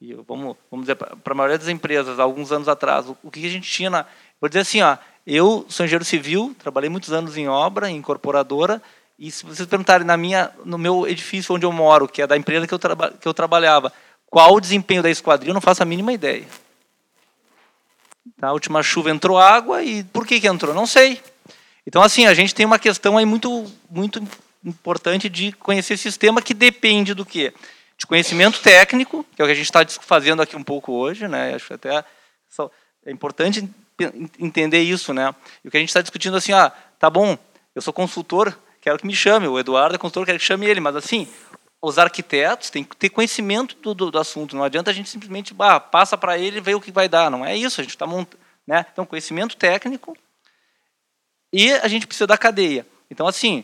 e 0.02 0.14
vamos, 0.14 0.58
vamos 0.72 0.86
dizer, 0.86 0.96
para 0.96 1.34
a 1.34 1.36
maioria 1.36 1.58
das 1.58 1.68
empresas, 1.68 2.20
alguns 2.20 2.52
anos 2.52 2.68
atrás, 2.68 3.08
o, 3.08 3.18
o 3.24 3.30
que 3.30 3.46
a 3.46 3.50
gente 3.50 3.70
tinha 3.70 3.90
na. 3.90 4.06
Vou 4.40 4.50
dizer 4.50 4.62
assim, 4.62 4.82
ó, 4.82 4.98
eu 5.26 5.66
sou 5.70 5.86
engenheiro 5.86 6.06
civil, 6.06 6.56
trabalhei 6.60 6.90
muitos 6.90 7.12
anos 7.12 7.38
em 7.38 7.48
obra, 7.48 7.90
em 7.90 7.98
incorporadora, 7.98 8.82
e 9.18 9.32
se 9.32 9.46
vocês 9.46 9.68
perguntarem 9.68 10.06
na 10.06 10.18
minha, 10.18 10.52
no 10.64 10.78
meu 10.78 11.08
edifício 11.08 11.56
onde 11.56 11.66
eu 11.66 11.72
moro, 11.72 12.08
que 12.08 12.22
é 12.22 12.28
da 12.28 12.38
empresa 12.38 12.68
que 12.68 12.74
eu, 12.74 12.80
traba, 12.80 13.12
que 13.12 13.28
eu 13.28 13.34
trabalhava, 13.34 13.92
qual 14.28 14.54
o 14.54 14.60
desempenho 14.60 15.02
da 15.02 15.10
esquadrilha, 15.10 15.52
eu 15.52 15.54
não 15.54 15.62
faço 15.62 15.82
a 15.82 15.86
mínima 15.86 16.12
ideia. 16.12 16.46
Tá, 18.38 18.48
a 18.48 18.54
última 18.54 18.84
chuva 18.84 19.10
entrou 19.10 19.38
água 19.38 19.84
e 19.84 20.04
por 20.04 20.28
que, 20.28 20.42
que 20.42 20.48
entrou? 20.48 20.74
Não 20.74 20.86
sei. 20.86 21.22
Então, 21.88 22.02
assim, 22.02 22.26
a 22.26 22.34
gente 22.34 22.56
tem 22.56 22.66
uma 22.66 22.80
questão 22.80 23.18
aí 23.18 23.26
muito, 23.26 23.72
muito 23.90 24.22
importante 24.64 25.30
de 25.30 25.52
conhecer 25.52 25.98
sistema 25.98 26.42
que 26.42 26.54
depende 26.54 27.14
do 27.14 27.26
quê? 27.26 27.54
De 27.98 28.08
conhecimento 28.08 28.60
técnico, 28.60 29.26
que 29.36 29.42
é 29.42 29.46
o 29.46 29.48
que 29.48 29.54
a 29.54 29.56
gente 29.56 29.66
está 29.66 29.86
fazendo 30.02 30.42
aqui 30.42 30.56
um 30.56 30.64
pouco 30.64 30.92
hoje, 30.92 31.28
né? 31.28 31.54
Acho 31.54 31.68
que 31.68 31.74
até 31.74 32.04
é 33.06 33.12
importante 33.12 33.70
entender 34.40 34.82
isso, 34.82 35.14
né? 35.14 35.34
E 35.64 35.68
o 35.68 35.72
que 35.72 35.78
a 35.78 35.80
gente 35.80 35.90
está 35.90 36.02
discutindo 36.02 36.36
assim, 36.36 36.52
ah, 36.52 36.72
tá 37.00 37.10
bom, 37.10 37.38
eu 37.74 37.82
sou 37.82 37.94
consultor, 37.94 38.58
quero 38.82 38.98
que 38.98 39.06
me 39.06 39.16
chame, 39.16 39.48
o 39.48 39.60
Eduardo 39.60 39.96
é 39.96 39.98
consultor, 39.98 40.26
quero 40.26 40.40
que 40.40 40.46
chame 40.46 40.66
ele, 40.66 40.80
mas 40.80 40.96
assim, 40.96 41.28
os 41.82 42.00
arquitetos 42.00 42.70
têm 42.70 42.84
que 42.84 42.98
ter 42.98 43.10
conhecimento 43.10 43.76
do, 43.78 43.94
do, 43.94 44.12
do 44.12 44.20
assunto, 44.20 44.56
não 44.56 44.64
adianta 44.64 44.90
a 44.90 44.94
gente 44.94 45.10
simplesmente, 45.10 45.54
bah, 45.54 45.80
passa 45.80 46.18
para 46.18 46.38
ele 46.38 46.58
e 46.58 46.62
vê 46.62 46.74
o 46.74 46.82
que 46.82 46.92
vai 46.92 47.08
dar, 47.08 47.30
não 47.30 47.46
é 47.46 47.56
isso, 47.56 47.80
a 47.80 47.84
gente 47.84 47.94
está 47.94 48.08
montando, 48.08 48.42
né? 48.68 48.86
Então, 48.92 49.06
conhecimento 49.06 49.56
técnico, 49.56 50.18
e 51.58 51.72
a 51.72 51.88
gente 51.88 52.06
precisa 52.06 52.28
da 52.28 52.38
cadeia. 52.38 52.86
Então, 53.10 53.26
assim, 53.26 53.64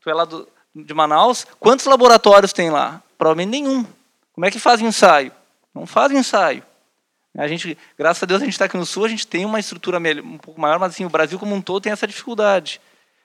tu 0.00 0.08
é 0.08 0.14
lá 0.14 0.24
do, 0.24 0.48
de 0.72 0.94
Manaus, 0.94 1.44
quantos 1.58 1.84
laboratórios 1.84 2.52
tem 2.52 2.70
lá? 2.70 3.02
Provavelmente 3.18 3.50
nenhum. 3.50 3.84
Como 4.32 4.46
é 4.46 4.52
que 4.52 4.60
faz 4.60 4.80
ensaio? 4.80 5.32
Não 5.74 5.84
faz 5.84 6.12
ensaio. 6.12 6.62
A 7.36 7.48
gente, 7.48 7.76
graças 7.98 8.22
a 8.22 8.26
Deus, 8.26 8.40
a 8.40 8.44
gente 8.44 8.54
está 8.54 8.66
aqui 8.66 8.76
no 8.76 8.86
Sul, 8.86 9.04
a 9.04 9.08
gente 9.08 9.26
tem 9.26 9.44
uma 9.44 9.58
estrutura 9.58 9.98
um 9.98 10.38
pouco 10.38 10.60
maior, 10.60 10.78
mas 10.78 10.92
assim, 10.92 11.04
o 11.04 11.08
Brasil 11.08 11.40
como 11.40 11.52
um 11.56 11.60
todo 11.60 11.82
tem 11.82 11.90
essa 11.92 12.06
dificuldade. 12.06 12.80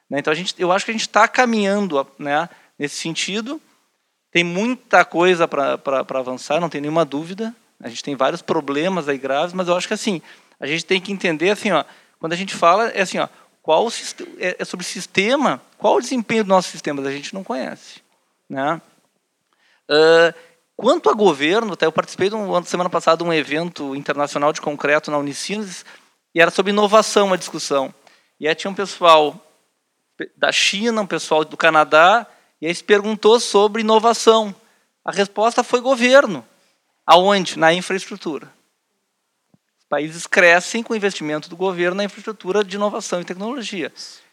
Né? 0.10 0.18
Então, 0.18 0.34
a 0.34 0.36
gente, 0.36 0.56
eu 0.58 0.72
acho 0.72 0.84
que 0.84 0.90
a 0.90 0.94
gente 0.96 1.02
está 1.02 1.28
caminhando 1.28 2.08
né, 2.18 2.50
nesse 2.80 2.96
sentido. 2.96 3.62
Tem 4.32 4.44
muita 4.44 5.06
coisa 5.06 5.48
para 5.48 6.02
avançar, 6.18 6.60
não 6.60 6.70
tem 6.70 6.82
nenhuma 6.82 7.06
dúvida. 7.06 7.56
A 7.80 7.90
gente 7.90 8.04
tem 8.04 8.16
vários 8.16 8.42
problemas 8.42 9.08
aí 9.08 9.20
graves, 9.20 9.54
mas 9.54 9.68
eu 9.68 9.78
acho 9.78 9.88
que 9.88 9.94
assim, 9.94 10.20
a 10.60 10.66
gente 10.66 10.84
tem 10.84 11.00
que 11.00 11.12
entender 11.12 11.52
assim, 11.52 11.72
ó, 11.72 11.86
quando 12.20 12.34
a 12.34 12.36
gente 12.36 12.56
fala 12.56 12.90
é 12.90 13.02
assim, 13.02 13.20
ó, 13.20 13.28
qual 13.68 13.90
é, 14.38 14.56
é 14.60 14.64
sobre 14.64 14.86
sistema, 14.86 15.62
qual 15.78 15.98
o 15.98 16.02
desempenho 16.02 16.46
do 16.46 16.48
nosso 16.48 16.70
sistema 16.70 17.06
a 17.06 17.12
gente 17.12 17.34
não 17.34 17.44
conhece, 17.44 18.02
né? 18.50 18.82
Uh, 19.90 20.34
quanto 20.74 21.10
a 21.10 21.14
governo, 21.14 21.74
até 21.74 21.86
eu 21.86 21.92
participei 21.92 22.32
um, 22.34 22.64
semana 22.64 22.90
passada 22.90 23.22
de 23.22 23.30
um 23.30 23.34
evento 23.34 23.94
internacional 23.94 24.54
de 24.54 24.62
concreto 24.62 25.12
na 25.12 25.18
Unicinos 25.18 25.84
e 26.34 26.40
era 26.40 26.50
sobre 26.50 26.72
inovação 26.72 27.34
a 27.34 27.36
discussão. 27.36 27.94
E 28.40 28.48
aí 28.48 28.56
tinha 28.56 28.72
um 28.72 28.74
pessoal 28.74 29.38
da 30.38 30.50
China, 30.50 31.02
um 31.02 31.06
pessoal 31.06 31.44
do 31.44 31.58
Canadá, 31.58 32.26
e 32.62 32.68
aí 32.68 32.74
se 32.74 32.86
perguntou 32.86 33.38
sobre 33.38 33.82
inovação. 33.82 34.56
A 35.04 35.12
resposta 35.12 35.62
foi 35.62 35.82
governo. 35.82 36.42
Aonde? 37.06 37.60
Na 37.60 37.74
infraestrutura. 37.74 38.50
Países 39.90 40.28
crescem 40.28 40.84
com 40.84 40.94
o 40.94 40.96
investimento 40.96 41.50
do 41.50 41.56
governo 41.56 41.98
na 41.98 42.04
infraestrutura 42.04 42.64
de 42.64 42.76
inovação 42.76 43.22
e 43.22 43.26
tecnologia. 43.26 43.92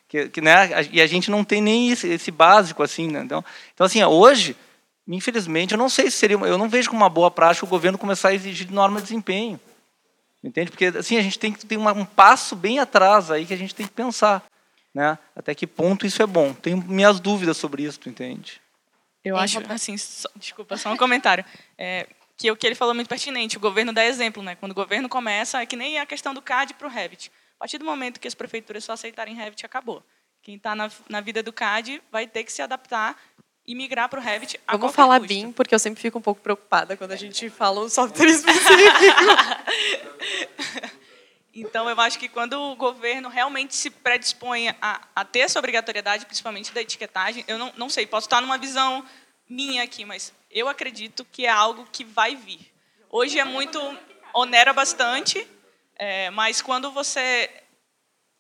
Que, 0.09 0.29
que, 0.29 0.41
né, 0.41 0.69
e 0.93 1.01
a 1.01 1.07
gente 1.07 1.31
não 1.31 1.45
tem 1.45 1.61
nem 1.61 1.91
esse, 1.91 2.09
esse 2.09 2.31
básico 2.31 2.83
assim. 2.83 3.09
Né? 3.09 3.23
Então, 3.23 3.45
então, 3.73 3.87
assim, 3.87 4.03
hoje, 4.03 4.57
infelizmente, 5.07 5.73
eu 5.73 5.79
não 5.79 5.89
sei 5.89 6.11
se 6.11 6.17
seria, 6.17 6.37
eu 6.37 6.59
não 6.59 6.69
vejo 6.69 6.91
como 6.91 7.03
uma 7.03 7.11
boa 7.11 7.31
prática 7.31 7.67
o 7.67 7.69
governo 7.69 7.99
começar 7.99 8.29
a 8.29 8.35
exigir 8.35 8.71
norma 8.71 8.99
de 9.01 9.05
desempenho. 9.05 9.61
Entende? 10.45 10.71
Porque 10.71 10.87
assim 10.87 11.17
a 11.17 11.23
gente 11.23 11.39
tem 11.39 11.51
que 11.51 11.65
ter 11.65 11.79
um 11.79 12.05
passo 12.05 12.55
bem 12.55 12.79
atrás 12.79 13.31
aí 13.31 13.47
que 13.47 13.55
a 13.55 13.57
gente 13.57 13.75
tem 13.75 13.87
que 13.87 13.93
pensar, 13.93 14.45
né? 14.93 15.19
Até 15.35 15.55
que 15.55 15.67
ponto 15.67 16.05
isso 16.05 16.23
é 16.23 16.27
bom? 16.27 16.53
Tenho 16.53 16.77
minhas 16.77 17.19
dúvidas 17.19 17.57
sobre 17.57 17.85
isso, 17.85 17.99
tu 17.99 18.11
entende? 18.11 18.61
Eu 19.25 19.39
acho, 19.39 19.59
assim, 19.71 19.97
só, 19.97 20.29
desculpa, 20.37 20.77
só 20.77 20.93
um 20.93 20.99
comentário. 20.99 21.43
É, 21.79 22.07
que 22.37 22.51
o 22.51 22.57
que 22.57 22.67
ele 22.67 22.75
falou 22.75 22.93
é 22.93 22.97
muito 22.97 23.09
pertinente. 23.09 23.57
O 23.57 23.61
governo 23.61 23.93
dá 23.93 24.05
exemplo, 24.05 24.43
né? 24.43 24.57
Quando 24.57 24.73
o 24.73 24.75
governo 24.75 25.09
começa, 25.09 25.61
é 25.61 25.67
que 25.67 25.77
nem 25.77 25.99
a 25.99 26.07
questão 26.07 26.35
do 26.35 26.43
CAD 26.43 26.75
para 26.75 26.87
o 26.87 26.91
Revit. 26.91 27.31
A 27.57 27.61
partir 27.61 27.79
do 27.79 27.85
momento 27.85 28.19
que 28.19 28.29
as 28.29 28.35
prefeituras 28.35 28.85
só 28.85 28.93
aceitarem 28.93 29.35
Revit, 29.35 29.65
acabou. 29.65 30.03
Quem 30.43 30.57
está 30.57 30.75
na, 30.75 30.91
na 31.09 31.21
vida 31.21 31.43
do 31.43 31.53
CAD 31.53 32.03
vai 32.11 32.27
ter 32.27 32.45
que 32.45 32.53
se 32.53 32.61
adaptar 32.61 33.17
e 33.67 33.75
migrar 33.75 34.09
para 34.09 34.21
o 34.21 34.23
Revit 34.23 34.61
a 34.67 34.77
Vamos 34.77 34.95
falar 34.95 35.21
custo. 35.21 35.35
BIM, 35.35 35.53
porque 35.53 35.75
eu 35.75 35.79
sempre 35.79 36.03
fico 36.03 36.19
um 36.19 36.23
pouco 36.23 36.41
preocupada 36.41 36.97
quando 36.97 37.13
a 37.13 37.17
gente 37.17 37.49
fala 37.49 37.81
um 37.81 37.89
software 37.89 38.27
específico. 38.27 38.75
então, 41.55 41.89
eu 41.89 41.99
acho 42.01 42.19
que 42.19 42.29
quando 42.29 42.61
o 42.61 42.77
governo 42.77 43.31
realmente 43.31 43.75
se 43.75 43.89
predispõe 43.89 44.69
a, 44.83 45.01
a 45.15 45.25
ter 45.25 45.41
essa 45.41 45.59
obrigatoriedade, 45.59 46.27
principalmente 46.27 46.75
da 46.75 46.83
etiquetagem, 46.83 47.43
eu 47.49 47.57
não, 47.57 47.73
não 47.77 47.89
sei, 47.89 48.07
posso 48.07 48.27
estar 48.27 48.43
numa 48.43 48.59
visão 48.59 49.03
minha 49.49 49.83
aqui, 49.83 50.05
mas 50.05 50.33
eu 50.51 50.69
acredito 50.69 51.25
que 51.25 51.47
é 51.47 51.51
algo 51.51 51.87
que 51.93 52.05
vai 52.05 52.35
vir. 52.37 52.73
Hoje 53.11 53.39
é 53.39 53.45
muito 53.45 53.79
onera 54.33 54.73
bastante, 54.73 55.47
é, 55.97 56.31
mas 56.31 56.61
quando 56.61 56.91
você 56.91 57.51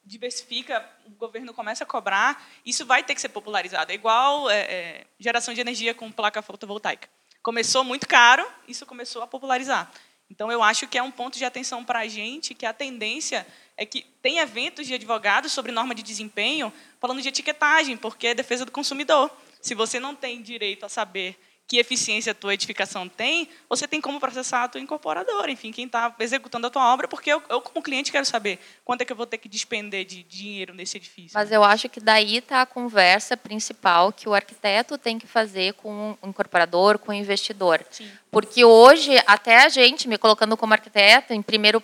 diversifica, 0.05 0.87
o 1.07 1.11
governo 1.11 1.55
começa 1.55 1.85
a 1.85 1.87
cobrar, 1.87 2.47
isso 2.65 2.85
vai 2.85 3.03
ter 3.03 3.15
que 3.15 3.21
ser 3.21 3.31
popularizado. 3.31 3.91
É 3.91 3.95
igual 3.95 4.51
é, 4.51 4.61
é, 4.61 5.07
geração 5.19 5.55
de 5.55 5.61
energia 5.61 5.95
com 5.95 6.11
placa 6.13 6.43
fotovoltaica. 6.43 7.09
Começou 7.43 7.85
muito 7.85 8.07
caro, 8.07 8.47
isso 8.69 8.85
começou 8.85 9.23
a 9.23 9.27
popularizar. 9.27 9.91
Então, 10.31 10.51
eu 10.51 10.63
acho 10.63 10.89
que 10.89 10.99
é 10.99 11.03
um 11.03 11.11
ponto 11.11 11.39
de 11.39 11.45
atenção 11.45 11.85
para 11.85 12.01
a 12.01 12.09
gente, 12.09 12.55
que 12.55 12.67
a 12.67 12.73
tendência 12.73 13.47
é 13.77 13.85
que 13.85 14.03
tem 14.23 14.39
eventos 14.39 14.87
de 14.87 14.95
advogados 14.95 15.53
sobre 15.53 15.71
norma 15.71 15.95
de 15.95 16.03
desempenho 16.03 16.73
falando 16.99 17.21
de 17.21 17.29
etiquetagem, 17.29 17.97
porque 17.97 18.29
é 18.29 18.35
defesa 18.35 18.65
do 18.65 18.73
consumidor. 18.73 19.31
Se 19.65 19.74
você 19.74 19.99
não 19.99 20.15
tem 20.15 20.43
direito 20.43 20.85
a 20.85 20.91
saber 20.91 21.39
que 21.66 21.78
eficiência 21.78 22.32
a 22.32 22.35
tua 22.35 22.53
edificação 22.53 23.09
tem, 23.09 23.49
você 23.66 23.89
tem 23.89 23.99
como 23.99 24.20
processar 24.20 24.65
a 24.65 24.69
tua 24.69 24.78
incorporadora, 24.78 25.51
enfim, 25.51 25.73
quem 25.73 25.86
está 25.86 26.15
executando 26.19 26.66
a 26.66 26.70
tua 26.70 26.93
obra, 26.93 27.09
porque 27.09 27.32
eu, 27.32 27.43
eu, 27.49 27.62
como 27.62 27.82
cliente, 27.82 28.12
quero 28.12 28.27
saber 28.27 28.59
quanto 28.85 29.01
é 29.01 29.07
que 29.07 29.12
eu 29.12 29.16
vou 29.16 29.24
ter 29.24 29.39
que 29.39 29.49
despender 29.49 30.05
de 30.05 30.23
dinheiro 30.23 30.74
nesse 30.74 30.99
edifício. 30.99 31.31
Mas 31.32 31.51
eu 31.51 31.65
acho 31.65 31.89
que 31.89 31.99
daí 31.99 32.36
está 32.36 32.61
a 32.61 32.66
conversa 32.66 33.39
principal 33.39 34.12
que 34.12 34.28
o 34.28 34.35
arquiteto 34.35 34.99
tem 34.99 35.19
que 35.19 35.27
fazer 35.27 35.73
com 35.73 36.15
o 36.20 36.28
incorporador, 36.28 36.99
com 36.99 37.11
o 37.11 37.15
investidor. 37.15 37.82
Sim. 37.91 38.11
Porque 38.31 38.66
hoje, 38.66 39.12
até 39.27 39.65
a 39.65 39.70
gente, 39.70 40.07
me 40.07 40.19
colocando 40.19 40.59
como 40.59 40.74
arquiteto, 40.74 41.32
em 41.32 41.41
primeiro 41.41 41.82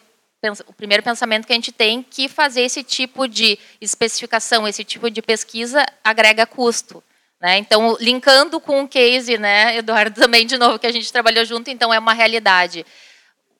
o 0.67 0.73
primeiro 0.73 1.03
pensamento 1.03 1.47
que 1.47 1.53
a 1.53 1.57
gente 1.57 1.73
tem 1.73 2.03
que 2.03 2.29
fazer 2.29 2.63
esse 2.63 2.83
tipo 2.83 3.27
de 3.27 3.59
especificação, 3.81 4.69
esse 4.69 4.85
tipo 4.85 5.11
de 5.11 5.23
pesquisa 5.23 5.87
agrega 6.05 6.45
custo. 6.45 7.03
Né? 7.41 7.57
Então, 7.59 7.97
linkando 7.99 8.61
com 8.61 8.83
o 8.83 8.89
case, 8.89 9.39
né, 9.39 9.77
Eduardo, 9.77 10.15
também, 10.21 10.47
de 10.47 10.59
novo, 10.59 10.79
que 10.79 10.87
a 10.87 10.93
gente 10.93 11.11
trabalhou 11.13 11.45
junto, 11.45 11.71
então 11.71 11.93
é 11.93 11.99
uma 11.99 12.13
realidade. 12.13 12.85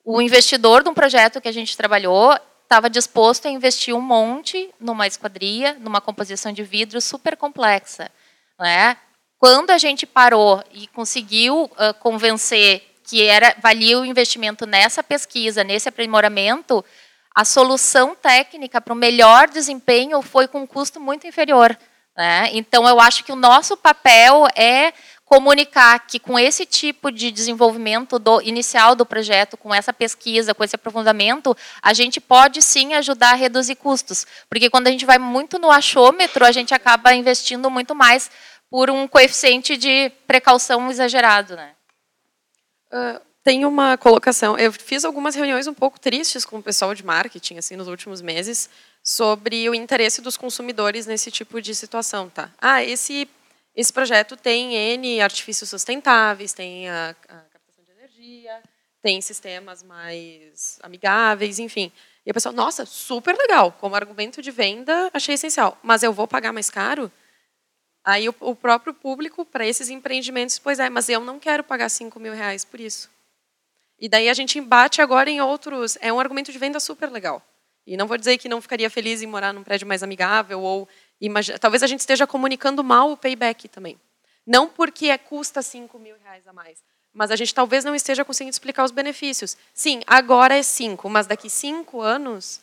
O 0.05 0.21
investidor 0.21 0.83
de 0.83 0.89
um 0.89 0.93
projeto 0.93 1.41
que 1.41 1.47
a 1.47 1.53
gente 1.53 1.75
trabalhou 1.75 2.37
estava 2.63 2.89
disposto 2.89 3.47
a 3.47 3.51
investir 3.51 3.93
um 3.93 4.01
monte 4.01 4.69
numa 4.79 5.05
esquadria, 5.05 5.75
numa 5.79 5.99
composição 5.99 6.53
de 6.53 6.63
vidro 6.63 7.01
super 7.01 7.35
complexa. 7.35 8.09
Né? 8.57 8.95
Quando 9.37 9.71
a 9.71 9.77
gente 9.77 10.05
parou 10.05 10.63
e 10.71 10.87
conseguiu 10.87 11.63
uh, 11.63 11.93
convencer 11.99 12.83
que 13.03 13.23
era 13.23 13.55
valia 13.59 13.99
o 13.99 14.05
investimento 14.05 14.65
nessa 14.65 15.03
pesquisa, 15.03 15.63
nesse 15.63 15.89
aprimoramento, 15.89 16.85
a 17.35 17.43
solução 17.43 18.15
técnica 18.15 18.79
para 18.79 18.93
o 18.93 18.95
melhor 18.95 19.49
desempenho 19.49 20.21
foi 20.21 20.47
com 20.47 20.61
um 20.61 20.67
custo 20.67 20.99
muito 20.99 21.27
inferior. 21.27 21.77
Né? 22.15 22.49
Então, 22.53 22.87
eu 22.87 22.99
acho 22.99 23.23
que 23.23 23.31
o 23.31 23.35
nosso 23.35 23.77
papel 23.77 24.47
é 24.55 24.93
comunicar 25.31 25.97
que 26.05 26.19
com 26.19 26.37
esse 26.37 26.65
tipo 26.65 27.09
de 27.09 27.31
desenvolvimento 27.31 28.19
do, 28.19 28.41
inicial 28.41 28.95
do 28.95 29.05
projeto, 29.05 29.55
com 29.55 29.73
essa 29.73 29.93
pesquisa, 29.93 30.53
com 30.53 30.61
esse 30.61 30.75
aprofundamento, 30.75 31.55
a 31.81 31.93
gente 31.93 32.19
pode 32.19 32.61
sim 32.61 32.95
ajudar 32.95 33.31
a 33.31 33.35
reduzir 33.35 33.75
custos. 33.75 34.27
Porque 34.49 34.69
quando 34.69 34.87
a 34.87 34.91
gente 34.91 35.05
vai 35.05 35.17
muito 35.17 35.57
no 35.57 35.71
achômetro, 35.71 36.43
a 36.43 36.51
gente 36.51 36.73
acaba 36.73 37.13
investindo 37.13 37.69
muito 37.69 37.95
mais 37.95 38.29
por 38.69 38.89
um 38.89 39.07
coeficiente 39.07 39.77
de 39.77 40.11
precaução 40.27 40.91
exagerado. 40.91 41.55
Né? 41.55 41.71
Uh, 42.91 43.21
tem 43.41 43.63
uma 43.65 43.97
colocação. 43.97 44.57
Eu 44.57 44.73
fiz 44.73 45.05
algumas 45.05 45.33
reuniões 45.33 45.65
um 45.65 45.73
pouco 45.73 45.97
tristes 45.97 46.43
com 46.43 46.57
o 46.57 46.63
pessoal 46.63 46.93
de 46.93 47.05
marketing 47.05 47.57
assim 47.57 47.77
nos 47.77 47.87
últimos 47.87 48.21
meses 48.21 48.69
sobre 49.03 49.69
o 49.69 49.75
interesse 49.75 50.21
dos 50.21 50.37
consumidores 50.37 51.05
nesse 51.05 51.31
tipo 51.31 51.61
de 51.61 51.73
situação, 51.73 52.29
tá? 52.29 52.51
Ah, 52.59 52.83
esse 52.83 53.27
esse 53.75 53.91
projeto 53.93 54.35
tem 54.35 54.75
N 54.75 55.21
artifícios 55.21 55.69
sustentáveis, 55.69 56.51
tem 56.51 56.89
a, 56.89 57.15
a 57.29 57.35
captação 57.35 57.83
de 57.85 57.91
energia, 57.91 58.61
tem 59.01 59.21
sistemas 59.21 59.81
mais 59.81 60.77
amigáveis, 60.83 61.57
enfim. 61.57 61.91
E 62.25 62.29
a 62.29 62.33
pessoa, 62.33 62.51
nossa, 62.53 62.85
super 62.85 63.35
legal, 63.35 63.71
como 63.79 63.95
argumento 63.95 64.41
de 64.41 64.51
venda, 64.51 65.09
achei 65.13 65.35
essencial. 65.35 65.77
Mas 65.81 66.03
eu 66.03 66.11
vou 66.11 66.27
pagar 66.27 66.51
mais 66.51 66.69
caro? 66.69 67.09
Aí 68.03 68.27
o, 68.27 68.35
o 68.41 68.55
próprio 68.55 68.93
público, 68.93 69.45
para 69.45 69.65
esses 69.65 69.89
empreendimentos, 69.89 70.59
pois 70.59 70.79
é, 70.79 70.89
mas 70.89 71.07
eu 71.07 71.21
não 71.21 71.39
quero 71.39 71.63
pagar 71.63 71.87
5 71.89 72.19
mil 72.19 72.33
reais 72.33 72.65
por 72.65 72.79
isso. 72.79 73.09
E 73.97 74.09
daí 74.09 74.27
a 74.27 74.33
gente 74.33 74.59
embate 74.59 75.01
agora 75.01 75.29
em 75.29 75.39
outros. 75.39 75.97
É 76.01 76.11
um 76.11 76.19
argumento 76.19 76.51
de 76.51 76.57
venda 76.57 76.79
super 76.79 77.09
legal. 77.09 77.41
E 77.91 77.97
não 77.97 78.07
vou 78.07 78.17
dizer 78.17 78.37
que 78.37 78.47
não 78.47 78.61
ficaria 78.61 78.89
feliz 78.89 79.21
em 79.21 79.27
morar 79.27 79.53
num 79.53 79.65
prédio 79.65 79.85
mais 79.85 80.01
amigável 80.01 80.61
ou 80.61 80.87
talvez 81.59 81.83
a 81.83 81.87
gente 81.87 81.99
esteja 81.99 82.25
comunicando 82.25 82.81
mal 82.81 83.11
o 83.11 83.17
payback 83.17 83.67
também. 83.67 83.99
Não 84.47 84.69
porque 84.69 85.07
é, 85.07 85.17
custa 85.17 85.61
5 85.61 85.99
mil 85.99 86.15
reais 86.23 86.47
a 86.47 86.53
mais, 86.53 86.81
mas 87.11 87.31
a 87.31 87.35
gente 87.35 87.53
talvez 87.53 87.83
não 87.83 87.93
esteja 87.93 88.23
conseguindo 88.23 88.53
explicar 88.53 88.85
os 88.85 88.91
benefícios. 88.91 89.57
Sim, 89.73 90.03
agora 90.07 90.55
é 90.55 90.63
5, 90.63 91.09
mas 91.09 91.27
daqui 91.27 91.49
5 91.49 91.99
anos 91.99 92.61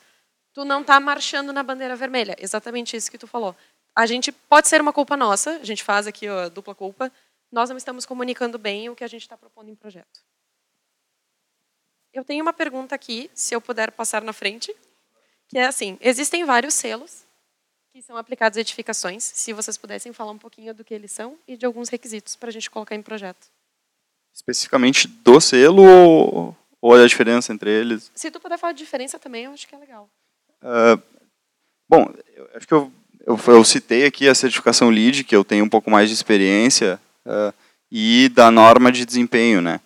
tu 0.55 0.65
não 0.65 0.81
está 0.81 0.99
marchando 0.99 1.53
na 1.53 1.63
bandeira 1.63 1.95
vermelha. 1.95 2.35
Exatamente 2.39 2.97
isso 2.97 3.11
que 3.11 3.19
tu 3.19 3.27
falou. 3.27 3.55
A 3.95 4.07
gente 4.07 4.33
pode 4.33 4.67
ser 4.67 4.81
uma 4.81 4.95
culpa 4.95 5.15
nossa, 5.15 5.57
a 5.57 5.65
gente 5.65 5.85
faz 5.85 6.07
aqui 6.07 6.27
a 6.27 6.49
dupla 6.49 6.75
culpa, 6.75 7.13
nós 7.53 7.69
não 7.69 7.77
estamos 7.77 8.07
comunicando 8.07 8.59
bem 8.59 8.89
o 8.89 8.97
que 8.97 9.05
a 9.05 9.09
gente 9.09 9.25
está 9.25 9.37
propondo 9.37 9.69
em 9.69 9.75
projeto. 9.75 10.25
Eu 12.15 12.25
tenho 12.25 12.43
uma 12.43 12.55
pergunta 12.55 12.95
aqui, 12.95 13.31
se 13.35 13.55
eu 13.55 13.61
puder 13.61 13.91
passar 13.91 14.23
na 14.23 14.33
frente 14.33 14.75
que 15.49 15.59
é 15.59 15.67
assim, 15.67 15.99
existem 16.01 16.45
vários 16.45 16.75
selos 16.75 17.27
que 17.91 18.03
são 18.03 18.17
aplicados 18.17 18.57
a 18.57 18.61
edificações, 18.61 19.25
se 19.25 19.53
vocês 19.53 19.77
pudessem 19.77 20.13
falar 20.13 20.31
um 20.31 20.39
pouquinho 20.39 20.73
do 20.75 20.85
que 20.85 20.95
eles 20.95 21.11
são 21.11 21.37
e 21.49 21.57
de 21.57 21.67
alguns 21.67 21.89
requisitos 21.89 22.37
para 22.37 22.51
a 22.51 22.53
gente 22.53 22.71
colocar 22.71 22.95
em 22.95 23.03
projeto. 23.03 23.49
Especificamente 24.33 25.09
do 25.09 25.41
selo 25.41 25.83
ou, 25.83 26.57
ou 26.81 26.95
a 26.95 27.07
diferença 27.07 27.53
entre 27.53 27.71
eles? 27.71 28.13
Se 28.15 28.31
tu 28.31 28.39
puder 28.39 28.59
falar 28.59 28.73
de 28.73 28.79
diferença 28.79 29.19
também, 29.19 29.47
eu 29.47 29.53
acho 29.53 29.67
que 29.67 29.75
é 29.75 29.79
legal. 29.79 30.09
Uh, 30.63 31.03
bom, 31.89 32.13
eu, 32.37 32.51
acho 32.55 32.69
que 32.69 32.75
eu, 32.75 32.93
eu, 33.27 33.41
eu, 33.49 33.65
citei 33.65 34.05
aqui 34.05 34.29
a 34.29 34.35
certificação 34.35 34.91
LEED, 34.91 35.25
que 35.25 35.35
eu 35.35 35.45
tenho 35.45 35.65
um 35.65 35.69
pouco 35.69 35.91
mais 35.91 36.09
de 36.09 36.15
experiência, 36.15 37.01
uh, 37.27 37.53
e 37.91 38.29
da 38.29 38.51
norma 38.51 38.93
de 38.93 39.05
desempenho, 39.05 39.61
né? 39.61 39.81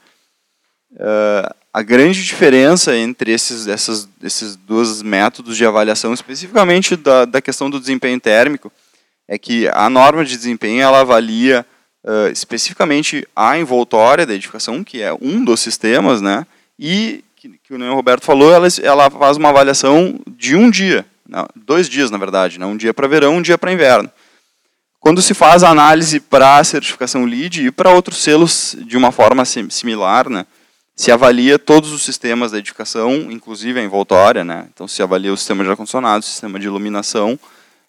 Uh, 0.93 1.62
a 1.73 1.83
grande 1.83 2.23
diferença 2.23 2.95
entre 2.95 3.33
esses, 3.33 3.67
essas, 3.67 4.07
esses 4.23 4.57
dois 4.57 5.01
métodos 5.01 5.57
de 5.57 5.65
avaliação, 5.65 6.13
especificamente 6.13 6.97
da, 6.97 7.25
da 7.25 7.41
questão 7.41 7.71
do 7.71 7.81
desempenho 7.81 8.21
térmico, 8.21 8.71
é 9.27 9.39
que 9.39 9.69
a 9.73 9.89
norma 9.89 10.25
de 10.25 10.37
desempenho 10.37 10.83
ela 10.83 11.01
avalia 11.01 11.65
uh, 12.05 12.31
especificamente 12.31 13.27
a 13.35 13.57
envoltória 13.59 14.27
da 14.27 14.35
edificação, 14.35 14.85
que 14.85 15.01
é 15.01 15.15
um 15.15 15.43
dos 15.43 15.61
sistemas, 15.61 16.21
né? 16.21 16.47
E 16.79 17.25
que, 17.37 17.49
que 17.65 17.73
o 17.73 17.95
Roberto 17.95 18.25
falou, 18.25 18.53
ela, 18.53 18.69
ela 18.83 19.11
faz 19.11 19.39
uma 19.39 19.49
avaliação 19.49 20.21
de 20.27 20.55
um 20.55 20.71
dia, 20.71 21.07
não, 21.27 21.49
dois 21.57 21.89
dias 21.89 22.11
na 22.11 22.19
verdade, 22.19 22.59
né? 22.59 22.67
um 22.67 22.77
dia 22.77 22.93
para 22.93 23.09
verão, 23.09 23.37
um 23.37 23.43
dia 23.43 23.57
para 23.57 23.73
inverno. 23.73 24.11
Quando 25.01 25.23
se 25.23 25.35
faz 25.35 25.65
a 25.65 25.71
análise 25.71 26.21
para 26.21 26.59
a 26.59 26.65
certificação 26.65 27.25
LEED 27.25 27.67
e 27.67 27.73
para 27.73 27.91
outros 27.91 28.23
selos 28.23 28.77
de 28.87 28.97
uma 28.97 29.11
forma 29.11 29.45
similar, 29.45 30.29
né? 30.29 30.47
Se 30.95 31.11
avalia 31.11 31.59
todos 31.59 31.93
os 31.93 32.03
sistemas 32.03 32.53
da 32.53 32.59
edificação, 32.59 33.31
inclusive 33.31 33.81
a 33.81 33.83
envoltória, 33.83 34.45
né? 34.45 34.69
então 34.73 34.87
se 34.87 35.03
avalia 35.03 35.33
o 35.33 35.37
sistema 35.37 35.65
de 35.65 35.71
ar-condicionado, 35.71 36.21
o 36.21 36.29
sistema 36.29 36.59
de 36.59 36.67
iluminação, 36.67 37.39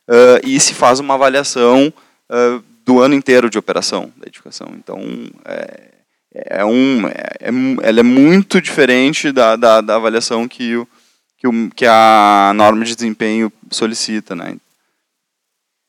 uh, 0.08 0.40
e 0.48 0.60
se 0.60 0.74
faz 0.74 1.00
uma 1.00 1.14
avaliação 1.14 1.94
uh, 2.30 2.64
do 2.86 3.02
ano 3.02 3.16
inteiro 3.16 3.50
de 3.50 3.58
operação 3.58 4.12
da 4.18 4.28
edificação. 4.28 4.68
Então, 4.76 5.00
é, 5.46 5.92
é 6.34 6.66
um, 6.66 7.08
é, 7.08 7.38
é, 7.40 7.50
ela 7.84 8.00
é 8.00 8.04
muito 8.04 8.62
diferente 8.62 9.32
da, 9.32 9.56
da, 9.56 9.82
da 9.82 9.96
avaliação 9.96 10.48
que, 10.48 10.76
o, 10.76 10.88
que, 11.38 11.48
o, 11.48 11.70
que 11.76 11.86
a 11.86 12.52
norma 12.56 12.84
de 12.84 12.96
desempenho 12.96 13.52
solicita. 13.72 14.36
Né? 14.36 14.58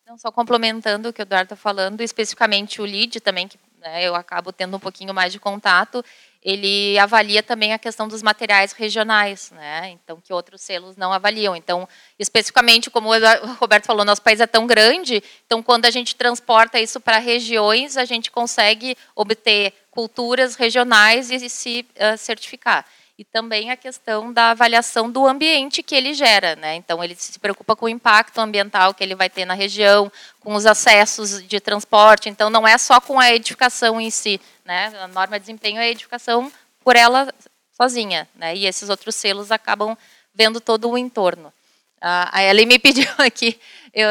Não, 0.07 0.19
só 0.19 0.31
complementando 0.31 1.09
o 1.09 1.13
que 1.13 1.23
o 1.23 1.25
Eduardo 1.25 1.55
está 1.55 1.57
falando, 1.57 2.01
especificamente 2.01 2.81
o 2.81 2.85
LEED 2.85 3.21
também, 3.21 3.49
que 3.49 3.59
né, 3.81 4.05
eu 4.07 4.15
acabo 4.15 4.53
tendo 4.53 4.77
um 4.77 4.81
pouquinho 4.81 5.13
mais 5.13 5.33
de 5.33 5.41
contato, 5.41 6.05
ele 6.45 6.99
avalia 6.99 7.43
também 7.43 7.73
a 7.73 7.79
questão 7.79 8.07
dos 8.07 8.23
materiais 8.23 8.73
regionais, 8.73 9.51
né? 9.53 9.91
Então 9.91 10.21
que 10.21 10.33
outros 10.33 10.61
selos 10.61 10.95
não 10.97 11.11
avaliam. 11.13 11.57
Então, 11.57 11.89
especificamente 12.19 12.91
como 12.91 13.09
o 13.09 13.55
Roberto 13.55 13.87
falou, 13.87 14.05
nosso 14.05 14.21
país 14.21 14.41
é 14.41 14.47
tão 14.47 14.67
grande, 14.67 15.23
então 15.47 15.63
quando 15.63 15.87
a 15.87 15.91
gente 15.91 16.15
transporta 16.15 16.79
isso 16.79 17.01
para 17.01 17.19
regiões, 17.19 17.97
a 17.97 18.05
gente 18.05 18.31
consegue 18.31 18.95
obter 19.17 19.73
culturas 19.91 20.55
regionais 20.55 21.31
e 21.31 21.49
se 21.49 21.87
uh, 21.97 22.19
certificar 22.19 22.85
e 23.17 23.25
também 23.25 23.71
a 23.71 23.77
questão 23.77 24.33
da 24.33 24.51
avaliação 24.51 25.11
do 25.11 25.27
ambiente 25.27 25.83
que 25.83 25.95
ele 25.95 26.15
gera. 26.15 26.57
Né? 26.57 26.75
Então, 26.75 27.03
ele 27.03 27.15
se 27.15 27.39
preocupa 27.39 27.77
com 27.77 27.87
o 27.87 27.89
impacto 27.89 28.39
ambiental 28.39 28.93
que 28.93 29.05
ele 29.05 29.15
vai 29.15 29.31
ter 29.31 29.45
na 29.45 29.55
região, 29.55 30.11
com 30.41 30.55
os 30.55 30.67
acessos 30.67 31.43
de 31.47 31.61
transporte. 31.61 32.29
Então, 32.29 32.51
não 32.51 32.67
é 32.67 32.77
só 32.77 33.01
com 33.01 33.21
a 33.21 33.33
edificação 33.33 34.01
em 34.01 34.11
si. 34.11 34.41
Né? 34.65 34.93
A 35.01 35.07
norma 35.07 35.39
de 35.39 35.47
desempenho 35.47 35.79
é 35.79 35.85
a 35.85 35.91
edificação 35.91 36.53
por 36.83 36.97
ela 36.97 37.33
sozinha. 37.77 38.29
Né? 38.35 38.57
E 38.57 38.67
esses 38.67 38.89
outros 38.89 39.15
selos 39.15 39.53
acabam 39.53 39.97
vendo 40.35 40.61
todo 40.61 40.91
o 40.91 40.99
entorno. 40.99 41.53
A 42.01 42.43
Ellen 42.43 42.67
me 42.67 42.79
pediu 42.81 43.09
aqui, 43.19 43.59
eu, 43.95 44.09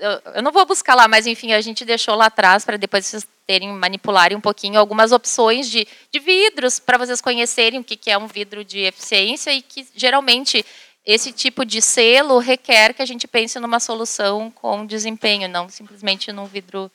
eu, 0.00 0.22
eu, 0.34 0.42
não 0.42 0.50
vou 0.50 0.66
buscar 0.66 0.94
lá, 0.94 1.06
mas 1.06 1.26
enfim, 1.26 1.52
a 1.52 1.60
gente 1.60 1.84
deixou 1.84 2.14
lá 2.14 2.26
atrás 2.26 2.64
para 2.64 2.76
depois 2.76 3.06
vocês 3.06 3.26
terem, 3.46 3.72
manipularem 3.72 4.36
um 4.36 4.40
pouquinho 4.40 4.78
algumas 4.78 5.12
opções 5.12 5.70
de, 5.70 5.86
de 6.12 6.18
vidros 6.18 6.78
para 6.78 6.98
vocês 6.98 7.20
conhecerem 7.20 7.80
o 7.80 7.84
que, 7.84 7.96
que 7.96 8.10
é 8.10 8.18
um 8.18 8.26
vidro 8.26 8.64
de 8.64 8.80
eficiência 8.80 9.52
e 9.52 9.62
que 9.62 9.86
geralmente 9.94 10.64
esse 11.06 11.32
tipo 11.32 11.64
de 11.64 11.80
selo 11.80 12.38
requer 12.38 12.92
que 12.92 13.02
a 13.02 13.06
gente 13.06 13.26
pense 13.26 13.58
numa 13.58 13.80
solução 13.80 14.50
com 14.50 14.84
desempenho, 14.84 15.48
não 15.48 15.68
simplesmente 15.68 16.32
num 16.32 16.44
vidro 16.44 16.90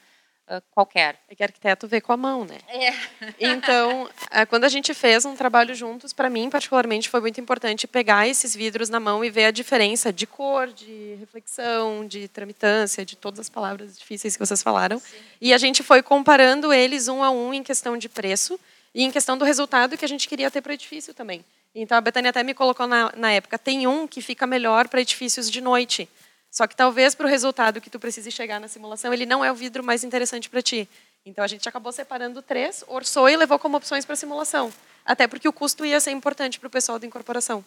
uh, 0.49 0.61
qualquer. 0.71 1.19
É 1.29 1.35
que 1.35 1.43
arquiteto 1.43 1.87
vê 1.87 1.99
com 2.01 2.13
a 2.13 2.17
mão, 2.17 2.45
né? 2.45 2.57
É. 2.67 2.93
Então, 3.39 4.03
uh, 4.03 4.47
quando 4.47 4.63
a 4.63 4.69
gente 4.69 4.93
fez 4.93 5.25
um 5.25 5.35
trabalho 5.35 5.73
juntos, 5.73 6.13
para 6.13 6.29
mim, 6.29 6.49
particularmente, 6.49 7.09
foi 7.09 7.21
muito 7.21 7.39
importante 7.39 7.87
pegar 7.87 8.27
esses 8.27 8.55
vidros 8.55 8.89
na 8.89 8.99
mão 8.99 9.23
e 9.23 9.29
ver 9.29 9.45
a 9.45 9.51
diferença 9.51 10.11
de 10.11 10.25
cor, 10.25 10.67
de 10.67 11.15
reflexão, 11.19 12.05
de 12.07 12.27
tramitância, 12.27 13.05
de 13.05 13.15
todas 13.15 13.39
as 13.39 13.49
palavras 13.49 13.97
difíceis 13.97 14.35
que 14.35 14.45
vocês 14.45 14.61
falaram. 14.61 14.99
Sim. 14.99 15.17
E 15.41 15.53
a 15.53 15.57
gente 15.57 15.83
foi 15.83 16.01
comparando 16.01 16.73
eles 16.73 17.07
um 17.07 17.23
a 17.23 17.29
um 17.29 17.53
em 17.53 17.63
questão 17.63 17.97
de 17.97 18.09
preço 18.09 18.59
e 18.93 19.03
em 19.03 19.11
questão 19.11 19.37
do 19.37 19.43
resultado 19.43 19.97
que 19.97 20.05
a 20.05 20.07
gente 20.07 20.27
queria 20.27 20.49
ter 20.49 20.61
para 20.61 20.71
o 20.71 20.73
edifício 20.73 21.13
também. 21.13 21.43
Então, 21.77 21.97
a 21.97 22.01
Betânia 22.01 22.29
até 22.29 22.41
me 22.41 22.53
colocou 22.53 22.87
na, 22.87 23.11
na 23.17 23.33
época, 23.33 23.59
tem 23.59 23.85
um 23.85 24.07
que 24.07 24.21
fica 24.21 24.47
melhor 24.47 24.87
para 24.87 25.01
edifícios 25.01 25.51
de 25.51 25.59
noite. 25.59 26.07
Só 26.55 26.65
que 26.65 26.75
talvez 26.75 27.13
para 27.13 27.25
o 27.25 27.29
resultado 27.29 27.81
que 27.81 27.89
tu 27.89 27.99
precise 27.99 28.31
chegar 28.31 28.61
na 28.61 28.69
simulação, 28.69 29.13
ele 29.13 29.25
não 29.25 29.43
é 29.43 29.51
o 29.51 29.55
vidro 29.55 29.83
mais 29.83 30.05
interessante 30.05 30.49
para 30.49 30.61
ti. 30.61 30.87
Então 31.25 31.43
a 31.43 31.47
gente 31.47 31.67
acabou 31.67 31.91
separando 31.91 32.41
três, 32.41 32.81
orçou 32.87 33.27
e 33.27 33.35
levou 33.35 33.59
como 33.59 33.75
opções 33.75 34.05
para 34.05 34.13
a 34.13 34.15
simulação. 34.15 34.71
Até 35.05 35.27
porque 35.27 35.49
o 35.49 35.51
custo 35.51 35.85
ia 35.85 35.99
ser 35.99 36.11
importante 36.11 36.57
para 36.57 36.67
o 36.67 36.69
pessoal 36.69 36.97
da 36.97 37.05
incorporação. 37.05 37.63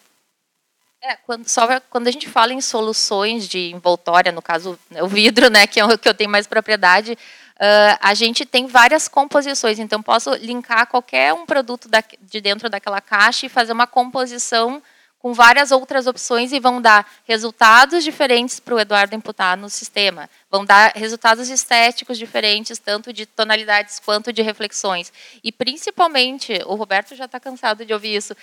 É, 1.03 1.15
quando, 1.17 1.47
só 1.47 1.79
quando 1.81 2.07
a 2.07 2.11
gente 2.11 2.27
fala 2.27 2.51
em 2.51 2.61
soluções 2.61 3.47
de 3.47 3.69
envoltória, 3.69 4.31
no 4.31 4.41
caso 4.41 4.77
né, 4.89 5.03
o 5.03 5.07
vidro, 5.07 5.51
né, 5.51 5.67
que 5.67 5.79
é 5.79 5.85
o 5.85 5.95
que 5.95 6.09
eu 6.09 6.15
tenho 6.15 6.31
mais 6.31 6.47
propriedade, 6.47 7.13
uh, 7.13 7.97
a 8.01 8.15
gente 8.15 8.43
tem 8.43 8.65
várias 8.65 9.07
composições. 9.07 9.77
Então 9.77 10.01
posso 10.01 10.33
linkar 10.33 10.87
qualquer 10.87 11.31
um 11.31 11.45
produto 11.45 11.87
da, 11.87 12.03
de 12.19 12.41
dentro 12.41 12.67
daquela 12.67 12.99
caixa 12.99 13.45
e 13.45 13.49
fazer 13.49 13.71
uma 13.71 13.85
composição 13.85 14.81
com 15.19 15.33
várias 15.33 15.71
outras 15.71 16.07
opções 16.07 16.53
e 16.53 16.59
vão 16.59 16.81
dar 16.81 17.05
resultados 17.27 18.05
diferentes 18.05 18.59
para 18.59 18.73
o 18.73 18.79
Eduardo 18.79 19.15
imputar 19.15 19.57
no 19.57 19.69
sistema. 19.69 20.29
Vão 20.49 20.63
dar 20.63 20.93
resultados 20.95 21.49
estéticos 21.49 22.17
diferentes, 22.17 22.79
tanto 22.79 23.11
de 23.11 23.25
tonalidades 23.25 23.99
quanto 23.99 24.31
de 24.31 24.41
reflexões. 24.41 25.11
E, 25.43 25.51
principalmente, 25.51 26.53
o 26.65 26.75
Roberto 26.75 27.15
já 27.15 27.25
está 27.25 27.37
cansado 27.37 27.85
de 27.85 27.93
ouvir 27.93 28.15
isso, 28.15 28.33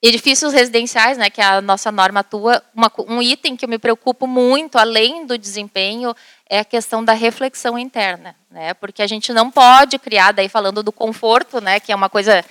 edifícios 0.00 0.52
residenciais, 0.52 1.18
né, 1.18 1.28
que 1.28 1.42
a 1.42 1.60
nossa 1.60 1.90
norma 1.90 2.20
atua, 2.20 2.62
uma, 2.72 2.90
um 3.06 3.20
item 3.20 3.56
que 3.56 3.64
eu 3.64 3.68
me 3.68 3.78
preocupo 3.78 4.26
muito, 4.28 4.78
além 4.78 5.26
do 5.26 5.36
desempenho, 5.36 6.14
é 6.48 6.60
a 6.60 6.64
questão 6.64 7.04
da 7.04 7.12
reflexão 7.12 7.76
interna. 7.76 8.36
Né, 8.48 8.74
porque 8.74 9.02
a 9.02 9.06
gente 9.06 9.32
não 9.32 9.50
pode 9.50 9.98
criar, 9.98 10.32
daí 10.32 10.48
falando 10.48 10.82
do 10.82 10.92
conforto, 10.92 11.60
né, 11.60 11.80
que 11.80 11.92
é 11.92 11.96
uma 11.96 12.08
coisa 12.08 12.44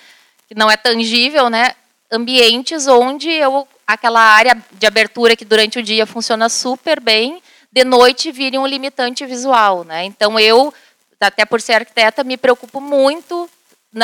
que 0.48 0.56
não 0.56 0.70
é 0.70 0.76
tangível, 0.76 1.50
né, 1.50 1.74
ambientes 2.12 2.88
onde 2.88 3.30
eu, 3.30 3.68
aquela 3.86 4.22
área 4.22 4.64
de 4.72 4.86
abertura 4.86 5.36
que 5.36 5.46
durante 5.46 5.80
o 5.80 5.84
dia 5.84 6.06
funciona 6.06 6.50
super 6.50 7.00
bem, 7.00 7.42
de 7.72 7.84
noite 7.84 8.32
vire 8.32 8.58
um 8.58 8.66
limitante 8.66 9.26
visual. 9.26 9.84
Né? 9.84 10.06
Então, 10.06 10.40
eu, 10.40 10.74
até 11.20 11.46
por 11.46 11.62
ser 11.62 11.74
arquiteta, 11.74 12.24
me 12.24 12.38
preocupo 12.38 12.82
muito, 12.82 13.50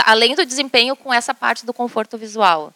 além 0.05 0.35
do 0.35 0.45
desempenho, 0.45 0.95
com 0.95 1.13
essa 1.13 1.33
parte 1.33 1.65
do 1.65 1.73
conforto 1.73 2.17
visual. 2.17 2.73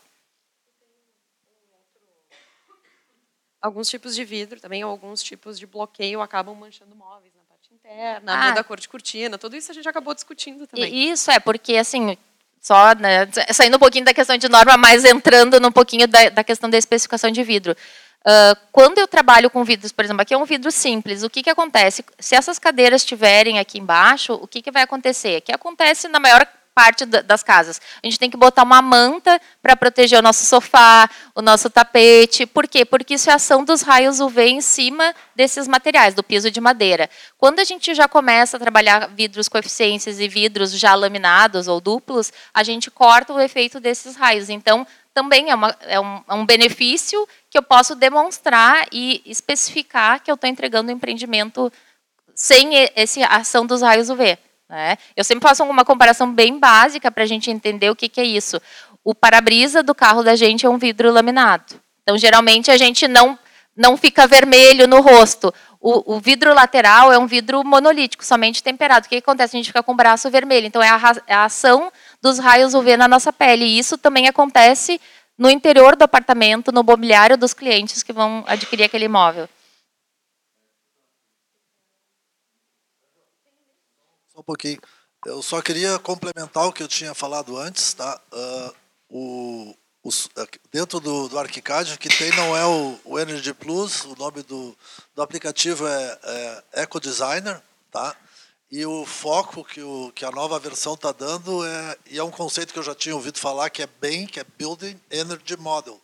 Alguns 3.61 3.89
tipos 3.89 4.15
de 4.15 4.23
vidro 4.23 4.59
também, 4.59 4.81
alguns 4.83 5.21
tipos 5.21 5.59
de 5.59 5.67
bloqueio 5.67 6.21
acabam 6.21 6.55
manchando 6.55 6.95
móveis 6.95 7.33
na 7.35 7.43
parte 7.43 7.73
interna, 7.73 8.33
ah. 8.33 8.47
muda 8.47 8.61
a 8.61 8.63
cor 8.63 8.79
de 8.79 8.87
cortina, 8.87 9.37
tudo 9.37 9.57
isso 9.57 9.69
a 9.69 9.75
gente 9.75 9.87
acabou 9.87 10.13
discutindo 10.13 10.65
também. 10.65 11.11
Isso 11.11 11.29
é, 11.29 11.41
porque 11.41 11.75
assim, 11.75 12.17
só 12.61 12.93
né, 12.95 13.27
saindo 13.51 13.77
um 13.77 13.79
pouquinho 13.79 14.05
da 14.05 14.13
questão 14.13 14.37
de 14.37 14.49
norma, 14.49 14.77
mas 14.77 15.05
entrando 15.05 15.65
um 15.65 15.71
pouquinho 15.71 16.07
da, 16.07 16.29
da 16.29 16.43
questão 16.43 16.69
da 16.69 16.77
especificação 16.77 17.31
de 17.31 17.43
vidro. 17.43 17.75
Uh, 18.21 18.55
quando 18.71 18.97
eu 18.97 19.07
trabalho 19.07 19.49
com 19.49 19.63
vidros, 19.63 19.93
por 19.93 20.03
exemplo, 20.03 20.21
aqui 20.21 20.33
é 20.33 20.37
um 20.37 20.45
vidro 20.45 20.69
simples, 20.71 21.23
o 21.23 21.29
que, 21.29 21.41
que 21.41 21.49
acontece? 21.49 22.03
Se 22.19 22.35
essas 22.35 22.59
cadeiras 22.59 23.01
estiverem 23.01 23.59
aqui 23.59 23.79
embaixo, 23.79 24.33
o 24.33 24.47
que, 24.47 24.61
que 24.61 24.71
vai 24.71 24.83
acontecer? 24.83 25.41
Que 25.41 25.53
acontece 25.53 26.07
na 26.09 26.19
maior 26.19 26.45
parte 26.79 27.05
das 27.05 27.43
casas. 27.43 27.81
A 28.01 28.07
gente 28.07 28.17
tem 28.17 28.29
que 28.29 28.37
botar 28.37 28.63
uma 28.63 28.81
manta 28.81 29.37
para 29.61 29.75
proteger 29.75 30.17
o 30.17 30.21
nosso 30.21 30.45
sofá, 30.45 31.09
o 31.35 31.41
nosso 31.41 31.69
tapete. 31.69 32.45
Por 32.45 32.69
quê? 32.69 32.85
Porque 32.85 33.15
isso 33.15 33.29
é 33.29 33.33
ação 33.33 33.65
dos 33.65 33.81
raios 33.81 34.21
UV 34.21 34.45
em 34.47 34.61
cima 34.61 35.13
desses 35.35 35.67
materiais, 35.67 36.13
do 36.13 36.23
piso 36.23 36.49
de 36.49 36.61
madeira. 36.61 37.09
Quando 37.37 37.59
a 37.59 37.65
gente 37.65 37.93
já 37.93 38.07
começa 38.07 38.55
a 38.55 38.59
trabalhar 38.61 39.09
vidros 39.09 39.49
com 39.49 39.57
eficiências 39.57 40.21
e 40.21 40.29
vidros 40.29 40.71
já 40.71 40.95
laminados 40.95 41.67
ou 41.67 41.81
duplos, 41.81 42.31
a 42.53 42.63
gente 42.63 42.89
corta 42.89 43.33
o 43.33 43.41
efeito 43.41 43.81
desses 43.81 44.15
raios. 44.15 44.49
Então, 44.49 44.87
também 45.13 45.51
é, 45.51 45.55
uma, 45.55 45.75
é, 45.81 45.99
um, 45.99 46.23
é 46.29 46.33
um 46.33 46.45
benefício 46.45 47.27
que 47.49 47.57
eu 47.57 47.63
posso 47.63 47.93
demonstrar 47.93 48.85
e 48.89 49.21
especificar 49.25 50.23
que 50.23 50.31
eu 50.31 50.35
estou 50.35 50.49
entregando 50.49 50.89
um 50.89 50.95
empreendimento 50.95 51.69
sem 52.33 52.69
essa 52.95 53.25
ação 53.25 53.65
dos 53.65 53.81
raios 53.81 54.09
UV. 54.09 54.37
Né? 54.69 54.97
Eu 55.15 55.23
sempre 55.23 55.47
faço 55.47 55.63
uma 55.63 55.83
comparação 55.83 56.31
bem 56.31 56.59
básica 56.59 57.09
para 57.09 57.23
a 57.23 57.27
gente 57.27 57.49
entender 57.49 57.89
o 57.89 57.95
que, 57.95 58.07
que 58.07 58.21
é 58.21 58.23
isso. 58.23 58.61
O 59.03 59.15
para-brisa 59.15 59.81
do 59.81 59.95
carro 59.95 60.21
da 60.21 60.35
gente 60.35 60.65
é 60.65 60.69
um 60.69 60.77
vidro 60.77 61.11
laminado. 61.11 61.81
Então, 62.03 62.17
geralmente, 62.17 62.69
a 62.69 62.77
gente 62.77 63.07
não, 63.07 63.37
não 63.75 63.97
fica 63.97 64.27
vermelho 64.27 64.87
no 64.87 65.01
rosto. 65.01 65.53
O, 65.81 66.15
o, 66.15 66.19
vidro 66.19 66.53
lateral 66.53 67.11
é 67.11 67.17
um 67.17 67.25
vidro 67.25 67.63
monolítico, 67.63 68.23
somente 68.23 68.61
temperado. 68.61 69.05
O 69.05 69.09
que, 69.09 69.15
que 69.15 69.23
acontece? 69.23 69.55
A 69.55 69.59
gente 69.59 69.67
fica 69.67 69.81
com 69.81 69.93
o 69.93 69.95
braço 69.95 70.29
vermelho. 70.29 70.67
Então, 70.67 70.83
é 70.83 70.89
a, 70.89 71.15
é 71.25 71.33
a 71.33 71.45
ação 71.45 71.91
dos 72.21 72.37
raios 72.37 72.73
UV 72.73 72.97
na 72.97 73.07
nossa 73.07 73.33
pele. 73.33 73.65
E 73.65 73.79
isso 73.79 73.97
também 73.97 74.27
acontece 74.27 74.99
no 75.37 75.49
interior 75.49 75.95
do 75.95 76.03
apartamento, 76.03 76.71
no 76.71 76.83
mobiliário 76.83 77.37
dos 77.37 77.53
clientes 77.53 78.03
que 78.03 78.11
vão 78.11 78.43
adquirir 78.45 78.83
aquele 78.83 79.05
imóvel. 79.05 79.47
Um 84.39 84.43
pouquinho. 84.43 84.79
Eu 85.25 85.41
só 85.41 85.61
queria 85.61 85.99
complementar 85.99 86.65
o 86.65 86.73
que 86.73 86.81
eu 86.81 86.87
tinha 86.87 87.13
falado 87.13 87.57
antes, 87.57 87.93
tá? 87.93 88.19
Uh, 88.31 88.75
o, 89.09 89.75
os, 90.03 90.29
dentro 90.71 90.99
do, 90.99 91.27
do 91.27 91.37
ArchiCAD, 91.37 91.93
o 91.93 91.97
que 91.97 92.09
tem 92.09 92.31
não 92.35 92.55
é 92.55 92.65
o, 92.65 92.99
o 93.03 93.19
Energy 93.19 93.53
Plus, 93.53 94.05
o 94.05 94.15
nome 94.15 94.43
do, 94.43 94.75
do 95.13 95.21
aplicativo 95.21 95.85
é, 95.85 96.19
é 96.23 96.63
Eco 96.83 96.99
Designer, 96.99 97.61
tá? 97.91 98.15
E 98.71 98.85
o 98.85 99.03
foco 99.05 99.63
que, 99.63 99.81
o, 99.81 100.11
que 100.13 100.23
a 100.23 100.31
nova 100.31 100.59
versão 100.59 100.93
está 100.93 101.11
dando 101.11 101.65
é, 101.65 101.97
e 102.09 102.17
é 102.19 102.23
um 102.23 102.31
conceito 102.31 102.71
que 102.71 102.79
eu 102.79 102.83
já 102.83 102.93
tinha 102.93 103.15
ouvido 103.15 103.39
falar, 103.39 103.69
que 103.69 103.81
é 103.81 103.87
BEM, 103.87 104.27
que 104.27 104.39
é 104.39 104.45
Building 104.57 104.99
Energy 105.09 105.57
Model, 105.57 105.99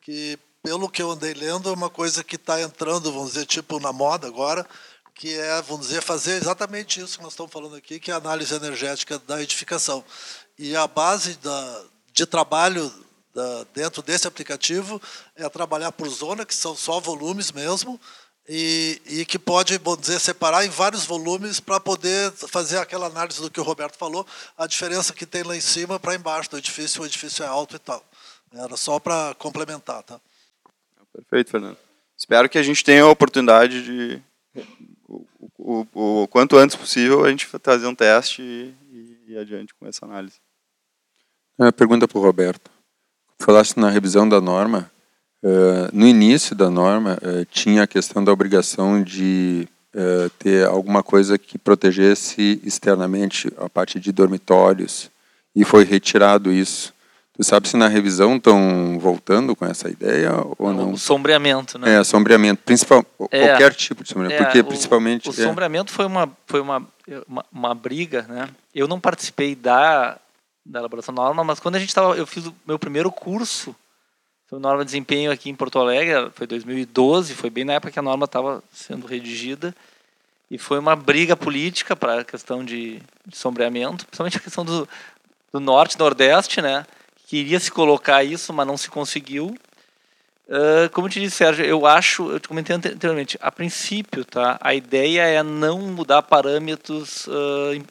que, 0.00 0.38
pelo 0.62 0.88
que 0.88 1.02
eu 1.02 1.10
andei 1.10 1.34
lendo, 1.34 1.68
é 1.68 1.72
uma 1.72 1.90
coisa 1.90 2.24
que 2.24 2.36
está 2.36 2.60
entrando, 2.60 3.12
vamos 3.12 3.34
dizer, 3.34 3.46
tipo 3.46 3.78
na 3.78 3.92
moda 3.92 4.26
agora, 4.26 4.66
que 5.16 5.34
é, 5.34 5.62
vamos 5.62 5.88
dizer, 5.88 6.02
fazer 6.02 6.36
exatamente 6.36 7.00
isso 7.00 7.16
que 7.16 7.24
nós 7.24 7.32
estamos 7.32 7.50
falando 7.50 7.74
aqui, 7.74 7.98
que 7.98 8.10
é 8.10 8.14
a 8.14 8.18
análise 8.18 8.54
energética 8.54 9.18
da 9.20 9.42
edificação. 9.42 10.04
E 10.58 10.76
a 10.76 10.86
base 10.86 11.36
da, 11.38 11.84
de 12.12 12.26
trabalho 12.26 12.92
da, 13.34 13.64
dentro 13.74 14.02
desse 14.02 14.28
aplicativo 14.28 15.00
é 15.34 15.48
trabalhar 15.48 15.90
por 15.90 16.06
zona, 16.10 16.44
que 16.44 16.54
são 16.54 16.76
só 16.76 17.00
volumes 17.00 17.50
mesmo, 17.50 17.98
e, 18.46 19.00
e 19.06 19.24
que 19.24 19.38
pode, 19.38 19.78
vamos 19.78 20.02
dizer, 20.02 20.20
separar 20.20 20.66
em 20.66 20.68
vários 20.68 21.06
volumes 21.06 21.60
para 21.60 21.80
poder 21.80 22.30
fazer 22.32 22.76
aquela 22.76 23.06
análise 23.06 23.40
do 23.40 23.50
que 23.50 23.58
o 23.58 23.64
Roberto 23.64 23.96
falou, 23.96 24.26
a 24.56 24.66
diferença 24.66 25.14
que 25.14 25.24
tem 25.24 25.42
lá 25.42 25.56
em 25.56 25.62
cima 25.62 25.98
para 25.98 26.14
embaixo 26.14 26.50
do 26.50 26.58
edifício, 26.58 27.02
o 27.02 27.06
edifício 27.06 27.42
é 27.42 27.48
alto 27.48 27.74
e 27.74 27.78
tal. 27.78 28.04
Era 28.52 28.76
só 28.76 29.00
para 29.00 29.34
complementar, 29.38 30.02
tá? 30.02 30.20
Perfeito, 31.10 31.50
Fernando. 31.50 31.78
Espero 32.16 32.48
que 32.50 32.58
a 32.58 32.62
gente 32.62 32.84
tenha 32.84 33.02
a 33.02 33.08
oportunidade 33.08 33.82
de, 33.82 34.22
o, 35.66 35.86
o, 36.22 36.28
quanto 36.28 36.56
antes 36.56 36.76
possível, 36.76 37.24
a 37.24 37.30
gente 37.30 37.46
fazer 37.46 37.86
um 37.86 37.94
teste 37.94 38.42
e, 38.42 38.74
e 38.92 39.32
ir 39.32 39.38
adiante 39.38 39.74
com 39.74 39.86
essa 39.86 40.04
análise. 40.04 40.36
É, 41.58 41.70
pergunta 41.72 42.06
para 42.06 42.18
o 42.18 42.22
Roberto. 42.22 42.70
Falaste 43.38 43.78
na 43.78 43.90
revisão 43.90 44.28
da 44.28 44.40
norma, 44.40 44.90
Uh, 45.42 45.88
no 45.92 46.06
início 46.08 46.56
da 46.56 46.68
norma, 46.68 47.18
uh, 47.22 47.44
tinha 47.44 47.84
a 47.84 47.86
questão 47.86 48.24
da 48.24 48.32
obrigação 48.32 49.00
de 49.00 49.68
uh, 49.94 50.28
ter 50.38 50.66
alguma 50.66 51.04
coisa 51.04 51.38
que 51.38 51.56
protegesse 51.56 52.60
externamente 52.64 53.52
a 53.58 53.68
parte 53.68 54.00
de 54.00 54.10
dormitórios, 54.10 55.08
e 55.54 55.64
foi 55.64 55.84
retirado 55.84 56.50
isso. 56.50 56.92
Tu 57.36 57.44
sabe 57.44 57.68
se 57.68 57.76
na 57.76 57.86
revisão 57.86 58.36
estão 58.36 58.98
voltando 58.98 59.54
com 59.54 59.66
essa 59.66 59.90
ideia 59.90 60.32
ou 60.58 60.72
não? 60.72 60.92
O 60.92 60.98
sombreamento, 60.98 61.78
né? 61.78 61.96
É, 61.96 62.04
sombreamento, 62.04 62.62
principal, 62.62 63.04
é, 63.30 63.46
qualquer 63.46 63.74
tipo 63.74 64.02
de 64.02 64.08
sombreamento, 64.08 64.42
é, 64.42 64.44
porque 64.44 64.62
principalmente... 64.62 65.28
O, 65.28 65.32
o 65.32 65.34
é. 65.34 65.44
sombreamento 65.44 65.92
foi 65.92 66.06
uma, 66.06 66.30
foi 66.46 66.60
uma, 66.60 66.86
uma, 67.28 67.44
uma, 67.52 67.74
briga, 67.74 68.22
né? 68.22 68.48
Eu 68.74 68.88
não 68.88 68.98
participei 68.98 69.54
da, 69.54 70.18
da 70.64 70.78
elaboração 70.78 71.14
da 71.14 71.22
norma, 71.22 71.44
mas 71.44 71.60
quando 71.60 71.76
a 71.76 71.78
gente 71.78 71.90
estava, 71.90 72.16
eu 72.16 72.26
fiz 72.26 72.46
o 72.46 72.54
meu 72.66 72.78
primeiro 72.78 73.12
curso 73.12 73.76
foi 74.48 74.60
norma 74.60 74.84
de 74.84 74.86
desempenho 74.86 75.32
aqui 75.32 75.50
em 75.50 75.54
Porto 75.56 75.78
Alegre, 75.78 76.30
foi 76.34 76.46
2012, 76.46 77.34
foi 77.34 77.50
bem 77.50 77.64
na 77.64 77.74
época 77.74 77.90
que 77.90 77.98
a 77.98 78.02
norma 78.02 78.26
estava 78.26 78.62
sendo 78.72 79.04
redigida. 79.06 79.74
E 80.48 80.56
foi 80.56 80.78
uma 80.78 80.94
briga 80.94 81.36
política 81.36 81.96
para 81.96 82.20
a 82.20 82.24
questão 82.24 82.64
de, 82.64 83.02
de, 83.26 83.36
sombreamento, 83.36 84.06
principalmente 84.06 84.36
a 84.36 84.40
questão 84.40 84.64
do, 84.64 84.88
do 85.52 85.58
norte 85.58 85.94
e 85.94 85.98
nordeste, 85.98 86.62
né? 86.62 86.86
Queria 87.26 87.60
se 87.60 87.70
colocar 87.70 88.24
isso, 88.24 88.52
mas 88.52 88.66
não 88.66 88.76
se 88.76 88.88
conseguiu. 88.88 89.56
Uh, 90.48 90.88
como 90.92 91.08
eu 91.08 91.10
te 91.10 91.20
disse, 91.20 91.36
Sérgio, 91.36 91.64
eu 91.64 91.84
acho, 91.86 92.30
eu 92.30 92.38
te 92.38 92.46
comentei 92.46 92.76
anteriormente, 92.76 93.36
a 93.40 93.50
princípio, 93.50 94.24
tá? 94.24 94.56
A 94.60 94.74
ideia 94.74 95.22
é 95.22 95.42
não 95.42 95.80
mudar 95.80 96.22
parâmetros 96.22 97.26
uh, 97.26 97.84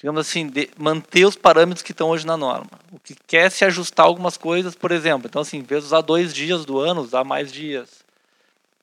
digamos 0.00 0.26
assim, 0.26 0.50
manter 0.78 1.26
os 1.26 1.36
parâmetros 1.36 1.82
que 1.82 1.92
estão 1.92 2.08
hoje 2.08 2.26
na 2.26 2.34
norma. 2.34 2.70
O 2.90 2.98
que 2.98 3.14
quer 3.26 3.50
se 3.50 3.66
ajustar 3.66 4.06
algumas 4.06 4.34
coisas, 4.38 4.74
por 4.74 4.92
exemplo, 4.92 5.28
então 5.28 5.42
assim, 5.42 5.58
em 5.58 5.62
vez 5.62 5.82
de 5.82 5.88
usar 5.88 6.00
dois 6.00 6.32
dias 6.32 6.64
do 6.64 6.80
ano, 6.80 7.02
usar 7.02 7.22
mais 7.22 7.52
dias. 7.52 8.02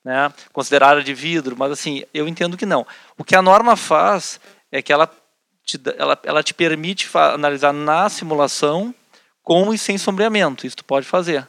Né? 0.04 0.32
Considerar 0.52 1.02
de 1.02 1.12
vidro, 1.12 1.56
mas 1.58 1.72
assim, 1.72 2.04
eu 2.14 2.28
entendo 2.28 2.56
que 2.56 2.64
não. 2.64 2.86
O 3.16 3.24
que 3.24 3.34
a 3.34 3.42
norma 3.42 3.74
faz 3.74 4.40
é 4.70 4.80
que 4.80 4.92
ela 4.92 5.10
te, 5.64 5.80
ela, 5.96 6.16
ela 6.22 6.42
te 6.42 6.54
permite 6.54 7.10
analisar 7.12 7.72
na 7.72 8.08
simulação 8.08 8.94
com 9.48 9.72
e 9.72 9.78
sem 9.78 9.96
sombreamento. 9.96 10.66
Isso 10.66 10.76
tu 10.76 10.84
pode 10.84 11.06
fazer. 11.06 11.48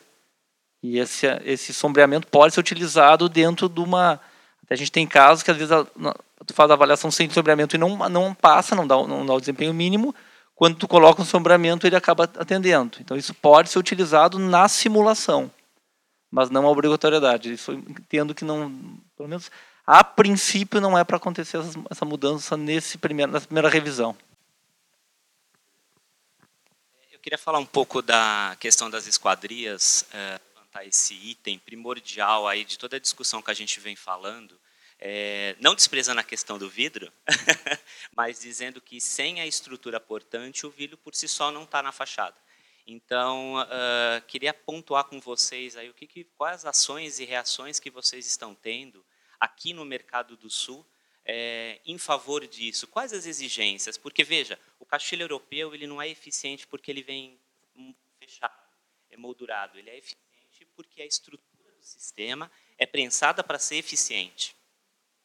E 0.81 0.97
esse, 0.97 1.27
esse 1.43 1.73
sombreamento 1.73 2.27
pode 2.27 2.53
ser 2.53 2.61
utilizado 2.61 3.27
dentro 3.27 3.67
de 3.67 3.81
uma. 3.81 4.21
A 4.69 4.75
gente 4.75 4.89
tem 4.89 5.05
casos 5.05 5.43
que 5.43 5.51
às 5.51 5.57
vezes 5.57 5.75
tu 6.45 6.53
faz 6.53 6.71
a 6.71 6.75
avaliação 6.75 7.11
sem 7.11 7.29
sombreamento 7.29 7.75
e 7.75 7.79
não, 7.79 7.97
não 8.07 8.33
passa, 8.33 8.73
não 8.73 8.87
dá, 8.87 8.95
não 9.05 9.25
dá 9.25 9.33
o 9.33 9.39
desempenho 9.41 9.73
mínimo, 9.73 10.15
quando 10.55 10.77
tu 10.77 10.87
coloca 10.87 11.21
um 11.21 11.25
sombreamento 11.25 11.85
ele 11.85 11.97
acaba 11.97 12.23
atendendo. 12.23 12.99
Então 13.01 13.17
isso 13.17 13.33
pode 13.33 13.67
ser 13.67 13.79
utilizado 13.79 14.39
na 14.39 14.69
simulação, 14.69 15.51
mas 16.31 16.49
não 16.49 16.65
a 16.65 16.71
obrigatoriedade. 16.71 17.51
Isso 17.51 17.73
entendo 17.73 18.33
que 18.33 18.45
não, 18.45 18.71
pelo 19.17 19.27
menos 19.27 19.51
a 19.85 20.05
princípio 20.05 20.79
não 20.79 20.97
é 20.97 21.03
para 21.03 21.17
acontecer 21.17 21.57
essa, 21.57 21.77
essa 21.89 22.05
mudança 22.05 22.55
nesse 22.55 22.97
primeiro, 22.97 23.33
nessa 23.33 23.47
primeira 23.47 23.67
revisão. 23.67 24.15
Eu 27.11 27.18
queria 27.29 27.37
falar 27.37 27.59
um 27.59 27.65
pouco 27.65 28.01
da 28.01 28.57
questão 28.59 28.89
das 28.89 29.05
esquadrias, 29.05 30.03
é, 30.11 30.41
esse 30.87 31.13
item 31.13 31.59
primordial 31.59 32.47
aí 32.47 32.65
de 32.65 32.75
toda 32.75 32.95
a 32.95 32.99
discussão 32.99 33.39
que 33.39 33.51
a 33.51 33.53
gente 33.53 33.79
vem 33.79 33.95
falando, 33.95 34.59
é, 34.97 35.55
não 35.59 35.75
desprezando 35.75 36.19
a 36.19 36.23
questão 36.23 36.57
do 36.57 36.67
vidro, 36.67 37.13
mas 38.17 38.39
dizendo 38.39 38.81
que 38.81 38.99
sem 38.99 39.41
a 39.41 39.45
estrutura 39.45 39.99
portante, 39.99 40.65
o 40.65 40.71
vidro 40.71 40.97
por 40.97 41.13
si 41.13 41.27
só 41.27 41.51
não 41.51 41.65
está 41.65 41.83
na 41.83 41.91
fachada. 41.91 42.35
Então, 42.87 43.57
uh, 43.61 44.25
queria 44.25 44.51
pontuar 44.51 45.03
com 45.03 45.19
vocês 45.19 45.77
aí 45.77 45.87
o 45.87 45.93
que, 45.93 46.07
que, 46.07 46.23
quais 46.35 46.65
ações 46.65 47.19
e 47.19 47.25
reações 47.25 47.79
que 47.79 47.91
vocês 47.91 48.25
estão 48.25 48.55
tendo 48.55 49.05
aqui 49.39 49.71
no 49.71 49.85
mercado 49.85 50.35
do 50.35 50.49
Sul 50.49 50.83
é, 51.31 51.79
em 51.85 51.97
favor 51.99 52.47
disso. 52.47 52.87
Quais 52.87 53.13
as 53.13 53.27
exigências? 53.27 53.97
Porque 53.97 54.23
veja, 54.23 54.59
o 54.79 54.85
caixilho 54.85 55.21
europeu 55.21 55.75
ele 55.75 55.85
não 55.85 56.01
é 56.01 56.09
eficiente 56.09 56.65
porque 56.65 56.89
ele 56.89 57.03
vem 57.03 57.39
fechado, 58.17 58.59
é 59.11 59.15
moldurado. 59.15 59.77
Ele 59.77 59.91
é 59.91 59.97
eficiente 59.97 60.65
porque 60.75 61.03
a 61.03 61.05
estrutura 61.05 61.71
do 61.71 61.83
sistema 61.83 62.51
é 62.79 62.85
prensada 62.85 63.43
para 63.43 63.59
ser 63.59 63.75
eficiente. 63.75 64.55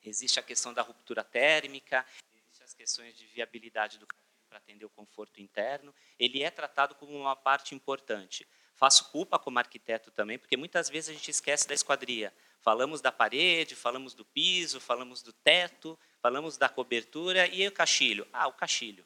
Existe 0.02 0.39
a 0.39 0.43
questão 0.43 0.74
da 0.74 0.82
ruptura 0.82 1.24
térmica, 1.24 2.05
existem 2.35 2.64
as 2.64 2.74
questões 2.74 3.16
de 3.16 3.26
viabilidade 3.26 3.98
do 3.98 4.06
para 4.47 4.59
atender 4.59 4.85
o 4.85 4.90
conforto 4.90 5.40
interno. 5.40 5.93
Ele 6.18 6.43
é 6.43 6.51
tratado 6.51 6.94
como 6.94 7.16
uma 7.16 7.35
parte 7.35 7.74
importante. 7.74 8.47
Faço 8.74 9.10
culpa 9.10 9.39
como 9.39 9.59
arquiteto 9.59 10.10
também, 10.10 10.39
porque 10.39 10.56
muitas 10.56 10.89
vezes 10.90 11.10
a 11.10 11.12
gente 11.14 11.31
esquece 11.31 11.66
da 11.66 11.74
esquadria. 11.74 12.32
Falamos 12.65 13.03
da 13.03 13.12
parede, 13.12 13.77
falamos 13.77 14.15
do 14.15 14.24
piso, 14.24 14.81
falamos 14.81 15.20
do 15.20 15.35
teto, 15.35 15.99
falamos 16.23 16.57
da 16.57 16.66
cobertura 16.66 17.47
e 17.47 17.69
o 17.69 17.70
caixilho. 17.70 18.27
Ah, 18.32 18.49
o 18.49 18.55
caixilho. 18.55 19.05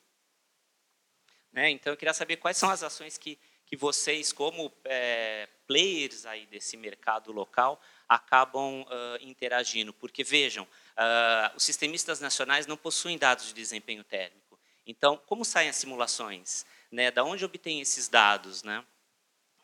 Né? 1.53 1.69
Então, 1.71 1.93
eu 1.93 1.97
queria 1.97 2.15
saber 2.15 2.37
quais 2.37 2.57
são 2.57 2.71
as 2.71 2.85
ações 2.85 3.19
que, 3.19 3.37
que 3.67 3.77
vocês, 3.77 4.33
como 4.33 4.73
é, 4.85 5.49
players 5.67 6.25
aí 6.25 6.47
desse 6.47 6.77
mercado 6.77 7.33
local, 7.33 7.83
acabam 8.09 8.83
uh, 8.83 8.87
interagindo. 9.23 9.93
Porque, 9.93 10.23
vejam, 10.23 10.63
uh, 10.63 11.57
os 11.57 11.65
sistemistas 11.65 12.21
nacionais 12.21 12.65
não 12.65 12.77
possuem 12.77 13.19
dados 13.19 13.49
de 13.49 13.55
desempenho 13.55 14.05
térmico. 14.05 14.57
Então, 14.87 15.17
como 15.27 15.45
saem 15.45 15.69
as 15.69 15.75
simulações? 15.75 16.65
Né? 16.93 17.11
Da 17.11 17.25
onde 17.25 17.45
obtêm 17.45 17.81
esses 17.81 18.07
dados? 18.09 18.63
Né? 18.63 18.85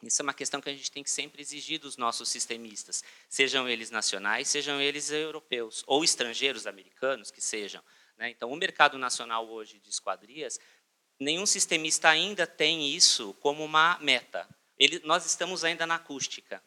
Isso 0.07 0.21
é 0.21 0.25
uma 0.25 0.35
questão 0.35 0.61
que 0.61 0.69
a 0.69 0.73
gente 0.73 0.91
tem 0.91 1.03
que 1.03 1.11
sempre 1.11 1.41
exigir 1.41 1.81
dos 1.81 1.97
nossos 1.97 2.29
sistemistas, 2.29 3.03
sejam 3.29 3.69
eles 3.69 3.91
nacionais, 3.91 4.49
sejam 4.49 4.81
eles 4.81 5.11
europeus, 5.11 5.83
ou 5.87 6.05
estrangeiros 6.05 6.67
americanos, 6.67 7.31
que 7.31 7.41
sejam. 7.41 7.83
Né? 8.17 8.31
Então, 8.31 8.51
o 8.51 8.57
mercado 8.57 8.99
nacional 8.99 9.49
hoje 9.49 9.79
de 9.79 9.91
esquadrias, 9.91 10.61
nenhum 11.19 11.47
sistemista 11.47 12.09
ainda 12.09 12.47
tem 12.47 12.89
isso 12.95 13.35
como 13.35 13.65
uma 13.65 13.99
meta. 14.01 14.49
Ele, 14.79 15.01
nós 15.05 15.25
estamos 15.25 15.65
ainda 15.65 15.87
na 15.87 15.97
acústica 15.97 16.63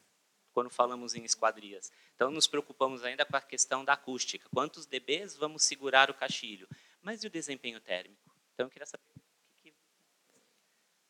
quando 0.53 0.69
falamos 0.69 1.14
em 1.14 1.23
esquadrias. 1.23 1.91
Então, 2.15 2.31
nos 2.31 2.47
preocupamos 2.47 3.03
ainda 3.03 3.23
com 3.26 3.38
a 3.38 3.41
questão 3.41 3.85
da 3.85 3.93
acústica. 3.93 4.49
Quantos 4.49 4.88
dBs 4.88 5.35
vamos 5.35 5.64
segurar 5.64 6.09
o 6.09 6.14
caixilho? 6.14 6.68
Mas 7.01 7.23
e 7.23 7.27
o 7.27 7.30
desempenho 7.30 7.80
térmico? 7.80 8.35
Então, 8.53 8.65
eu 8.65 8.69
queria 8.72 8.88
saber 8.88 9.03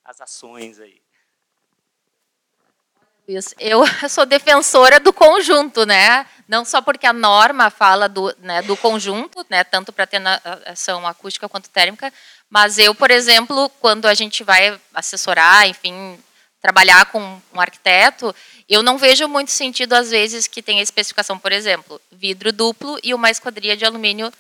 as 0.07 0.21
ações 0.21 0.79
aí. 0.79 1.01
Isso. 3.27 3.53
Eu 3.59 3.83
sou 4.09 4.25
defensora 4.25 4.99
do 4.99 5.11
conjunto, 5.11 5.85
né? 5.85 6.25
Não 6.47 6.63
só 6.63 6.81
porque 6.81 7.05
a 7.05 7.11
norma 7.11 7.69
fala 7.69 8.07
do, 8.07 8.33
né, 8.39 8.61
do 8.61 8.77
conjunto, 8.77 9.45
né, 9.49 9.65
tanto 9.65 9.91
para 9.91 10.07
ação 10.65 11.05
acústica 11.05 11.49
quanto 11.49 11.69
térmica, 11.69 12.11
mas 12.49 12.77
eu, 12.77 12.95
por 12.95 13.11
exemplo, 13.11 13.69
quando 13.81 14.05
a 14.05 14.13
gente 14.13 14.45
vai 14.45 14.79
assessorar, 14.93 15.67
enfim, 15.67 16.17
trabalhar 16.61 17.05
com 17.07 17.41
um 17.53 17.59
arquiteto, 17.59 18.33
eu 18.69 18.81
não 18.81 18.97
vejo 18.97 19.27
muito 19.27 19.51
sentido, 19.51 19.91
às 19.91 20.09
vezes, 20.09 20.47
que 20.47 20.61
tenha 20.61 20.81
especificação, 20.81 21.37
por 21.37 21.51
exemplo, 21.51 21.99
vidro 22.11 22.53
duplo 22.53 22.97
e 23.03 23.13
uma 23.13 23.29
esquadria 23.29 23.75
de 23.75 23.83
alumínio 23.83 24.31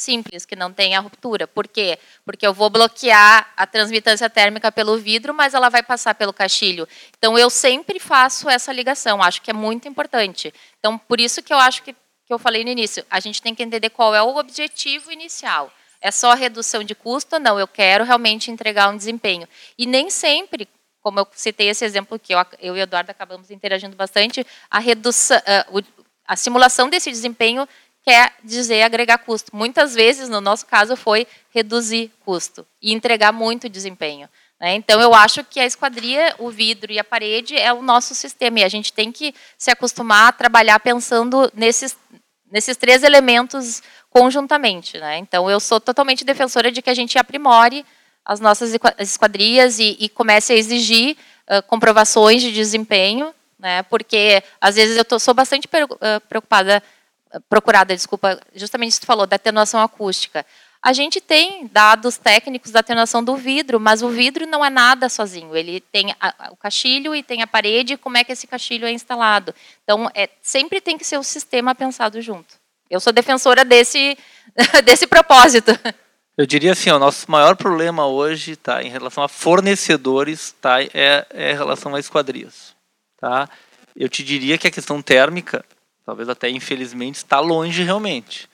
simples, 0.00 0.44
que 0.44 0.56
não 0.56 0.72
tenha 0.72 0.98
ruptura. 1.00 1.46
Por 1.46 1.68
quê? 1.68 1.98
Porque 2.24 2.46
eu 2.46 2.52
vou 2.52 2.70
bloquear 2.70 3.52
a 3.56 3.66
transmitância 3.66 4.28
térmica 4.28 4.72
pelo 4.72 4.98
vidro, 4.98 5.32
mas 5.32 5.54
ela 5.54 5.68
vai 5.68 5.82
passar 5.82 6.14
pelo 6.14 6.32
caixilho. 6.32 6.88
Então, 7.18 7.38
eu 7.38 7.48
sempre 7.50 8.00
faço 8.00 8.48
essa 8.48 8.72
ligação, 8.72 9.22
acho 9.22 9.42
que 9.42 9.50
é 9.50 9.54
muito 9.54 9.86
importante. 9.86 10.52
Então, 10.78 10.98
por 10.98 11.20
isso 11.20 11.42
que 11.42 11.52
eu 11.52 11.58
acho 11.58 11.82
que, 11.82 11.92
que 11.92 12.32
eu 12.32 12.38
falei 12.38 12.64
no 12.64 12.70
início, 12.70 13.04
a 13.10 13.20
gente 13.20 13.40
tem 13.40 13.54
que 13.54 13.62
entender 13.62 13.90
qual 13.90 14.14
é 14.14 14.22
o 14.22 14.36
objetivo 14.36 15.12
inicial. 15.12 15.72
É 16.00 16.10
só 16.10 16.32
redução 16.34 16.82
de 16.82 16.94
custo? 16.94 17.38
Não, 17.38 17.60
eu 17.60 17.68
quero 17.68 18.04
realmente 18.04 18.50
entregar 18.50 18.88
um 18.88 18.96
desempenho. 18.96 19.46
E 19.78 19.84
nem 19.84 20.08
sempre, 20.08 20.66
como 21.02 21.20
eu 21.20 21.28
citei 21.32 21.68
esse 21.68 21.84
exemplo 21.84 22.18
que 22.18 22.34
eu, 22.34 22.38
eu 22.58 22.76
e 22.76 22.80
o 22.80 22.82
Eduardo 22.82 23.10
acabamos 23.10 23.50
interagindo 23.50 23.94
bastante, 23.94 24.46
a 24.70 24.78
redução, 24.78 25.38
a 26.26 26.36
simulação 26.36 26.88
desse 26.88 27.10
desempenho 27.10 27.68
quer 28.04 28.32
dizer 28.42 28.82
agregar 28.82 29.18
custo. 29.18 29.54
Muitas 29.54 29.94
vezes, 29.94 30.28
no 30.28 30.40
nosso 30.40 30.66
caso, 30.66 30.96
foi 30.96 31.26
reduzir 31.52 32.10
custo 32.24 32.66
e 32.80 32.92
entregar 32.92 33.32
muito 33.32 33.68
desempenho. 33.68 34.28
Né? 34.60 34.74
Então, 34.74 35.00
eu 35.00 35.14
acho 35.14 35.42
que 35.42 35.58
a 35.58 35.64
esquadria, 35.64 36.34
o 36.38 36.50
vidro 36.50 36.92
e 36.92 36.98
a 36.98 37.04
parede 37.04 37.56
é 37.56 37.72
o 37.72 37.82
nosso 37.82 38.14
sistema 38.14 38.60
e 38.60 38.64
a 38.64 38.68
gente 38.68 38.92
tem 38.92 39.10
que 39.10 39.34
se 39.56 39.70
acostumar 39.70 40.28
a 40.28 40.32
trabalhar 40.32 40.78
pensando 40.80 41.50
nesses, 41.54 41.96
nesses 42.50 42.76
três 42.76 43.02
elementos 43.02 43.82
conjuntamente. 44.10 44.98
Né? 44.98 45.18
Então, 45.18 45.50
eu 45.50 45.58
sou 45.58 45.80
totalmente 45.80 46.24
defensora 46.24 46.70
de 46.70 46.82
que 46.82 46.90
a 46.90 46.94
gente 46.94 47.18
aprimore 47.18 47.84
as 48.24 48.38
nossas 48.38 48.76
esquadrias 48.98 49.78
e, 49.78 49.96
e 49.98 50.08
comece 50.08 50.52
a 50.52 50.56
exigir 50.56 51.16
uh, 51.48 51.62
comprovações 51.66 52.42
de 52.42 52.52
desempenho, 52.52 53.34
né? 53.58 53.82
porque 53.84 54.42
às 54.60 54.76
vezes 54.76 54.96
eu 54.96 55.04
tô, 55.04 55.18
sou 55.18 55.32
bastante 55.32 55.66
preocupada 56.28 56.82
procurada, 57.48 57.94
desculpa, 57.94 58.40
justamente 58.54 58.90
isso 58.90 59.00
que 59.00 59.06
tu 59.06 59.08
falou, 59.08 59.26
da 59.26 59.36
atenuação 59.36 59.80
acústica. 59.80 60.44
A 60.82 60.94
gente 60.94 61.20
tem 61.20 61.68
dados 61.70 62.16
técnicos 62.16 62.70
da 62.70 62.80
atenuação 62.80 63.22
do 63.22 63.36
vidro, 63.36 63.78
mas 63.78 64.02
o 64.02 64.08
vidro 64.08 64.46
não 64.46 64.64
é 64.64 64.70
nada 64.70 65.10
sozinho. 65.10 65.54
Ele 65.54 65.80
tem 65.92 66.14
a, 66.18 66.50
o 66.50 66.56
caixilho 66.56 67.14
e 67.14 67.22
tem 67.22 67.42
a 67.42 67.46
parede, 67.46 67.98
como 67.98 68.16
é 68.16 68.24
que 68.24 68.32
esse 68.32 68.46
caixilho 68.46 68.86
é 68.86 68.90
instalado. 68.90 69.54
Então, 69.84 70.10
é, 70.14 70.30
sempre 70.40 70.80
tem 70.80 70.96
que 70.96 71.04
ser 71.04 71.18
o 71.18 71.22
sistema 71.22 71.74
pensado 71.74 72.20
junto. 72.22 72.54
Eu 72.88 72.98
sou 72.98 73.12
defensora 73.12 73.62
desse, 73.62 74.16
desse 74.82 75.06
propósito. 75.06 75.78
Eu 76.36 76.46
diria 76.46 76.72
assim, 76.72 76.90
o 76.90 76.98
nosso 76.98 77.30
maior 77.30 77.54
problema 77.54 78.06
hoje, 78.06 78.56
tá, 78.56 78.82
em 78.82 78.88
relação 78.88 79.22
a 79.22 79.28
fornecedores, 79.28 80.56
tá, 80.62 80.82
é, 80.82 81.26
é 81.30 81.52
em 81.52 81.56
relação 81.56 81.94
a 81.94 82.00
esquadrias, 82.00 82.74
tá? 83.20 83.46
Eu 83.94 84.08
te 84.08 84.24
diria 84.24 84.56
que 84.56 84.66
a 84.66 84.70
questão 84.70 85.02
térmica 85.02 85.62
talvez 86.04 86.28
até 86.28 86.48
infelizmente, 86.48 87.16
está 87.16 87.40
longe 87.40 87.82
realmente. 87.82 88.48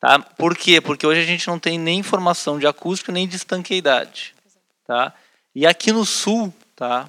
Tá? 0.00 0.18
Por 0.18 0.56
quê? 0.56 0.80
Porque 0.80 1.06
hoje 1.06 1.20
a 1.20 1.26
gente 1.26 1.46
não 1.48 1.58
tem 1.58 1.78
nem 1.78 1.98
informação 1.98 2.58
de 2.58 2.66
acústica 2.66 3.10
nem 3.10 3.26
de 3.26 3.36
estanqueidade. 3.36 4.34
Tá? 4.86 5.12
E 5.54 5.66
aqui 5.66 5.92
no 5.92 6.04
sul, 6.04 6.54
tá? 6.76 7.08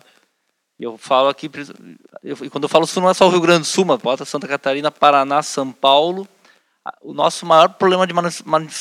eu 0.80 0.98
falo 0.98 1.28
aqui, 1.28 1.52
eu, 2.24 2.38
quando 2.50 2.64
eu 2.64 2.70
falo 2.70 2.88
sul 2.88 3.04
não 3.04 3.10
é 3.10 3.14
só 3.14 3.28
o 3.28 3.30
Rio 3.30 3.42
Grande 3.42 3.62
do 3.62 3.66
Sul, 3.66 3.86
mas 3.86 4.02
bota 4.02 4.24
Santa 4.24 4.48
Catarina, 4.48 4.90
Paraná, 4.90 5.44
São 5.44 5.72
Paulo. 5.72 6.28
O 7.02 7.14
nosso 7.14 7.46
maior 7.46 7.70
problema 7.70 8.08
de 8.08 8.14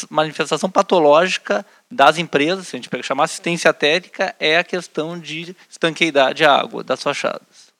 manifestação 0.08 0.70
patológica 0.70 1.66
das 1.90 2.16
empresas, 2.16 2.68
se 2.68 2.76
a 2.76 2.80
gente 2.80 3.02
chamar 3.02 3.24
assistência 3.24 3.74
técnica, 3.74 4.34
é 4.38 4.56
a 4.56 4.64
questão 4.64 5.18
de 5.18 5.54
estanqueidade 5.68 6.44
à 6.44 6.54
água 6.54 6.84
das 6.84 7.02
fachadas. 7.02 7.72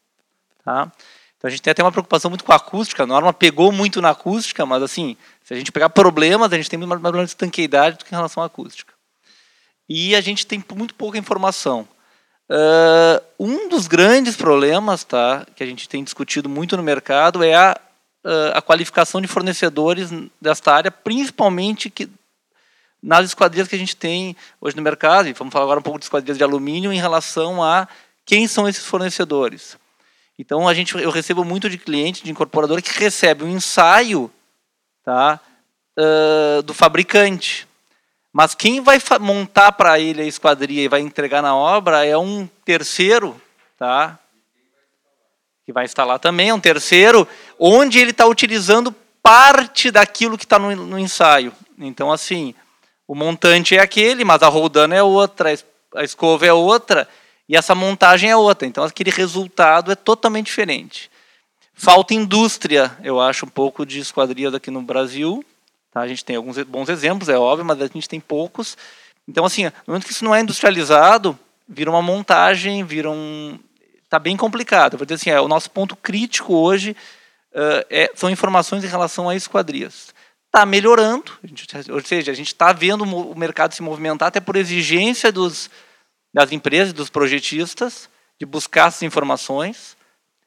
Tá? 0.64 0.92
Então 1.38 1.46
a 1.46 1.50
gente 1.50 1.62
tem 1.62 1.70
até 1.70 1.82
uma 1.82 1.92
preocupação 1.92 2.28
muito 2.28 2.44
com 2.44 2.52
a 2.52 2.56
acústica. 2.56 3.04
A 3.04 3.06
norma 3.06 3.32
pegou 3.32 3.70
muito 3.70 4.02
na 4.02 4.10
acústica, 4.10 4.66
mas 4.66 4.82
assim, 4.82 5.16
se 5.44 5.54
a 5.54 5.56
gente 5.56 5.70
pegar 5.70 5.88
problemas, 5.88 6.52
a 6.52 6.56
gente 6.56 6.68
tem 6.68 6.78
mais 6.78 7.00
problema 7.00 7.24
de 7.24 7.30
estanqueidade 7.30 7.96
do 7.96 8.04
que 8.04 8.12
em 8.12 8.16
relação 8.16 8.42
à 8.42 8.46
acústica. 8.46 8.92
E 9.88 10.16
a 10.16 10.20
gente 10.20 10.46
tem 10.46 10.62
muito 10.74 10.94
pouca 10.94 11.16
informação. 11.16 11.88
Uh, 12.50 13.22
um 13.38 13.68
dos 13.68 13.86
grandes 13.86 14.34
problemas 14.34 15.04
tá, 15.04 15.46
que 15.54 15.62
a 15.62 15.66
gente 15.66 15.88
tem 15.88 16.02
discutido 16.02 16.48
muito 16.48 16.76
no 16.76 16.82
mercado 16.82 17.44
é 17.44 17.54
a, 17.54 17.78
uh, 18.24 18.56
a 18.56 18.62
qualificação 18.62 19.20
de 19.20 19.28
fornecedores 19.28 20.10
desta 20.40 20.72
área, 20.72 20.90
principalmente 20.90 21.88
que, 21.88 22.08
nas 23.00 23.26
esquadrias 23.26 23.68
que 23.68 23.76
a 23.76 23.78
gente 23.78 23.94
tem 23.94 24.34
hoje 24.60 24.74
no 24.74 24.82
mercado, 24.82 25.28
e 25.28 25.32
vamos 25.34 25.52
falar 25.52 25.66
agora 25.66 25.78
um 25.78 25.82
pouco 25.82 26.00
de 26.00 26.06
esquadrias 26.06 26.36
de 26.36 26.42
alumínio 26.42 26.92
em 26.92 26.98
relação 26.98 27.62
a 27.62 27.86
quem 28.24 28.48
são 28.48 28.68
esses 28.68 28.84
fornecedores. 28.84 29.78
Então 30.38 30.68
a 30.68 30.74
gente, 30.74 30.96
eu 30.96 31.10
recebo 31.10 31.44
muito 31.44 31.68
de 31.68 31.76
cliente, 31.76 32.22
de 32.22 32.30
incorporador 32.30 32.80
que 32.80 32.98
recebe 32.98 33.42
um 33.42 33.48
ensaio, 33.48 34.30
tá, 35.04 35.40
uh, 35.98 36.62
do 36.62 36.72
fabricante. 36.72 37.66
Mas 38.32 38.54
quem 38.54 38.80
vai 38.80 39.00
montar 39.20 39.72
para 39.72 39.98
ele 39.98 40.22
a 40.22 40.26
esquadria 40.26 40.84
e 40.84 40.88
vai 40.88 41.00
entregar 41.00 41.42
na 41.42 41.56
obra 41.56 42.04
é 42.04 42.16
um 42.16 42.48
terceiro, 42.64 43.40
tá? 43.76 44.18
Que 45.66 45.72
vai 45.72 45.84
instalar 45.84 46.20
também, 46.20 46.50
é 46.50 46.54
um 46.54 46.60
terceiro, 46.60 47.26
onde 47.58 47.98
ele 47.98 48.12
está 48.12 48.26
utilizando 48.26 48.94
parte 49.20 49.90
daquilo 49.90 50.38
que 50.38 50.44
está 50.44 50.58
no, 50.58 50.74
no, 50.76 50.98
ensaio. 50.98 51.52
Então, 51.76 52.12
assim, 52.12 52.54
o 53.06 53.14
montante 53.14 53.76
é 53.76 53.80
aquele, 53.80 54.24
mas 54.24 54.42
a 54.42 54.48
roldana 54.48 54.94
é 54.94 55.02
outra, 55.02 55.52
a 55.96 56.04
escova 56.04 56.46
é 56.46 56.52
outra, 56.52 57.08
e 57.48 57.56
essa 57.56 57.74
montagem 57.74 58.30
é 58.30 58.36
outra. 58.36 58.68
Então, 58.68 58.84
aquele 58.84 59.10
resultado 59.10 59.90
é 59.90 59.94
totalmente 59.94 60.46
diferente. 60.46 61.10
Falta 61.72 62.12
indústria, 62.12 62.96
eu 63.02 63.20
acho, 63.20 63.46
um 63.46 63.48
pouco 63.48 63.86
de 63.86 64.00
esquadrias 64.00 64.52
aqui 64.52 64.70
no 64.70 64.82
Brasil. 64.82 65.44
Tá? 65.92 66.00
A 66.00 66.08
gente 66.08 66.24
tem 66.24 66.36
alguns 66.36 66.58
bons 66.64 66.88
exemplos, 66.88 67.28
é 67.28 67.38
óbvio, 67.38 67.64
mas 67.64 67.80
a 67.80 67.86
gente 67.86 68.08
tem 68.08 68.20
poucos. 68.20 68.76
Então, 69.26 69.44
assim, 69.44 69.64
no 69.64 69.72
momento 69.86 70.04
que 70.04 70.12
isso 70.12 70.24
não 70.24 70.34
é 70.34 70.40
industrializado, 70.40 71.38
vira 71.66 71.90
uma 71.90 72.02
montagem, 72.02 72.84
vira 72.84 73.10
um. 73.10 73.58
Está 74.04 74.18
bem 74.18 74.36
complicado. 74.36 74.94
Eu 74.94 74.98
vou 74.98 75.06
dizer 75.06 75.16
assim, 75.16 75.30
é, 75.30 75.40
o 75.40 75.48
nosso 75.48 75.70
ponto 75.70 75.94
crítico 75.94 76.54
hoje 76.54 76.96
uh, 77.52 77.84
é, 77.90 78.10
são 78.14 78.30
informações 78.30 78.82
em 78.82 78.88
relação 78.88 79.28
a 79.28 79.36
esquadrias. 79.36 80.14
Está 80.46 80.64
melhorando, 80.64 81.30
gente, 81.44 81.92
ou 81.92 82.00
seja, 82.02 82.32
a 82.32 82.34
gente 82.34 82.48
está 82.48 82.72
vendo 82.72 83.04
o 83.04 83.38
mercado 83.38 83.74
se 83.74 83.82
movimentar 83.82 84.28
até 84.28 84.40
por 84.40 84.56
exigência 84.56 85.30
dos, 85.30 85.70
das 86.32 86.52
empresas, 86.52 86.92
dos 86.92 87.10
projetistas, 87.10 88.08
de 88.38 88.46
buscar 88.46 88.88
essas 88.88 89.02
informações, 89.02 89.96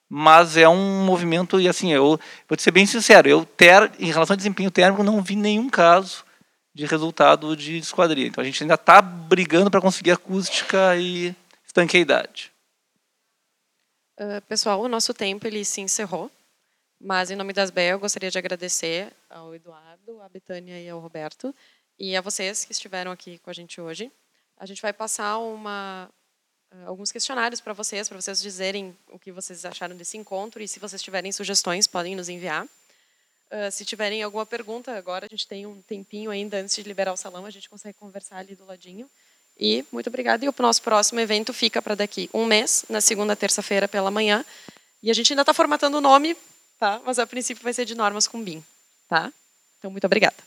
mas 0.08 0.58
é 0.58 0.68
um 0.68 1.06
movimento, 1.06 1.60
e 1.60 1.68
assim, 1.68 1.94
eu 1.94 2.20
vou 2.48 2.58
te 2.58 2.62
ser 2.62 2.72
bem 2.72 2.86
sincero, 2.86 3.30
eu 3.30 3.46
ter, 3.46 3.92
em 4.00 4.12
relação 4.12 4.34
ao 4.34 4.38
desempenho 4.38 4.70
térmico 4.70 5.04
não 5.04 5.22
vi 5.22 5.36
nenhum 5.36 5.70
caso 5.70 6.26
de 6.74 6.86
resultado 6.86 7.56
de 7.56 7.78
esquadria. 7.78 8.28
Então 8.28 8.42
a 8.42 8.46
gente 8.46 8.64
ainda 8.64 8.76
está 8.76 9.02
brigando 9.02 9.70
para 9.70 9.82
conseguir 9.82 10.12
acústica 10.12 10.96
e 10.98 11.36
estanqueidade. 11.66 12.52
Uh, 14.20 14.42
pessoal, 14.48 14.82
o 14.82 14.88
nosso 14.88 15.14
tempo 15.14 15.48
ele 15.48 15.66
se 15.66 15.82
encerrou, 15.82 16.30
mas 17.00 17.32
em 17.32 17.36
nome 17.36 17.54
das 17.54 17.72
BEL 17.72 17.96
eu 17.96 18.00
gostaria 18.00 18.30
de 18.30 18.38
agradecer 18.38 19.12
ao 19.30 19.56
Eduardo, 19.56 20.22
à 20.22 20.30
Betânia 20.30 20.80
e 20.80 20.90
ao 20.90 21.00
Roberto, 21.00 21.56
e 21.98 22.16
a 22.16 22.22
vocês 22.22 22.66
que 22.66 22.72
estiveram 22.72 23.12
aqui 23.12 23.38
com 23.40 23.50
a 23.50 23.54
gente 23.54 23.82
hoje. 23.82 24.12
A 24.62 24.66
gente 24.68 24.80
vai 24.80 24.94
passar 24.94 25.40
uma, 25.40 26.08
eh, 26.72 26.86
alguns 26.86 27.12
questionários 27.12 27.60
para 27.60 27.74
vocês, 27.74 28.08
para 28.08 28.22
vocês 28.22 28.40
dizerem 28.40 28.96
o 29.10 29.18
que 29.18 29.32
vocês 29.32 29.66
acharam 29.66 29.96
desse 29.96 30.18
encontro 30.18 30.62
e 30.62 30.68
se 30.68 30.78
vocês 30.78 31.02
tiverem 31.02 31.32
sugestões, 31.32 31.88
podem 31.88 32.16
nos 32.16 32.30
enviar. 32.30 32.66
Uh, 32.66 33.72
se 33.72 33.84
tiverem 33.84 34.22
alguma 34.22 34.46
pergunta, 34.46 34.96
agora 34.96 35.26
a 35.26 35.28
gente 35.28 35.48
tem 35.48 35.66
um 35.66 35.82
tempinho 35.82 36.30
ainda 36.30 36.58
antes 36.58 36.76
de 36.76 36.84
liberar 36.84 37.12
o 37.12 37.18
salão, 37.18 37.48
a 37.48 37.50
gente 37.50 37.68
consegue 37.68 37.98
conversar 37.98 38.38
ali 38.38 38.56
do 38.56 38.64
ladinho. 38.64 39.10
E 39.60 39.84
muito 39.92 40.08
obrigada. 40.10 40.46
E 40.46 40.48
o 40.48 40.54
nosso 40.60 40.84
próximo 40.84 41.20
evento 41.20 41.52
fica 41.52 41.82
para 41.82 41.96
daqui 41.96 42.30
um 42.32 42.46
mês, 42.46 42.86
na 42.88 43.02
segunda 43.02 43.36
terça-feira 43.36 43.88
pela 43.88 44.12
manhã. 44.12 44.46
E 45.02 45.10
a 45.10 45.14
gente 45.16 45.34
ainda 45.34 45.42
está 45.42 45.56
formatando 45.56 45.98
o 45.98 46.02
nome, 46.02 46.38
tá? 46.78 47.02
mas 47.04 47.18
a 47.18 47.26
princípio 47.26 47.64
vai 47.64 47.74
ser 47.74 47.86
de 47.86 47.96
normas 47.96 48.28
com 48.28 48.40
BIM. 48.44 48.64
Tá? 49.10 49.34
Então, 49.80 49.90
muito 49.90 50.06
obrigada. 50.06 50.38